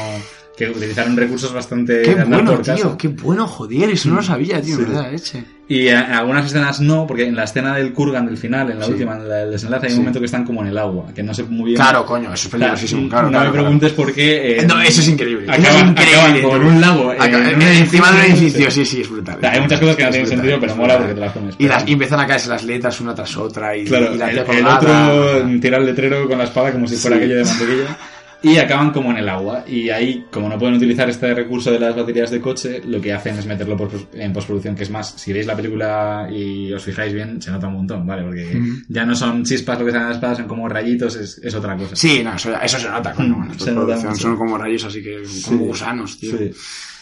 que 0.55 0.69
utilizaron 0.69 1.17
recursos 1.17 1.51
bastante. 1.53 2.01
Qué 2.03 2.15
bueno, 2.15 2.51
por 2.51 2.61
tío, 2.61 2.75
casa. 2.75 2.97
qué 2.97 3.07
bueno, 3.09 3.47
joder, 3.47 3.89
eso 3.89 4.09
no 4.09 4.15
lo 4.15 4.23
sabía, 4.23 4.61
tío, 4.61 4.77
verdad, 4.77 5.11
leche. 5.11 5.43
Y 5.71 5.87
en 5.87 5.97
algunas 5.97 6.47
escenas 6.47 6.79
no, 6.81 7.05
porque 7.05 7.27
en 7.27 7.35
la 7.35 7.43
escena 7.43 7.75
del 7.75 7.93
Kurgan 7.93 8.25
del 8.25 8.37
final, 8.37 8.71
en 8.71 8.79
la 8.79 8.85
Sí. 8.85 8.91
última, 8.93 9.13
en 9.13 9.29
del 9.29 9.51
desenlace, 9.51 9.85
hay 9.85 9.91
Sí. 9.91 9.97
un 9.97 10.01
momento 10.01 10.19
que 10.19 10.25
están 10.25 10.43
como 10.43 10.63
en 10.63 10.69
el 10.69 10.77
agua, 10.79 11.05
que 11.13 11.21
no 11.21 11.31
sé 11.31 11.43
muy 11.43 11.65
bien. 11.71 11.75
Claro, 11.75 12.05
coño, 12.07 12.33
eso 12.33 12.47
es 12.47 12.51
peligrosísimo, 12.51 13.07
claro. 13.07 13.25
no 13.27 13.29
claro, 13.33 13.45
me 13.45 13.51
claro. 13.51 13.63
preguntes 13.65 13.91
por 13.93 14.11
qué. 14.11 14.57
eh, 14.57 14.65
No, 14.65 14.81
eso 14.81 15.01
es 15.01 15.07
increíble. 15.07 15.43
eso 15.43 15.53
Acaban, 15.53 15.75
es 15.85 15.89
increíble. 15.91 16.15
acaban 16.17 16.41
como 16.41 16.55
en 16.55 16.63
un 16.63 16.81
lago. 16.81 17.13
eh, 17.13 17.17
en 17.21 17.61
encima 17.61 18.11
de 18.11 18.17
un 18.17 18.21
edificio, 18.31 18.71
sí. 18.71 18.83
sí, 18.83 18.95
sí, 18.95 19.01
es 19.01 19.09
brutal. 19.11 19.37
O 19.37 19.39
sea, 19.41 19.51
hay 19.51 19.61
muchas 19.61 19.79
cosas 19.79 19.95
que 19.95 20.03
no 20.05 20.09
tienen 20.09 20.25
brutal, 20.27 20.37
sentido, 20.49 20.59
pero 20.59 20.75
mola 20.75 20.97
porque 20.97 21.13
te 21.13 21.19
las 21.19 21.31
comes. 21.33 21.55
Y, 21.59 21.67
las, 21.67 21.87
y 21.87 21.93
empiezan 21.93 22.19
a 22.19 22.25
caerse 22.25 22.49
las 22.49 22.63
letras 22.63 22.99
una 23.01 23.13
tras 23.13 23.37
otra 23.37 23.77
y, 23.77 23.85
Claro, 23.85 24.15
y 24.15 24.17
la 24.17 24.31
el, 24.31 24.37
el 24.39 24.65
otro 24.67 25.49
tira 25.61 25.77
el 25.77 25.85
letrero 25.85 26.27
con 26.27 26.39
la 26.39 26.45
espada 26.45 26.71
como 26.71 26.87
si 26.87 26.95
fuera 26.95 27.17
Sí. 27.17 27.23
aquello 27.23 27.37
de 27.37 27.43
mantequilla. 27.45 27.97
y 28.41 28.57
acaban 28.57 28.91
como 28.91 29.11
en 29.11 29.17
el 29.17 29.27
agua. 29.29 29.65
Y 29.67 29.89
ahí, 29.89 30.25
como 30.31 30.47
no 30.49 30.57
pueden 30.57 30.75
utilizar 30.75 31.09
este 31.09 31.33
recurso 31.33 31.71
de 31.71 31.79
las 31.79 31.95
baterías 31.95 32.31
de 32.31 32.39
coche, 32.39 32.81
lo 32.85 33.01
que 33.01 33.11
hacen 33.13 33.37
es 33.37 33.45
meterlo 33.45 33.75
por- 33.75 33.91
en 34.13 34.31
postproducción, 34.31 34.75
que 34.75 34.83
es 34.83 34.89
más, 34.89 35.11
si 35.17 35.33
veis 35.33 35.45
la 35.45 35.55
película 35.55 36.29
y 36.31 36.71
os 36.71 36.83
fijáis 36.83 37.13
bien, 37.13 37.41
se 37.41 37.51
nota 37.51 37.67
un 37.67 37.73
montón, 37.73 38.05
¿vale? 38.07 38.23
Porque 38.23 38.61
ya 38.87 39.05
no 39.05 39.13
son 39.15 39.43
chispas 39.43 39.77
lo 39.79 39.85
que 39.85 39.91
salen 39.91 40.07
las 40.07 40.15
espadas, 40.17 40.37
son 40.37 40.47
como 40.47 40.69
rayitos, 40.69 41.15
es, 41.15 41.37
es 41.43 41.53
otra 41.55 41.75
cosa. 41.75 41.95
Sí, 41.95 42.21
no, 42.23 42.33
eso, 42.35 42.51
eso 42.61 42.79
se 42.79 42.89
nota, 42.89 43.13
coño. 43.13 43.35
bueno, 43.35 43.53
Se 43.59 43.71
nota 43.71 44.15
son 44.15 44.37
como 44.37 44.57
rayos 44.57 44.85
así 44.85 45.03
que, 45.03 45.21
como 45.45 45.65
gusanos, 45.65 46.17
tío. 46.19 46.37
Sí. 46.37 46.51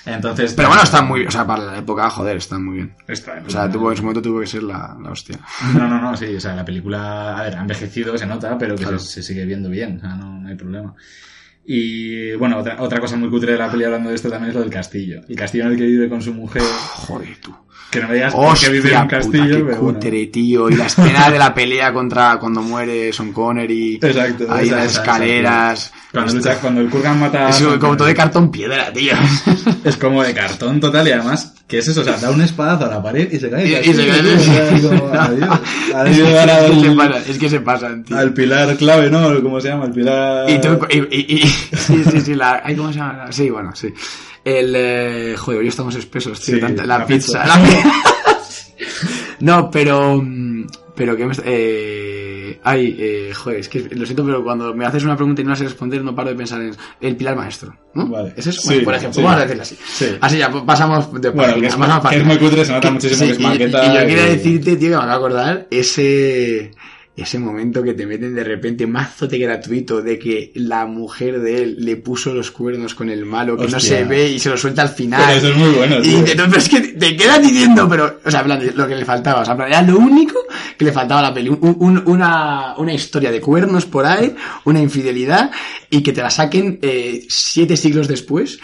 Entonces, 0.06 0.54
Pero 0.54 0.70
bueno, 0.70 0.84
están 0.84 1.06
muy, 1.08 1.26
o 1.26 1.32
sea, 1.32 1.46
para 1.46 1.64
la 1.66 1.78
época, 1.80 2.10
joder, 2.10 2.38
están 2.38 2.64
muy 2.64 2.76
bien. 2.76 2.96
Está- 3.08 3.44
O 3.46 3.50
sea, 3.50 3.70
tuvo, 3.70 3.92
en 3.92 3.98
su 3.98 4.04
momento 4.04 4.22
tuvo 4.22 4.40
que 4.40 4.48
ser 4.48 4.64
la, 4.64 4.98
la 5.02 5.12
hostia. 5.12 5.38
No, 5.74 5.88
no, 5.88 6.00
no, 6.00 6.16
sí, 6.18 6.34
o 6.36 6.40
sea, 6.40 6.56
la 6.56 6.64
película, 6.64 7.38
a 7.38 7.44
ver, 7.44 7.56
ha 7.58 7.62
envejecido, 7.62 8.18
se 8.18 8.26
nota, 8.26 8.58
pero 8.58 8.76
que 8.76 8.84
Claro. 8.84 9.00
se, 9.00 9.08
se 9.22 9.24
sigue 9.24 9.46
viendo 9.46 9.70
bien, 9.70 9.98
o 9.98 10.00
sea, 10.02 10.16
no, 10.16 10.40
no 10.40 10.48
hay 10.48 10.56
problema. 10.56 10.94
Y 11.66 12.34
bueno, 12.36 12.58
otra, 12.60 12.82
otra 12.82 13.00
cosa 13.02 13.18
muy 13.18 13.30
cutre 13.30 13.52
de 13.52 13.58
la 13.58 13.70
peli 13.70 13.84
hablando 13.84 14.10
de 14.10 14.16
esto 14.16 14.30
también 14.30 14.50
es 14.50 14.56
lo 14.56 14.62
del 14.62 14.70
castillo. 14.70 15.22
El 15.28 15.36
castillo 15.36 15.66
en 15.66 15.72
el 15.72 15.78
que 15.78 15.84
vive 15.86 16.08
con 16.08 16.22
su 16.22 16.34
mujer, 16.34 16.62
Joder, 16.62 17.36
tú. 17.42 17.54
Que 17.90 18.02
no 18.02 18.08
por 18.32 18.58
qué 18.60 18.70
vive 18.70 18.90
en 18.92 18.98
Hostia, 18.98 19.00
un 19.02 19.08
puta, 19.08 19.08
castillo, 19.08 19.44
qué 19.46 19.64
pero 19.64 19.66
bueno. 19.82 19.94
cutre, 20.00 20.26
tío. 20.28 20.70
Y 20.70 20.76
la 20.76 20.86
escena 20.88 21.30
de 21.32 21.40
la 21.40 21.54
pelea 21.54 21.94
contra 21.94 22.38
cuando 22.38 22.62
muere 22.62 23.14
Son 23.14 23.32
Connery. 23.32 23.96
Exacto, 24.02 24.46
Ahí 24.50 24.68
esa, 24.68 24.76
las 24.76 24.86
esa, 24.92 25.02
escaleras. 25.02 25.94
Cuando, 26.12 26.34
Esto- 26.38 26.50
lucha- 26.50 26.60
cuando 26.62 26.82
el 26.82 26.90
Kurgan 26.90 27.20
mata 27.20 27.50
Es 27.50 27.62
como 27.80 27.96
todo 27.96 28.08
de 28.08 28.14
cartón 28.16 28.52
piedra, 28.52 28.92
tío. 28.92 29.14
es 29.86 29.96
como 29.98 30.22
de 30.24 30.34
cartón 30.34 30.80
total 30.82 31.08
y 31.08 31.12
además, 31.12 31.54
¿qué 31.68 31.78
es 31.78 31.88
eso? 31.88 32.02
O 32.02 32.04
sea, 32.04 32.18
da 32.18 32.30
un 32.30 32.42
espadazo 32.42 32.86
a 32.86 32.90
la 32.90 33.02
pared 33.02 33.32
y 33.32 33.40
se 33.40 33.50
cae. 33.50 33.66
Y, 33.68 33.74
el 33.76 33.86
y 33.88 33.94
se 33.94 34.08
cae. 34.08 34.20
adiós. 35.18 35.60
Adiós, 35.96 36.30
es 36.30 36.70
que 36.70 36.82
se 36.82 36.90
al- 36.90 36.96
pasan, 36.98 37.24
es 37.30 37.38
que 37.38 37.50
se 37.50 37.60
pasan, 37.62 38.04
tío. 38.04 38.18
al 38.18 38.34
pilar 38.34 38.76
clave, 38.76 39.10
¿no? 39.10 39.42
¿Cómo 39.42 39.62
se 39.62 39.70
llama? 39.70 39.86
El 39.86 39.92
pilar... 39.92 40.50
Y 40.50 40.60
tú, 40.60 40.78
y, 40.90 40.98
y, 40.98 41.36
y- 41.38 41.48
sí, 41.78 42.04
sí, 42.12 42.22
sí, 42.22 42.36
la, 42.36 42.62
¿cómo 42.76 42.92
se 42.92 43.00
llama? 43.00 43.28
Sí, 43.32 43.50
bueno, 43.50 43.72
sí. 43.76 43.94
El, 44.48 44.74
eh, 44.76 45.36
joder, 45.38 45.60
hoy 45.60 45.68
estamos 45.68 45.94
espesos, 45.96 46.40
tío, 46.40 46.56
Sí, 46.56 46.62
tanta- 46.62 46.86
la, 46.86 47.00
la 47.00 47.06
pizza. 47.06 47.44
pizza. 47.44 47.46
la 47.60 47.64
pi- 47.66 47.90
no, 49.42 49.70
pero, 49.70 50.22
mm, 50.24 50.68
pero 50.96 51.18
que 51.18 51.26
me, 51.26 51.36
eh, 51.44 52.60
ay, 52.64 52.96
eh, 52.98 53.32
joder, 53.36 53.60
es 53.60 53.68
que 53.70 53.82
lo 53.92 54.06
siento, 54.06 54.24
pero 54.26 54.44
cuando 54.44 54.74
me 54.74 54.86
haces 54.86 55.04
una 55.04 55.16
pregunta 55.18 55.42
y 55.42 55.44
no 55.44 55.50
la 55.52 55.56
sé 55.58 55.66
responder, 55.66 56.02
no 56.04 56.16
paro 56.16 56.30
de 56.30 56.36
pensar 56.36 56.62
en 56.62 56.74
el 57.02 57.16
pilar 57.18 57.36
maestro, 57.36 57.76
¿no? 57.94 58.08
Vale. 58.08 58.34
Es, 58.38 58.46
Sí, 58.46 58.68
bueno, 58.68 58.84
por 58.86 58.94
ejemplo, 58.96 59.14
sí. 59.16 59.22
vamos 59.22 59.38
a 59.38 59.42
decirlo 59.44 59.64
así. 59.64 59.78
Sí. 59.86 60.06
Así 60.22 60.38
ya, 60.38 60.66
pasamos 60.66 61.12
de 61.22 61.30
Bueno, 61.30 61.42
página, 61.54 61.62
que 61.62 61.68
es, 61.68 62.18
que 62.18 62.24
muy 62.24 62.38
cutre, 62.38 62.66
se 62.66 62.72
nota 62.72 62.92
muchísimo 62.92 63.26
que 63.28 63.32
es 63.34 63.40
y- 63.40 63.44
maqueta. 63.44 63.86
Y, 63.86 63.94
yo 63.96 64.00
quería 64.08 64.26
decirte, 64.26 64.76
tío, 64.78 64.90
que 64.92 64.96
me 64.96 65.04
acabo 65.04 65.10
de 65.10 65.16
acordar 65.36 65.68
ese, 65.72 66.72
ese 67.18 67.40
momento 67.40 67.82
que 67.82 67.96
te 67.96 68.06
meten 68.06 68.36
de 68.36 68.44
repente 68.44 68.86
mazote 68.86 69.40
gratuito 69.40 70.04
de 70.04 70.20
que 70.20 70.52
la 70.54 70.86
mujer 70.86 71.42
de 71.42 71.64
él 71.64 71.76
le 71.80 71.98
puso 71.98 72.32
los 72.32 72.52
cuernos 72.52 72.94
con 72.94 73.10
el 73.10 73.26
malo 73.26 73.58
que 73.58 73.68
no 73.68 73.80
se 73.80 74.04
ve 74.04 74.30
y 74.30 74.40
se 74.40 74.50
lo 74.50 74.58
suelta 74.58 74.84
al 74.84 74.90
final. 74.90 75.24
Pero 75.26 75.38
eso 75.40 75.50
es 75.50 75.58
muy 75.58 75.70
bueno, 75.70 75.98
Y 75.98 76.10
dices, 76.10 76.38
no, 76.38 76.46
pero 76.46 76.58
es 76.58 76.70
que 76.70 76.80
te 76.80 77.18
quedas 77.18 77.42
diciendo, 77.42 77.90
pero, 77.90 78.20
o 78.24 78.30
sea, 78.30 78.44
plan, 78.44 78.62
lo 78.76 78.88
que 78.88 78.96
le 78.96 79.04
faltaba, 79.04 79.42
o 79.42 79.46
sea, 79.46 79.56
plan, 79.56 79.68
era 79.68 79.82
lo 79.82 79.98
único 79.98 80.40
que 80.78 80.86
le 80.86 80.92
faltaba 80.92 81.20
a 81.20 81.24
la 81.24 81.34
peli. 81.34 81.50
Un- 81.50 81.76
un- 81.80 82.04
una, 82.06 82.76
una 82.78 82.94
historia 82.94 83.32
de 83.32 83.42
cuernos 83.42 83.86
por 83.86 84.06
ahí, 84.06 84.36
una 84.66 84.80
infidelidad, 84.80 85.50
y 85.90 86.02
que 86.04 86.12
te 86.14 86.22
la 86.22 86.30
saquen 86.30 86.80
eh, 86.82 87.26
siete 87.30 87.76
siglos 87.78 88.08
después, 88.08 88.60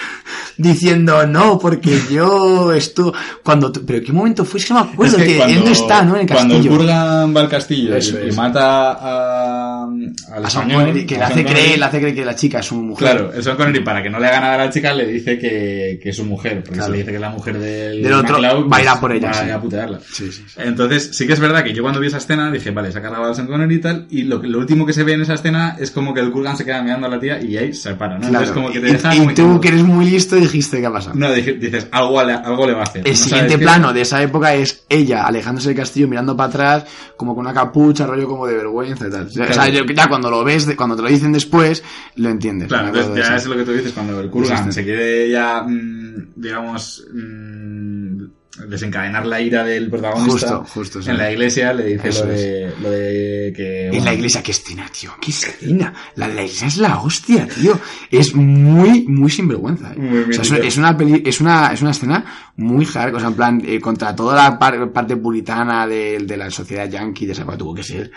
diciendo, 0.57 1.25
no, 1.25 1.57
porque 1.59 1.99
yo 2.11 2.71
esto, 2.73 3.13
cuando, 3.43 3.71
pero 3.71 4.03
¿qué 4.05 4.11
momento 4.13 4.45
fue? 4.45 4.59
Es 4.59 4.65
que 4.67 4.73
no 4.73 4.85
me 4.85 4.91
acuerdo, 4.91 5.17
Es 5.17 5.23
que 5.23 5.29
que 5.29 5.37
cuando- 5.37 5.55
él 5.59 5.65
no 5.65 5.71
está, 5.71 6.03
¿no? 6.03 6.15
En 6.15 6.21
el 6.21 6.27
Cuando 6.27 6.53
castillo. 6.55 6.77
Kurgan 6.77 7.35
va 7.35 7.41
al 7.41 7.49
castillo 7.49 7.95
y- 7.95 7.97
Eso 7.97 8.17
y, 8.23 8.29
es. 8.29 8.35
mata 8.35 8.91
a, 8.91 9.83
A 9.83 9.87
Sean 9.87 10.45
español, 10.45 10.81
Connery, 10.85 11.05
que 11.05 11.15
a 11.15 11.19
le 11.19 11.23
hace 11.25 11.45
creer, 11.45 11.79
le 11.79 11.85
hace 11.85 11.99
creer 11.99 12.15
que 12.15 12.25
la 12.25 12.35
chica 12.35 12.59
es 12.59 12.65
su 12.65 12.75
mujer. 12.75 13.09
Claro, 13.11 13.33
el 13.33 13.43
Sean 13.43 13.57
Connery, 13.57 13.83
para 13.83 14.03
que 14.03 14.09
no 14.09 14.19
le 14.19 14.27
haga 14.27 14.39
nada 14.41 14.53
a 14.55 14.57
la 14.65 14.69
chica, 14.69 14.93
le 14.93 15.05
dice 15.07 15.37
que, 15.39 15.99
que 16.01 16.09
es 16.09 16.15
su 16.15 16.25
mujer. 16.25 16.57
Porque 16.63 16.73
Claro. 16.73 16.85
si 16.87 16.91
le 16.91 16.97
dice 16.99 17.09
que 17.11 17.15
es 17.15 17.21
la 17.21 17.29
mujer 17.29 17.57
del, 17.59 18.03
Del 18.03 18.13
otro, 18.13 18.41
va 18.41 18.77
a 18.77 18.81
ir 18.81 18.87
a 18.87 18.91
pues 18.91 18.99
por 19.01 19.11
ella, 19.13 19.27
Va 19.29 19.33
sí. 19.33 19.39
a 19.43 19.45
ir 19.47 19.51
a 19.53 19.61
putearla. 19.61 19.99
Sí, 20.11 20.31
sí, 20.31 20.43
sí. 20.47 20.53
Entonces, 20.57 21.09
sí 21.13 21.25
que 21.27 21.33
es 21.33 21.39
verdad 21.39 21.63
que 21.63 21.73
yo 21.73 21.81
cuando 21.81 21.99
vi 22.03 22.07
esa 22.07 22.17
escena 22.17 22.51
dije, 22.51 22.71
vale, 22.71 22.91
se 22.91 22.99
ha 22.99 23.01
cargado 23.01 23.33
Sean 23.33 23.47
Connery 23.47 23.75
y 23.75 23.79
tal, 23.79 24.07
y 24.09 24.23
lo, 24.23 24.37
último 24.39 24.85
que 24.85 24.93
se 24.93 25.03
ve 25.03 25.13
en 25.13 25.21
esa 25.21 25.33
escena 25.33 25.75
es 25.79 25.91
como 25.91 26.13
que 26.13 26.19
el 26.19 26.31
Kurgan 26.31 26.55
se 26.57 26.65
queda 26.65 26.81
mirando 26.81 27.07
a 27.07 27.09
la 27.09 27.19
tía 27.19 27.41
y 27.41 27.57
ahí 27.57 27.73
se 27.73 27.95
para, 27.95 28.15
¿no? 28.19 28.27
Claro. 28.29 28.45
Entonces, 28.45 28.51
como 28.53 28.71
que 28.71 28.79
te 28.79 28.89
y, 28.89 28.91
deja... 28.93 29.15
y 29.15 29.33
tú, 29.33 29.59
que 29.59 29.67
eres 29.69 29.83
muy 29.83 30.05
listo, 30.05 30.35
dijiste, 30.35 30.79
¿qué 30.79 30.85
ha 30.85 30.91
pasado? 30.91 31.15
No, 31.15 31.31
dices, 31.33 31.87
algo, 31.91 32.23
le- 32.23 32.33
algo 32.33 32.67
le 32.67 32.73
va 32.73 32.81
a 32.81 32.83
hacer. 32.83 33.01
El 33.05 33.13
No 33.13 33.17
siguiente 33.17 33.57
qué. 33.57 33.63
plano 33.63 33.93
de 33.93 34.01
esa 34.01 34.21
época 34.21 34.53
es 34.53 34.85
ella 34.89 35.25
alejándose 35.25 35.69
del 35.69 35.77
castillo, 35.77 36.07
mirando 36.07 36.35
para 36.35 36.49
atrás, 36.49 36.85
como 37.17 37.33
con 37.35 37.45
una 37.45 37.53
capucha, 37.53 38.05
rollo 38.05 38.27
como 38.27 38.45
de 38.45 38.55
vergüenza 38.55 39.07
y 39.07 39.11
tal. 39.11 39.27
O 39.27 39.29
sea, 39.29 39.69
ya 39.69 40.07
cuando 40.07 40.29
lo 40.29 40.43
ves, 40.43 40.67
cuando 40.75 40.95
te 40.95 41.01
lo 41.01 41.07
dicen 41.09 41.31
después, 41.31 41.83
lo 42.15 42.29
entiendes. 42.29 42.67
Claro, 42.67 42.87
entonces 42.87 43.27
ya 43.27 43.35
es 43.35 43.45
lo 43.45 43.55
que 43.55 43.63
tú 43.63 43.71
dices 43.71 43.93
cuando 43.93 44.19
el 44.19 44.29
Kurgan 44.29 44.71
se 44.71 44.83
quiere 44.83 45.29
ya, 45.29 45.63
mm, 45.63 46.33
digamos, 46.35 47.05
mm, 47.13 48.23
desencadenar 48.67 49.25
la 49.25 49.41
ira 49.41 49.63
del 49.63 49.89
protagonista. 49.89 50.31
Justo, 50.31 50.65
justo, 50.65 51.01
sí. 51.01 51.09
En 51.09 51.17
la 51.17 51.31
iglesia 51.31 51.73
le 51.73 51.85
dice 51.85 52.09
lo 52.09 52.25
de, 52.31 52.73
lo 52.81 52.89
de 52.91 53.53
que... 53.55 53.87
En 53.89 54.05
la 54.05 54.13
iglesia, 54.13 54.43
qué 54.43 54.51
escena, 54.51 54.85
tío, 54.97 55.11
qué 55.21 55.31
escena. 55.31 55.93
La 56.15 56.27
de 56.27 56.35
la 56.35 56.41
iglesia 56.43 56.67
es 56.67 56.77
la 56.77 56.99
hostia, 57.01 57.47
tío. 57.47 57.79
Es 58.11 58.35
muy, 58.35 59.05
muy 59.07 59.29
sinvergüenza. 59.31 59.93
¿eh? 59.93 59.97
Muy 59.97 60.19
o 60.21 60.33
sea, 60.33 60.41
es, 60.43 60.51
una- 60.51 60.59
es 60.67 60.77
una 60.77 60.97
peli, 60.97 61.23
es 61.25 61.41
una, 61.41 61.73
es 61.73 61.81
una 61.81 61.91
escena 61.91 62.25
muy 62.57 62.85
hardcore, 62.85 63.17
o 63.17 63.19
sea, 63.19 63.29
en 63.29 63.35
plan, 63.35 63.61
eh, 63.65 63.79
contra 63.79 64.15
toda 64.15 64.35
la 64.35 64.59
par- 64.59 64.91
parte 64.91 65.17
puritana 65.17 65.87
de, 65.87 66.19
de 66.19 66.37
la 66.37 66.49
sociedad 66.51 66.87
yankee, 66.89 67.25
de 67.25 67.31
esa 67.33 67.41
época 67.41 67.57
tuvo 67.57 67.73
que 67.73 67.83
ser. 67.83 68.11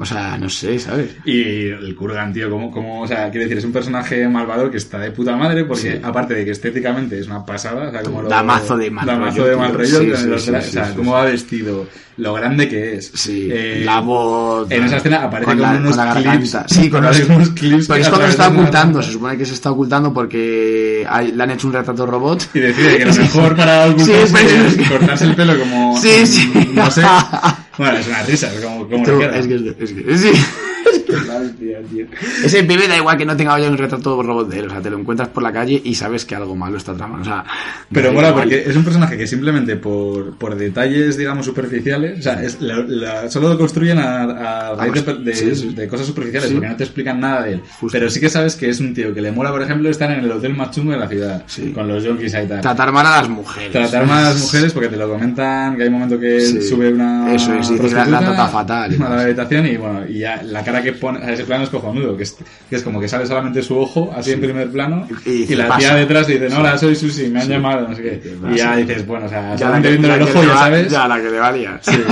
O 0.00 0.06
sea, 0.06 0.38
no 0.38 0.48
sé, 0.48 0.78
¿sabes? 0.78 1.16
Y 1.24 1.66
el 1.70 1.96
Kurgan, 1.96 2.32
tío, 2.32 2.48
como, 2.48 2.70
como, 2.70 3.02
o 3.02 3.08
sea, 3.08 3.28
quiero 3.30 3.42
decir, 3.44 3.58
es 3.58 3.64
un 3.64 3.72
personaje 3.72 4.28
malvador 4.28 4.70
que 4.70 4.76
está 4.76 4.96
de 5.00 5.10
puta 5.10 5.34
madre, 5.36 5.64
porque 5.64 5.92
Sí. 5.94 6.00
aparte 6.00 6.34
de 6.34 6.44
que 6.44 6.52
estéticamente 6.52 7.18
es 7.18 7.26
una 7.26 7.44
pasada, 7.44 7.88
o 7.88 7.90
sea, 7.90 8.02
como 8.02 8.22
lo... 8.22 8.28
Da 8.28 8.44
mazo 8.44 8.76
de 8.76 8.92
mal 8.92 9.04
da 9.04 9.14
rollo, 9.16 9.26
mazo 9.26 9.44
de 9.44 9.56
mal 9.56 9.74
rollo, 9.74 9.86
Sí, 9.98 10.12
sí, 10.14 10.26
los 10.28 10.48
o 10.48 10.60
sea, 10.62 10.94
cómo 10.94 11.12
va 11.14 11.24
vestido, 11.24 11.88
lo 12.18 12.34
grande 12.34 12.68
que 12.68 12.94
es. 12.94 13.10
Sí, 13.12 13.48
Eh, 13.50 13.82
la 13.84 13.98
voz. 13.98 14.70
en 14.70 14.84
esa 14.84 14.98
escena 14.98 15.24
aparece 15.24 15.46
con 15.46 15.58
con 15.58 15.62
la, 15.72 15.78
unos 15.80 15.96
con 15.96 16.06
la 16.06 16.12
clips. 16.14 16.24
garganta. 16.52 16.64
Sí, 16.68 16.90
con 16.90 17.02
los, 17.02 17.20
unos 17.28 17.48
clips 17.50 17.86
Pero 17.88 17.94
que 17.96 18.00
es 18.02 18.08
cuando 18.08 18.26
se 18.26 18.30
está 18.30 18.48
ocultando, 18.50 19.02
se 19.02 19.10
supone 19.12 19.36
que 19.36 19.46
se 19.46 19.54
está 19.54 19.70
ocultando 19.72 20.14
porque 20.14 21.04
hay- 21.10 21.32
le 21.32 21.42
han 21.42 21.50
hecho 21.50 21.66
un 21.66 21.72
retrato 21.72 22.06
robot. 22.06 22.50
Y 22.54 22.60
decide 22.60 22.98
que 22.98 23.04
lo 23.04 23.14
mejor 23.14 23.56
para 23.56 23.86
ocultarse 23.90 24.66
es 24.68 24.88
cortarse 24.88 25.24
el 25.24 25.34
pelo 25.34 25.58
como... 25.58 26.00
Sí, 26.00 26.24
sí. 26.24 26.52
No 26.72 26.88
sé. 26.88 27.02
Bueno, 27.78 27.98
es 27.98 28.06
una 28.08 28.22
risa, 28.24 28.50
como, 28.62 28.88
como 28.88 29.04
Tú, 29.04 29.12
le 29.12 29.18
queda. 29.18 29.38
es 29.38 29.46
que 29.46 29.54
es, 29.54 29.62
es 29.62 29.74
que 29.76 29.86
sí. 29.86 30.04
Es 30.08 30.22
que 30.22 30.30
es 30.30 30.46
tío. 31.84 32.06
Ese 32.44 32.62
pibe 32.64 32.88
da 32.88 32.96
igual 32.96 33.16
que 33.16 33.24
no 33.26 33.36
tenga 33.36 33.58
ya 33.58 33.68
un 33.68 33.78
retrato 33.78 34.22
robot 34.22 34.48
de 34.48 34.60
él, 34.60 34.66
o 34.66 34.70
sea, 34.70 34.80
te 34.80 34.90
lo 34.90 34.98
encuentras 34.98 35.28
por 35.28 35.42
la 35.42 35.52
calle 35.52 35.80
y 35.84 35.94
sabes 35.94 36.24
que 36.24 36.34
algo 36.34 36.54
malo 36.56 36.76
está 36.76 36.94
tramando, 36.94 37.22
o 37.22 37.24
sea, 37.24 37.44
Pero 37.92 38.10
igual. 38.10 38.34
porque 38.34 38.64
es 38.66 38.76
un 38.76 38.84
personaje 38.84 39.16
que 39.16 39.26
simplemente 39.26 39.76
por, 39.76 40.36
por 40.36 40.54
detalles, 40.56 41.16
digamos, 41.16 41.46
superficiales, 41.46 42.18
o 42.20 42.22
sea, 42.22 42.42
es, 42.42 42.60
la- 42.60 42.84
la- 42.86 43.30
solo 43.30 43.48
lo 43.50 43.58
construyen 43.58 43.98
a, 43.98 44.70
a 44.70 44.74
raíz 44.76 45.04
de, 45.04 45.14
de- 45.14 45.34
Sí, 45.34 45.54
sí. 45.54 45.74
de 45.74 45.86
cosas 45.88 46.06
superficiales, 46.06 46.48
Sí. 46.48 46.54
porque 46.54 46.68
no 46.68 46.76
te 46.76 46.84
explican 46.84 47.20
nada 47.20 47.42
de 47.42 47.52
él. 47.54 47.62
Justo. 47.80 47.96
Pero 47.98 48.10
sí 48.10 48.20
que 48.20 48.28
sabes 48.28 48.56
que 48.56 48.68
es 48.70 48.80
un 48.80 48.94
tío 48.94 49.14
que 49.14 49.20
le 49.20 49.30
mola, 49.32 49.50
por 49.50 49.62
ejemplo, 49.62 49.88
estar 49.88 50.10
en 50.10 50.20
el 50.20 50.30
hotel 50.32 50.54
más 50.54 50.70
chungo 50.70 50.92
de 50.92 50.98
la 50.98 51.08
ciudad, 51.08 51.44
con 51.74 51.88
los 51.88 52.04
junkies 52.06 52.34
ahí 52.34 52.44
y 52.44 52.48
tal. 52.48 52.60
tratar 52.60 52.92
mal 52.92 53.06
a 53.06 53.10
las 53.18 53.28
mujeres. 53.28 53.72
Tratar 53.72 54.06
más 54.06 54.18
a 54.18 54.28
las 54.30 54.40
mujeres 54.42 54.72
porque 54.72 54.88
te 54.88 54.96
lo 54.96 55.08
comentan 55.08 55.76
que 55.76 55.82
hay 55.82 55.88
un 55.88 55.94
momento 55.94 56.18
que 56.18 56.40
sube 56.40 56.92
una 56.92 57.32
Eso 57.34 57.54
es, 57.54 57.70
la- 57.92 58.04
la 58.06 58.18
trata 58.20 58.48
fatal 58.48 58.96
a 59.02 59.08
la 59.16 59.20
habitación 59.22 59.66
y 59.66 59.76
bueno 59.76 60.02
y 60.08 60.18
ya 60.20 60.42
la 60.42 60.62
cara 60.64 60.82
que 60.82 60.92
pone 60.92 61.18
o 61.18 61.22
sea, 61.24 61.32
ese 61.34 61.44
plano 61.44 61.64
es 61.68 61.80
cojonudo 61.82 62.16
que 62.16 62.22
es, 62.24 62.36
que 62.68 62.76
es 62.76 62.82
como 62.82 63.00
que 63.00 63.08
sale 63.08 63.26
solamente 63.26 63.62
su 63.62 63.78
ojo 63.78 64.12
así 64.16 64.32
en 64.32 64.40
primer 64.40 64.70
plano 64.70 65.06
Y 65.26 65.30
y, 65.30 65.32
dice, 65.42 65.56
la 65.56 65.68
"Pasa". 65.68 65.78
tía 65.78 65.94
detrás 65.94 66.26
dice 66.26 66.44
no 66.48 66.56
Sí. 66.56 66.60
hola 66.60 66.78
soy 66.78 66.94
Susi 66.96 67.28
me 67.28 67.40
han 67.40 67.46
Sí. 67.46 67.52
llamado 67.52 67.86
no 67.88 67.94
sé 67.94 68.02
qué 68.02 68.34
y 68.52 68.56
ya 68.56 68.76
dices 68.76 69.06
bueno 69.06 69.26
o 69.26 69.28
sea 69.28 69.42
Ya 69.42 69.50
la 69.50 69.58
solamente 69.58 69.88
que, 69.90 69.96
viendo 69.96 70.14
el 70.14 70.22
ojo 70.22 70.42
ya 70.44 70.54
sabes 70.56 70.90
Ya, 70.90 71.06
la 71.08 71.20
que 71.20 71.30
le 71.30 71.38
valía. 71.38 71.78
Sí. 71.82 71.92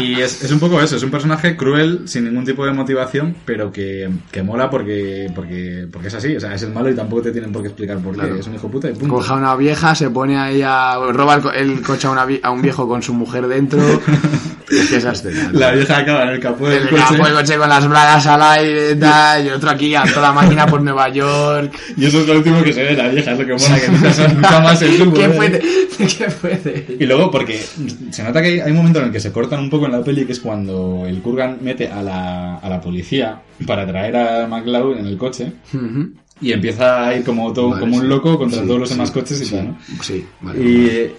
Y 0.00 0.20
es, 0.20 0.44
es 0.44 0.50
un 0.52 0.60
poco 0.60 0.80
eso, 0.80 0.96
es 0.96 1.02
un 1.02 1.10
personaje 1.10 1.56
cruel, 1.56 2.02
sin 2.06 2.24
ningún 2.24 2.44
tipo 2.44 2.64
de 2.64 2.72
motivación, 2.72 3.34
pero 3.44 3.70
que, 3.72 4.08
que 4.30 4.42
mola 4.42 4.70
porque, 4.70 5.30
porque, 5.34 5.86
porque 5.92 6.08
es 6.08 6.14
así, 6.14 6.36
o 6.36 6.40
sea, 6.40 6.54
es 6.54 6.62
el 6.62 6.70
malo 6.72 6.88
y 6.90 6.94
tampoco 6.94 7.22
te 7.22 7.32
tienen 7.32 7.52
por 7.52 7.62
qué 7.62 7.68
explicar 7.68 7.98
por 7.98 8.14
qué, 8.14 8.20
Claro. 8.20 8.36
es 8.36 8.46
un 8.46 8.54
hijo 8.54 8.70
puta 8.70 8.88
y 8.88 8.92
punto. 8.94 9.14
Coja 9.14 9.34
a 9.34 9.36
una 9.36 9.56
vieja, 9.56 9.94
se 9.94 10.08
pone 10.10 10.38
ahí 10.38 10.62
a. 10.64 10.94
roba 11.12 11.34
el, 11.34 11.42
co- 11.42 11.52
el 11.52 11.82
coche 11.82 12.06
a, 12.06 12.10
una 12.10 12.26
a 12.42 12.50
un 12.50 12.62
viejo 12.62 12.88
con 12.88 13.02
su 13.02 13.12
mujer 13.12 13.46
dentro. 13.48 13.80
es 14.70 14.88
que 14.88 14.96
esa 14.96 15.12
escena. 15.12 15.50
La 15.52 15.72
vieja 15.72 15.98
acaba 15.98 16.22
en 16.24 16.28
el 16.30 16.40
capó 16.40 16.68
del 16.68 16.82
El 16.84 16.88
coche. 16.90 17.02
campo 17.08 17.26
de 17.26 17.32
coche 17.32 17.56
con 17.56 17.68
las 17.68 17.88
bragas 17.88 18.26
al 18.26 18.42
aire 18.42 18.67
tal, 18.98 19.46
y 19.46 19.50
otro 19.50 19.70
aquí 19.70 19.94
a 19.94 20.04
toda 20.04 20.32
máquina 20.32 20.66
por 20.66 20.82
Nueva 20.82 21.08
York. 21.08 21.78
Y 21.96 22.06
eso 22.06 22.20
es 22.20 22.26
lo 22.26 22.34
último 22.34 22.62
que 22.62 22.72
se 22.72 22.82
ve 22.82 22.90
de 22.90 23.02
la 23.02 23.08
vieja, 23.08 23.32
es 23.32 23.38
lo 23.38 23.46
que 23.46 23.52
mola, 23.52 23.80
que 23.80 23.88
nunca, 23.88 24.60
más 24.62 24.78
se 24.78 24.96
supo. 24.96 25.16
¿Qué 25.16 25.24
¿eh? 25.24 25.88
¿Qué 25.98 26.30
fue 26.30 26.56
de 26.56 26.96
Y 26.98 27.06
luego, 27.06 27.30
porque 27.30 27.60
se 28.10 28.22
nota 28.22 28.42
que 28.42 28.62
hay, 28.62 28.70
un 28.70 28.76
momento 28.76 29.00
en 29.00 29.06
el 29.06 29.12
que 29.12 29.20
se 29.20 29.32
cortan 29.32 29.60
un 29.60 29.70
poco 29.70 29.86
en 29.86 29.92
la 29.92 30.02
peli, 30.02 30.24
que 30.24 30.32
es 30.32 30.40
cuando 30.40 31.04
el 31.06 31.20
Kurgan 31.20 31.58
mete 31.60 31.88
a 31.88 32.02
la, 32.02 32.56
a 32.56 32.68
la 32.68 32.80
policía 32.80 33.40
para 33.66 33.86
traer 33.86 34.16
a 34.16 34.46
McLeod 34.46 34.98
en 34.98 35.06
el 35.06 35.16
coche 35.16 35.52
y 36.40 36.52
empieza 36.52 37.06
a 37.06 37.16
ir 37.16 37.24
como, 37.24 37.52
todo, 37.52 37.70
Vale, 37.70 37.80
como 37.80 37.96
un 37.96 38.08
loco 38.08 38.38
contra 38.38 38.60
Sí, 38.60 38.66
todos 38.66 38.80
los 38.80 38.88
sí, 38.88 38.94
demás 38.94 39.10
coches 39.10 39.40
y 39.40 39.44
sí, 39.44 39.54
tal, 39.56 39.68
¿no? 39.68 39.78
Sí, 40.02 40.24
vale. 40.40 40.60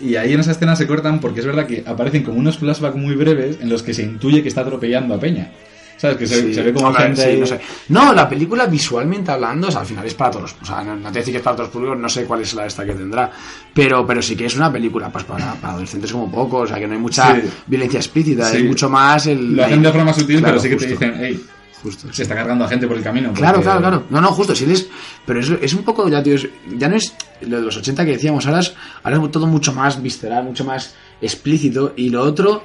Y, 0.02 0.08
y 0.10 0.16
ahí 0.16 0.34
en 0.34 0.40
esa 0.40 0.52
escena 0.52 0.76
se 0.76 0.88
cortan 0.88 1.20
porque 1.20 1.42
es 1.42 1.46
verdad 1.46 1.68
que 1.68 1.84
aparecen 1.86 2.24
como 2.24 2.40
unos 2.40 2.58
flashbacks 2.58 2.96
muy 2.96 3.16
breves 3.16 3.58
en 3.62 3.70
los 3.70 3.84
que 3.84 3.94
se 3.94 4.04
intuye 4.04 4.42
que 4.42 4.48
está 4.48 4.62
atropellando 4.62 5.16
a 5.16 5.20
Peña. 5.20 5.52
¿Sabes? 6.00 6.18
Que 6.18 6.26
se, 6.28 6.42
Sí. 6.42 6.54
se 6.54 6.62
ve 6.64 6.74
como 6.74 6.94
gente 6.94 7.22
sí, 7.22 7.28
ahí- 7.30 7.40
no, 7.42 7.46
sé. 7.46 7.60
No, 7.90 8.14
la 8.14 8.28
película 8.30 8.66
visualmente 8.68 9.32
hablando, 9.32 9.68
o 9.68 9.72
sea, 9.72 9.82
al 9.82 9.86
final 9.86 10.06
es 10.06 10.14
para 10.14 10.32
todos. 10.32 10.56
O 10.62 10.66
sea, 10.66 10.82
no, 10.84 10.96
no 10.96 11.12
te 11.12 11.20
decir 11.20 11.34
que 11.34 11.38
es 11.40 11.44
para 11.44 11.58
todos 11.58 11.68
los 11.68 11.74
públicos, 11.74 11.98
no 12.00 12.08
sé 12.08 12.24
cuál 12.26 12.42
es 12.42 12.54
la 12.54 12.66
esta 12.66 12.86
que 12.86 12.94
tendrá. 12.94 13.30
Pero, 13.74 14.08
pero 14.08 14.22
sí 14.22 14.36
que 14.36 14.46
es 14.46 14.56
una 14.56 14.72
película 14.72 15.12
pues, 15.12 15.26
para, 15.26 15.54
para 15.56 15.74
adolescentes 15.74 16.12
como 16.12 16.32
poco. 16.32 16.60
O 16.60 16.68
sea, 16.68 16.78
que 16.80 16.88
no 16.88 16.94
hay 16.94 17.00
mucha 17.00 17.36
Sí. 17.36 17.42
violencia 17.68 18.00
explícita, 18.00 18.52
es 18.52 18.64
mucho 18.64 18.90
más 18.90 19.28
el. 19.28 19.56
Lo 19.56 19.66
hacen 19.66 19.82
de 19.82 19.92
forma 19.92 20.14
sutil, 20.14 20.40
Claro, 20.40 20.54
pero 20.54 20.60
sí 20.62 20.70
que 20.70 20.76
te 20.78 20.88
dicen, 20.88 21.14
hey, 21.20 21.46
Justo, 21.82 22.12
se 22.12 22.24
está 22.24 22.36
cargando 22.36 22.66
a 22.66 22.68
gente 22.68 22.88
por 22.90 22.98
el 22.98 23.04
camino. 23.04 23.32
Claro, 23.32 23.62
claro, 23.62 23.80
claro. 23.80 24.04
No, 24.10 24.20
no, 24.20 24.34
justo, 24.34 24.54
si 24.54 24.66
eres. 24.66 24.90
Pero 25.26 25.40
es, 25.40 25.50
es 25.62 25.74
un 25.74 25.84
poco, 25.84 26.10
ya, 26.10 26.22
tío, 26.22 26.36
es- 26.36 26.50
ya 26.78 26.90
no 26.90 26.98
es 26.98 27.14
lo 27.40 27.56
de 27.56 27.62
los 27.64 27.78
80 27.78 28.04
que 28.04 28.12
decíamos, 28.12 28.46
ahora 28.48 28.60
es, 28.60 28.74
ahora 29.02 29.18
es 29.24 29.32
todo 29.32 29.48
mucho 29.48 29.72
más 29.74 30.02
visceral, 30.02 30.44
mucho 30.44 30.66
más 30.66 30.94
explícito. 31.22 31.94
Y 31.96 32.10
lo 32.10 32.22
otro 32.24 32.64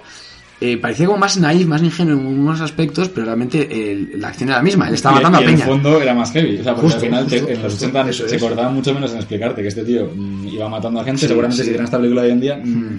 eh, 0.72 0.78
parecía 0.78 1.06
como 1.06 1.18
más 1.18 1.36
naif, 1.38 1.66
más 1.66 1.82
ingenuo 1.82 2.18
en 2.18 2.26
unos 2.26 2.60
aspectos, 2.60 3.08
pero 3.08 3.26
realmente 3.26 3.68
el- 3.92 4.20
la 4.20 4.28
acción 4.28 4.48
era 4.48 4.58
la 4.58 4.62
misma. 4.64 4.88
Él 4.88 4.94
estaba 4.94 5.14
y, 5.20 5.22
matando 5.22 5.40
y 5.40 5.44
a 5.44 5.46
el 5.48 5.52
Peña. 5.54 5.66
fondo 5.66 6.00
era 6.00 6.14
más 6.14 6.32
heavy. 6.32 6.58
O 6.58 6.62
sea, 6.62 6.74
porque 6.74 6.86
Justo, 6.90 7.00
al 7.00 7.06
final 7.06 7.26
te- 7.26 7.38
en 7.38 7.62
los 7.62 7.72
justo, 7.72 7.86
80 7.86 8.10
eso 8.10 8.28
se 8.28 8.36
es. 8.36 8.42
cortaba 8.42 8.70
mucho 8.70 8.94
menos 8.94 9.10
en 9.12 9.16
explicarte 9.18 9.62
que 9.62 9.68
este 9.68 9.84
tío 9.84 10.10
mm, 10.14 10.48
iba 10.48 10.68
matando 10.68 11.00
a 11.00 11.04
gente. 11.04 11.20
Sí, 11.20 11.26
Seguramente 11.28 11.56
sí. 11.58 11.62
si 11.64 11.68
hicieran 11.70 11.84
esta 11.84 11.98
película 11.98 12.22
hoy 12.22 12.30
en 12.30 12.40
día, 12.40 12.56
mm, 12.62 12.96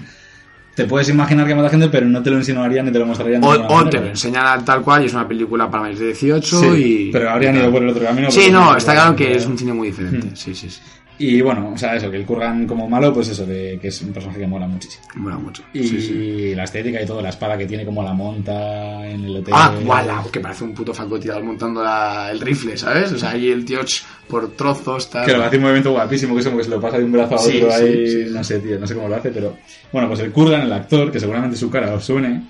te 0.75 0.85
puedes 0.85 1.07
imaginar 1.09 1.47
que 1.47 1.55
mata 1.55 1.69
gente, 1.69 1.87
pero 1.89 2.05
no 2.05 2.21
te 2.21 2.29
lo 2.29 2.37
insinuarían 2.37 2.85
ni 2.85 2.91
te 2.91 2.99
lo 2.99 3.05
mostrarían. 3.05 3.43
O, 3.43 3.89
te 3.89 3.99
lo 3.99 4.07
enseñan 4.07 4.63
tal 4.65 4.81
cual 4.81 5.03
y 5.03 5.05
es 5.07 5.13
una 5.13 5.27
película 5.27 5.69
para 5.71 5.83
mayores 5.83 5.99
de 5.99 6.05
18 6.07 6.59
Sí, 6.59 6.67
y... 7.07 7.11
pero 7.11 7.29
habrían 7.29 7.55
ido 7.55 7.71
por 7.71 7.81
el 7.81 7.89
otro 7.89 8.03
camino. 8.03 8.29
Sí, 8.29 8.49
no, 8.51 8.75
está 8.75 8.93
claro 8.93 9.15
que 9.15 9.35
es 9.35 9.45
un 9.45 9.57
cine 9.57 9.73
muy 9.73 9.87
diferente. 9.87 10.27
Hmm. 10.27 10.35
Sí, 10.35 10.53
sí, 10.53 10.69
sí. 10.69 10.81
Y 11.17 11.39
bueno, 11.39 11.71
o 11.73 11.77
sea, 11.77 11.95
eso, 11.95 12.11
que 12.11 12.17
el 12.17 12.25
Kurgan 12.25 12.67
como 12.67 12.89
malo, 12.89 13.13
pues 13.13 13.29
eso, 13.29 13.45
de, 13.45 13.79
que 13.81 13.87
es 13.87 14.01
un 14.01 14.11
personaje 14.11 14.41
que 14.41 14.47
mola 14.47 14.67
muchísimo. 14.67 15.05
Mola 15.15 15.37
mucho. 15.37 15.63
Y 15.71 15.87
Sí, 15.87 16.01
sí. 16.01 16.53
la 16.55 16.65
estética 16.65 17.01
y 17.01 17.05
todo, 17.05 17.21
la 17.21 17.29
espada 17.29 17.57
que 17.57 17.65
tiene 17.65 17.85
como 17.85 18.03
la 18.03 18.11
monta 18.11 19.07
en 19.09 19.23
el 19.23 19.37
hotel. 19.37 19.53
Ah, 19.55 19.73
guala, 19.81 20.21
que 20.29 20.41
parece 20.41 20.65
un 20.65 20.73
puto 20.73 20.93
francotirador 20.93 21.41
montando 21.45 21.81
la- 21.81 22.29
el 22.31 22.41
rifle, 22.41 22.75
¿sabes? 22.75 23.13
O 23.13 23.17
sea, 23.17 23.29
ahí 23.31 23.49
el 23.49 23.63
tío 23.63 23.79
por 24.27 24.51
trozos, 24.51 25.09
tal. 25.09 25.25
Que 25.25 25.33
lo 25.33 25.43
hace 25.43 25.57
un 25.57 25.63
movimiento 25.63 25.91
guapísimo, 25.91 26.33
que 26.33 26.39
es 26.39 26.45
como 26.45 26.57
que 26.57 26.63
se 26.63 26.69
lo 26.69 26.81
pasa 26.81 26.97
de 26.97 27.03
un 27.03 27.11
brazo 27.11 27.35
a 27.35 27.39
otro 27.39 27.51
sí, 27.51 27.61
ahí, 27.71 28.07
sí, 28.07 28.23
sí. 28.23 28.29
no 28.31 28.43
sé, 28.43 28.59
tío, 28.59 28.79
no 28.79 28.87
sé 28.87 28.95
cómo 28.95 29.07
lo 29.07 29.15
hace, 29.15 29.31
pero... 29.31 29.55
Bueno, 29.91 30.07
pues 30.07 30.19
el 30.21 30.31
Kurgan, 30.31 30.61
el 30.61 30.73
actor, 30.73 31.11
que 31.11 31.19
seguramente 31.19 31.57
su 31.57 31.69
cara 31.69 31.93
os 31.93 32.03
suene, 32.03 32.43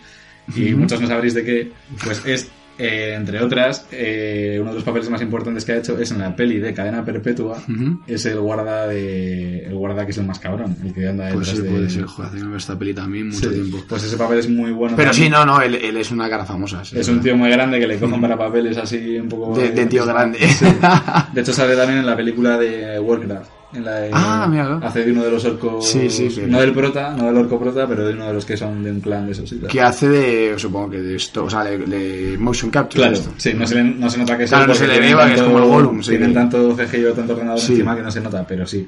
y 0.56 0.74
muchos 0.74 1.02
no 1.02 1.08
sabréis 1.08 1.34
de 1.34 1.44
qué, 1.44 1.72
pues 2.04 2.26
es, 2.26 2.50
eh, 2.78 3.14
entre 3.16 3.42
otras, 3.42 3.86
eh, 3.92 4.58
uno 4.60 4.70
de 4.72 4.76
los 4.76 4.84
papeles 4.84 5.10
más 5.10 5.22
importantes 5.22 5.64
que 5.66 5.72
ha 5.74 5.78
hecho 5.78 5.98
es 6.00 6.12
en 6.12 6.20
la 6.20 6.36
peli 6.36 6.60
de 6.60 6.74
Cadena 6.74 7.04
Perpetua, 7.06 7.62
es 8.08 8.26
el 8.26 8.40
guarda 8.40 8.88
de... 8.88 9.66
el 9.66 9.76
guarda 9.76 10.06
que 10.06 10.12
es 10.12 10.18
el 10.18 10.26
más 10.26 10.40
cabrón, 10.40 10.76
el 10.84 10.94
que 10.94 11.08
anda 11.08 11.30
Pues 11.32 11.48
detrás 11.48 11.58
sí, 11.58 11.64
de... 11.64 11.70
puede 11.70 11.90
ser, 11.90 12.06
joder, 12.06 12.56
esta 12.58 12.78
peli 12.78 12.94
también 12.94 13.28
mucho 13.28 13.50
Sí, 13.50 13.56
tiempo. 13.56 13.78
Pues 13.88 14.04
ese 14.04 14.18
papel 14.18 14.40
es 14.40 14.50
muy 14.50 14.72
bueno. 14.72 14.96
Pero 14.96 15.12
también. 15.12 15.28
sí, 15.28 15.32
no, 15.32 15.46
no, 15.46 15.62
él, 15.62 15.76
él 15.76 15.98
es 15.98 16.12
una 16.12 16.30
cara 16.30 16.46
famosa. 16.46 16.84
sí, 16.84 16.98
Es 17.00 17.08
un 17.08 17.22
tío 17.22 17.36
muy 17.36 17.50
grande 17.50 17.80
que 17.80 17.88
le 17.88 17.98
cogen 17.98 18.20
para 18.22 18.38
papeles 18.38 18.78
así 18.78 19.18
un 19.20 19.30
poco... 19.30 19.58
De, 19.58 19.70
de 19.72 19.86
tío 19.86 20.06
grande. 20.06 20.40
De 21.34 21.42
hecho 21.42 21.54
sale 21.54 21.76
también 21.76 22.00
en 22.00 22.06
la 22.06 22.16
película 22.16 22.58
de 22.58 23.00
Warcraft. 23.00 23.50
En 23.76 23.84
la 23.86 23.92
de- 23.96 24.10
Ah, 24.14 24.48
míralo. 24.50 24.80
Hace 24.86 25.04
de 25.06 25.12
uno 25.12 25.24
de 25.24 25.32
los 25.32 25.44
orcos... 25.46 25.86
Sí, 25.90 26.10
sí, 26.10 26.30
sí. 26.30 26.44
No 26.48 26.60
del 26.62 26.72
prota, 26.74 27.14
no 27.18 27.26
del 27.26 27.38
orco 27.38 27.60
prota, 27.60 27.86
pero 27.88 28.08
de 28.08 28.14
uno 28.14 28.28
de 28.28 28.34
los 28.34 28.46
que 28.46 28.56
son 28.56 28.84
de 28.84 28.92
un 28.92 29.02
clan 29.02 29.26
de 29.26 29.34
esos. 29.34 29.52
y 29.52 29.58
tal. 29.58 29.70
que 29.70 29.82
hace 29.82 30.08
de, 30.08 30.54
supongo 30.58 30.92
que 30.92 31.02
de 31.02 31.16
esto, 31.18 31.44
o 31.46 31.50
sea, 31.50 31.64
de, 31.64 31.78
de 31.80 32.38
motion 32.40 32.72
capture. 32.72 33.02
Claro, 33.02 33.16
esto. 33.18 33.32
sí, 33.38 33.54
no 33.54 33.68
se, 33.68 33.76
le, 33.76 33.84
no 33.84 34.10
se 34.10 34.18
nota 34.20 34.38
que 34.38 34.44
es 34.46 34.50
Claro, 34.50 34.68
no 34.68 34.76
se 34.76 34.88
le 34.88 35.00
ve, 35.00 35.14
porque 35.16 35.34
es 35.34 35.42
como 35.42 35.58
el 35.60 35.66
Gollum, 35.66 36.02
sí. 36.02 36.10
Tienen 36.12 36.34
tanto 36.34 36.76
CGI 36.76 37.06
o 37.06 37.14
tanto 37.14 37.34
ordenador 37.34 37.60
Sí. 37.60 37.74
encima 37.74 37.96
que 37.96 38.02
no 38.02 38.12
se 38.12 38.22
nota, 38.22 38.46
pero 38.48 38.66
sí. 38.66 38.88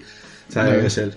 Sabe 0.49 0.79
que 0.79 0.87
es 0.87 0.97
él. 0.99 1.13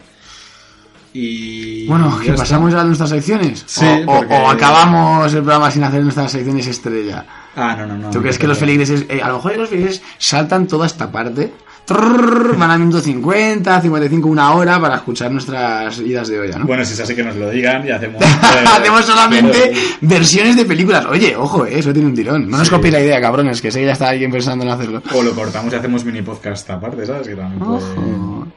Y... 1.12 1.87
Bueno, 1.89 2.21
¿que 2.25 2.33
pasamos 2.35 2.73
ya 2.73 2.83
a 2.83 2.85
nuestras 2.85 3.11
secciones? 3.11 3.64
Sí, 3.66 3.85
o, 3.85 4.07
porque- 4.07 4.33
o 4.35 4.49
acabamos 4.49 5.33
el 5.35 5.43
programa 5.43 5.71
sin 5.71 5.83
hacer 5.83 6.03
nuestras 6.03 6.31
secciones 6.31 6.66
estrella. 6.68 7.27
Ah, 7.57 7.75
no, 7.77 7.87
no, 7.87 7.97
no. 7.99 8.11
¿Tú 8.11 8.21
crees 8.21 8.39
que 8.39 8.47
los 8.47 8.57
feligreses, 8.59 9.07
eh, 9.09 9.21
a 9.21 9.29
lo 9.29 9.35
mejor 9.37 9.57
los 9.57 9.68
feligreses 9.68 10.03
saltan 10.18 10.68
toda 10.68 10.87
esta 10.87 11.11
parte? 11.11 11.53
Trrr, 11.91 12.57
van 12.57 12.70
a 12.70 12.78
minuto 12.78 13.01
50, 13.01 13.80
55, 13.80 14.28
una 14.28 14.53
hora 14.55 14.80
para 14.80 14.95
escuchar 14.95 15.32
nuestras 15.32 15.99
idas 15.99 16.28
de 16.28 16.38
olla, 16.38 16.59
¿no? 16.59 16.64
Bueno, 16.64 16.84
si 16.84 16.93
es 16.93 17.01
así 17.01 17.16
que 17.16 17.24
nos 17.24 17.34
lo 17.34 17.51
digan 17.51 17.84
y 17.84 17.91
hacemos... 17.91 18.22
Hacemos 18.70 19.05
solamente 19.05 19.59
Pero- 19.72 19.80
versiones 20.03 20.55
de 20.55 20.64
películas. 20.66 21.05
Oye, 21.07 21.34
ojo, 21.36 21.66
eh, 21.66 21.80
eso 21.80 21.93
tiene 21.93 22.09
un 22.09 22.14
tirón. 22.14 22.49
No 22.49 22.59
nos 22.59 22.70
copiéis 22.70 22.95
la 22.95 23.01
idea, 23.01 23.20
cabrones, 23.20 23.61
que 23.61 23.72
sé 23.72 23.80
que 23.80 23.86
ya 23.86 23.93
está 23.93 24.09
alguien 24.09 24.30
pensando 24.30 24.64
en 24.64 24.70
hacerlo. 24.70 25.03
O 25.14 25.22
lo 25.24 25.32
cortamos 25.34 25.72
y 25.72 25.76
hacemos 25.76 26.05
mini 26.05 26.22
podcast 26.22 26.70
aparte, 26.70 27.05
¿sabes? 27.07 27.26
Que 27.26 27.34
también 27.34 27.59
puede-. 27.59 27.80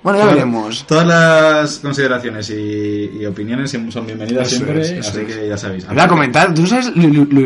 Bueno, 0.04 0.20
ya 0.20 0.26
veremos. 0.26 0.86
Todas 0.86 1.08
las 1.08 1.80
consideraciones 1.80 2.50
y, 2.52 3.18
y 3.20 3.26
opiniones 3.26 3.72
son 3.90 4.06
bienvenidas 4.06 4.48
Eso 4.48 4.58
siempre, 4.58 4.82
es, 5.00 5.08
así 5.08 5.20
es. 5.22 5.26
que 5.26 5.48
ya 5.50 5.58
sabéis. 5.58 5.88
Voy 5.88 6.00
a 6.00 6.08
comentar, 6.08 6.54
tú 6.54 6.62
no 6.62 6.68
sabes, 6.68 6.92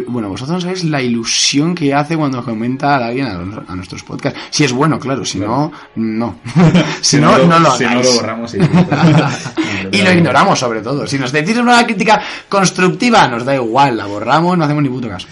bueno, 0.08 0.30
vosotros 0.30 0.56
no 0.56 0.62
sabéis 0.62 0.84
la 0.84 1.02
ilusión 1.02 1.74
que 1.76 1.94
hace 1.94 2.18
cuando 2.18 2.44
comenta 2.44 2.96
a 2.98 3.08
alguien 3.08 3.28
a 3.28 3.76
nuestros 3.76 4.04
podcasts. 4.04 4.40
Si 4.50 4.64
es 4.66 4.72
bueno, 4.74 5.00
claro, 5.00 5.24
si 5.24 5.40
no, 5.40 5.72
no. 5.96 6.40
si, 7.02 7.18
no, 7.18 7.38
no 7.38 7.60
lo 7.60 7.72
Si 7.72 7.86
no 7.86 8.02
lo 8.02 8.14
borramos 8.14 8.54
y... 8.56 8.58
y 9.92 10.02
lo 10.02 10.12
ignoramos 10.12 10.60
sobre 10.60 10.82
todo. 10.82 11.08
Si 11.08 11.18
nos 11.18 11.32
decís 11.32 11.58
una 11.58 11.86
crítica 11.86 12.22
constructiva, 12.50 13.28
nos 13.28 13.46
da 13.46 13.56
igual, 13.56 13.98
la 13.98 14.06
borramos, 14.06 14.58
no 14.58 14.64
hacemos 14.64 14.84
ni 14.84 14.90
puto 14.90 15.10
caso. 15.10 15.28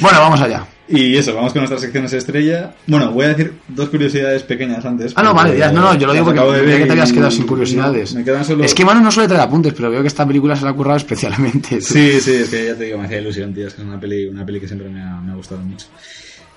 Bueno, 0.00 0.20
vamos 0.20 0.40
allá. 0.40 0.66
Y 0.88 1.16
eso, 1.16 1.34
vamos 1.34 1.52
con 1.52 1.60
nuestras 1.60 1.80
secciones 1.80 2.12
estrella. 2.12 2.74
Bueno, 2.86 3.10
voy 3.10 3.24
a 3.24 3.28
decir 3.28 3.54
dos 3.66 3.88
curiosidades 3.88 4.44
pequeñas 4.44 4.84
antes. 4.84 5.12
Ah, 5.16 5.22
no, 5.22 5.34
vale, 5.34 5.58
ya, 5.58 5.72
no, 5.72 5.80
no, 5.80 5.94
yo 5.94 6.06
lo 6.06 6.12
digo 6.12 6.26
porque 6.26 6.40
de 6.40 6.62
ver 6.62 6.78
que 6.78 6.86
te 6.86 6.92
habías 6.92 7.12
quedado 7.12 7.30
sin 7.30 7.46
curiosidades. 7.46 8.12
no, 8.14 8.20
me 8.20 8.24
quedan 8.24 8.44
solo... 8.44 8.62
Es 8.62 8.72
que 8.72 8.84
Manu 8.84 9.00
no 9.00 9.10
suele 9.10 9.28
traer 9.28 9.42
apuntes, 9.42 9.72
pero 9.74 9.90
veo 9.90 10.00
que 10.02 10.08
esta 10.08 10.24
película 10.24 10.54
se 10.54 10.64
la 10.64 10.70
ha 10.70 10.74
currado 10.74 10.98
especialmente. 10.98 11.80
Sí, 11.80 12.20
sí, 12.20 12.34
es 12.34 12.48
que 12.48 12.66
ya 12.66 12.76
te 12.76 12.84
digo, 12.84 12.98
me 12.98 13.06
hacía 13.06 13.18
ilusión, 13.18 13.52
tío. 13.52 13.66
Es 13.66 13.74
que 13.74 13.82
es 13.82 13.88
una 13.88 13.98
peli, 13.98 14.26
una 14.26 14.46
peli 14.46 14.60
que 14.60 14.68
siempre 14.68 14.88
me 14.88 15.02
ha, 15.02 15.20
me 15.20 15.32
ha 15.32 15.34
gustado 15.34 15.60
mucho. 15.62 15.86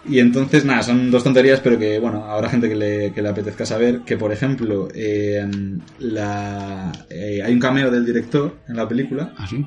Y 0.08 0.20
entonces, 0.20 0.66
nada, 0.66 0.82
son 0.82 1.12
dos 1.12 1.24
tonterías, 1.24 1.60
pero 1.60 1.78
que, 1.78 2.00
bueno, 2.00 2.26
habrá 2.26 2.50
gente 2.50 2.70
que 2.70 2.76
le, 2.76 3.14
que 3.14 3.22
le 3.22 3.30
apetezca 3.30 3.66
saber 3.66 4.02
que, 4.02 4.18
por 4.18 4.32
ejemplo, 4.32 4.88
eh, 4.94 5.46
la, 6.00 6.92
eh, 7.10 7.42
hay 7.44 7.54
un 7.54 7.60
cameo 7.60 7.92
del 7.92 8.06
director 8.06 8.56
en 8.68 8.76
la 8.78 8.88
película 8.88 9.34
¿Ah, 9.38 9.46
sí? 9.48 9.66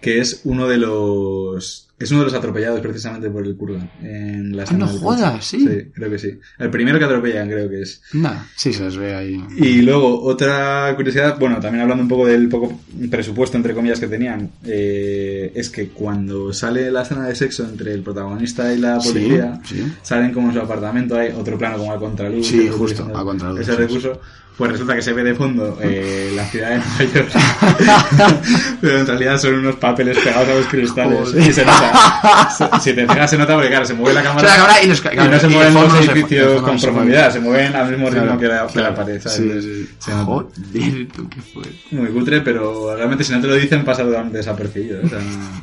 que 0.00 0.18
es 0.20 0.42
uno 0.44 0.66
de 0.68 0.78
los 0.78 1.89
es 2.00 2.10
uno 2.10 2.20
de 2.20 2.24
los 2.26 2.34
atropellados 2.34 2.80
precisamente 2.80 3.30
por 3.30 3.46
el 3.46 3.54
Kurgan 3.56 3.88
en 4.02 4.56
la 4.56 4.64
Ah, 4.66 4.72
no 4.72 4.86
jodas. 4.88 5.44
¿sí? 5.44 5.60
sí 5.60 5.90
creo 5.94 6.10
que 6.10 6.18
sí 6.18 6.30
el 6.58 6.70
primero 6.70 6.98
que 6.98 7.04
atropellan 7.04 7.48
creo 7.48 7.68
que 7.68 7.82
es 7.82 8.02
Nada, 8.14 8.46
sí, 8.56 8.72
se 8.72 8.84
les 8.84 8.96
ve 8.96 9.14
ahí. 9.14 9.38
y 9.58 9.82
luego 9.82 10.22
otra 10.22 10.92
curiosidad 10.96 11.38
bueno 11.38 11.60
también 11.60 11.82
hablando 11.82 12.02
un 12.02 12.08
poco 12.08 12.26
del 12.26 12.48
poco 12.48 12.80
presupuesto 13.10 13.56
entre 13.58 13.74
comillas 13.74 14.00
que 14.00 14.08
tenían 14.08 14.50
eh, 14.64 15.52
es 15.54 15.68
que 15.70 15.88
cuando 15.90 16.52
sale 16.52 16.90
la 16.90 17.02
escena 17.02 17.28
de 17.28 17.34
sexo 17.36 17.64
entre 17.64 17.92
el 17.92 18.02
protagonista 18.02 18.72
y 18.72 18.78
la 18.78 18.98
policía 18.98 19.60
sí. 19.64 19.84
salen 20.02 20.32
como 20.32 20.48
en 20.48 20.54
su 20.54 20.60
apartamento 20.60 21.16
hay 21.16 21.32
otro 21.36 21.56
plano 21.58 21.76
como 21.78 21.92
a 21.92 21.98
contraluz 21.98 22.46
Sí, 22.46 22.68
justo, 22.68 23.04
a 23.14 23.22
contraluz, 23.24 23.60
ese 23.60 23.76
recurso 23.76 24.20
pues 24.56 24.72
resulta 24.72 24.94
que 24.94 25.00
se 25.02 25.12
ve 25.14 25.22
de 25.24 25.34
fondo 25.34 25.78
eh, 25.82 26.32
la 26.36 26.44
ciudad 26.46 26.70
de 26.70 26.76
Nueva 26.78 27.14
York 27.14 27.30
pero 28.80 28.98
en 29.00 29.06
realidad 29.06 29.38
son 29.38 29.54
unos 29.54 29.76
papeles 29.76 30.18
pegados 30.18 30.48
a 30.48 30.54
los 30.54 30.66
cristales 30.66 31.18
Joder. 31.30 31.48
y 31.48 31.52
se 31.52 31.64
nota 31.64 32.50
si 32.82 32.92
te 32.92 33.06
fijas 33.08 33.30
se 33.30 33.38
nota 33.38 33.54
porque 33.54 33.68
claro 33.70 33.86
se 33.86 33.94
mueve 33.94 34.14
la 34.14 34.22
cámara, 34.22 34.48
y 34.82 34.88
claro, 34.90 35.30
no 35.30 35.38
se 35.40 35.46
y 35.46 35.50
mueven 35.50 35.74
los 35.74 36.04
se- 36.04 36.12
edificios 36.12 36.62
con 36.62 36.78
se 36.78 36.86
profundidad 36.86 37.32
se 37.32 37.40
mueven 37.40 37.74
al 37.74 37.90
mismo 37.90 38.10
ritmo 38.10 38.24
Claro, 38.38 38.38
que, 38.38 38.48
la, 38.48 38.66
que 38.66 38.78
la 38.78 38.88
claro. 38.88 38.94
pared 38.96 39.20
¿sabes? 39.22 39.38
Sí, 39.38 39.62
sí. 39.86 39.90
Se 39.98 40.10
nota. 40.10 40.24
Joder, 40.24 41.08
tú 41.16 41.28
qué 41.28 41.40
fue. 41.40 41.62
muy 41.92 42.08
cutre 42.10 42.40
pero 42.42 42.94
realmente 42.96 43.24
si 43.24 43.32
no 43.32 43.40
te 43.40 43.46
lo 43.46 43.54
dicen 43.54 43.84
pasa 43.84 44.02
totalmente 44.02 44.38
desapercibido 44.38 45.00
o 45.04 45.08
sea, 45.08 45.18
no- 45.18 45.60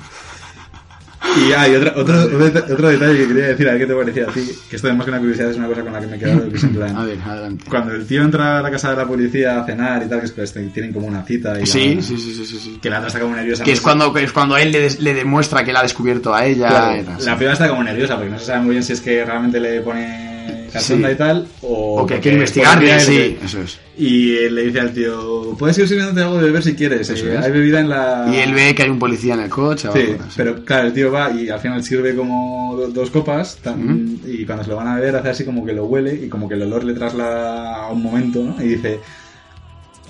y 1.35 1.51
hay 1.51 1.75
otro, 1.75 1.91
otro, 2.01 2.23
otro, 2.23 2.73
otro 2.73 2.89
detalle 2.89 3.17
que 3.19 3.27
quería 3.27 3.47
decir 3.49 3.67
a 3.67 3.71
ver 3.73 3.81
qué 3.81 3.87
te 3.87 3.93
parecía 3.95 4.23
a 4.23 4.27
ti 4.33 4.41
que 4.69 4.75
esto 4.75 4.87
además 4.87 5.05
que 5.05 5.11
una 5.11 5.19
curiosidad 5.19 5.51
es 5.51 5.57
una 5.57 5.67
cosa 5.67 5.81
con 5.81 5.93
la 5.93 5.99
que 5.99 6.07
me 6.07 6.15
he 6.15 6.19
quedado 6.19 6.49
que 6.49 6.55
es 6.57 6.63
en 6.63 6.69
plan 6.75 6.95
A 6.97 7.03
ver, 7.05 7.17
adelante. 7.25 7.65
cuando 7.69 7.93
el 7.93 8.05
tío 8.07 8.23
entra 8.23 8.59
a 8.59 8.61
la 8.61 8.71
casa 8.71 8.89
de 8.91 8.95
la 8.97 9.05
policía 9.05 9.59
a 9.61 9.65
cenar 9.65 10.03
y 10.03 10.09
tal, 10.09 10.19
que 10.19 10.25
es 10.25 10.31
que 10.31 10.43
este- 10.43 10.61
tienen 10.67 10.93
como 10.93 11.07
una 11.07 11.23
cita 11.23 11.59
y 11.59 11.65
Sí, 11.65 11.95
la- 11.95 12.01
sí, 12.01 12.17
sí, 12.17 12.33
sí, 12.33 12.45
sí, 12.45 12.59
sí. 12.59 12.79
que 12.81 12.89
la 12.89 12.97
otra 12.97 13.07
está 13.07 13.19
como 13.19 13.35
nerviosa. 13.35 13.63
Que 13.63 13.71
es 13.73 13.81
cuando, 13.81 14.11
que 14.13 14.23
es 14.23 14.31
cuando 14.31 14.57
él 14.57 14.71
le, 14.71 14.79
des- 14.81 14.99
le 14.99 15.13
demuestra 15.13 15.63
que 15.63 15.73
la 15.73 15.79
ha 15.79 15.83
descubierto 15.83 16.33
a 16.33 16.45
ella. 16.45 16.69
Claro, 16.69 17.01
y 17.01 17.03
tal, 17.03 17.19
sí. 17.19 17.25
la 17.25 17.37
piba 17.37 17.53
está 17.53 17.69
como 17.69 17.83
nerviosa 17.83 18.15
porque 18.15 18.29
no 18.31 18.39
se 18.39 18.45
sabe 18.45 18.61
muy 18.61 18.71
bien 18.71 18.83
si 18.83 18.93
es 18.93 19.01
que 19.01 19.23
realmente 19.25 19.59
le 19.59 19.81
pone 19.81 20.36
Sí. 20.79 20.93
y 20.93 21.15
tal 21.15 21.47
o, 21.61 21.67
O 22.01 22.05
que 22.05 22.13
porque 22.15 22.19
quiere 22.21 22.35
investigarle, 22.37 22.89
policía 22.91 23.13
y 23.13 23.15
sí, 23.29 23.37
le- 23.39 23.45
eso 23.45 23.61
es. 23.61 23.79
Y 23.97 24.35
él 24.35 24.55
le 24.55 24.63
dice 24.65 24.79
al 24.79 24.93
tío, 24.93 25.55
puedes 25.57 25.77
ir 25.79 25.87
sirviéndote 25.87 26.21
algo 26.21 26.37
de 26.37 26.45
beber 26.45 26.61
si 26.63 26.75
quieres, 26.75 27.09
Eso 27.09 27.25
eh, 27.27 27.37
hay 27.37 27.51
bebida 27.51 27.79
en 27.79 27.89
la... 27.89 28.29
Y 28.31 28.37
él 28.37 28.53
ve 28.53 28.75
que 28.75 28.83
hay 28.83 28.89
un 28.89 28.99
policía 28.99 29.33
en 29.33 29.39
el 29.39 29.49
coche. 29.49 29.87
o 29.87 29.93
Sí, 29.93 29.99
algo 30.01 30.23
pero 30.35 30.63
claro, 30.63 30.87
el 30.87 30.93
tío 30.93 31.11
va 31.11 31.31
y 31.31 31.49
al 31.49 31.59
final 31.59 31.83
sirve 31.83 32.15
como 32.15 32.75
do- 32.77 32.89
dos 32.89 33.09
copas 33.09 33.57
tan- 33.57 34.19
y 34.25 34.45
cuando 34.45 34.63
se 34.63 34.69
lo 34.69 34.75
van 34.75 34.87
a 34.89 34.95
beber 34.97 35.15
hace 35.15 35.29
así 35.29 35.45
como 35.45 35.65
que 35.65 35.73
lo 35.73 35.85
huele 35.85 36.13
y 36.13 36.29
como 36.29 36.47
que 36.47 36.53
el 36.55 36.61
olor 36.63 36.83
le 36.83 36.93
traslada 36.93 37.85
a 37.85 37.91
un 37.91 38.03
momento, 38.03 38.43
¿no? 38.43 38.63
Y 38.63 38.67
dice, 38.69 38.99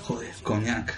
joder, 0.02 0.28
coñac, 0.42 0.94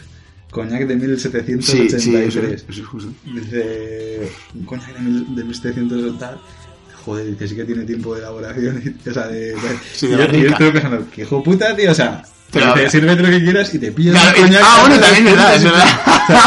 coñac 0.50 0.86
de 0.86 0.94
Sí, 0.94 1.00
1783. 1.00 2.02
sí, 2.02 2.16
eso 2.16 2.40
es, 2.42 2.64
eso 2.68 2.80
es 2.82 2.86
justo. 2.88 3.12
Dice, 3.24 4.28
coñac 4.66 4.94
de, 4.94 5.00
mil, 5.00 5.34
de 5.36 5.44
1700 5.44 6.18
tal. 6.18 6.40
Joder, 7.04 7.26
dice, 7.26 7.48
sí 7.48 7.56
que 7.56 7.64
tiene 7.64 7.84
tiempo 7.84 8.14
de 8.14 8.20
elaboración. 8.20 8.82
o 9.08 9.12
sea, 9.12 9.26
de. 9.28 9.54
Sí, 9.94 10.06
y 10.06 10.10
yo, 10.10 10.16
y 10.16 10.18
yo 10.18 10.18
barrica. 10.26 10.50
estuve 10.52 10.72
pensando, 10.72 11.10
que 11.10 11.22
hijo 11.22 11.42
puta, 11.42 11.74
tío. 11.76 11.90
O 11.90 11.94
sea, 11.94 12.22
Pero- 12.52 12.74
te 12.74 12.90
sirve 12.90 13.14
lo 13.14 13.28
que 13.30 13.44
quieras 13.44 13.72
y 13.74 13.78
te 13.78 13.92
pillas 13.92 14.14
Claro, 14.14 14.30
un 14.30 14.36
y- 14.38 14.42
coñac. 14.48 14.62
ah, 14.64 14.78
bueno, 14.80 14.98
también 15.00 15.26
es 15.28 15.32
verdad, 15.36 15.54
es 15.56 15.64
verdad. 15.64 15.86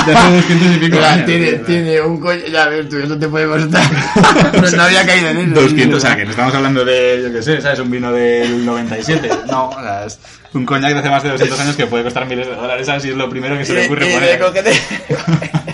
Te 0.05 0.11
hace 0.13 0.35
200 0.35 0.75
y 0.75 0.79
pico 0.79 0.97
años, 1.05 1.25
tiene, 1.25 1.51
tiene 1.53 2.01
un 2.01 2.19
coño. 2.19 2.41
Ya 2.51 2.65
ves, 2.67 2.89
tú, 2.89 2.97
eso 2.99 3.17
te 3.17 3.27
puede 3.27 3.47
costar. 3.47 3.83
no, 4.61 4.71
no 4.71 4.83
había 4.83 5.05
caído 5.05 5.29
en 5.29 5.37
eso. 5.53 5.61
200, 5.61 5.97
o 5.97 6.01
sea, 6.01 6.15
que 6.15 6.25
no 6.25 6.31
estamos 6.31 6.53
hablando 6.55 6.83
de, 6.85 7.21
yo 7.23 7.31
qué 7.33 7.41
sé, 7.41 7.61
¿sabes? 7.61 7.79
Un 7.79 7.91
vino 7.91 8.11
del 8.11 8.65
97. 8.65 9.29
No, 9.47 9.69
o 9.69 9.81
sea, 9.81 10.05
es 10.05 10.19
un 10.53 10.65
coñac 10.65 10.93
de 10.93 10.99
hace 10.99 11.09
más 11.09 11.23
de 11.23 11.29
200 11.29 11.59
años 11.59 11.75
que 11.75 11.87
puede 11.87 12.03
costar 12.03 12.25
miles 12.27 12.47
de 12.47 12.55
dólares, 12.55 12.85
¿sabes? 12.85 13.05
Y 13.05 13.09
es 13.09 13.15
lo 13.15 13.29
primero 13.29 13.57
que 13.57 13.65
se 13.65 13.73
le 13.73 13.85
ocurre 13.85 14.07
Y- 14.07 14.11
y 14.11 14.13
poner. 14.13 14.39
cógete 14.39 14.71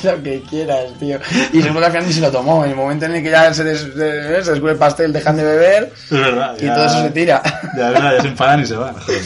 lo 0.04 0.24
que 0.24 0.42
quieras, 0.50 0.86
tío. 1.00 1.20
Y 1.54 1.62
seguro 1.62 1.80
que 1.82 1.86
al 1.88 1.92
final 1.92 2.14
se 2.14 2.22
lo 2.22 2.32
tomó. 2.32 2.64
En 2.64 2.70
el 2.72 2.76
momento 2.78 3.06
en 3.06 3.16
el 3.16 3.24
que 3.24 3.30
ya 3.32 3.54
se, 3.54 3.64
des, 3.64 3.80
se, 3.82 4.44
se 4.44 4.52
descubre 4.52 4.72
el 4.74 4.78
pastel, 4.78 5.12
dejan 5.12 5.36
de 5.38 5.44
beber 5.44 5.92
Es 6.06 6.12
verdad. 6.12 6.56
y 6.60 6.66
ya- 6.66 6.76
todo 6.76 6.86
eso 6.86 7.02
se 7.04 7.10
tira. 7.12 7.42
Ya, 7.78 7.88
es 7.88 7.94
verdad, 7.94 8.16
ya 8.16 8.22
se 8.22 8.28
enfadan 8.30 8.62
y 8.62 8.66
se 8.66 8.76
van. 8.76 8.94
joder. 8.96 9.22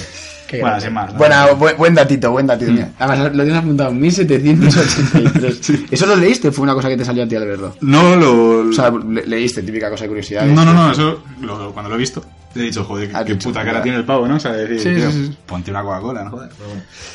Qué 0.54 0.62
Bueno, 0.62 0.80
sin 0.80 0.94
más. 0.94 1.14
Buena, 1.18 1.48
buen, 1.54 1.76
buen 1.78 1.96
datito, 1.96 2.32
buen 2.32 2.46
datito. 2.48 2.72
Mira, 2.72 2.90
Además, 3.00 3.34
lo 3.36 3.44
tienes 3.44 3.62
apuntado, 3.62 3.92
1783. 3.92 5.72
¿Eso 5.92 6.06
lo 6.06 6.16
leíste? 6.16 6.52
¿Fue 6.52 6.64
una 6.64 6.74
cosa 6.74 6.90
que 6.90 6.98
te 6.98 7.06
salió 7.06 7.24
a 7.24 7.28
ti 7.28 7.36
al 7.36 7.46
verlo? 7.48 7.76
No, 7.82 8.16
lo... 8.16 8.70
O 8.70 8.74
sea, 8.74 8.92
le- 8.92 9.26
leíste, 9.26 9.64
típica 9.64 9.90
cosa 9.90 10.04
de 10.04 10.10
curiosidad. 10.10 10.46
no, 10.46 10.64
no, 10.66 10.74
no, 10.74 10.92
eso 10.92 11.24
lo- 11.42 11.72
cuando 11.74 11.90
lo 11.90 11.96
he 11.96 12.00
visto 12.00 12.24
he 12.56 12.60
dicho, 12.60 12.84
joder, 12.84 13.10
qué 13.26 13.34
dicho, 13.34 13.50
puta 13.50 13.66
cara 13.66 13.82
tiene 13.82 13.98
el 13.98 14.06
pavo, 14.06 14.28
¿no? 14.28 14.36
O 14.36 14.40
sea, 14.40 14.52
decir, 14.54 14.80
Sí, 14.80 14.94
tío, 14.94 15.10
sí, 15.12 15.26
sí. 15.26 15.38
ponte 15.48 15.72
una 15.72 15.82
Coca-Cola, 15.82 16.24
¿no? 16.24 16.30
Joder. 16.30 16.50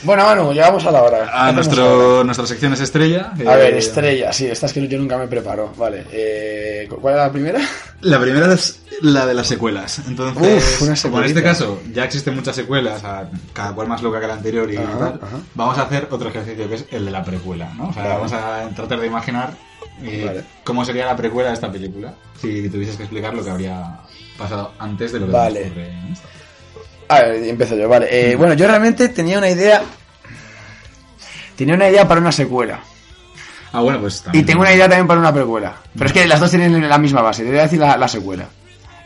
bueno. 0.03 0.24
Bueno, 0.24 0.53
llegamos 0.53 0.84
a 0.84 0.91
la 0.91 1.01
hora. 1.05 1.18
¿Qué 1.26 1.30
A 1.32 1.53
nuestro, 1.53 2.24
nuestra 2.24 2.45
sección 2.45 2.72
es 2.72 2.80
estrella. 2.80 3.30
A 3.47 3.55
ver, 3.55 3.74
estrella, 3.76 4.32
sí, 4.32 4.47
esta 4.47 4.66
es 4.66 4.72
que 4.72 4.89
yo 4.89 4.99
nunca 4.99 5.16
me 5.16 5.28
preparo. 5.28 5.72
Vale, 5.76 6.05
eh, 6.11 6.89
¿cuál 7.01 7.14
era 7.14 7.26
la 7.26 7.32
primera? 7.32 7.61
La 8.01 8.18
primera 8.20 8.53
es 8.53 8.80
la 9.03 9.26
de 9.26 9.34
las 9.34 9.47
secuelas. 9.47 10.01
Entonces, 10.09 10.80
Uf, 10.80 10.82
una 10.82 10.97
como 11.01 11.18
en 11.20 11.26
este 11.26 11.43
caso 11.45 11.82
ya 11.95 12.03
existen 12.03 12.34
muchas 12.34 12.57
secuelas, 12.57 13.05
a 13.05 13.28
cada 13.53 13.72
cual 13.72 13.89
más 13.89 14.03
loca 14.03 14.20
que 14.20 14.26
la 14.26 14.35
anterior 14.35 14.70
y 14.72 14.76
Ajá, 14.76 14.99
tal, 14.99 15.20
ajá. 15.22 15.37
vamos 15.55 15.79
a 15.79 15.83
hacer 15.83 16.09
otro 16.11 16.29
ejercicio 16.29 16.68
que 16.68 16.74
es 16.76 16.85
el 16.91 17.05
de 17.05 17.11
la 17.11 17.22
precuela, 17.24 17.72
¿no? 17.76 17.89
O 17.89 17.93
sea, 17.93 18.03
Vale. 18.03 18.14
vamos 18.14 18.33
a 18.33 18.68
tratar 18.74 19.01
de 19.01 19.07
imaginar 19.07 19.55
eh, 20.03 20.22
Vale. 20.26 20.45
cómo 20.64 20.85
sería 20.85 21.07
la 21.07 21.16
precuela 21.16 21.49
de 21.49 21.55
esta 21.55 21.70
película 21.72 22.14
si 22.41 22.68
tuvieses 22.68 22.97
que 22.97 23.03
explicar 23.05 23.35
lo 23.35 23.43
que 23.45 23.51
habría 23.51 23.99
pasado 24.37 24.72
antes 24.79 25.12
de 25.12 25.20
lo 25.20 25.26
que 25.26 25.33
Vale. 25.33 25.61
transcurre 25.61 25.91
en 25.91 26.12
esta. 26.12 26.29
A 27.11 27.20
ver, 27.22 27.43
empiezo 27.45 27.74
yo, 27.76 27.89
vale. 27.89 28.07
Eh, 28.11 28.37
bueno, 28.37 28.53
yo 28.55 28.66
realmente 28.66 29.09
tenía 29.09 29.39
una 29.39 29.49
idea. 29.49 29.81
Tenía 31.57 31.74
una 31.74 31.89
idea 31.89 32.07
para 32.07 32.20
una 32.20 32.33
secuela. 32.33 32.81
Ah, 33.72 33.81
bueno, 33.81 34.01
pues 34.01 34.20
Y 34.20 34.24
también. 34.24 34.47
tengo 34.47 34.61
una 34.61 34.72
idea 34.72 34.89
también 34.89 35.07
para 35.07 35.20
una 35.20 35.33
precuela. 35.33 35.74
Pero 35.95 36.07
es 36.07 36.12
que 36.12 36.26
las 36.26 36.39
dos 36.41 36.51
tienen 36.51 36.87
la 36.89 36.99
misma 36.99 37.22
base. 37.22 37.43
Te 37.45 37.51
voy 37.51 37.59
a 37.59 37.62
decir 37.62 37.79
la, 37.79 37.97
la 37.97 38.09
secuela. 38.09 38.47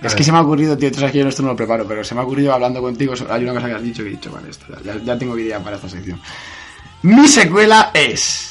Es 0.08 0.14
que 0.14 0.24
se 0.24 0.32
me 0.32 0.38
ha 0.38 0.42
ocurrido, 0.42 0.76
tío, 0.76 0.90
tú 0.90 0.98
sabes 0.98 1.12
que 1.12 1.18
yo 1.18 1.28
esto 1.28 1.42
no 1.42 1.48
lo 1.50 1.56
preparo, 1.56 1.86
pero 1.86 2.02
se 2.04 2.14
me 2.14 2.20
ha 2.20 2.24
ocurrido 2.24 2.52
hablando 2.52 2.80
contigo. 2.80 3.14
Hay 3.30 3.42
una 3.44 3.54
cosa 3.54 3.66
que 3.68 3.74
has 3.74 3.82
dicho 3.82 4.02
que 4.02 4.08
he 4.08 4.12
dicho, 4.12 4.30
vale, 4.32 4.50
esto, 4.50 4.66
ya, 4.84 4.96
ya 5.04 5.18
tengo 5.18 5.38
idea 5.38 5.58
para 5.62 5.76
esta 5.76 5.88
sección. 5.88 6.20
Mi 7.02 7.26
secuela 7.28 7.90
es. 7.94 8.48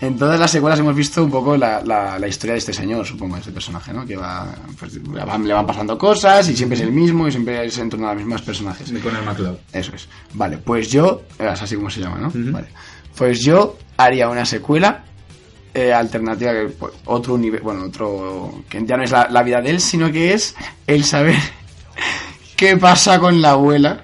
En 0.00 0.18
todas 0.18 0.38
las 0.38 0.50
secuelas 0.50 0.78
hemos 0.80 0.94
visto 0.94 1.24
un 1.24 1.30
poco 1.30 1.56
la, 1.56 1.80
la, 1.82 2.18
la 2.18 2.28
historia 2.28 2.52
de 2.54 2.58
este 2.58 2.72
señor, 2.74 3.06
supongo, 3.06 3.36
de 3.36 3.40
este 3.40 3.52
personaje, 3.52 3.92
¿no? 3.92 4.04
Que 4.04 4.16
va, 4.16 4.54
pues, 4.78 4.94
le 4.94 5.24
van- 5.24 5.46
le 5.46 5.54
van 5.54 5.66
pasando 5.66 5.96
cosas 5.96 6.46
y 6.48 6.56
siempre 6.56 6.76
es 6.76 6.82
el 6.84 6.92
mismo 6.92 7.26
y 7.26 7.30
siempre 7.30 7.64
es 7.64 7.78
en 7.78 7.88
torno 7.88 8.08
a 8.08 8.12
los 8.14 8.22
mismos 8.22 8.42
personajes. 8.42 8.92
De 8.92 9.00
Con 9.00 9.16
el 9.16 9.22
MacLeod. 9.24 9.56
Eso 9.72 9.92
es. 9.94 10.08
Vale, 10.34 10.58
pues 10.58 10.90
yo. 10.90 11.22
Es 11.38 11.62
así 11.62 11.76
como 11.76 11.88
se 11.88 12.00
llama, 12.00 12.18
¿no? 12.18 12.30
Vale. 12.34 12.66
Pues 13.16 13.40
yo 13.40 13.78
haría 13.96 14.28
una 14.28 14.44
secuela 14.44 15.04
eh, 15.74 15.92
alternativa, 15.92 16.52
que, 16.52 16.68
pues, 16.68 16.92
otro 17.06 17.34
universo. 17.34 17.64
Bueno, 17.64 17.84
otro. 17.84 18.62
Que 18.68 18.84
ya 18.86 18.96
no 18.96 19.02
es 19.02 19.10
la, 19.10 19.28
la 19.28 19.42
vida 19.42 19.60
de 19.60 19.70
él, 19.70 19.80
sino 19.80 20.10
que 20.10 20.32
es 20.32 20.54
el 20.86 21.04
saber 21.04 21.36
qué 22.56 22.76
pasa 22.76 23.18
con 23.18 23.42
la 23.42 23.50
abuela. 23.50 24.03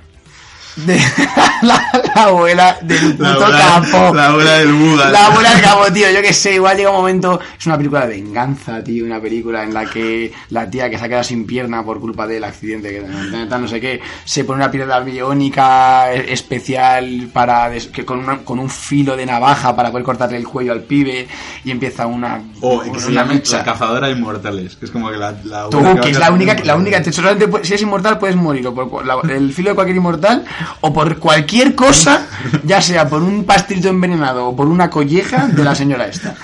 De, 0.77 0.97
la, 1.63 1.83
la 2.15 2.23
abuela 2.25 2.79
del 2.83 3.17
puto 3.17 3.41
capo. 3.41 4.15
la 4.15 4.27
abuela 4.29 4.53
del 4.59 4.73
Buda. 4.73 5.11
La 5.11 5.27
abuela 5.27 5.51
del 5.53 5.63
capo, 5.63 5.93
tío, 5.93 6.11
yo 6.11 6.23
que 6.23 6.33
sé, 6.33 6.55
igual 6.55 6.77
llega 6.77 6.91
un 6.91 6.97
momento, 6.97 7.41
es 7.59 7.67
una 7.67 7.77
película 7.77 8.07
de 8.07 8.15
venganza, 8.21 8.83
tío, 8.83 9.05
una 9.05 9.21
película 9.21 9.63
en 9.65 9.75
la 9.75 9.85
que 9.87 10.33
la 10.51 10.71
tía 10.71 10.89
que 10.89 10.99
se 10.99 11.05
ha 11.05 11.09
quedado 11.09 11.25
sin 11.25 11.47
pierna 11.47 11.85
por 11.85 12.01
culpa 12.01 12.27
del 12.27 12.45
accidente, 12.45 12.91
que 12.91 13.01
no 13.49 13.69
sé 13.69 13.81
qué, 13.81 14.01
se 14.25 14.45
pone 14.45 14.63
una 14.63 14.71
piedra 14.71 15.01
biónica 15.01 16.13
especial 16.13 17.29
para 17.33 17.71
que 17.93 18.05
con, 18.05 18.21
una- 18.21 18.39
con 18.39 18.59
un 18.59 18.71
filo 18.71 19.17
de 19.17 19.27
navaja 19.27 19.75
para 19.75 19.91
poder 19.91 20.05
cortarle 20.05 20.37
el 20.37 20.47
cuello 20.47 20.73
al 20.73 20.83
pibe 20.83 21.27
y 21.65 21.71
empieza 21.71 22.07
una, 22.07 22.43
O 22.61 22.81
que 22.81 23.01
se 23.01 23.09
una 23.09 23.23
llama 23.23 23.35
lucha. 23.35 23.59
La 23.59 23.65
cazadora 23.65 24.07
de 24.07 24.13
inmortales. 24.15 24.77
Que 24.77 24.85
es 24.87 24.91
como 24.91 25.11
que 25.11 25.17
la. 25.17 25.33
la 25.45 25.69
Tú, 25.69 25.83
que 26.01 26.11
es 26.11 26.19
la 26.19 26.31
única, 26.31 26.57
la 26.65 26.77
única, 26.77 27.03
te- 27.03 27.13
solamente 27.13 27.49
pu- 27.49 27.61
si 27.63 27.73
eres 27.73 27.83
inmortal 27.83 28.19
puedes 28.19 28.37
morir 28.37 28.67
o 28.67 28.75
por 28.75 29.05
la- 29.05 29.19
el 29.29 29.53
filo 29.53 29.71
de 29.71 29.75
cualquier 29.75 29.97
inmortal 29.97 30.45
o 30.81 30.93
por 30.93 31.19
cualquier 31.19 31.75
cosa, 31.75 32.27
ya 32.65 32.81
sea 32.81 33.09
por 33.09 33.23
un 33.23 33.45
pastelito 33.45 33.89
envenenado 33.89 34.49
o 34.49 34.57
por 34.57 34.67
una 34.69 34.89
colleja 34.91 35.47
de 35.49 35.65
la 35.65 35.75
señora 35.75 36.07
esta. 36.07 36.35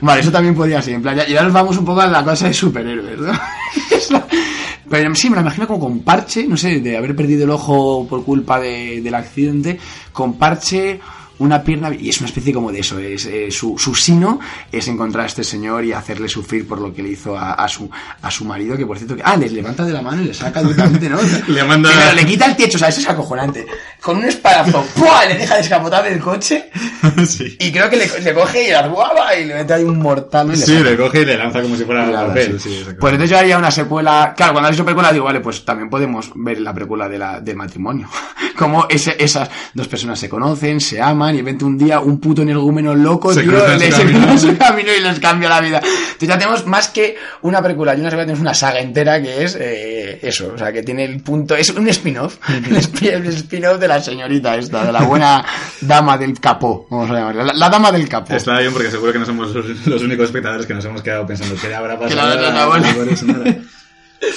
Vale, 0.00 0.20
eso 0.20 0.30
también 0.32 0.54
podría 0.54 0.80
ser. 0.82 0.94
En 0.94 1.02
plan, 1.02 1.16
ya, 1.16 1.26
ya 1.26 1.42
nos 1.42 1.52
vamos 1.52 1.76
un 1.78 1.84
poco 1.84 2.00
a 2.00 2.06
la 2.06 2.22
cosa 2.24 2.46
de 2.48 2.54
superhéroes, 2.54 3.18
¿no? 3.20 3.32
Pero 4.90 5.14
sí, 5.14 5.30
me 5.30 5.36
la 5.36 5.42
imagino 5.42 5.66
como 5.66 5.80
con 5.80 6.00
parche, 6.00 6.46
no 6.46 6.56
sé, 6.56 6.80
de 6.80 6.96
haber 6.96 7.16
perdido 7.16 7.44
el 7.44 7.50
ojo 7.50 8.06
por 8.08 8.22
culpa 8.24 8.60
de- 8.60 9.00
del 9.02 9.14
accidente, 9.14 9.78
con 10.12 10.34
parche, 10.34 11.00
una 11.38 11.62
pierna, 11.62 11.90
y 11.94 12.08
es 12.08 12.18
una 12.20 12.28
especie 12.28 12.52
como 12.52 12.70
de 12.70 12.80
eso, 12.80 12.98
es, 12.98 13.26
eh, 13.26 13.50
su, 13.50 13.76
su 13.78 13.94
sino 13.94 14.38
es 14.70 14.86
encontrar 14.88 15.24
a 15.24 15.26
este 15.26 15.42
señor 15.44 15.84
y 15.84 15.92
hacerle 15.92 16.28
sufrir 16.28 16.66
por 16.68 16.80
lo 16.80 16.92
que 16.94 17.02
le 17.02 17.10
hizo 17.10 17.36
a, 17.36 17.52
a 17.54 17.68
su, 17.68 17.90
a 18.22 18.30
su 18.30 18.44
marido, 18.44 18.76
que 18.76 18.86
por 18.86 18.96
cierto, 18.98 19.16
que, 19.16 19.22
ah, 19.24 19.36
les 19.36 19.52
levanta 19.52 19.84
de 19.84 19.92
la 19.92 20.02
mano 20.02 20.22
y 20.22 20.26
le 20.26 20.34
saca 20.34 20.62
directamente, 20.62 21.08
¿no? 21.08 21.18
Le 21.48 21.64
manda- 21.64 21.88
Primero, 21.90 22.12
le 22.12 22.26
quita 22.26 22.46
el 22.46 22.56
techo, 22.56 22.76
o 22.76 22.78
sea, 22.78 22.88
eso 22.88 23.00
es 23.00 23.08
acojonante. 23.08 23.66
Con 24.00 24.18
un 24.18 24.24
espadazo, 24.24 24.84
¡pua! 24.96 25.24
le 25.26 25.36
deja 25.36 25.56
descapotar 25.56 26.04
del 26.04 26.20
coche 26.20 26.70
sí. 27.26 27.56
y 27.58 27.72
creo 27.72 27.88
que 27.90 27.96
le, 27.96 28.20
le 28.20 28.34
coge 28.34 28.68
y 28.68 28.70
la 28.70 28.86
guava 28.88 29.34
y 29.34 29.44
le 29.46 29.54
mete 29.54 29.72
ahí 29.74 29.84
un 29.84 29.98
mortal. 29.98 30.48
Y 30.48 30.56
le 30.56 30.66
Sí, 30.66 30.78
le 30.78 30.96
coge 30.96 31.22
y 31.22 31.24
le 31.24 31.36
lanza 31.36 31.62
como 31.62 31.76
si 31.76 31.84
fuera 31.84 32.06
Claro, 32.06 32.28
papel. 32.28 32.60
sí. 32.60 32.68
Sí. 32.70 32.84
Pues 33.00 33.12
entonces 33.12 33.30
yo 33.30 33.38
haría 33.38 33.58
una 33.58 33.70
secuela. 33.70 34.34
Claro, 34.36 34.52
cuando 34.52 34.68
has 34.68 34.74
dicho 34.76 34.84
precuela, 34.84 35.12
digo, 35.12 35.24
vale, 35.24 35.40
pues 35.40 35.64
también 35.64 35.88
podemos 35.90 36.30
ver 36.34 36.60
la 36.60 36.72
precuela 36.74 37.08
de 37.08 37.18
la, 37.18 37.40
del 37.40 37.56
matrimonio. 37.56 38.08
Como 38.56 38.86
ese, 38.88 39.16
esas 39.18 39.48
dos 39.74 39.88
personas 39.88 40.18
se 40.18 40.28
conocen, 40.28 40.80
se 40.80 41.00
aman 41.00 41.23
y 41.32 41.36
de 41.36 41.42
repente 41.42 41.64
un 41.64 41.78
día 41.78 42.00
un 42.00 42.18
puto 42.20 42.42
energúmeno 42.42 42.94
loco, 42.94 43.32
Se 43.32 43.42
tío, 43.42 43.52
su 43.52 43.66
camino. 43.96 44.26
cruza 44.26 44.38
su 44.38 44.56
camino 44.58 44.88
y 44.98 45.00
les 45.00 45.20
cambia 45.20 45.48
la 45.48 45.60
vida. 45.60 45.78
Entonces 45.78 46.28
ya 46.28 46.38
tenemos 46.38 46.66
más 46.66 46.88
que 46.88 47.16
una 47.42 47.62
precuela 47.62 47.94
y 47.94 48.00
una 48.00 48.10
secuela, 48.10 48.26
tenemos 48.26 48.40
una 48.40 48.54
saga 48.54 48.80
entera 48.80 49.22
que 49.22 49.44
es 49.44 49.56
eh, 49.60 50.18
eso, 50.22 50.52
o 50.54 50.58
sea, 50.58 50.72
que 50.72 50.82
tiene 50.82 51.04
el 51.04 51.20
punto, 51.22 51.54
es 51.56 51.70
un 51.70 51.86
spin-off, 51.88 52.36
el 52.48 52.76
spi- 52.76 53.08
el 53.08 53.26
spin-off 53.28 53.78
de 53.78 53.88
la 53.88 54.00
señorita 54.02 54.56
esta, 54.56 54.84
de 54.84 54.92
la 54.92 55.02
buena 55.02 55.44
dama 55.80 56.18
del 56.18 56.38
capó, 56.40 56.86
vamos 56.90 57.10
a 57.10 57.14
llamarla, 57.14 57.44
la, 57.44 57.52
la 57.54 57.68
dama 57.70 57.92
del 57.92 58.08
capó. 58.08 58.34
Está 58.34 58.58
bien 58.58 58.72
porque 58.72 58.90
seguro 58.90 59.12
que 59.12 59.18
no 59.18 59.26
somos 59.26 59.54
los, 59.54 59.86
los 59.86 60.02
únicos 60.02 60.26
espectadores 60.26 60.66
que 60.66 60.74
nos 60.74 60.84
hemos 60.84 61.02
quedado 61.02 61.26
pensando 61.26 61.54
qué 61.60 61.68
le 61.68 61.74
habrá 61.74 61.94
Que 61.98 62.04
pasado. 62.14 62.40
la 62.40 62.62
abuela. 62.62 62.94
pobre 62.94 63.16
señora. 63.16 63.54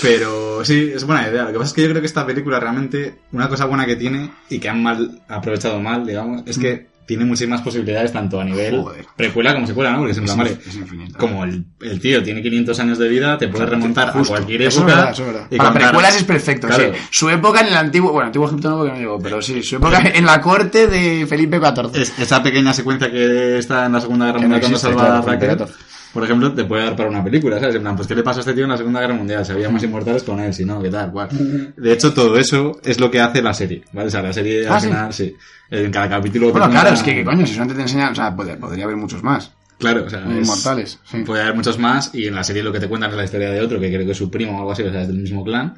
Pero 0.01 0.63
sí, 0.65 0.91
es 0.93 1.03
buena 1.05 1.27
idea. 1.29 1.43
Lo 1.43 1.51
que 1.53 1.57
pasa 1.59 1.67
es 1.69 1.73
que 1.73 1.81
yo 1.83 1.89
creo 1.89 2.01
que 2.01 2.07
esta 2.07 2.25
película 2.25 2.59
realmente, 2.59 3.19
una 3.31 3.49
cosa 3.49 3.65
buena 3.65 3.85
que 3.85 3.95
tiene 3.95 4.31
y 4.49 4.59
que 4.59 4.69
han 4.69 4.81
mal 4.83 5.21
aprovechado 5.27 5.79
mal, 5.79 6.05
digamos, 6.05 6.43
es 6.45 6.57
que 6.57 6.87
tiene 7.07 7.23
muchísimas 7.23 7.61
posibilidades 7.61 8.11
tanto 8.11 8.37
a 8.41 8.43
nivel 8.43 8.81
Joder. 8.81 9.05
precuela 9.15 9.53
como 9.53 9.65
secuela, 9.65 9.91
¿no? 9.93 9.99
Porque 9.99 10.11
es 10.11 10.17
en 10.17 10.25
plan, 10.25 10.39
Es 10.41 10.43
vale, 10.43 10.57
inf- 10.57 10.67
es 10.67 10.75
infinito. 10.75 11.17
como 11.17 11.45
el, 11.45 11.63
el 11.79 12.01
tío 12.01 12.21
tiene 12.21 12.41
500 12.41 12.79
años 12.81 12.97
de 12.97 13.07
vida, 13.07 13.37
te 13.37 13.47
puedes 13.47 13.69
remontar 13.69 14.11
Justo. 14.11 14.33
a 14.33 14.37
cualquier 14.39 14.63
Eso 14.63 14.69
es 14.69 14.77
época. 14.79 14.95
verdad, 14.95 15.11
eso 15.13 15.21
es 15.21 15.27
verdad. 15.33 15.47
y 15.49 15.55
Para 15.57 15.69
contar- 15.69 15.87
precuelas 15.89 16.15
es 16.17 16.23
perfecto, 16.25 16.67
Claro. 16.67 16.93
sí. 16.93 16.99
Su 17.09 17.29
época 17.29 17.61
en 17.61 17.67
el 17.67 17.75
antiguo, 17.75 18.11
bueno, 18.11 18.25
antiguo 18.25 18.47
Egipto 18.49 18.69
no 18.71 18.77
porque 18.79 18.91
no 18.91 18.97
llegó, 18.99 19.19
pero 19.19 19.41
sí, 19.41 19.63
su 19.63 19.77
época 19.77 20.01
en 20.13 20.25
la 20.25 20.41
corte 20.41 20.87
de 20.87 21.25
Felipe 21.27 21.59
XIV. 21.61 21.95
Es- 22.01 22.19
esa 22.19 22.43
pequeña 22.43 22.73
secuencia 22.73 23.09
que 23.09 23.57
está 23.57 23.85
en 23.85 23.93
la 23.93 24.01
Segunda 24.01 24.25
Guerra 24.25 24.39
Mundial 24.39 24.59
cuando 24.59 24.77
salva 24.77 25.17
a 25.19 25.21
Raquel. 25.21 25.57
Por 26.17 26.23
ejemplo, 26.23 26.51
te 26.51 26.65
puede 26.65 26.83
dar 26.83 26.95
para 26.95 27.09
una 27.09 27.23
película, 27.23 27.59
¿sabes? 27.59 27.75
En 27.75 27.83
plan, 27.83 27.95
pues 27.95 28.07
¿qué 28.07 28.15
le 28.15 28.23
pasa 28.23 28.39
a 28.39 28.41
este 28.41 28.55
tío 28.55 28.63
en 28.63 28.71
la 28.71 28.77
Segunda 28.77 28.99
Guerra 29.01 29.13
Mundial? 29.13 29.45
Si 29.45 29.51
había 29.51 29.69
más 29.69 29.83
inmortales 29.83 30.23
con 30.23 30.39
él, 30.39 30.51
si 30.51 30.65
no, 30.65 30.81
¿qué 30.81 30.89
tal? 30.89 31.11
cual. 31.11 31.29
De 31.77 31.93
hecho, 31.93 32.11
todo 32.11 32.35
eso 32.39 32.79
es 32.83 32.99
lo 32.99 33.11
que 33.11 33.21
hace 33.21 33.39
la 33.43 33.53
serie, 33.53 33.83
¿vale? 33.93 34.07
O 34.07 34.09
sea, 34.09 34.23
la 34.23 34.33
serie 34.33 34.67
Ah, 34.67 34.73
al 34.77 34.81
¿sí? 34.81 34.87
final, 34.87 35.13
sí. 35.13 35.35
En 35.69 35.91
cada 35.91 36.09
capítulo... 36.09 36.51
Bueno, 36.51 36.71
claro, 36.71 36.89
es 36.95 37.03
que, 37.03 37.13
¿qué 37.13 37.23
coño, 37.23 37.45
si 37.45 37.53
solamente 37.53 37.75
te 37.75 37.81
enseñan, 37.83 38.13
o 38.13 38.15
sea, 38.15 38.35
podría, 38.35 38.57
podría 38.57 38.85
haber 38.85 38.95
muchos 38.97 39.21
más. 39.21 39.51
Claro, 39.77 40.05
o 40.07 40.09
sea, 40.09 40.21
es- 40.21 40.47
Inmortales, 40.47 40.99
sí. 41.05 41.17
Puede 41.19 41.43
haber 41.43 41.53
muchos 41.53 41.77
más 41.77 42.09
y 42.15 42.25
en 42.25 42.33
la 42.33 42.43
serie 42.43 42.63
lo 42.63 42.71
que 42.73 42.79
te 42.79 42.87
cuentan 42.87 43.11
es 43.11 43.15
la 43.17 43.25
historia 43.25 43.51
de 43.51 43.61
otro 43.61 43.79
que 43.79 43.89
creo 43.93 44.03
que 44.07 44.13
es 44.13 44.17
su 44.17 44.31
primo 44.31 44.53
o 44.55 44.59
algo 44.61 44.71
así, 44.71 44.81
o 44.81 44.91
sea, 44.91 45.01
es 45.03 45.07
del 45.07 45.17
mismo 45.19 45.43
clan. 45.43 45.75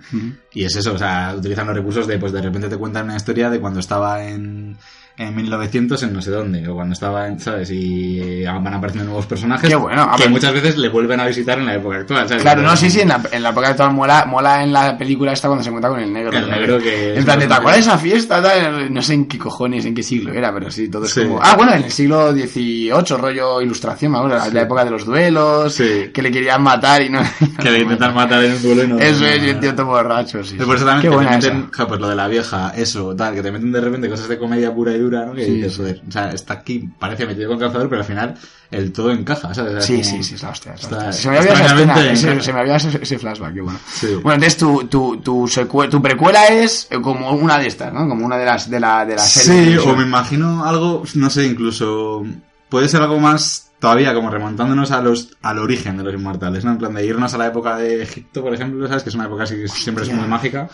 Y 0.53 0.63
es 0.63 0.73
eso, 0.73 0.93
o 0.93 0.97
sea, 0.97 1.35
utilizan 1.37 1.67
los 1.67 1.75
recursos 1.75 2.07
de, 2.07 2.17
pues 2.17 2.31
de 2.31 2.41
repente 2.41 2.69
te 2.69 2.77
cuentan 2.77 3.03
una 3.07 3.17
historia 3.17 3.49
de 3.49 3.59
cuando 3.59 3.81
estaba 3.81 4.23
en, 4.25 4.77
en 5.19 5.35
1900 5.35 6.01
en 6.03 6.13
no 6.13 6.21
sé 6.21 6.31
dónde, 6.31 6.65
o 6.67 6.75
cuando 6.75 6.93
estaba 6.93 7.27
en, 7.27 7.37
¿sabes? 7.41 7.69
Y 7.71 8.43
van 8.45 8.65
apareciendo 8.73 9.05
nuevos 9.05 9.25
personajes 9.25 9.69
Qué 9.69 9.75
bueno, 9.75 10.03
a 10.03 10.15
que 10.15 10.23
ver. 10.23 10.31
muchas 10.31 10.53
veces 10.53 10.77
le 10.77 10.87
vuelven 10.87 11.19
a 11.19 11.27
visitar 11.27 11.59
en 11.59 11.65
la 11.65 11.75
época 11.75 11.97
actual, 11.97 12.25
¿sabes? 12.27 12.41
Claro, 12.41 12.61
no, 12.61 12.73
sí, 12.77 12.89
sí, 12.89 13.01
en 13.01 13.09
la, 13.09 13.21
en 13.29 13.43
la 13.43 13.49
época 13.49 13.67
actual 13.67 13.93
mola, 13.93 14.23
mola 14.25 14.63
en 14.63 14.71
la 14.71 14.97
película 14.97 15.33
esta 15.33 15.49
cuando 15.49 15.61
se 15.61 15.69
encuentra 15.69 15.89
con 15.89 15.99
el 15.99 16.13
negro. 16.13 16.37
El 16.37 16.49
negro 16.49 16.79
que- 16.79 17.17
En 17.17 17.25
plan, 17.25 17.37
¿te 17.37 17.45
acuerdas 17.45 17.73
de 17.75 17.79
esa 17.81 17.97
fiesta? 17.97 18.41
Tal? 18.41 18.93
No 18.93 19.01
sé 19.01 19.13
en 19.15 19.27
qué 19.27 19.37
cojones, 19.37 19.85
en 19.85 19.93
qué 19.93 20.03
siglo 20.03 20.31
era, 20.33 20.53
pero 20.53 20.71
sí, 20.71 20.87
todo 20.89 21.03
es 21.03 21.11
Sí. 21.13 21.23
como... 21.23 21.41
Ah, 21.43 21.55
bueno, 21.57 21.73
en 21.73 21.83
el 21.83 21.91
siglo 21.91 22.31
XVIII, 22.31 22.91
rollo 23.17 23.61
ilustración, 23.61 24.15
acuerdo, 24.15 24.39
la 24.53 24.61
época 24.61 24.85
de 24.85 24.91
los 24.91 25.05
duelos, 25.05 25.73
Sí. 25.73 26.11
que 26.13 26.21
le 26.21 26.31
querían 26.31 26.63
matar 26.63 27.01
y 27.01 27.09
no... 27.09 27.19
Que 27.61 27.69
le 27.71 27.79
intentan 27.79 28.13
matar 28.15 28.41
en 28.41 28.53
un 28.53 28.61
duelo 28.61 28.83
y 28.85 28.87
no... 28.87 28.97
Eso 28.99 29.25
es, 29.25 29.37
y 29.43 29.47
no- 29.47 29.51
el 29.51 29.59
tío 29.59 29.75
todo 29.75 29.87
borracho, 29.87 30.41
sí. 30.45 30.55
Por 30.55 30.77
eso 30.77 30.85
también 30.85 31.01
Qué 31.01 31.09
que 31.09 31.15
buena 31.15 31.31
te 31.39 31.51
meten, 31.51 31.69
ja, 31.71 31.87
pues 31.87 31.99
lo 31.99 32.07
de 32.07 32.15
la 32.15 32.27
vieja, 32.29 32.71
eso, 32.73 33.13
tal, 33.17 33.33
que 33.35 33.41
te 33.43 33.51
meten 33.51 33.71
de 33.73 33.81
repente 33.81 34.07
cosas 34.09 34.29
de 34.29 34.37
comedia 34.37 34.73
pura 34.73 34.93
y 34.93 34.99
dura, 34.99 35.08
Que 35.35 35.45
Sí, 35.45 35.51
dices, 35.53 35.77
joder, 35.77 36.01
o 36.07 36.11
sea, 36.11 36.31
está 36.31 36.53
aquí, 36.55 36.89
parece 36.99 37.25
metido 37.25 37.49
con 37.49 37.59
calzador, 37.59 37.89
pero 37.89 38.01
al 38.01 38.07
final 38.07 38.35
el 38.71 38.91
todo 38.91 39.11
encaja, 39.11 39.53
¿sabes? 39.53 39.83
Sí, 39.85 40.03
sí, 40.03 40.23
sí, 40.23 40.35
es 40.35 40.43
la 40.43 40.49
hostia. 40.49 40.75
Se 40.77 41.29
me 41.29 41.37
había 41.37 41.51
esa 41.53 41.61
extrañamente 41.63 42.11
ese- 42.11 42.99
ese, 43.01 43.19
flashback, 43.19 43.53
qué 43.53 43.61
bueno. 43.61 43.79
Sí. 43.91 44.07
Bueno, 44.21 44.33
entonces 44.35 44.57
tu, 44.57 44.83
tu, 44.87 45.17
tu, 45.17 45.47
secue- 45.47 45.89
tu 45.89 46.01
precuela 46.01 46.47
es 46.47 46.87
eh, 46.91 47.01
como 47.01 47.31
una 47.31 47.57
de 47.57 47.67
estas, 47.67 47.91
¿no? 47.93 48.07
Como 48.07 48.25
una 48.25 48.37
de 48.37 48.45
las 48.45 48.69
de 48.69 48.79
la, 48.79 49.05
de 49.05 49.15
la 49.15 49.21
serie. 49.21 49.79
Sí, 49.79 49.87
o 49.87 49.95
me 49.95 50.03
imagino 50.03 50.65
algo, 50.65 51.03
no 51.15 51.29
sé, 51.29 51.45
incluso 51.45 52.23
puede 52.69 52.87
ser 52.87 53.01
algo 53.01 53.19
más 53.19 53.65
todavía 53.79 54.13
como 54.13 54.29
remontándonos 54.29 54.91
a 54.91 55.01
los 55.01 55.29
al 55.41 55.57
origen 55.57 55.97
de 55.97 56.03
los 56.03 56.13
inmortales, 56.13 56.65
¿no? 56.65 56.71
En 56.71 56.77
plan 56.77 56.93
de 56.93 57.05
irnos 57.05 57.33
a 57.33 57.37
la 57.37 57.47
época 57.47 57.77
de 57.77 58.03
Egipto, 58.03 58.41
por 58.43 58.53
ejemplo, 58.53 58.87
¿sabes? 58.87 59.03
Que 59.03 59.09
es 59.09 59.15
una 59.15 59.25
época 59.25 59.43
así 59.43 59.55
que 59.55 59.67
siempre 59.69 60.03
es 60.03 60.11
muy 60.13 60.27
mágica. 60.27 60.69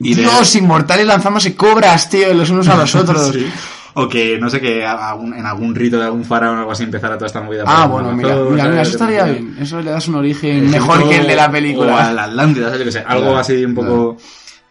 Y 0.00 0.14
de- 0.14 0.22
Dios, 0.22 0.54
inmortales 0.56 1.06
lanzándose 1.06 1.54
cobras, 1.54 2.08
tío, 2.10 2.32
los 2.34 2.50
unos 2.50 2.68
a 2.68 2.76
los 2.76 2.94
otros. 2.94 3.28
Sí. 3.32 3.46
O 3.96 4.08
que, 4.08 4.38
no 4.40 4.50
sé, 4.50 4.60
que 4.60 4.84
algún- 4.84 5.34
en 5.34 5.46
algún 5.46 5.72
rito 5.72 5.98
de 5.98 6.04
algún 6.04 6.24
faraón 6.24 6.56
o 6.56 6.58
algo 6.60 6.72
así 6.72 6.82
empezara 6.82 7.14
toda 7.16 7.28
esta 7.28 7.40
movida. 7.40 7.62
Ah, 7.64 7.86
bueno, 7.86 8.10
mira, 8.12 8.34
mira, 8.34 8.64
mira, 8.68 8.82
eso 8.82 8.90
estaría 8.92 9.22
bien. 9.24 9.56
Eso 9.60 9.80
le 9.80 9.90
das 9.92 10.08
un 10.08 10.16
origen 10.16 10.68
mejor 10.68 11.08
que 11.08 11.18
el 11.18 11.26
de 11.28 11.36
la 11.36 11.46
O 11.46 11.52
película. 11.52 12.08
a 12.08 12.12
la 12.12 12.24
Atlántida, 12.24 12.66
¿sabes? 12.66 12.80
Yo 12.80 12.84
qué 12.86 12.92
sé, 12.92 12.98
algo 13.06 13.22
Claro, 13.26 13.38
así 13.38 13.64
un 13.64 13.74
claro. 13.74 14.16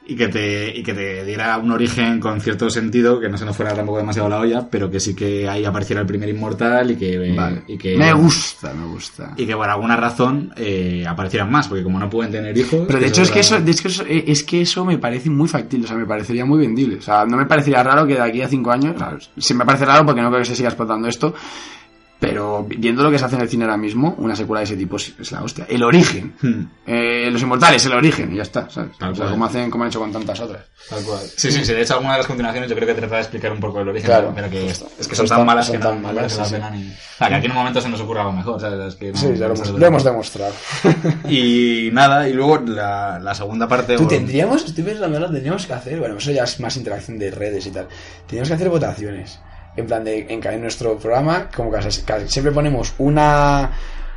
Y 0.05 0.17
que, 0.17 0.27
te, 0.27 0.77
y 0.77 0.83
que 0.83 0.93
te 0.93 1.23
diera 1.23 1.57
un 1.57 1.71
origen 1.71 2.19
con 2.19 2.41
cierto 2.41 2.69
sentido, 2.69 3.21
que 3.21 3.29
no 3.29 3.37
se 3.37 3.45
nos 3.45 3.55
fuera 3.55 3.73
tampoco 3.73 3.99
demasiado 3.99 4.27
la 4.27 4.39
olla, 4.39 4.67
pero 4.69 4.91
que 4.91 4.99
sí 4.99 5.15
que 5.15 5.47
ahí 5.47 5.63
apareciera 5.63 6.01
el 6.01 6.07
primer 6.07 6.27
inmortal 6.27 6.91
y 6.91 6.97
que... 6.97 7.33
Vale. 7.33 7.63
y 7.69 7.77
que 7.77 7.95
Me 7.97 8.11
gusta, 8.11 8.73
me 8.73 8.85
gusta. 8.85 9.33
Y 9.37 9.45
que 9.45 9.55
por 9.55 9.69
alguna 9.69 9.95
razón 9.95 10.51
eh, 10.57 11.05
aparecieran 11.07 11.49
más, 11.49 11.69
porque 11.69 11.83
como 11.83 11.99
no 11.99 12.09
pueden 12.09 12.33
tener 12.33 12.57
hijos... 12.57 12.81
Pero 12.85 12.99
de 12.99 13.07
hecho 13.07 13.21
es 13.21 13.31
que 13.31 13.39
eso, 13.39 13.55
hecho 13.57 13.87
eso- 13.87 14.03
eh, 14.05 14.25
es 14.27 14.43
que 14.43 14.61
eso 14.61 14.83
me 14.83 14.97
parece 14.97 15.29
muy 15.29 15.47
factible, 15.47 15.85
o 15.85 15.87
sea, 15.87 15.95
me 15.95 16.05
parecería 16.05 16.43
muy 16.43 16.59
vendible. 16.59 16.97
O 16.97 17.01
sea, 17.01 17.25
no 17.25 17.37
me 17.37 17.45
parecería 17.45 17.81
raro 17.81 18.05
que 18.05 18.15
de 18.15 18.21
aquí 18.21 18.41
a 18.41 18.49
cinco 18.49 18.71
años, 18.71 18.95
o 18.97 18.99
sea, 18.99 19.17
sí 19.37 19.53
me 19.53 19.63
parece 19.63 19.85
raro 19.85 20.05
porque 20.05 20.21
no 20.21 20.27
creo 20.29 20.41
que 20.41 20.49
se 20.49 20.55
siga 20.57 20.67
explotando 20.67 21.07
esto, 21.07 21.33
pero 22.27 22.65
viendo 22.67 23.03
lo 23.03 23.11
que 23.11 23.19
se 23.19 23.25
hace 23.25 23.35
en 23.35 23.41
el 23.41 23.49
cine 23.49 23.65
ahora 23.65 23.75
mismo, 23.77 24.15
una 24.17 24.35
secuela 24.35 24.59
de 24.59 24.65
ese 24.65 24.75
tipo 24.77 24.95
es, 24.95 25.13
es 25.19 25.31
la 25.31 25.43
hostia. 25.43 25.65
El 25.69 25.83
origen. 25.83 26.33
Hmm, 26.41 26.61
Eh, 26.87 27.29
los 27.31 27.41
inmortales, 27.41 27.85
el 27.85 27.93
origen, 27.93 28.31
y 28.33 28.37
ya 28.37 28.43
está, 28.43 28.69
¿sabes? 28.69 28.97
Tal 28.97 29.11
O 29.11 29.15
sea, 29.15 29.27
como 29.29 29.45
hacen, 29.45 29.69
como 29.69 29.83
han 29.83 29.89
hecho 29.89 29.99
con 29.99 30.11
tantas 30.11 30.39
otras. 30.39 30.63
Tal 30.89 31.03
cual. 31.03 31.19
Sí, 31.21 31.51
sí, 31.51 31.63
sí. 31.65 31.73
De 31.73 31.81
hecho, 31.81 31.93
alguna 31.95 32.13
de 32.13 32.17
las 32.19 32.27
continuaciones 32.27 32.69
yo 32.69 32.75
creo 32.75 32.87
que 32.87 32.93
trata 32.93 33.15
de 33.15 33.21
explicar 33.21 33.51
un 33.51 33.59
poco 33.59 33.79
el 33.81 33.87
origen. 33.89 34.07
Claro. 34.07 34.31
Pero 34.35 34.49
que 34.49 34.69
es, 34.69 34.83
es 34.99 35.07
que 35.07 35.15
Son 35.15 35.27
son 35.27 35.37
tan 35.37 35.45
malas 35.45 35.65
son 35.67 35.75
que 35.77 35.81
tan 35.81 35.95
no 36.01 36.07
malas, 36.07 36.37
la 36.37 36.45
sí. 36.45 36.55
O 36.55 37.17
sea, 37.17 37.27
que 37.29 37.35
aquí 37.35 37.45
en 37.45 37.51
un 37.51 37.57
momento 37.57 37.79
se 37.81 37.89
nos 37.89 38.01
ocurra 38.01 38.21
algo 38.21 38.33
mejor, 38.33 38.59
¿sabes? 38.59 38.93
Es 38.93 38.95
que 38.95 39.11
no- 39.11 39.17
Sí, 39.17 39.27
ya 39.37 39.47
lo 39.47 39.53
hemos, 39.55 39.69
lo 39.69 39.85
hemos 39.85 40.03
demostrado. 40.03 40.53
Y 41.29 41.89
nada, 41.93 42.27
y 42.27 42.33
luego 42.33 42.59
la, 42.59 43.19
la 43.19 43.33
segunda 43.35 43.67
parte... 43.67 43.95
Tú 43.97 44.05
o- 44.05 44.07
tendríamos, 44.07 44.63
estoy 44.65 44.83
pensando, 44.83 45.19
¿no? 45.19 45.25
tendríamos 45.31 45.65
que 45.65 45.73
hacer, 45.73 45.99
bueno, 45.99 46.17
eso 46.17 46.31
ya 46.31 46.43
es 46.43 46.59
más 46.59 46.75
interacción 46.77 47.17
de 47.19 47.31
redes 47.31 47.65
y 47.67 47.71
tal. 47.71 47.87
Tendríamos 48.21 48.49
que 48.49 48.53
hacer 48.55 48.69
votaciones. 48.69 49.39
En 49.75 49.85
plan 49.87 50.03
de, 50.03 50.27
en, 50.29 50.45
en 50.45 50.61
nuestro 50.61 50.97
programa, 50.97 51.49
como 51.55 51.71
casi- 51.71 52.01
casi 52.03 52.27
siempre 52.27 52.51
ponemos 52.51 52.93
una 52.99 53.71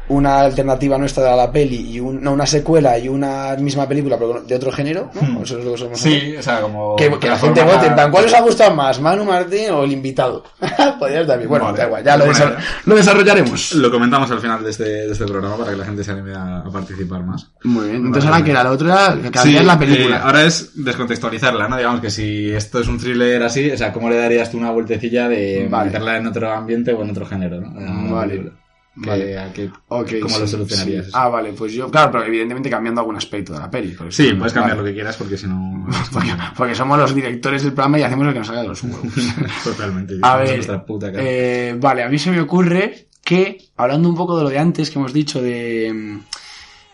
una 0.09 0.41
alternativa 0.41 0.97
nuestra 0.99 1.33
a 1.33 1.37
la 1.37 1.51
peli 1.51 1.91
y 1.95 2.01
un- 2.01 2.23
no, 2.23 2.33
una 2.33 2.47
secuela 2.47 2.99
y 2.99 3.09
una 3.09 3.57
misma 3.57 3.89
película 3.89 4.17
pero 4.19 4.41
de 4.43 4.55
otro 4.55 4.71
género, 4.73 5.11
¿no? 5.21 5.43
Eso 5.43 5.59
es 5.59 5.65
lo 5.65 5.73
que 5.73 5.79
solemos 5.79 6.01
hacer. 6.01 6.21
Sí, 6.21 6.37
o 6.37 6.43
sea, 6.43 6.61
como... 6.61 6.95
Que, 6.97 7.11
que 7.19 7.29
la 7.29 7.37
gente 7.39 7.63
vote, 7.63 7.87
en 7.87 7.95
plan, 7.95 8.11
¿cuál 8.11 8.25
os 8.27 8.35
ha 8.35 8.41
gustado 8.41 8.75
más, 8.75 9.01
Manu 9.01 9.25
Martín 9.25 9.71
o 9.73 9.85
el 9.85 9.93
invitado? 9.93 10.45
Podrías 10.99 11.27
también. 11.27 11.49
Bueno, 11.49 11.67
Vale. 11.67 11.79
da 11.79 11.87
igual, 11.87 12.05
ya 12.05 12.17
lo, 12.17 12.27
idea. 12.31 12.57
lo 12.85 12.95
desarrollaremos. 12.97 13.73
Lo 13.75 13.91
comentamos 13.91 14.31
al 14.31 14.41
final 14.41 14.63
de 14.63 14.71
este, 14.71 14.85
de 14.85 15.13
este 15.13 15.25
programa 15.27 15.57
para 15.57 15.71
que 15.73 15.77
la 15.77 15.85
gente 15.85 16.05
se 16.05 16.13
anime 16.13 16.35
a, 16.35 16.59
a 16.61 16.71
participar 16.71 17.23
más. 17.25 17.51
Muy 17.65 17.85
bien, 17.91 17.97
entonces 18.07 18.25
Vale. 18.25 18.35
ahora 18.35 18.45
que 18.45 18.51
era 18.53 18.65
la 18.65 18.71
otra, 18.71 19.17
que 19.33 19.39
Sí, 19.41 19.57
es 19.57 19.65
la 19.65 19.79
película. 19.79 20.17
eh, 20.17 20.21
ahora 20.23 20.45
es 20.45 20.71
descontextualizarla, 20.85 21.69
¿no? 21.69 21.77
Digamos 21.77 22.01
que 22.01 22.11
si 22.11 22.51
esto 22.53 22.81
es 22.81 22.89
un 22.89 22.99
thriller 22.99 23.43
así, 23.43 23.71
o 23.71 23.77
sea, 23.77 23.93
¿cómo 23.93 24.09
le 24.09 24.17
darías 24.17 24.51
tú 24.51 24.57
una 24.59 24.71
vueltecilla 24.71 25.29
de 25.29 25.67
Vale. 25.71 25.87
meterla 25.87 26.17
en 26.17 26.27
otro 26.27 26.53
ambiente 26.53 26.93
o 26.93 27.03
en 27.03 27.11
otro 27.11 27.27
género, 27.27 27.61
¿no? 27.61 28.15
Vale. 28.15 28.53
Vale. 28.97 29.39
a 29.39 29.53
que- 29.53 29.71
¿Cómo 29.89 30.39
lo 30.39 30.47
solucionarías? 30.47 31.07
sí. 31.07 31.11
Ah, 31.15 31.29
vale, 31.29 31.53
pues 31.53 31.73
yo, 31.73 31.91
claro, 31.91 32.11
pero 32.13 32.25
evidentemente 32.25 32.71
cambiando 32.71 33.01
algún 33.03 33.17
aspecto 33.17 33.53
de 33.53 33.59
la 33.59 33.71
peli. 33.71 33.95
Sí, 34.09 34.33
puedes 34.33 34.53
cambiar 34.53 34.77
vale. 34.77 34.79
lo 34.79 34.85
que 34.85 34.95
quieras 34.95 35.17
porque 35.17 35.37
si 35.37 35.47
no... 35.47 35.87
Porque, 36.13 36.31
porque 36.57 36.75
somos 36.75 36.99
los 36.99 37.15
directores 37.15 37.63
del 37.63 37.73
programa 37.73 37.99
y 37.99 38.03
hacemos 38.03 38.27
lo 38.27 38.33
que 38.33 38.39
nos 38.39 38.47
salga 38.49 38.63
de 38.63 38.69
los 38.69 38.83
huevos. 38.83 39.01
Totalmente. 39.65 40.15
A 40.23 40.37
ver, 40.37 40.55
nuestra 40.55 40.85
puta 40.85 41.13
cara. 41.13 41.23
eh, 41.25 41.77
vale, 41.79 42.03
a 42.03 42.09
mí 42.09 42.19
se 42.19 42.31
me 42.31 42.41
ocurre 42.41 43.09
que, 43.23 43.59
hablando 43.77 44.09
un 44.09 44.15
poco 44.17 44.37
de 44.39 44.45
lo 44.45 44.51
de 44.51 44.59
antes 44.59 44.91
que 44.91 44.99
hemos 44.99 45.13
dicho 45.13 45.43
de, 45.43 46.19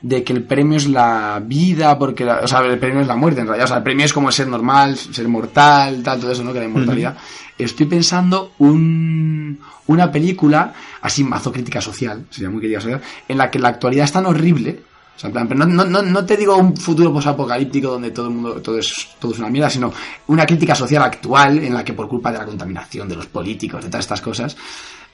de 0.03 0.25
que 0.25 0.33
el 0.33 0.43
premio 0.43 0.77
es 0.77 0.89
la 0.89 1.41
vida, 1.45 1.97
porque, 1.99 2.25
la- 2.25 2.41
o 2.41 2.49
sea, 2.49 2.61
el 2.61 2.79
premio 2.79 3.01
es 3.01 3.07
la 3.07 3.15
muerte 3.17 3.41
en 3.41 3.47
realidad, 3.47 3.65
o 3.67 3.69
sea, 3.69 3.77
el 3.79 3.83
premio 3.85 4.05
es 4.05 4.13
como 4.13 4.33
ser 4.33 4.49
normal, 4.49 4.97
ser 4.97 5.29
mortal, 5.29 6.03
tal, 6.03 6.21
todo 6.21 6.33
eso, 6.33 6.43
¿no? 6.43 6.53
Que 6.53 6.59
la 6.59 6.65
inmortalidad. 6.67 7.17
Estoy 7.57 7.87
pensando 7.87 8.53
un, 8.59 9.61
una 9.87 10.11
película, 10.11 10.73
así 11.03 11.23
mazo 11.23 11.53
crítica 11.53 11.81
social, 11.81 12.25
sería 12.31 12.51
muy 12.51 12.61
crítica 12.61 12.81
social, 12.81 13.01
en 13.29 13.39
la 13.39 13.51
que 13.51 13.59
la 13.61 13.69
actualidad 13.69 14.05
es 14.07 14.13
tan 14.13 14.27
horrible, 14.27 14.81
o 15.15 15.19
sea, 15.21 15.29
en 15.29 15.35
plan, 15.35 15.47
pero 15.47 15.61
no, 15.61 15.67
no, 15.67 15.85
no, 15.85 16.03
no 16.03 16.25
te 16.27 16.37
digo 16.37 16.57
un 16.57 16.77
futuro 16.77 17.13
posapocalíptico 17.13 17.89
donde 17.89 18.11
todo 18.11 18.27
el 18.27 18.35
mundo, 18.35 18.55
todo 18.63 18.79
es, 18.79 19.11
todo 19.21 19.33
es 19.33 19.39
una 19.39 19.51
mierda, 19.51 19.71
sino 19.71 19.93
una 20.29 20.47
crítica 20.47 20.75
social 20.75 21.03
actual 21.03 21.59
en 21.63 21.75
la 21.75 21.85
que 21.85 21.93
por 21.93 22.09
culpa 22.09 22.33
de 22.33 22.39
la 22.39 22.47
contaminación, 22.47 23.09
de 23.09 23.17
los 23.17 23.27
políticos, 23.27 23.85
de 23.85 23.91
todas 23.91 24.05
estas 24.07 24.21
cosas, 24.23 24.57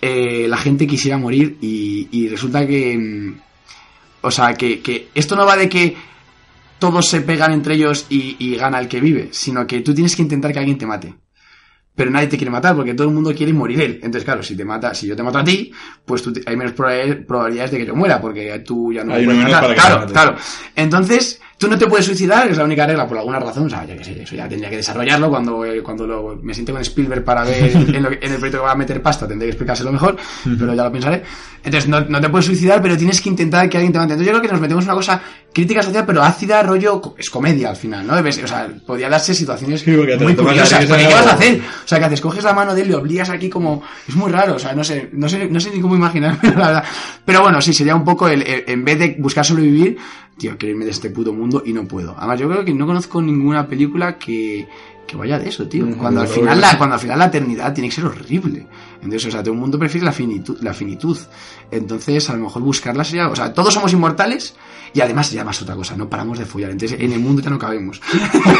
eh, 0.00 0.46
la 0.48 0.56
gente 0.56 0.86
quisiera 0.86 1.18
morir 1.18 1.58
y, 1.60 2.08
y 2.12 2.28
resulta 2.28 2.66
que, 2.66 2.96
mm, 2.96 3.47
o 4.28 4.30
sea, 4.30 4.54
que, 4.54 4.80
que 4.80 5.08
esto 5.14 5.34
no 5.36 5.44
va 5.44 5.56
de 5.56 5.68
que 5.68 5.96
todos 6.78 7.08
se 7.08 7.22
pegan 7.22 7.52
entre 7.52 7.74
ellos 7.74 8.06
y, 8.08 8.36
y 8.38 8.54
gana 8.56 8.78
el 8.78 8.86
que 8.88 9.00
vive, 9.00 9.28
sino 9.32 9.66
que 9.66 9.80
tú 9.80 9.92
tienes 9.94 10.14
que 10.14 10.22
intentar 10.22 10.52
que 10.52 10.60
alguien 10.60 10.78
te 10.78 10.86
mate. 10.86 11.14
Pero 11.94 12.12
nadie 12.12 12.28
te 12.28 12.36
quiere 12.36 12.52
matar 12.52 12.76
porque 12.76 12.94
todo 12.94 13.08
el 13.08 13.14
mundo 13.14 13.34
quiere 13.34 13.52
morir 13.52 13.80
él. 13.80 13.94
Entonces, 13.96 14.22
claro, 14.24 14.40
si 14.44 14.54
te 14.56 14.64
mata, 14.64 14.94
si 14.94 15.08
yo 15.08 15.16
te 15.16 15.22
mato 15.24 15.38
a 15.38 15.42
ti, 15.44 15.72
pues 16.06 16.22
tú 16.22 16.32
te- 16.32 16.42
hay 16.46 16.56
menos 16.56 16.72
probabil- 16.76 17.26
probabilidades 17.26 17.72
de 17.72 17.78
que 17.78 17.86
yo 17.86 17.96
muera 17.96 18.20
porque 18.20 18.60
tú 18.60 18.92
ya 18.92 19.02
no 19.02 19.14
Hay 19.14 19.26
me 19.26 19.32
uno 19.32 19.42
puedes 19.42 19.60
menos 19.60 19.76
matar. 19.76 19.76
para 19.90 19.98
que 20.04 20.06
te 20.06 20.12
Claro, 20.12 20.32
claro. 20.34 20.36
Entonces, 20.76 21.40
tú 21.58 21.68
no 21.68 21.76
te 21.76 21.86
puedes 21.86 22.06
suicidar, 22.06 22.48
es 22.48 22.56
la 22.56 22.64
única 22.64 22.86
regla 22.86 23.06
por 23.06 23.18
alguna 23.18 23.38
razón. 23.40 23.66
O 23.66 23.68
sea, 23.70 23.84
yo 23.84 23.96
qué 23.96 24.04
sé, 24.04 24.22
eso 24.22 24.34
ya 24.36 24.48
tendría 24.48 24.70
que 24.70 24.76
desarrollarlo 24.76 25.28
cuando, 25.28 25.64
eh, 25.64 25.82
cuando 25.82 26.06
lo- 26.06 26.36
me 26.40 26.54
siente 26.54 26.72
con 26.72 26.80
Spielberg 26.80 27.24
para 27.24 27.42
ver 27.44 27.70
en, 27.76 28.02
lo 28.02 28.10
que- 28.10 28.18
en 28.24 28.32
el 28.32 28.38
proyecto 28.38 28.58
que 28.58 28.64
va 28.66 28.72
a 28.72 28.76
meter 28.76 29.02
pasta, 29.02 29.26
tendré 29.28 29.46
que 29.46 29.50
explicárselo 29.50 29.92
mejor, 29.92 30.16
pero 30.58 30.72
ya 30.74 30.84
lo 30.84 30.92
pensaré. 30.92 31.22
Entonces, 31.64 31.88
no, 31.90 32.00
no 32.02 32.20
te 32.20 32.28
puedes 32.28 32.46
suicidar, 32.46 32.80
pero 32.80 32.96
tienes 32.96 33.20
que 33.20 33.28
intentar 33.28 33.68
que 33.68 33.76
alguien 33.76 33.92
te 33.92 33.98
mate. 33.98 34.12
Entonces, 34.12 34.26
yo 34.32 34.38
creo 34.38 34.42
que 34.42 34.52
nos 34.52 34.60
metemos 34.60 34.84
en 34.84 34.90
una 34.90 34.96
cosa 34.96 35.20
crítica 35.52 35.82
social, 35.82 36.04
pero 36.06 36.22
ácida, 36.22 36.62
rollo, 36.62 37.14
es 37.18 37.28
comedia 37.28 37.70
al 37.70 37.76
final, 37.76 38.06
¿no? 38.06 38.22
Ves, 38.22 38.40
O 38.42 38.46
sea, 38.46 38.68
podría 38.86 39.08
darse 39.08 39.34
situaciones 39.34 39.80
Sí, 39.80 39.90
porque 39.96 40.16
te 40.16 40.24
muy 40.24 40.36
curiosas. 40.36 40.84
Porque, 40.86 41.06
¿qué 41.08 41.14
vas 41.14 41.26
a 41.26 41.32
hacer? 41.32 41.60
O 41.84 41.88
sea, 41.88 41.98
que 41.98 42.04
haces, 42.04 42.20
coges 42.20 42.44
la 42.44 42.52
mano 42.52 42.74
de 42.76 42.82
él, 42.82 42.88
le 42.88 42.94
obligas 42.94 43.28
aquí 43.30 43.48
como... 43.50 43.82
Es 44.08 44.14
muy 44.14 44.30
raro, 44.30 44.54
o 44.54 44.58
sea, 44.58 44.72
no 44.72 44.84
sé, 44.84 45.10
no 45.12 45.28
sé, 45.28 45.48
no 45.50 45.58
sé 45.58 45.70
ni 45.74 45.80
cómo 45.80 45.96
imaginarme, 45.96 46.38
la 46.56 46.66
verdad. 46.68 46.84
Pero 47.24 47.42
bueno, 47.42 47.60
sí, 47.60 47.74
sería 47.74 47.96
un 47.96 48.04
poco 48.04 48.28
el, 48.28 48.42
el- 48.42 48.64
en 48.68 48.84
vez 48.84 48.98
de 49.00 49.16
buscar 49.18 49.44
sobrevivir, 49.44 49.98
tío, 50.38 50.56
quiero 50.56 50.72
irme 50.72 50.84
de 50.84 50.92
este 50.92 51.10
puto 51.10 51.32
mundo 51.32 51.62
y 51.64 51.72
no 51.72 51.86
puedo. 51.86 52.14
Además, 52.16 52.40
yo 52.40 52.48
creo 52.48 52.64
que 52.64 52.72
no 52.72 52.86
conozco 52.86 53.20
ninguna 53.20 53.66
película 53.66 54.18
que, 54.18 54.68
que 55.06 55.16
vaya 55.16 55.38
de 55.38 55.48
eso, 55.48 55.68
tío. 55.68 55.86
Cuando 55.96 56.20
al 56.20 56.28
final 56.28 56.60
la, 56.60 56.78
cuando 56.78 56.94
al 56.94 57.00
final 57.00 57.18
la 57.18 57.26
eternidad 57.26 57.74
tiene 57.74 57.88
que 57.88 57.96
ser 57.96 58.04
horrible. 58.04 58.66
Entonces, 58.96 59.26
o 59.26 59.30
sea, 59.30 59.42
todo 59.42 59.54
el 59.54 59.60
mundo 59.60 59.78
prefiere 59.78 60.04
la 60.04 60.12
finitud, 60.12 60.58
la 60.60 60.72
finitud. 60.72 61.18
Entonces, 61.70 62.30
a 62.30 62.34
lo 62.34 62.44
mejor 62.44 62.62
buscarla 62.62 63.04
sería, 63.04 63.28
o 63.28 63.34
sea, 63.34 63.52
todos 63.52 63.74
somos 63.74 63.92
inmortales 63.92 64.54
y 64.94 65.00
además 65.00 65.30
ya 65.32 65.44
más 65.44 65.60
otra 65.60 65.74
cosa, 65.74 65.96
no 65.96 66.08
paramos 66.08 66.38
de 66.38 66.46
follar. 66.46 66.70
Entonces, 66.70 67.00
en 67.00 67.12
el 67.12 67.20
mundo 67.20 67.42
ya 67.42 67.50
no 67.50 67.58
cabemos. 67.58 68.00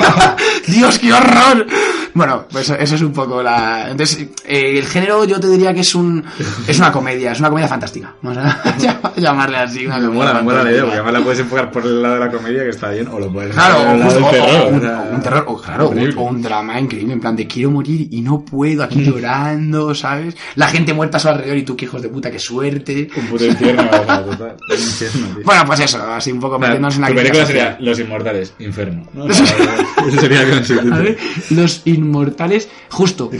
Dios, 0.67 0.99
qué 0.99 1.13
horror. 1.13 1.67
Bueno, 2.14 2.44
pues 2.51 2.70
eso 2.70 2.94
es 2.94 3.02
un 3.02 3.12
poco 3.12 3.43
la. 3.43 3.90
Entonces, 3.90 4.26
eh, 4.47 4.78
el 4.78 4.86
género 4.86 5.24
yo 5.24 5.39
te 5.40 5.48
diría 5.48 5.72
que 5.74 5.80
es 5.80 5.94
un 5.94 6.24
es 6.66 6.78
una 6.78 6.90
comedia, 6.93 7.32
es 7.32 7.39
una 7.40 7.48
comedia 7.48 7.68
fantástica. 7.68 8.14
Vamos 8.22 8.39
a 8.39 8.62
llamarle 9.16 9.56
así. 9.59 9.86
Una 9.86 9.98
Me 9.98 10.06
comedia 10.06 10.24
mola, 10.24 10.35
me 10.35 10.43
mola 10.43 10.64
la 10.64 10.70
idea, 10.70 10.82
porque 10.82 10.97
además 10.97 11.12
la 11.12 11.20
puedes 11.20 11.40
enfocar 11.40 11.70
por 11.70 11.85
el 11.85 12.02
lado 12.02 12.14
de 12.14 12.20
la 12.20 12.30
comedia, 12.30 12.62
que 12.64 12.70
está 12.70 12.90
bien, 12.90 13.09
o 13.09 13.18
lo 13.18 13.32
puedes 13.32 13.52
Claro, 13.55 13.76
o, 13.78 14.02
justo- 14.05 14.26
o- 14.26 14.30
terror. 14.30 14.72
un, 14.72 14.78
o 14.78 14.80
sea, 14.80 15.01
o 15.10 15.14
un 15.14 15.22
terror, 15.22 15.44
o 15.48 15.60
claro, 15.60 15.93
o 16.16 16.22
un 16.22 16.43
drama 16.43 16.80
increíble, 16.80 17.12
en 17.14 17.20
plan 17.20 17.36
de 17.36 17.47
quiero 17.47 17.70
morir 17.70 18.09
y 18.10 18.20
no 18.20 18.44
puedo, 18.44 18.82
aquí 18.82 19.05
llorando, 19.05 19.94
¿sabes? 19.94 20.36
La 20.56 20.68
gente 20.68 20.93
muerta 20.94 21.18
a 21.18 21.20
su 21.20 21.28
alrededor 21.28 21.56
y 21.59 21.62
tú, 21.62 21.76
que 21.76 21.85
hijos 21.86 22.02
de 22.02 22.09
puta, 22.09 22.30
qué 22.30 22.39
suerte. 22.39 23.09
Un 23.16 23.26
puto 23.26 23.44
infierno, 23.47 23.85
total. 23.90 24.56
Bueno, 25.44 25.64
pues 25.66 25.80
eso, 25.80 26.02
así 26.12 26.32
un 26.32 26.40
poco 26.40 26.59
metiéndonos 26.59 26.97
en 26.97 27.02
la 27.02 27.09
tu 27.09 27.14
película 27.14 27.47
sería 27.47 27.76
Los 27.80 27.98
Inmortales, 27.98 28.55
Inferno. 28.59 29.05
¿no? 29.14 29.24
O 29.24 29.32
sea, 29.32 29.44
Ese 30.06 30.18
sería 30.20 30.43
los 31.51 31.82
Pero 31.85 31.85
inmortales, 32.09 32.68
justo, 32.90 33.30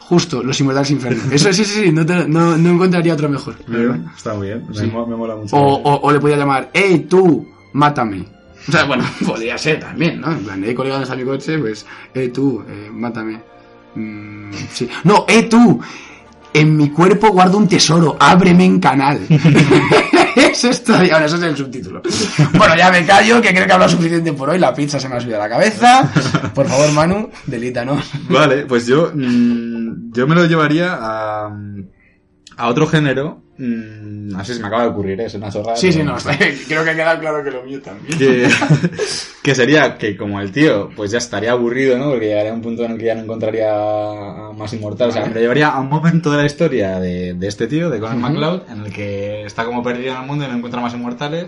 justo, 0.00 0.42
los 0.42 0.58
inmortales 0.60 0.90
inferno. 0.90 1.22
Eso 1.30 1.52
sí, 1.52 1.64
sí, 1.64 1.82
sí, 1.84 1.92
no, 1.92 2.04
te- 2.06 2.26
no, 2.28 2.56
no 2.56 2.70
encontraría 2.70 3.12
otro 3.14 3.28
mejor. 3.28 3.54
Bien, 3.66 4.06
está 4.16 4.34
muy 4.34 4.48
bien. 4.48 4.66
Me, 4.74 4.86
mo- 4.86 5.06
me 5.06 5.16
mola 5.16 5.36
mucho. 5.36 5.56
O, 5.56 5.74
o, 5.82 6.00
o 6.02 6.12
le 6.12 6.18
podía 6.20 6.36
llamar, 6.36 6.70
hey 6.72 7.06
tú, 7.08 7.46
mátame. 7.72 8.24
O 8.68 8.72
sea, 8.72 8.84
bueno, 8.84 9.04
podría 9.26 9.56
ser 9.58 9.78
también, 9.80 10.20
¿no? 10.20 10.32
En 10.32 10.38
plan, 10.44 10.64
eh, 10.64 10.74
colega, 10.74 10.94
¿dónde 10.96 11.04
está 11.04 11.16
mi 11.16 11.24
coche? 11.24 11.58
Pues, 11.58 11.86
eh, 12.14 12.28
tú, 12.28 12.64
eh, 12.68 12.88
mátame. 12.92 13.40
Mm, 13.94 14.52
sí. 14.72 14.88
No, 15.04 15.24
eh, 15.28 15.44
tú, 15.44 15.80
en 16.60 16.76
mi 16.76 16.90
cuerpo 16.90 17.30
guardo 17.30 17.58
un 17.58 17.68
tesoro, 17.68 18.16
ábreme 18.18 18.64
en 18.64 18.80
canal. 18.80 19.20
eso 20.36 20.70
estaría, 20.70 21.12
bueno, 21.12 21.26
eso 21.26 21.36
es 21.36 21.42
el 21.42 21.56
subtítulo. 21.56 22.02
Bueno, 22.56 22.76
ya 22.76 22.90
me 22.90 23.04
callo, 23.04 23.40
que 23.40 23.50
creo 23.50 23.64
que 23.64 23.70
he 23.70 23.72
hablado 23.72 23.90
suficiente 23.90 24.32
por 24.32 24.50
hoy, 24.50 24.58
la 24.58 24.74
pizza 24.74 24.98
se 24.98 25.08
me 25.08 25.16
ha 25.16 25.20
subido 25.20 25.36
a 25.36 25.44
la 25.44 25.48
cabeza. 25.48 26.10
Por 26.54 26.66
favor, 26.66 26.90
Manu, 26.92 27.30
delítanos. 27.46 28.10
Vale, 28.28 28.64
pues 28.66 28.86
yo, 28.86 29.12
mm, 29.14 30.12
yo 30.12 30.26
me 30.26 30.34
lo 30.34 30.46
llevaría 30.46 30.96
a, 30.98 31.50
a 32.56 32.68
otro 32.68 32.86
género. 32.86 33.42
mm, 33.58 34.34
así 34.36 34.54
se 34.54 34.60
me 34.60 34.66
acaba 34.66 34.82
de 34.84 34.88
ocurrir, 34.88 35.20
¿eh? 35.20 35.26
es 35.26 35.34
una 35.34 35.50
chorrada. 35.50 35.76
Sí, 35.76 35.92
sí, 35.92 36.02
no, 36.02 36.16
creo 36.68 36.84
que 36.84 36.90
ha 36.90 36.94
quedado 36.96 37.20
claro 37.20 37.44
que 37.44 37.50
lo 37.50 37.62
mío 37.62 37.80
también. 37.82 38.18
que, 38.18 38.48
que 39.42 39.54
sería 39.54 39.96
que 39.98 40.16
como 40.16 40.40
el 40.40 40.52
tío 40.52 40.90
pues 40.96 41.10
ya 41.10 41.18
estaría 41.18 41.52
aburrido, 41.52 41.98
¿no? 41.98 42.10
Porque 42.10 42.26
llegaría 42.26 42.50
a 42.50 42.54
un 42.54 42.62
punto 42.62 42.84
en 42.84 42.92
el 42.92 42.98
que 42.98 43.04
ya 43.06 43.14
no 43.14 43.22
encontraría 43.22 43.72
más 44.54 44.72
inmortal. 44.72 45.10
O 45.10 45.12
sea, 45.12 45.26
me 45.26 45.34
lo 45.34 45.40
llevaría 45.40 45.68
a 45.68 45.80
un 45.80 45.88
momento 45.88 46.30
de 46.30 46.36
la 46.38 46.46
historia 46.46 46.98
de, 47.00 47.34
de 47.34 47.46
este 47.46 47.66
tío, 47.66 47.90
de 47.90 47.98
Conan 48.00 48.18
Ujú. 48.22 48.28
McLeod, 48.32 48.62
en 48.70 48.84
el 48.86 48.92
que 48.92 49.44
está 49.44 49.64
como 49.64 49.82
perdido 49.82 50.14
en 50.14 50.20
el 50.22 50.26
mundo 50.26 50.44
y 50.44 50.48
no 50.48 50.56
encuentra 50.56 50.80
más 50.80 50.94
inmortales. 50.94 51.46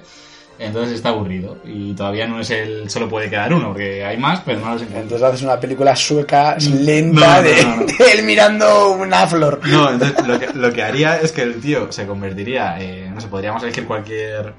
Entonces 0.59 0.94
está 0.97 1.10
aburrido. 1.10 1.59
Y 1.64 1.94
todavía 1.94 2.26
no 2.26 2.40
es 2.40 2.51
el... 2.51 2.90
Solo 2.90 3.09
puede 3.09 3.30
quedar 3.30 3.52
uno, 3.55 3.68
porque 3.68 4.05
hay 4.05 4.16
más, 4.16 4.40
pero 4.44 4.59
no 4.60 4.72
los 4.72 4.82
encuentra. 4.82 5.02
Entonces 5.02 5.26
haces 5.28 5.43
una 5.43 5.60
película 5.60 5.94
sueca, 5.94 6.56
lenta, 6.59 7.20
No, 7.20 7.36
no, 7.36 7.43
de, 7.43 7.62
no, 7.62 7.76
no. 7.76 7.85
de 7.86 8.12
él 8.12 8.24
mirando 8.24 8.90
una 8.93 9.26
flor. 9.28 9.60
No, 9.66 9.90
entonces 9.93 10.26
lo 10.26 10.39
que, 10.39 10.48
lo 10.55 10.72
que 10.72 10.82
haría 10.82 11.20
es 11.20 11.30
que 11.32 11.43
el 11.43 11.60
tío 11.60 11.93
se 11.93 12.06
convertiría, 12.06 12.76
eh, 12.80 13.09
no 13.12 13.20
sé, 13.20 13.28
podríamos 13.28 13.62
elegir 13.62 13.86
cualquier 13.86 14.52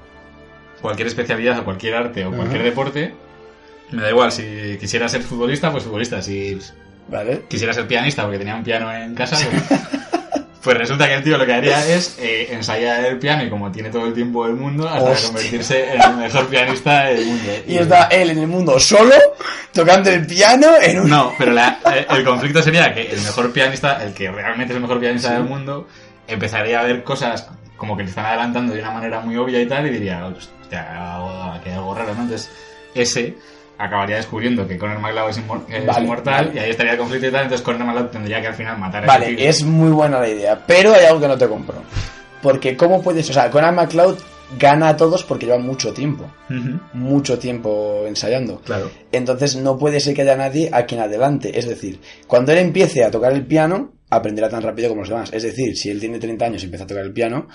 cualquier 0.80 1.08
especialidad 1.08 1.58
o 1.58 1.64
cualquier 1.64 1.94
arte 1.94 2.24
o 2.24 2.32
cualquier 2.32 2.62
deporte. 2.62 3.14
Me 3.90 4.02
da 4.02 4.10
igual, 4.10 4.32
si 4.32 4.78
quisiera 4.80 5.08
ser 5.08 5.20
futbolista, 5.22 5.70
pues 5.70 5.84
futbolista. 5.84 6.22
Si 6.22 6.58
Vale. 7.08 7.42
quisiera 7.48 7.72
ser 7.72 7.86
pianista 7.86 8.22
porque 8.22 8.38
tenía 8.38 8.54
un 8.56 8.64
piano 8.64 8.90
en 8.90 9.14
casa, 9.14 9.36
pues, 9.36 9.80
pues 10.62 10.76
resulta 10.76 11.06
que 11.08 11.14
el 11.14 11.22
tío 11.24 11.38
lo 11.38 11.46
que 11.46 11.54
haría 11.54 11.86
es 11.86 12.16
eh, 12.18 12.48
ensayar 12.50 13.04
el 13.06 13.18
piano 13.18 13.42
y 13.44 13.48
como 13.50 13.70
tiene 13.72 13.88
todo 13.90 14.06
el 14.06 14.12
tiempo 14.14 14.46
del 14.46 14.56
mundo, 14.56 14.88
hasta 14.88 15.10
Hostia. 15.10 15.26
convertirse 15.28 15.94
en 15.94 16.02
el 16.02 16.16
mejor 16.16 16.46
pianista 16.48 17.04
del 17.04 17.24
mundo. 17.26 17.52
Y 17.66 17.78
está 17.78 18.04
él 18.08 18.30
en 18.30 18.38
el 18.38 18.46
mundo 18.46 18.78
solo, 18.78 19.14
tocando 19.72 20.10
el 20.10 20.26
piano 20.26 20.68
en 20.82 21.00
un... 21.00 21.08
No, 21.10 21.32
pero 21.38 21.52
la- 21.52 21.78
eh, 21.94 22.06
el 22.10 22.24
conflicto 22.24 22.62
sería 22.62 22.92
que 22.94 23.02
el 23.10 23.20
mejor 23.20 23.52
pianista, 23.52 24.02
el 24.04 24.12
que 24.12 24.30
realmente 24.30 24.72
es 24.72 24.76
el 24.76 24.82
mejor 24.82 25.00
pianista 25.00 25.32
del 25.32 25.44
mundo, 25.44 25.88
empezaría 26.28 26.80
a 26.80 26.84
ver 26.84 27.02
cosas 27.04 27.48
como 27.76 27.96
que 27.96 28.02
le 28.02 28.10
están 28.10 28.26
adelantando 28.26 28.74
de 28.74 28.80
una 28.80 28.90
manera 28.90 29.20
muy 29.20 29.36
obvia 29.36 29.60
y 29.62 29.66
tal, 29.66 29.86
y 29.86 29.90
diría, 29.90 30.26
hostia, 30.26 31.16
aquí 31.54 31.70
hay 31.70 31.74
algo 31.74 31.94
raro, 31.94 32.14
¿no? 32.14 32.22
Entonces, 32.22 32.50
ese 32.94 33.34
acabaría 33.80 34.16
descubriendo 34.16 34.68
que 34.68 34.76
Conor 34.78 34.98
McLeod 35.00 35.30
es, 35.30 35.38
inmor- 35.40 35.64
es 35.68 35.86
Vale, 35.86 36.02
inmortal, 36.04 36.46
vale. 36.46 36.56
y 36.60 36.62
ahí 36.62 36.70
estaría 36.70 36.92
el 36.92 36.98
conflicto 36.98 37.26
y 37.28 37.30
tal, 37.30 37.42
entonces 37.44 37.64
Conor 37.64 37.84
McLeod 37.86 38.06
tendría 38.10 38.40
que 38.40 38.46
al 38.48 38.54
final 38.54 38.78
matar 38.78 39.04
a 39.04 39.06
Vale, 39.06 39.48
es 39.48 39.62
muy 39.64 39.90
buena 39.90 40.20
la 40.20 40.28
idea, 40.28 40.62
pero 40.66 40.92
hay 40.94 41.06
algo 41.06 41.20
que 41.20 41.28
no 41.28 41.38
te 41.38 41.48
compro. 41.48 41.82
Porque 42.42 42.76
¿cómo 42.76 43.02
puedes...? 43.02 43.28
O 43.30 43.32
sea, 43.32 43.50
Conan 43.50 43.74
McCloud 43.74 44.16
gana 44.58 44.88
a 44.88 44.96
todos 44.96 45.22
porque 45.24 45.46
lleva 45.46 45.58
mucho 45.58 45.92
tiempo. 45.92 46.30
Mucho 46.92 47.38
tiempo 47.38 48.04
ensayando. 48.06 48.60
Claro. 48.62 48.90
Entonces 49.12 49.56
no 49.56 49.78
puede 49.78 50.00
ser 50.00 50.14
que 50.14 50.22
haya 50.22 50.36
nadie 50.36 50.70
a 50.72 50.86
quien 50.86 51.00
adelante. 51.00 51.58
Es 51.58 51.68
decir, 51.68 52.00
cuando 52.26 52.52
él 52.52 52.58
empiece 52.58 53.04
a 53.04 53.10
tocar 53.10 53.32
el 53.32 53.44
piano, 53.46 53.92
aprenderá 54.08 54.48
tan 54.48 54.62
rápido 54.62 54.88
como 54.88 55.02
los 55.02 55.08
demás. 55.10 55.30
Es 55.32 55.42
decir, 55.42 55.76
si 55.76 55.90
él 55.90 56.00
tiene 56.00 56.18
30 56.18 56.44
años 56.46 56.62
y 56.62 56.64
empieza 56.64 56.84
a 56.84 56.88
tocar 56.88 57.04
el 57.04 57.12
piano, 57.12 57.46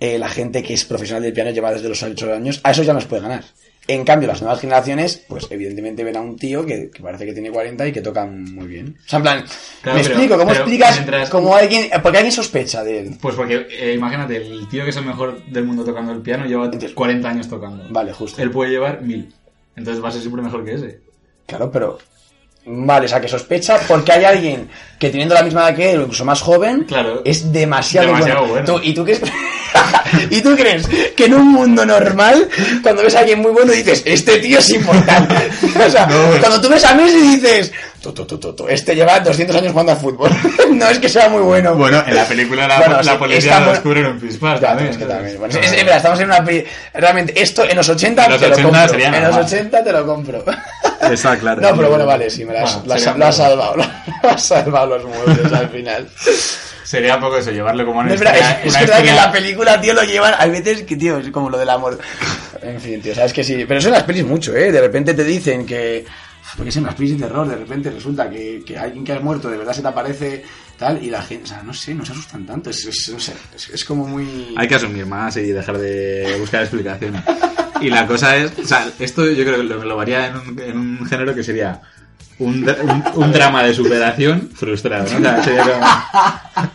eh, 0.00 0.18
la 0.18 0.28
gente 0.28 0.62
que 0.62 0.74
es 0.74 0.84
profesional 0.84 1.22
del 1.22 1.32
piano 1.32 1.50
lleva 1.50 1.72
desde 1.72 1.88
los 1.88 2.02
8 2.02 2.32
años, 2.34 2.60
a 2.62 2.70
eso 2.70 2.82
ya 2.82 2.92
nos 2.92 3.06
puede 3.06 3.22
ganar. 3.22 3.44
En 3.90 4.04
cambio, 4.04 4.28
las 4.28 4.42
nuevas 4.42 4.60
generaciones, 4.60 5.24
pues 5.28 5.46
evidentemente 5.48 6.04
ven 6.04 6.14
a 6.16 6.20
un 6.20 6.36
tío 6.36 6.66
que, 6.66 6.90
que 6.90 7.02
parece 7.02 7.24
que 7.24 7.32
tiene 7.32 7.50
40 7.50 7.86
y 7.88 7.92
que 7.92 8.02
toca 8.02 8.26
muy 8.26 8.66
bien. 8.66 8.98
O 9.06 9.08
sea, 9.08 9.16
en 9.16 9.22
plan, 9.22 9.44
Claro, 9.80 9.96
me 9.98 10.02
pero- 10.04 10.14
explico, 10.14 10.38
¿cómo 10.38 10.52
explicas 10.52 10.94
mientras- 10.96 11.30
cómo 11.30 11.56
alguien, 11.56 11.88
porque 12.02 12.18
alguien 12.18 12.32
sospecha 12.32 12.84
de 12.84 12.98
él? 13.00 13.16
Pues 13.18 13.34
porque, 13.34 13.66
eh, 13.70 13.94
imagínate, 13.94 14.36
el 14.36 14.68
tío 14.68 14.84
que 14.84 14.90
es 14.90 14.96
el 14.98 15.06
mejor 15.06 15.42
del 15.46 15.64
mundo 15.64 15.84
tocando 15.84 16.12
el 16.12 16.20
piano 16.20 16.44
lleva 16.44 16.70
40 16.94 17.28
años 17.30 17.48
tocando. 17.48 17.86
Vale, 17.88 18.12
justo. 18.12 18.42
Él 18.42 18.50
puede 18.50 18.72
llevar 18.72 19.00
1000. 19.00 19.32
Entonces 19.74 20.04
va 20.04 20.08
a 20.10 20.12
ser 20.12 20.20
siempre 20.20 20.42
mejor 20.42 20.64
que 20.66 20.74
ese. 20.74 21.00
Claro, 21.46 21.70
pero. 21.72 21.98
Vale, 22.66 23.06
o 23.06 23.08
sea, 23.08 23.22
que 23.22 23.28
sospecha 23.28 23.78
porque 23.88 24.12
hay 24.12 24.24
alguien 24.24 24.68
que 24.98 25.08
teniendo 25.08 25.34
la 25.34 25.42
misma 25.42 25.62
edad 25.62 25.76
que 25.76 25.92
él, 25.92 26.00
o 26.00 26.02
incluso 26.02 26.26
más 26.26 26.42
joven, 26.42 26.84
Claro. 26.84 27.22
es 27.24 27.50
demasiado, 27.50 28.08
Demasiado 28.08 28.40
bueno. 28.46 28.52
bueno. 28.66 28.66
Tú- 28.66 28.80
¿y, 28.86 28.92
tú 28.92 29.04
crees, 29.04 29.22
¿Y 30.30 30.40
tú 30.40 30.56
crees 30.56 30.86
que 31.16 31.26
en 31.26 31.34
un 31.34 31.48
mundo 31.48 31.84
normal, 31.84 32.48
cuando 32.82 33.02
ves 33.02 33.14
a 33.14 33.20
alguien 33.20 33.40
muy 33.40 33.52
bueno, 33.52 33.72
dices, 33.72 34.02
este 34.04 34.38
tío 34.38 34.58
es 34.58 34.70
importante? 34.70 35.34
o 35.86 35.90
sea, 35.90 36.08
cuando 36.40 36.60
tú 36.60 36.68
ves 36.68 36.84
a 36.84 36.94
Messi 36.94 37.20
dices, 37.36 37.72
tú, 38.00 38.12
tú, 38.12 38.38
tú, 38.38 38.68
este 38.68 38.94
lleva 38.94 39.20
200 39.20 39.56
años 39.56 39.72
jugando 39.72 39.92
al 39.92 39.98
fútbol. 39.98 40.30
no 40.72 40.88
es 40.88 40.98
que 40.98 41.08
sea 41.08 41.28
muy 41.28 41.42
bueno. 41.42 41.74
Bueno, 41.74 42.02
en 42.06 42.14
la 42.14 42.24
película 42.24 42.66
la, 42.66 42.78
Bueno, 42.78 43.02
la 43.02 43.18
policía 43.18 43.58
está 43.58 43.82
lo 43.82 43.96
en 43.96 44.20
Pispas 44.20 44.60
también. 44.60 44.90
es 44.90 44.96
que 44.96 45.04
también. 45.04 45.38
Bueno, 45.38 45.58
es, 45.58 45.72
es 45.72 45.84
verdad, 45.84 45.96
estamos 45.96 46.20
en 46.20 46.26
una. 46.26 46.44
Realmente, 46.94 47.40
esto 47.40 47.64
en 47.64 47.76
los 47.76 47.88
80 47.88 48.24
En 48.24 48.30
los 48.30 48.40
te 48.40 48.48
lo 48.48 48.54
80 48.54 48.86
compro. 48.86 48.98
En 48.98 49.12
los 49.12 49.22
normal. 49.22 49.44
80 49.44 49.84
te 49.84 49.92
lo 49.92 50.06
compro. 50.06 50.44
Está 51.00 51.38
claro. 51.38 51.60
No, 51.60 51.76
pero 51.76 51.88
bueno, 51.90 52.06
vale, 52.06 52.28
sí, 52.30 52.44
me 52.44 52.52
lo 52.52 52.60
has, 52.60 52.74
Bueno, 52.84 52.88
lo 52.88 52.94
has 52.94 53.06
un 53.06 53.12
poco- 53.14 53.32
salvado. 53.32 53.76
Lo 54.22 54.28
has 54.30 54.42
salvado 54.42 54.98
los 54.98 55.04
muebles 55.04 55.52
al 55.52 55.68
final. 55.68 56.08
Sería 56.84 57.16
un 57.16 57.20
poco 57.20 57.36
eso, 57.36 57.50
llevarlo 57.50 57.84
como 57.86 58.00
una 58.00 58.08
No, 58.08 58.14
es 58.14 58.20
verdad, 58.20 58.34
historia- 58.34 58.60
es, 58.60 58.66
es 58.66 58.70
una 58.72 58.80
verdad 58.80 59.02
que 59.02 59.10
en 59.10 59.16
la 59.16 59.32
película, 59.32 59.80
tío, 59.80 59.94
lo 59.94 60.02
llevan. 60.02 60.34
Hay 60.38 60.50
veces 60.50 60.82
que, 60.82 60.96
tío, 60.96 61.18
es 61.18 61.30
como 61.30 61.50
lo 61.50 61.58
del 61.58 61.68
amor. 61.70 61.98
En 62.62 62.80
fin, 62.80 63.00
tío, 63.00 63.14
sabes 63.14 63.32
que 63.32 63.44
sí. 63.44 63.64
Pero 63.66 63.78
eso 63.78 63.88
en 63.88 63.94
las 63.94 64.02
pelis 64.04 64.24
mucho, 64.24 64.54
¿eh? 64.56 64.72
De 64.72 64.80
repente 64.80 65.14
te 65.14 65.22
dicen 65.24 65.64
que. 65.66 66.04
Porque 66.56 66.70
es 66.70 66.76
en 66.78 66.84
las 66.84 66.94
pelis 66.94 67.18
de 67.20 67.26
terror, 67.26 67.46
de 67.46 67.56
repente 67.56 67.90
resulta 67.90 68.28
que, 68.30 68.62
que 68.66 68.76
alguien 68.78 69.04
que 69.04 69.12
ha 69.12 69.20
muerto 69.20 69.50
de 69.50 69.58
verdad 69.58 69.72
se 69.74 69.82
te 69.82 69.88
aparece 69.88 70.44
tal 70.78 71.02
y 71.02 71.10
la 71.10 71.20
gente. 71.22 71.44
O 71.44 71.46
sea, 71.48 71.62
no 71.62 71.74
sé, 71.74 71.94
no 71.94 72.04
se 72.06 72.12
asustan 72.12 72.46
tanto. 72.46 72.70
Es, 72.70 72.84
es- 72.86 73.10
no 73.10 73.18
sé, 73.20 73.32
es, 73.54 73.68
es 73.70 73.84
como 73.84 74.06
muy. 74.06 74.54
Hay 74.56 74.68
que 74.68 74.74
asumir 74.76 75.04
más 75.06 75.36
y 75.36 75.42
dejar 75.52 75.76
de 75.78 76.36
buscar 76.40 76.62
explicaciones. 76.62 77.22
Y 77.80 77.90
la 77.90 78.06
cosa 78.06 78.36
es, 78.36 78.52
o 78.58 78.66
sea, 78.66 78.88
esto 78.98 79.24
yo 79.30 79.44
creo 79.44 79.58
que 79.58 79.62
lo 79.64 79.76
englobaría 79.76 80.26
en 80.28 80.36
un, 80.36 80.58
en 80.60 80.76
un 80.78 81.06
género 81.06 81.34
que 81.34 81.44
sería 81.44 81.80
un, 82.38 82.68
un, 82.68 83.04
un 83.14 83.32
drama 83.32 83.62
de 83.64 83.74
superación 83.74 84.50
frustrado, 84.54 85.06
¿no? 85.12 85.18
O 85.18 85.22
sea, 85.22 85.44
sería 85.44 85.62
como- 85.62 86.70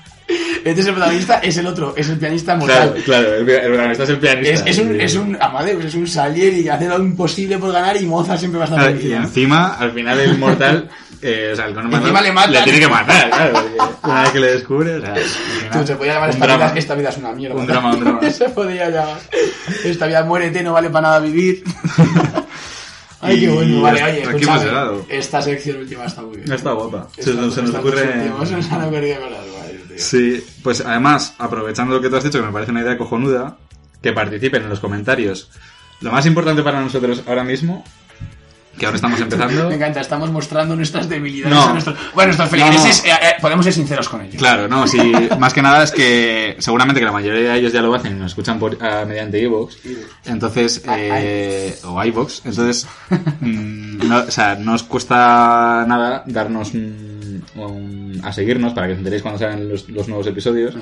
Este 0.64 0.80
es 0.80 0.88
el 0.88 0.94
protagonista, 0.94 1.40
es 1.40 1.58
el 1.58 1.68
otro, 1.68 1.94
es 1.98 2.08
el 2.08 2.18
pianista 2.18 2.56
mortal. 2.56 2.94
claro, 3.04 3.04
claro, 3.04 3.34
el, 3.36 3.50
el 3.50 3.68
protagonista 3.68 4.04
es 4.04 4.10
el 4.10 4.18
pianista. 4.20 4.54
Es, 4.54 4.62
es 4.66 4.80
un, 4.80 5.02
es 5.02 5.16
un 5.16 5.38
Amadeus, 5.42 5.84
es 5.86 5.96
un 5.96 6.08
Salieri 6.08 6.64
que 6.64 6.72
hace 6.72 6.88
lo 6.88 6.98
imposible 7.00 7.58
por 7.58 7.74
ganar 7.74 7.98
y 8.02 8.06
Mozart 8.06 8.40
siempre 8.40 8.60
va 8.60 8.64
a 8.66 8.68
estar 8.70 8.80
Claro, 8.80 9.02
y 9.06 9.12
encima, 9.12 9.74
al 9.76 9.92
final 9.92 10.20
el 10.22 10.38
mortal, 10.38 10.90
eh, 11.24 11.52
o 11.54 11.56
sea, 11.56 11.66
el 11.66 11.74
Conor 11.74 11.94
Encima 11.94 12.22
le 12.22 12.32
matan. 12.32 12.64
tiene 12.64 12.80
que 12.80 12.88
matar, 12.88 13.30
claro, 13.30 13.54
porque 13.54 13.78
una 14.12 14.22
vez 14.22 14.32
que 14.32 14.40
le 14.40 14.52
descubre, 14.54 14.96
o 14.98 15.02
sea, 15.02 15.16
final, 15.16 15.72
Tú, 15.82 15.88
se 15.88 15.96
podía 15.96 16.14
llamar 16.16 16.30
un 16.30 16.34
esta 16.36 16.46
drama. 16.46 16.66
vida, 16.68 16.80
esta 16.80 16.96
vida 16.96 17.10
es 17.10 17.18
una 17.18 17.32
mierda. 17.32 17.56
Un 17.56 17.68
drama, 17.68 17.94
un 17.94 18.00
drama. 18.04 18.20
se 18.32 18.50
podía 18.50 18.90
llamar. 18.90 19.20
Esta 19.84 20.06
vida 20.08 20.24
muérete, 20.24 20.62
no 20.64 20.74
vale 20.74 20.90
para 20.90 21.08
nada 21.08 21.20
vivir. 21.20 21.64
Ay, 23.22 23.40
qué 23.40 23.46
Y 23.46 23.48
bueno. 23.48 23.82
Vale, 23.82 24.02
hasta 24.02 24.12
oye, 24.12 24.22
aquí 24.22 24.28
hemos 24.30 24.42
escúchame, 24.42 24.66
llegado. 24.66 25.06
Esta 25.08 25.42
sección 25.42 25.78
última 25.78 26.06
está 26.06 26.22
muy 26.24 26.38
bien. 26.38 26.52
Está 26.52 26.72
guapa. 26.74 27.08
Se, 27.16 27.22
Esta- 27.30 27.42
nos- 27.42 27.54
se 27.54 27.62
nos 27.62 27.70
estas 27.70 27.80
ocurre... 27.86 28.02
últimas 28.20 28.50
se 28.50 28.56
nos 28.58 28.72
han 28.72 28.84
ocurrido 28.84 29.16
cosas 29.22 29.46
guays, 29.52 29.88
tío. 29.88 29.98
Sí, 29.98 30.46
pues 30.62 30.82
además, 30.82 31.34
aprovechando 31.38 31.96
lo 31.96 32.02
que 32.02 32.10
tú 32.10 32.18
has 32.18 32.24
dicho, 32.26 32.40
que 32.42 32.46
me 32.46 32.52
parece 32.52 32.72
una 32.72 32.82
idea 32.82 32.98
cojonuda, 32.98 33.56
que 34.02 34.12
participen 34.12 34.64
en 34.64 34.70
los 34.70 34.82
comentarios. 34.82 35.50
Lo 36.02 36.12
más 36.12 36.26
importante 36.26 36.64
para 36.64 36.82
nosotros 36.82 37.24
ahora 37.26 37.46
mismo, 37.46 37.86
que 38.78 38.86
ahora 38.86 38.96
estamos 38.96 39.20
empezando... 39.20 39.70
Me 39.70 39.76
encanta, 39.76 40.02
estamos 40.02 40.32
mostrando 40.32 40.76
nuestras 40.76 41.08
debilidades. 41.08 41.56
No. 41.56 41.64
a 41.70 41.74
nuestros- 41.74 41.98
Bueno, 42.14 42.34
nuestros 42.34 42.52
No, 42.52 42.58
no. 42.58 42.72
feligreses, 42.74 43.06
eh, 43.06 43.10
eh, 43.22 43.34
podemos 43.42 43.64
ser 43.66 43.74
sinceros 43.74 44.10
con 44.10 44.22
ellos. 44.22 44.36
Claro, 44.38 44.68
no, 44.68 44.88
sí, 44.88 44.98
más 45.40 45.54
que 45.54 45.62
nada 45.62 45.84
es 45.84 45.92
que 45.92 46.56
seguramente 46.60 47.00
que 47.00 47.06
la 47.06 47.12
mayoría 47.12 47.52
de 47.52 47.60
ellos 47.60 47.72
ya 47.74 47.82
lo 47.82 47.94
hacen 47.94 48.16
y 48.16 48.20
nos 48.20 48.32
escuchan 48.32 48.58
por, 48.60 48.78
ah, 48.82 49.04
mediante 49.08 49.40
iVoox. 49.42 49.76
Entonces, 50.26 50.82
Ah, 50.88 50.96
eh, 51.00 51.78
o 51.84 52.04
iVoox. 52.04 52.46
Entonces, 52.46 52.88
mm, 53.42 54.08
no, 54.08 54.18
o 54.20 54.32
sea, 54.32 54.56
no 54.56 54.74
os 54.74 54.84
cuesta 54.84 55.86
nada 55.88 56.24
darnos 56.26 56.74
mm, 56.74 57.13
un- 57.56 58.20
a 58.24 58.32
seguirnos 58.34 58.74
para 58.74 58.88
que 58.88 58.94
os 58.94 59.00
enteréis 59.00 59.22
cuando 59.22 59.40
salgan 59.40 59.68
los, 59.70 59.90
los 59.90 60.08
nuevos 60.08 60.28
episodios. 60.28 60.74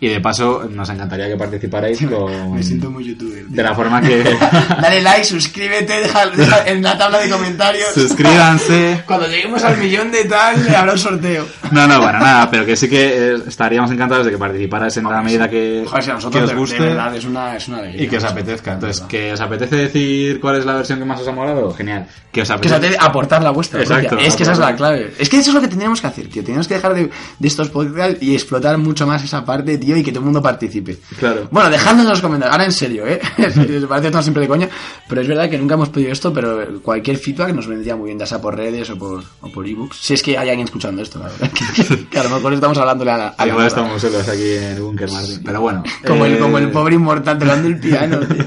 Y 0.00 0.08
de 0.08 0.20
paso, 0.20 0.68
nos 0.70 0.88
encantaría 0.90 1.28
que 1.28 1.36
participarais 1.36 1.98
con... 2.10 2.54
Me 2.54 2.62
siento 2.62 2.90
muy 2.90 3.04
youtuber. 3.04 3.44
tío. 3.46 3.56
De 3.56 3.62
la 3.62 3.74
forma 3.74 4.00
que... 4.00 4.22
Dale 4.80 5.00
like, 5.02 5.24
suscríbete, 5.24 6.00
deja, 6.00 6.26
deja 6.30 6.68
en 6.68 6.82
la 6.82 6.96
tabla 6.98 7.18
de 7.18 7.28
comentarios. 7.30 7.88
Suscríbanse. 7.94 9.02
Cuando 9.06 9.26
lleguemos 9.28 9.62
al 9.64 9.76
millón 9.78 10.10
de 10.10 10.24
tal, 10.24 10.74
habrá 10.74 10.92
un 10.92 10.98
sorteo. 10.98 11.46
No, 11.70 11.86
no, 11.86 12.00
bueno, 12.00 12.18
nada, 12.18 12.50
pero 12.50 12.64
que 12.66 12.76
sí 12.76 12.88
que 12.88 13.32
eh, 13.32 13.38
estaríamos 13.46 13.90
encantados 13.90 14.26
de 14.26 14.32
que 14.32 14.38
participarais 14.38 14.96
en 14.96 15.04
la 15.04 15.22
medida 15.22 15.48
que, 15.48 15.84
Joder, 15.86 16.02
si 16.02 16.10
a 16.10 16.12
que 16.12 16.16
nosotros 16.16 16.42
os 16.44 16.50
de, 16.50 16.56
guste 16.56 16.82
de 16.82 16.88
verdad 16.88 17.16
es 17.16 17.24
una, 17.24 17.56
es 17.56 17.68
una 17.68 17.78
alegría. 17.78 18.02
y 18.04 18.08
que 18.08 18.16
os 18.16 18.24
apetezca. 18.24 18.72
Entonces, 18.74 19.00
que 19.02 19.32
os 19.32 19.40
apetece 19.40 19.76
decir 19.76 20.40
cuál 20.40 20.56
es 20.56 20.64
la 20.66 20.74
versión 20.74 20.98
que 20.98 21.04
más 21.04 21.20
os 21.20 21.28
ha 21.28 21.32
molado, 21.32 21.72
genial. 21.74 22.06
Que 22.32 22.42
os 22.42 22.48
Que 22.48 22.54
apetece... 22.54 22.74
os 22.74 22.78
apetece 22.78 22.98
aportar 23.00 23.42
la 23.42 23.50
vuestra. 23.50 23.80
Exacto. 23.80 24.18
Es 24.18 24.36
que 24.36 24.42
esa 24.44 24.52
es 24.52 24.58
la 24.58 24.68
aportar. 24.68 24.76
clave. 24.96 25.14
Es 25.18 25.28
que 25.28 25.38
eso 25.38 25.50
es 25.50 25.54
lo 25.54 25.60
que 25.60 25.68
tendríamos 25.68 26.00
que 26.00 26.06
hacer, 26.06 26.28
tío. 26.28 26.44
Tenemos 26.44 26.68
que 26.68 26.74
dejar 26.74 26.94
de, 26.94 27.10
de 27.38 27.48
estos 27.48 27.68
podcasts 27.70 28.22
y 28.22 28.34
explotar 28.34 28.78
mucho 28.78 29.06
más 29.06 29.22
esa 29.24 29.44
parte, 29.44 29.78
tío, 29.78 29.96
y 29.96 30.02
que 30.02 30.10
todo 30.10 30.20
el 30.20 30.24
mundo 30.26 30.42
participe. 30.42 30.98
Claro. 31.18 31.48
Bueno, 31.50 31.70
dejadnos 31.70 32.04
en 32.04 32.10
los 32.10 32.20
comentarios. 32.20 32.52
Ahora 32.52 32.64
en 32.64 32.72
serio, 32.72 33.06
¿eh? 33.06 33.20
Se 33.36 33.86
parece 33.86 34.10
todo 34.10 34.22
siempre 34.22 34.42
de 34.42 34.48
coña. 34.48 34.68
Pero 35.08 35.20
es 35.20 35.28
verdad 35.28 35.48
que 35.50 35.58
nunca 35.58 35.74
hemos 35.74 35.88
pedido 35.88 36.12
esto, 36.12 36.32
pero 36.32 36.80
cualquier 36.82 37.16
feedback 37.16 37.52
nos 37.54 37.66
vendría 37.66 37.96
muy 37.96 38.06
bien, 38.06 38.18
ya 38.18 38.26
sea 38.26 38.40
por 38.40 38.56
redes 38.56 38.88
o 38.90 38.96
por, 38.98 39.22
o 39.40 39.48
por 39.50 39.66
ebooks. 39.66 39.96
Si 39.96 40.14
es 40.14 40.22
que 40.22 40.38
hay 40.38 40.48
alguien 40.48 40.66
escuchando 40.66 41.02
esto, 41.02 41.18
la 41.18 41.26
verdad. 41.26 41.50
Que, 42.10 42.18
a 42.18 42.24
lo 42.24 42.30
mejor 42.30 42.54
estamos 42.54 42.78
hablándole 42.78 43.10
a 43.10 43.16
la. 43.16 43.28
A 43.28 43.46
la 43.46 43.52
Igual 43.52 43.66
nada. 43.66 43.68
estamos 43.68 44.00
solos 44.02 44.28
aquí 44.28 44.52
en 44.52 44.64
el 44.64 44.80
búnker, 44.82 45.10
Martín. 45.10 45.40
Pero 45.44 45.60
bueno. 45.60 45.82
como, 46.06 46.26
el, 46.26 46.34
eh, 46.34 46.38
como 46.38 46.58
el 46.58 46.70
pobre 46.70 46.94
inmortal 46.94 47.38
tocando 47.38 47.68
el 47.68 47.78
piano, 47.78 48.20
tío. 48.26 48.44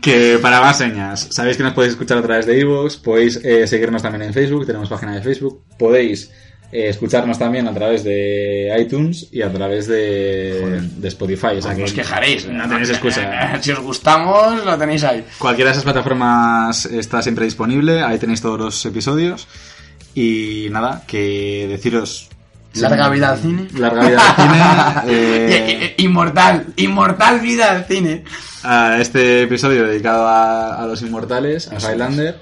Que 0.00 0.38
para 0.40 0.60
más 0.60 0.76
señas, 0.76 1.28
sabéis 1.30 1.56
que 1.56 1.62
nos 1.62 1.72
podéis 1.72 1.92
escuchar 1.92 2.18
a 2.18 2.22
través 2.22 2.44
de 2.44 2.58
iVoox, 2.58 2.96
podéis 2.98 3.40
eh, 3.42 3.66
seguirnos 3.66 4.02
también 4.02 4.22
en 4.22 4.34
Facebook, 4.34 4.66
tenemos 4.66 4.88
página 4.90 5.14
de 5.14 5.22
Facebook, 5.22 5.62
podéis 5.78 6.30
eh, 6.72 6.88
escucharnos 6.88 7.38
también 7.38 7.68
a 7.68 7.72
través 7.72 8.04
de 8.04 8.74
iTunes 8.78 9.28
y 9.30 9.40
a 9.42 9.50
través 9.50 9.86
de, 9.86 10.82
de 10.96 11.08
Spotify. 11.08 11.56
O 11.58 11.62
sea 11.62 11.74
que 11.74 11.84
os 11.84 11.92
quejaréis. 11.92 12.46
No 12.46 12.68
tenéis 12.68 12.90
excusa. 12.90 13.58
Si 13.62 13.70
os 13.70 13.80
gustamos, 13.80 14.64
lo 14.64 14.76
tenéis 14.76 15.04
ahí. 15.04 15.24
Cualquiera 15.38 15.70
de 15.70 15.72
esas 15.72 15.84
plataformas 15.84 16.84
está 16.86 17.22
siempre 17.22 17.44
disponible, 17.44 18.02
ahí 18.02 18.18
tenéis 18.18 18.42
todos 18.42 18.58
los 18.58 18.84
episodios. 18.86 19.46
Y 20.14 20.68
nada, 20.70 21.02
que 21.06 21.66
deciros... 21.68 22.28
Larga 22.74 23.08
vida 23.08 23.30
al 23.30 23.38
cine. 23.38 23.68
Larga 23.78 24.08
vida 24.08 24.20
al 25.00 25.04
cine. 25.04 25.12
eh, 25.16 25.94
y- 25.98 26.02
Inmortal, 26.04 26.66
inmortal 26.76 27.38
vida 27.40 27.70
al 27.70 27.84
cine. 27.84 28.24
a 28.64 28.98
este 29.00 29.42
episodio 29.42 29.86
dedicado 29.86 30.26
a, 30.26 30.82
a 30.82 30.86
los 30.86 31.00
inmortales, 31.02 31.70
a 31.70 31.76
es. 31.76 31.84
Highlander. 31.84 32.40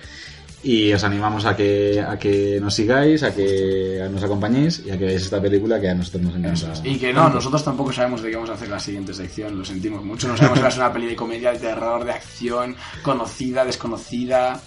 Y 0.65 0.93
os 0.93 1.03
animamos 1.03 1.45
a 1.45 1.57
que, 1.57 2.01
a 2.01 2.17
que 2.19 2.59
nos 2.63 2.73
sigáis, 2.75 3.25
a 3.25 3.35
que 3.35 4.09
nos 4.11 4.23
acompañéis 4.23 4.81
y 4.87 4.91
a 4.93 4.97
que 4.99 5.07
veáis 5.07 5.23
esta 5.23 5.43
película 5.43 5.81
que 5.81 5.89
a 5.91 5.95
nosotros 5.95 6.23
nos 6.23 6.37
encanta. 6.37 6.73
Y 6.85 6.97
que 6.99 7.13
no, 7.13 7.29
nosotros 7.29 7.65
tampoco 7.65 7.93
sabemos 7.93 8.23
de 8.23 8.31
qué 8.31 8.37
vamos 8.37 8.51
a 8.51 8.55
hacer 8.55 8.69
la 8.69 8.79
siguiente 8.79 9.13
sección, 9.13 9.59
lo 9.59 9.65
sentimos 9.65 10.05
mucho. 10.05 10.29
No 10.29 10.37
sabemos 10.37 10.59
si 10.59 10.63
va 10.63 10.69
a 10.69 10.71
ser 10.71 10.81
una 10.85 10.93
peli 10.93 11.07
de 11.09 11.17
comedia, 11.17 11.51
de 11.53 11.59
terror, 11.59 12.05
de 12.05 12.13
acción, 12.13 12.77
conocida, 13.03 13.65
desconocida. 13.65 14.61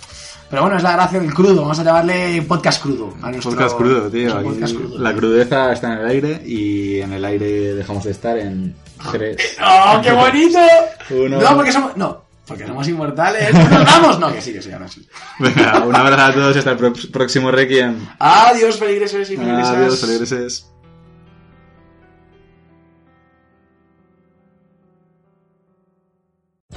Pero 0.50 0.62
bueno, 0.62 0.78
es 0.78 0.84
la 0.84 0.94
gracia 0.94 1.20
del 1.20 1.34
crudo, 1.34 1.62
vamos 1.64 1.80
a 1.80 1.84
llamarle 1.84 2.42
podcast 2.44 2.82
crudo. 2.82 3.14
A 3.22 3.32
nuestro, 3.32 3.52
Podcast 3.52 3.78
crudo, 3.78 4.10
tío. 4.10 4.42
podcast 4.44 4.76
crudo. 4.76 5.00
La 5.00 5.14
crudeza 5.14 5.74
está 5.74 5.94
en 5.94 6.00
el 6.00 6.06
aire 6.08 6.42
y 6.46 7.00
en 7.02 7.14
el 7.14 7.26
aire 7.26 7.74
dejamos 7.74 8.04
de 8.04 8.12
estar 8.12 8.38
en 8.38 8.76
3. 9.12 9.38
¡Oh, 9.64 10.00
qué 10.04 10.12
bonito! 10.14 10.60
Uno. 11.10 11.42
No, 11.42 11.56
porque 11.56 11.72
somos... 11.72 11.98
No, 11.98 12.24
porque 12.46 12.68
somos 12.68 12.88
inmortales. 12.88 13.54
¿Nos 13.72 13.86
vamos? 13.86 14.20
No, 14.20 14.32
que 14.32 14.42
sí, 14.42 14.54
que 14.54 14.62
sí, 14.62 14.72
ahora 14.72 14.88
sí. 14.88 15.08
Venga, 15.40 15.84
un 15.84 15.96
abrazo 15.96 16.22
a 16.24 16.34
todos 16.34 16.56
y 16.56 16.60
hasta 16.60 16.72
el 16.72 16.94
próximo 17.12 17.50
Requiem. 17.50 18.08
Adiós, 18.20 18.78
feligreses 18.78 19.30
y 19.32 19.38
feligresas. 19.38 19.76
Adiós, 19.76 20.00
feligreses. 20.00 20.72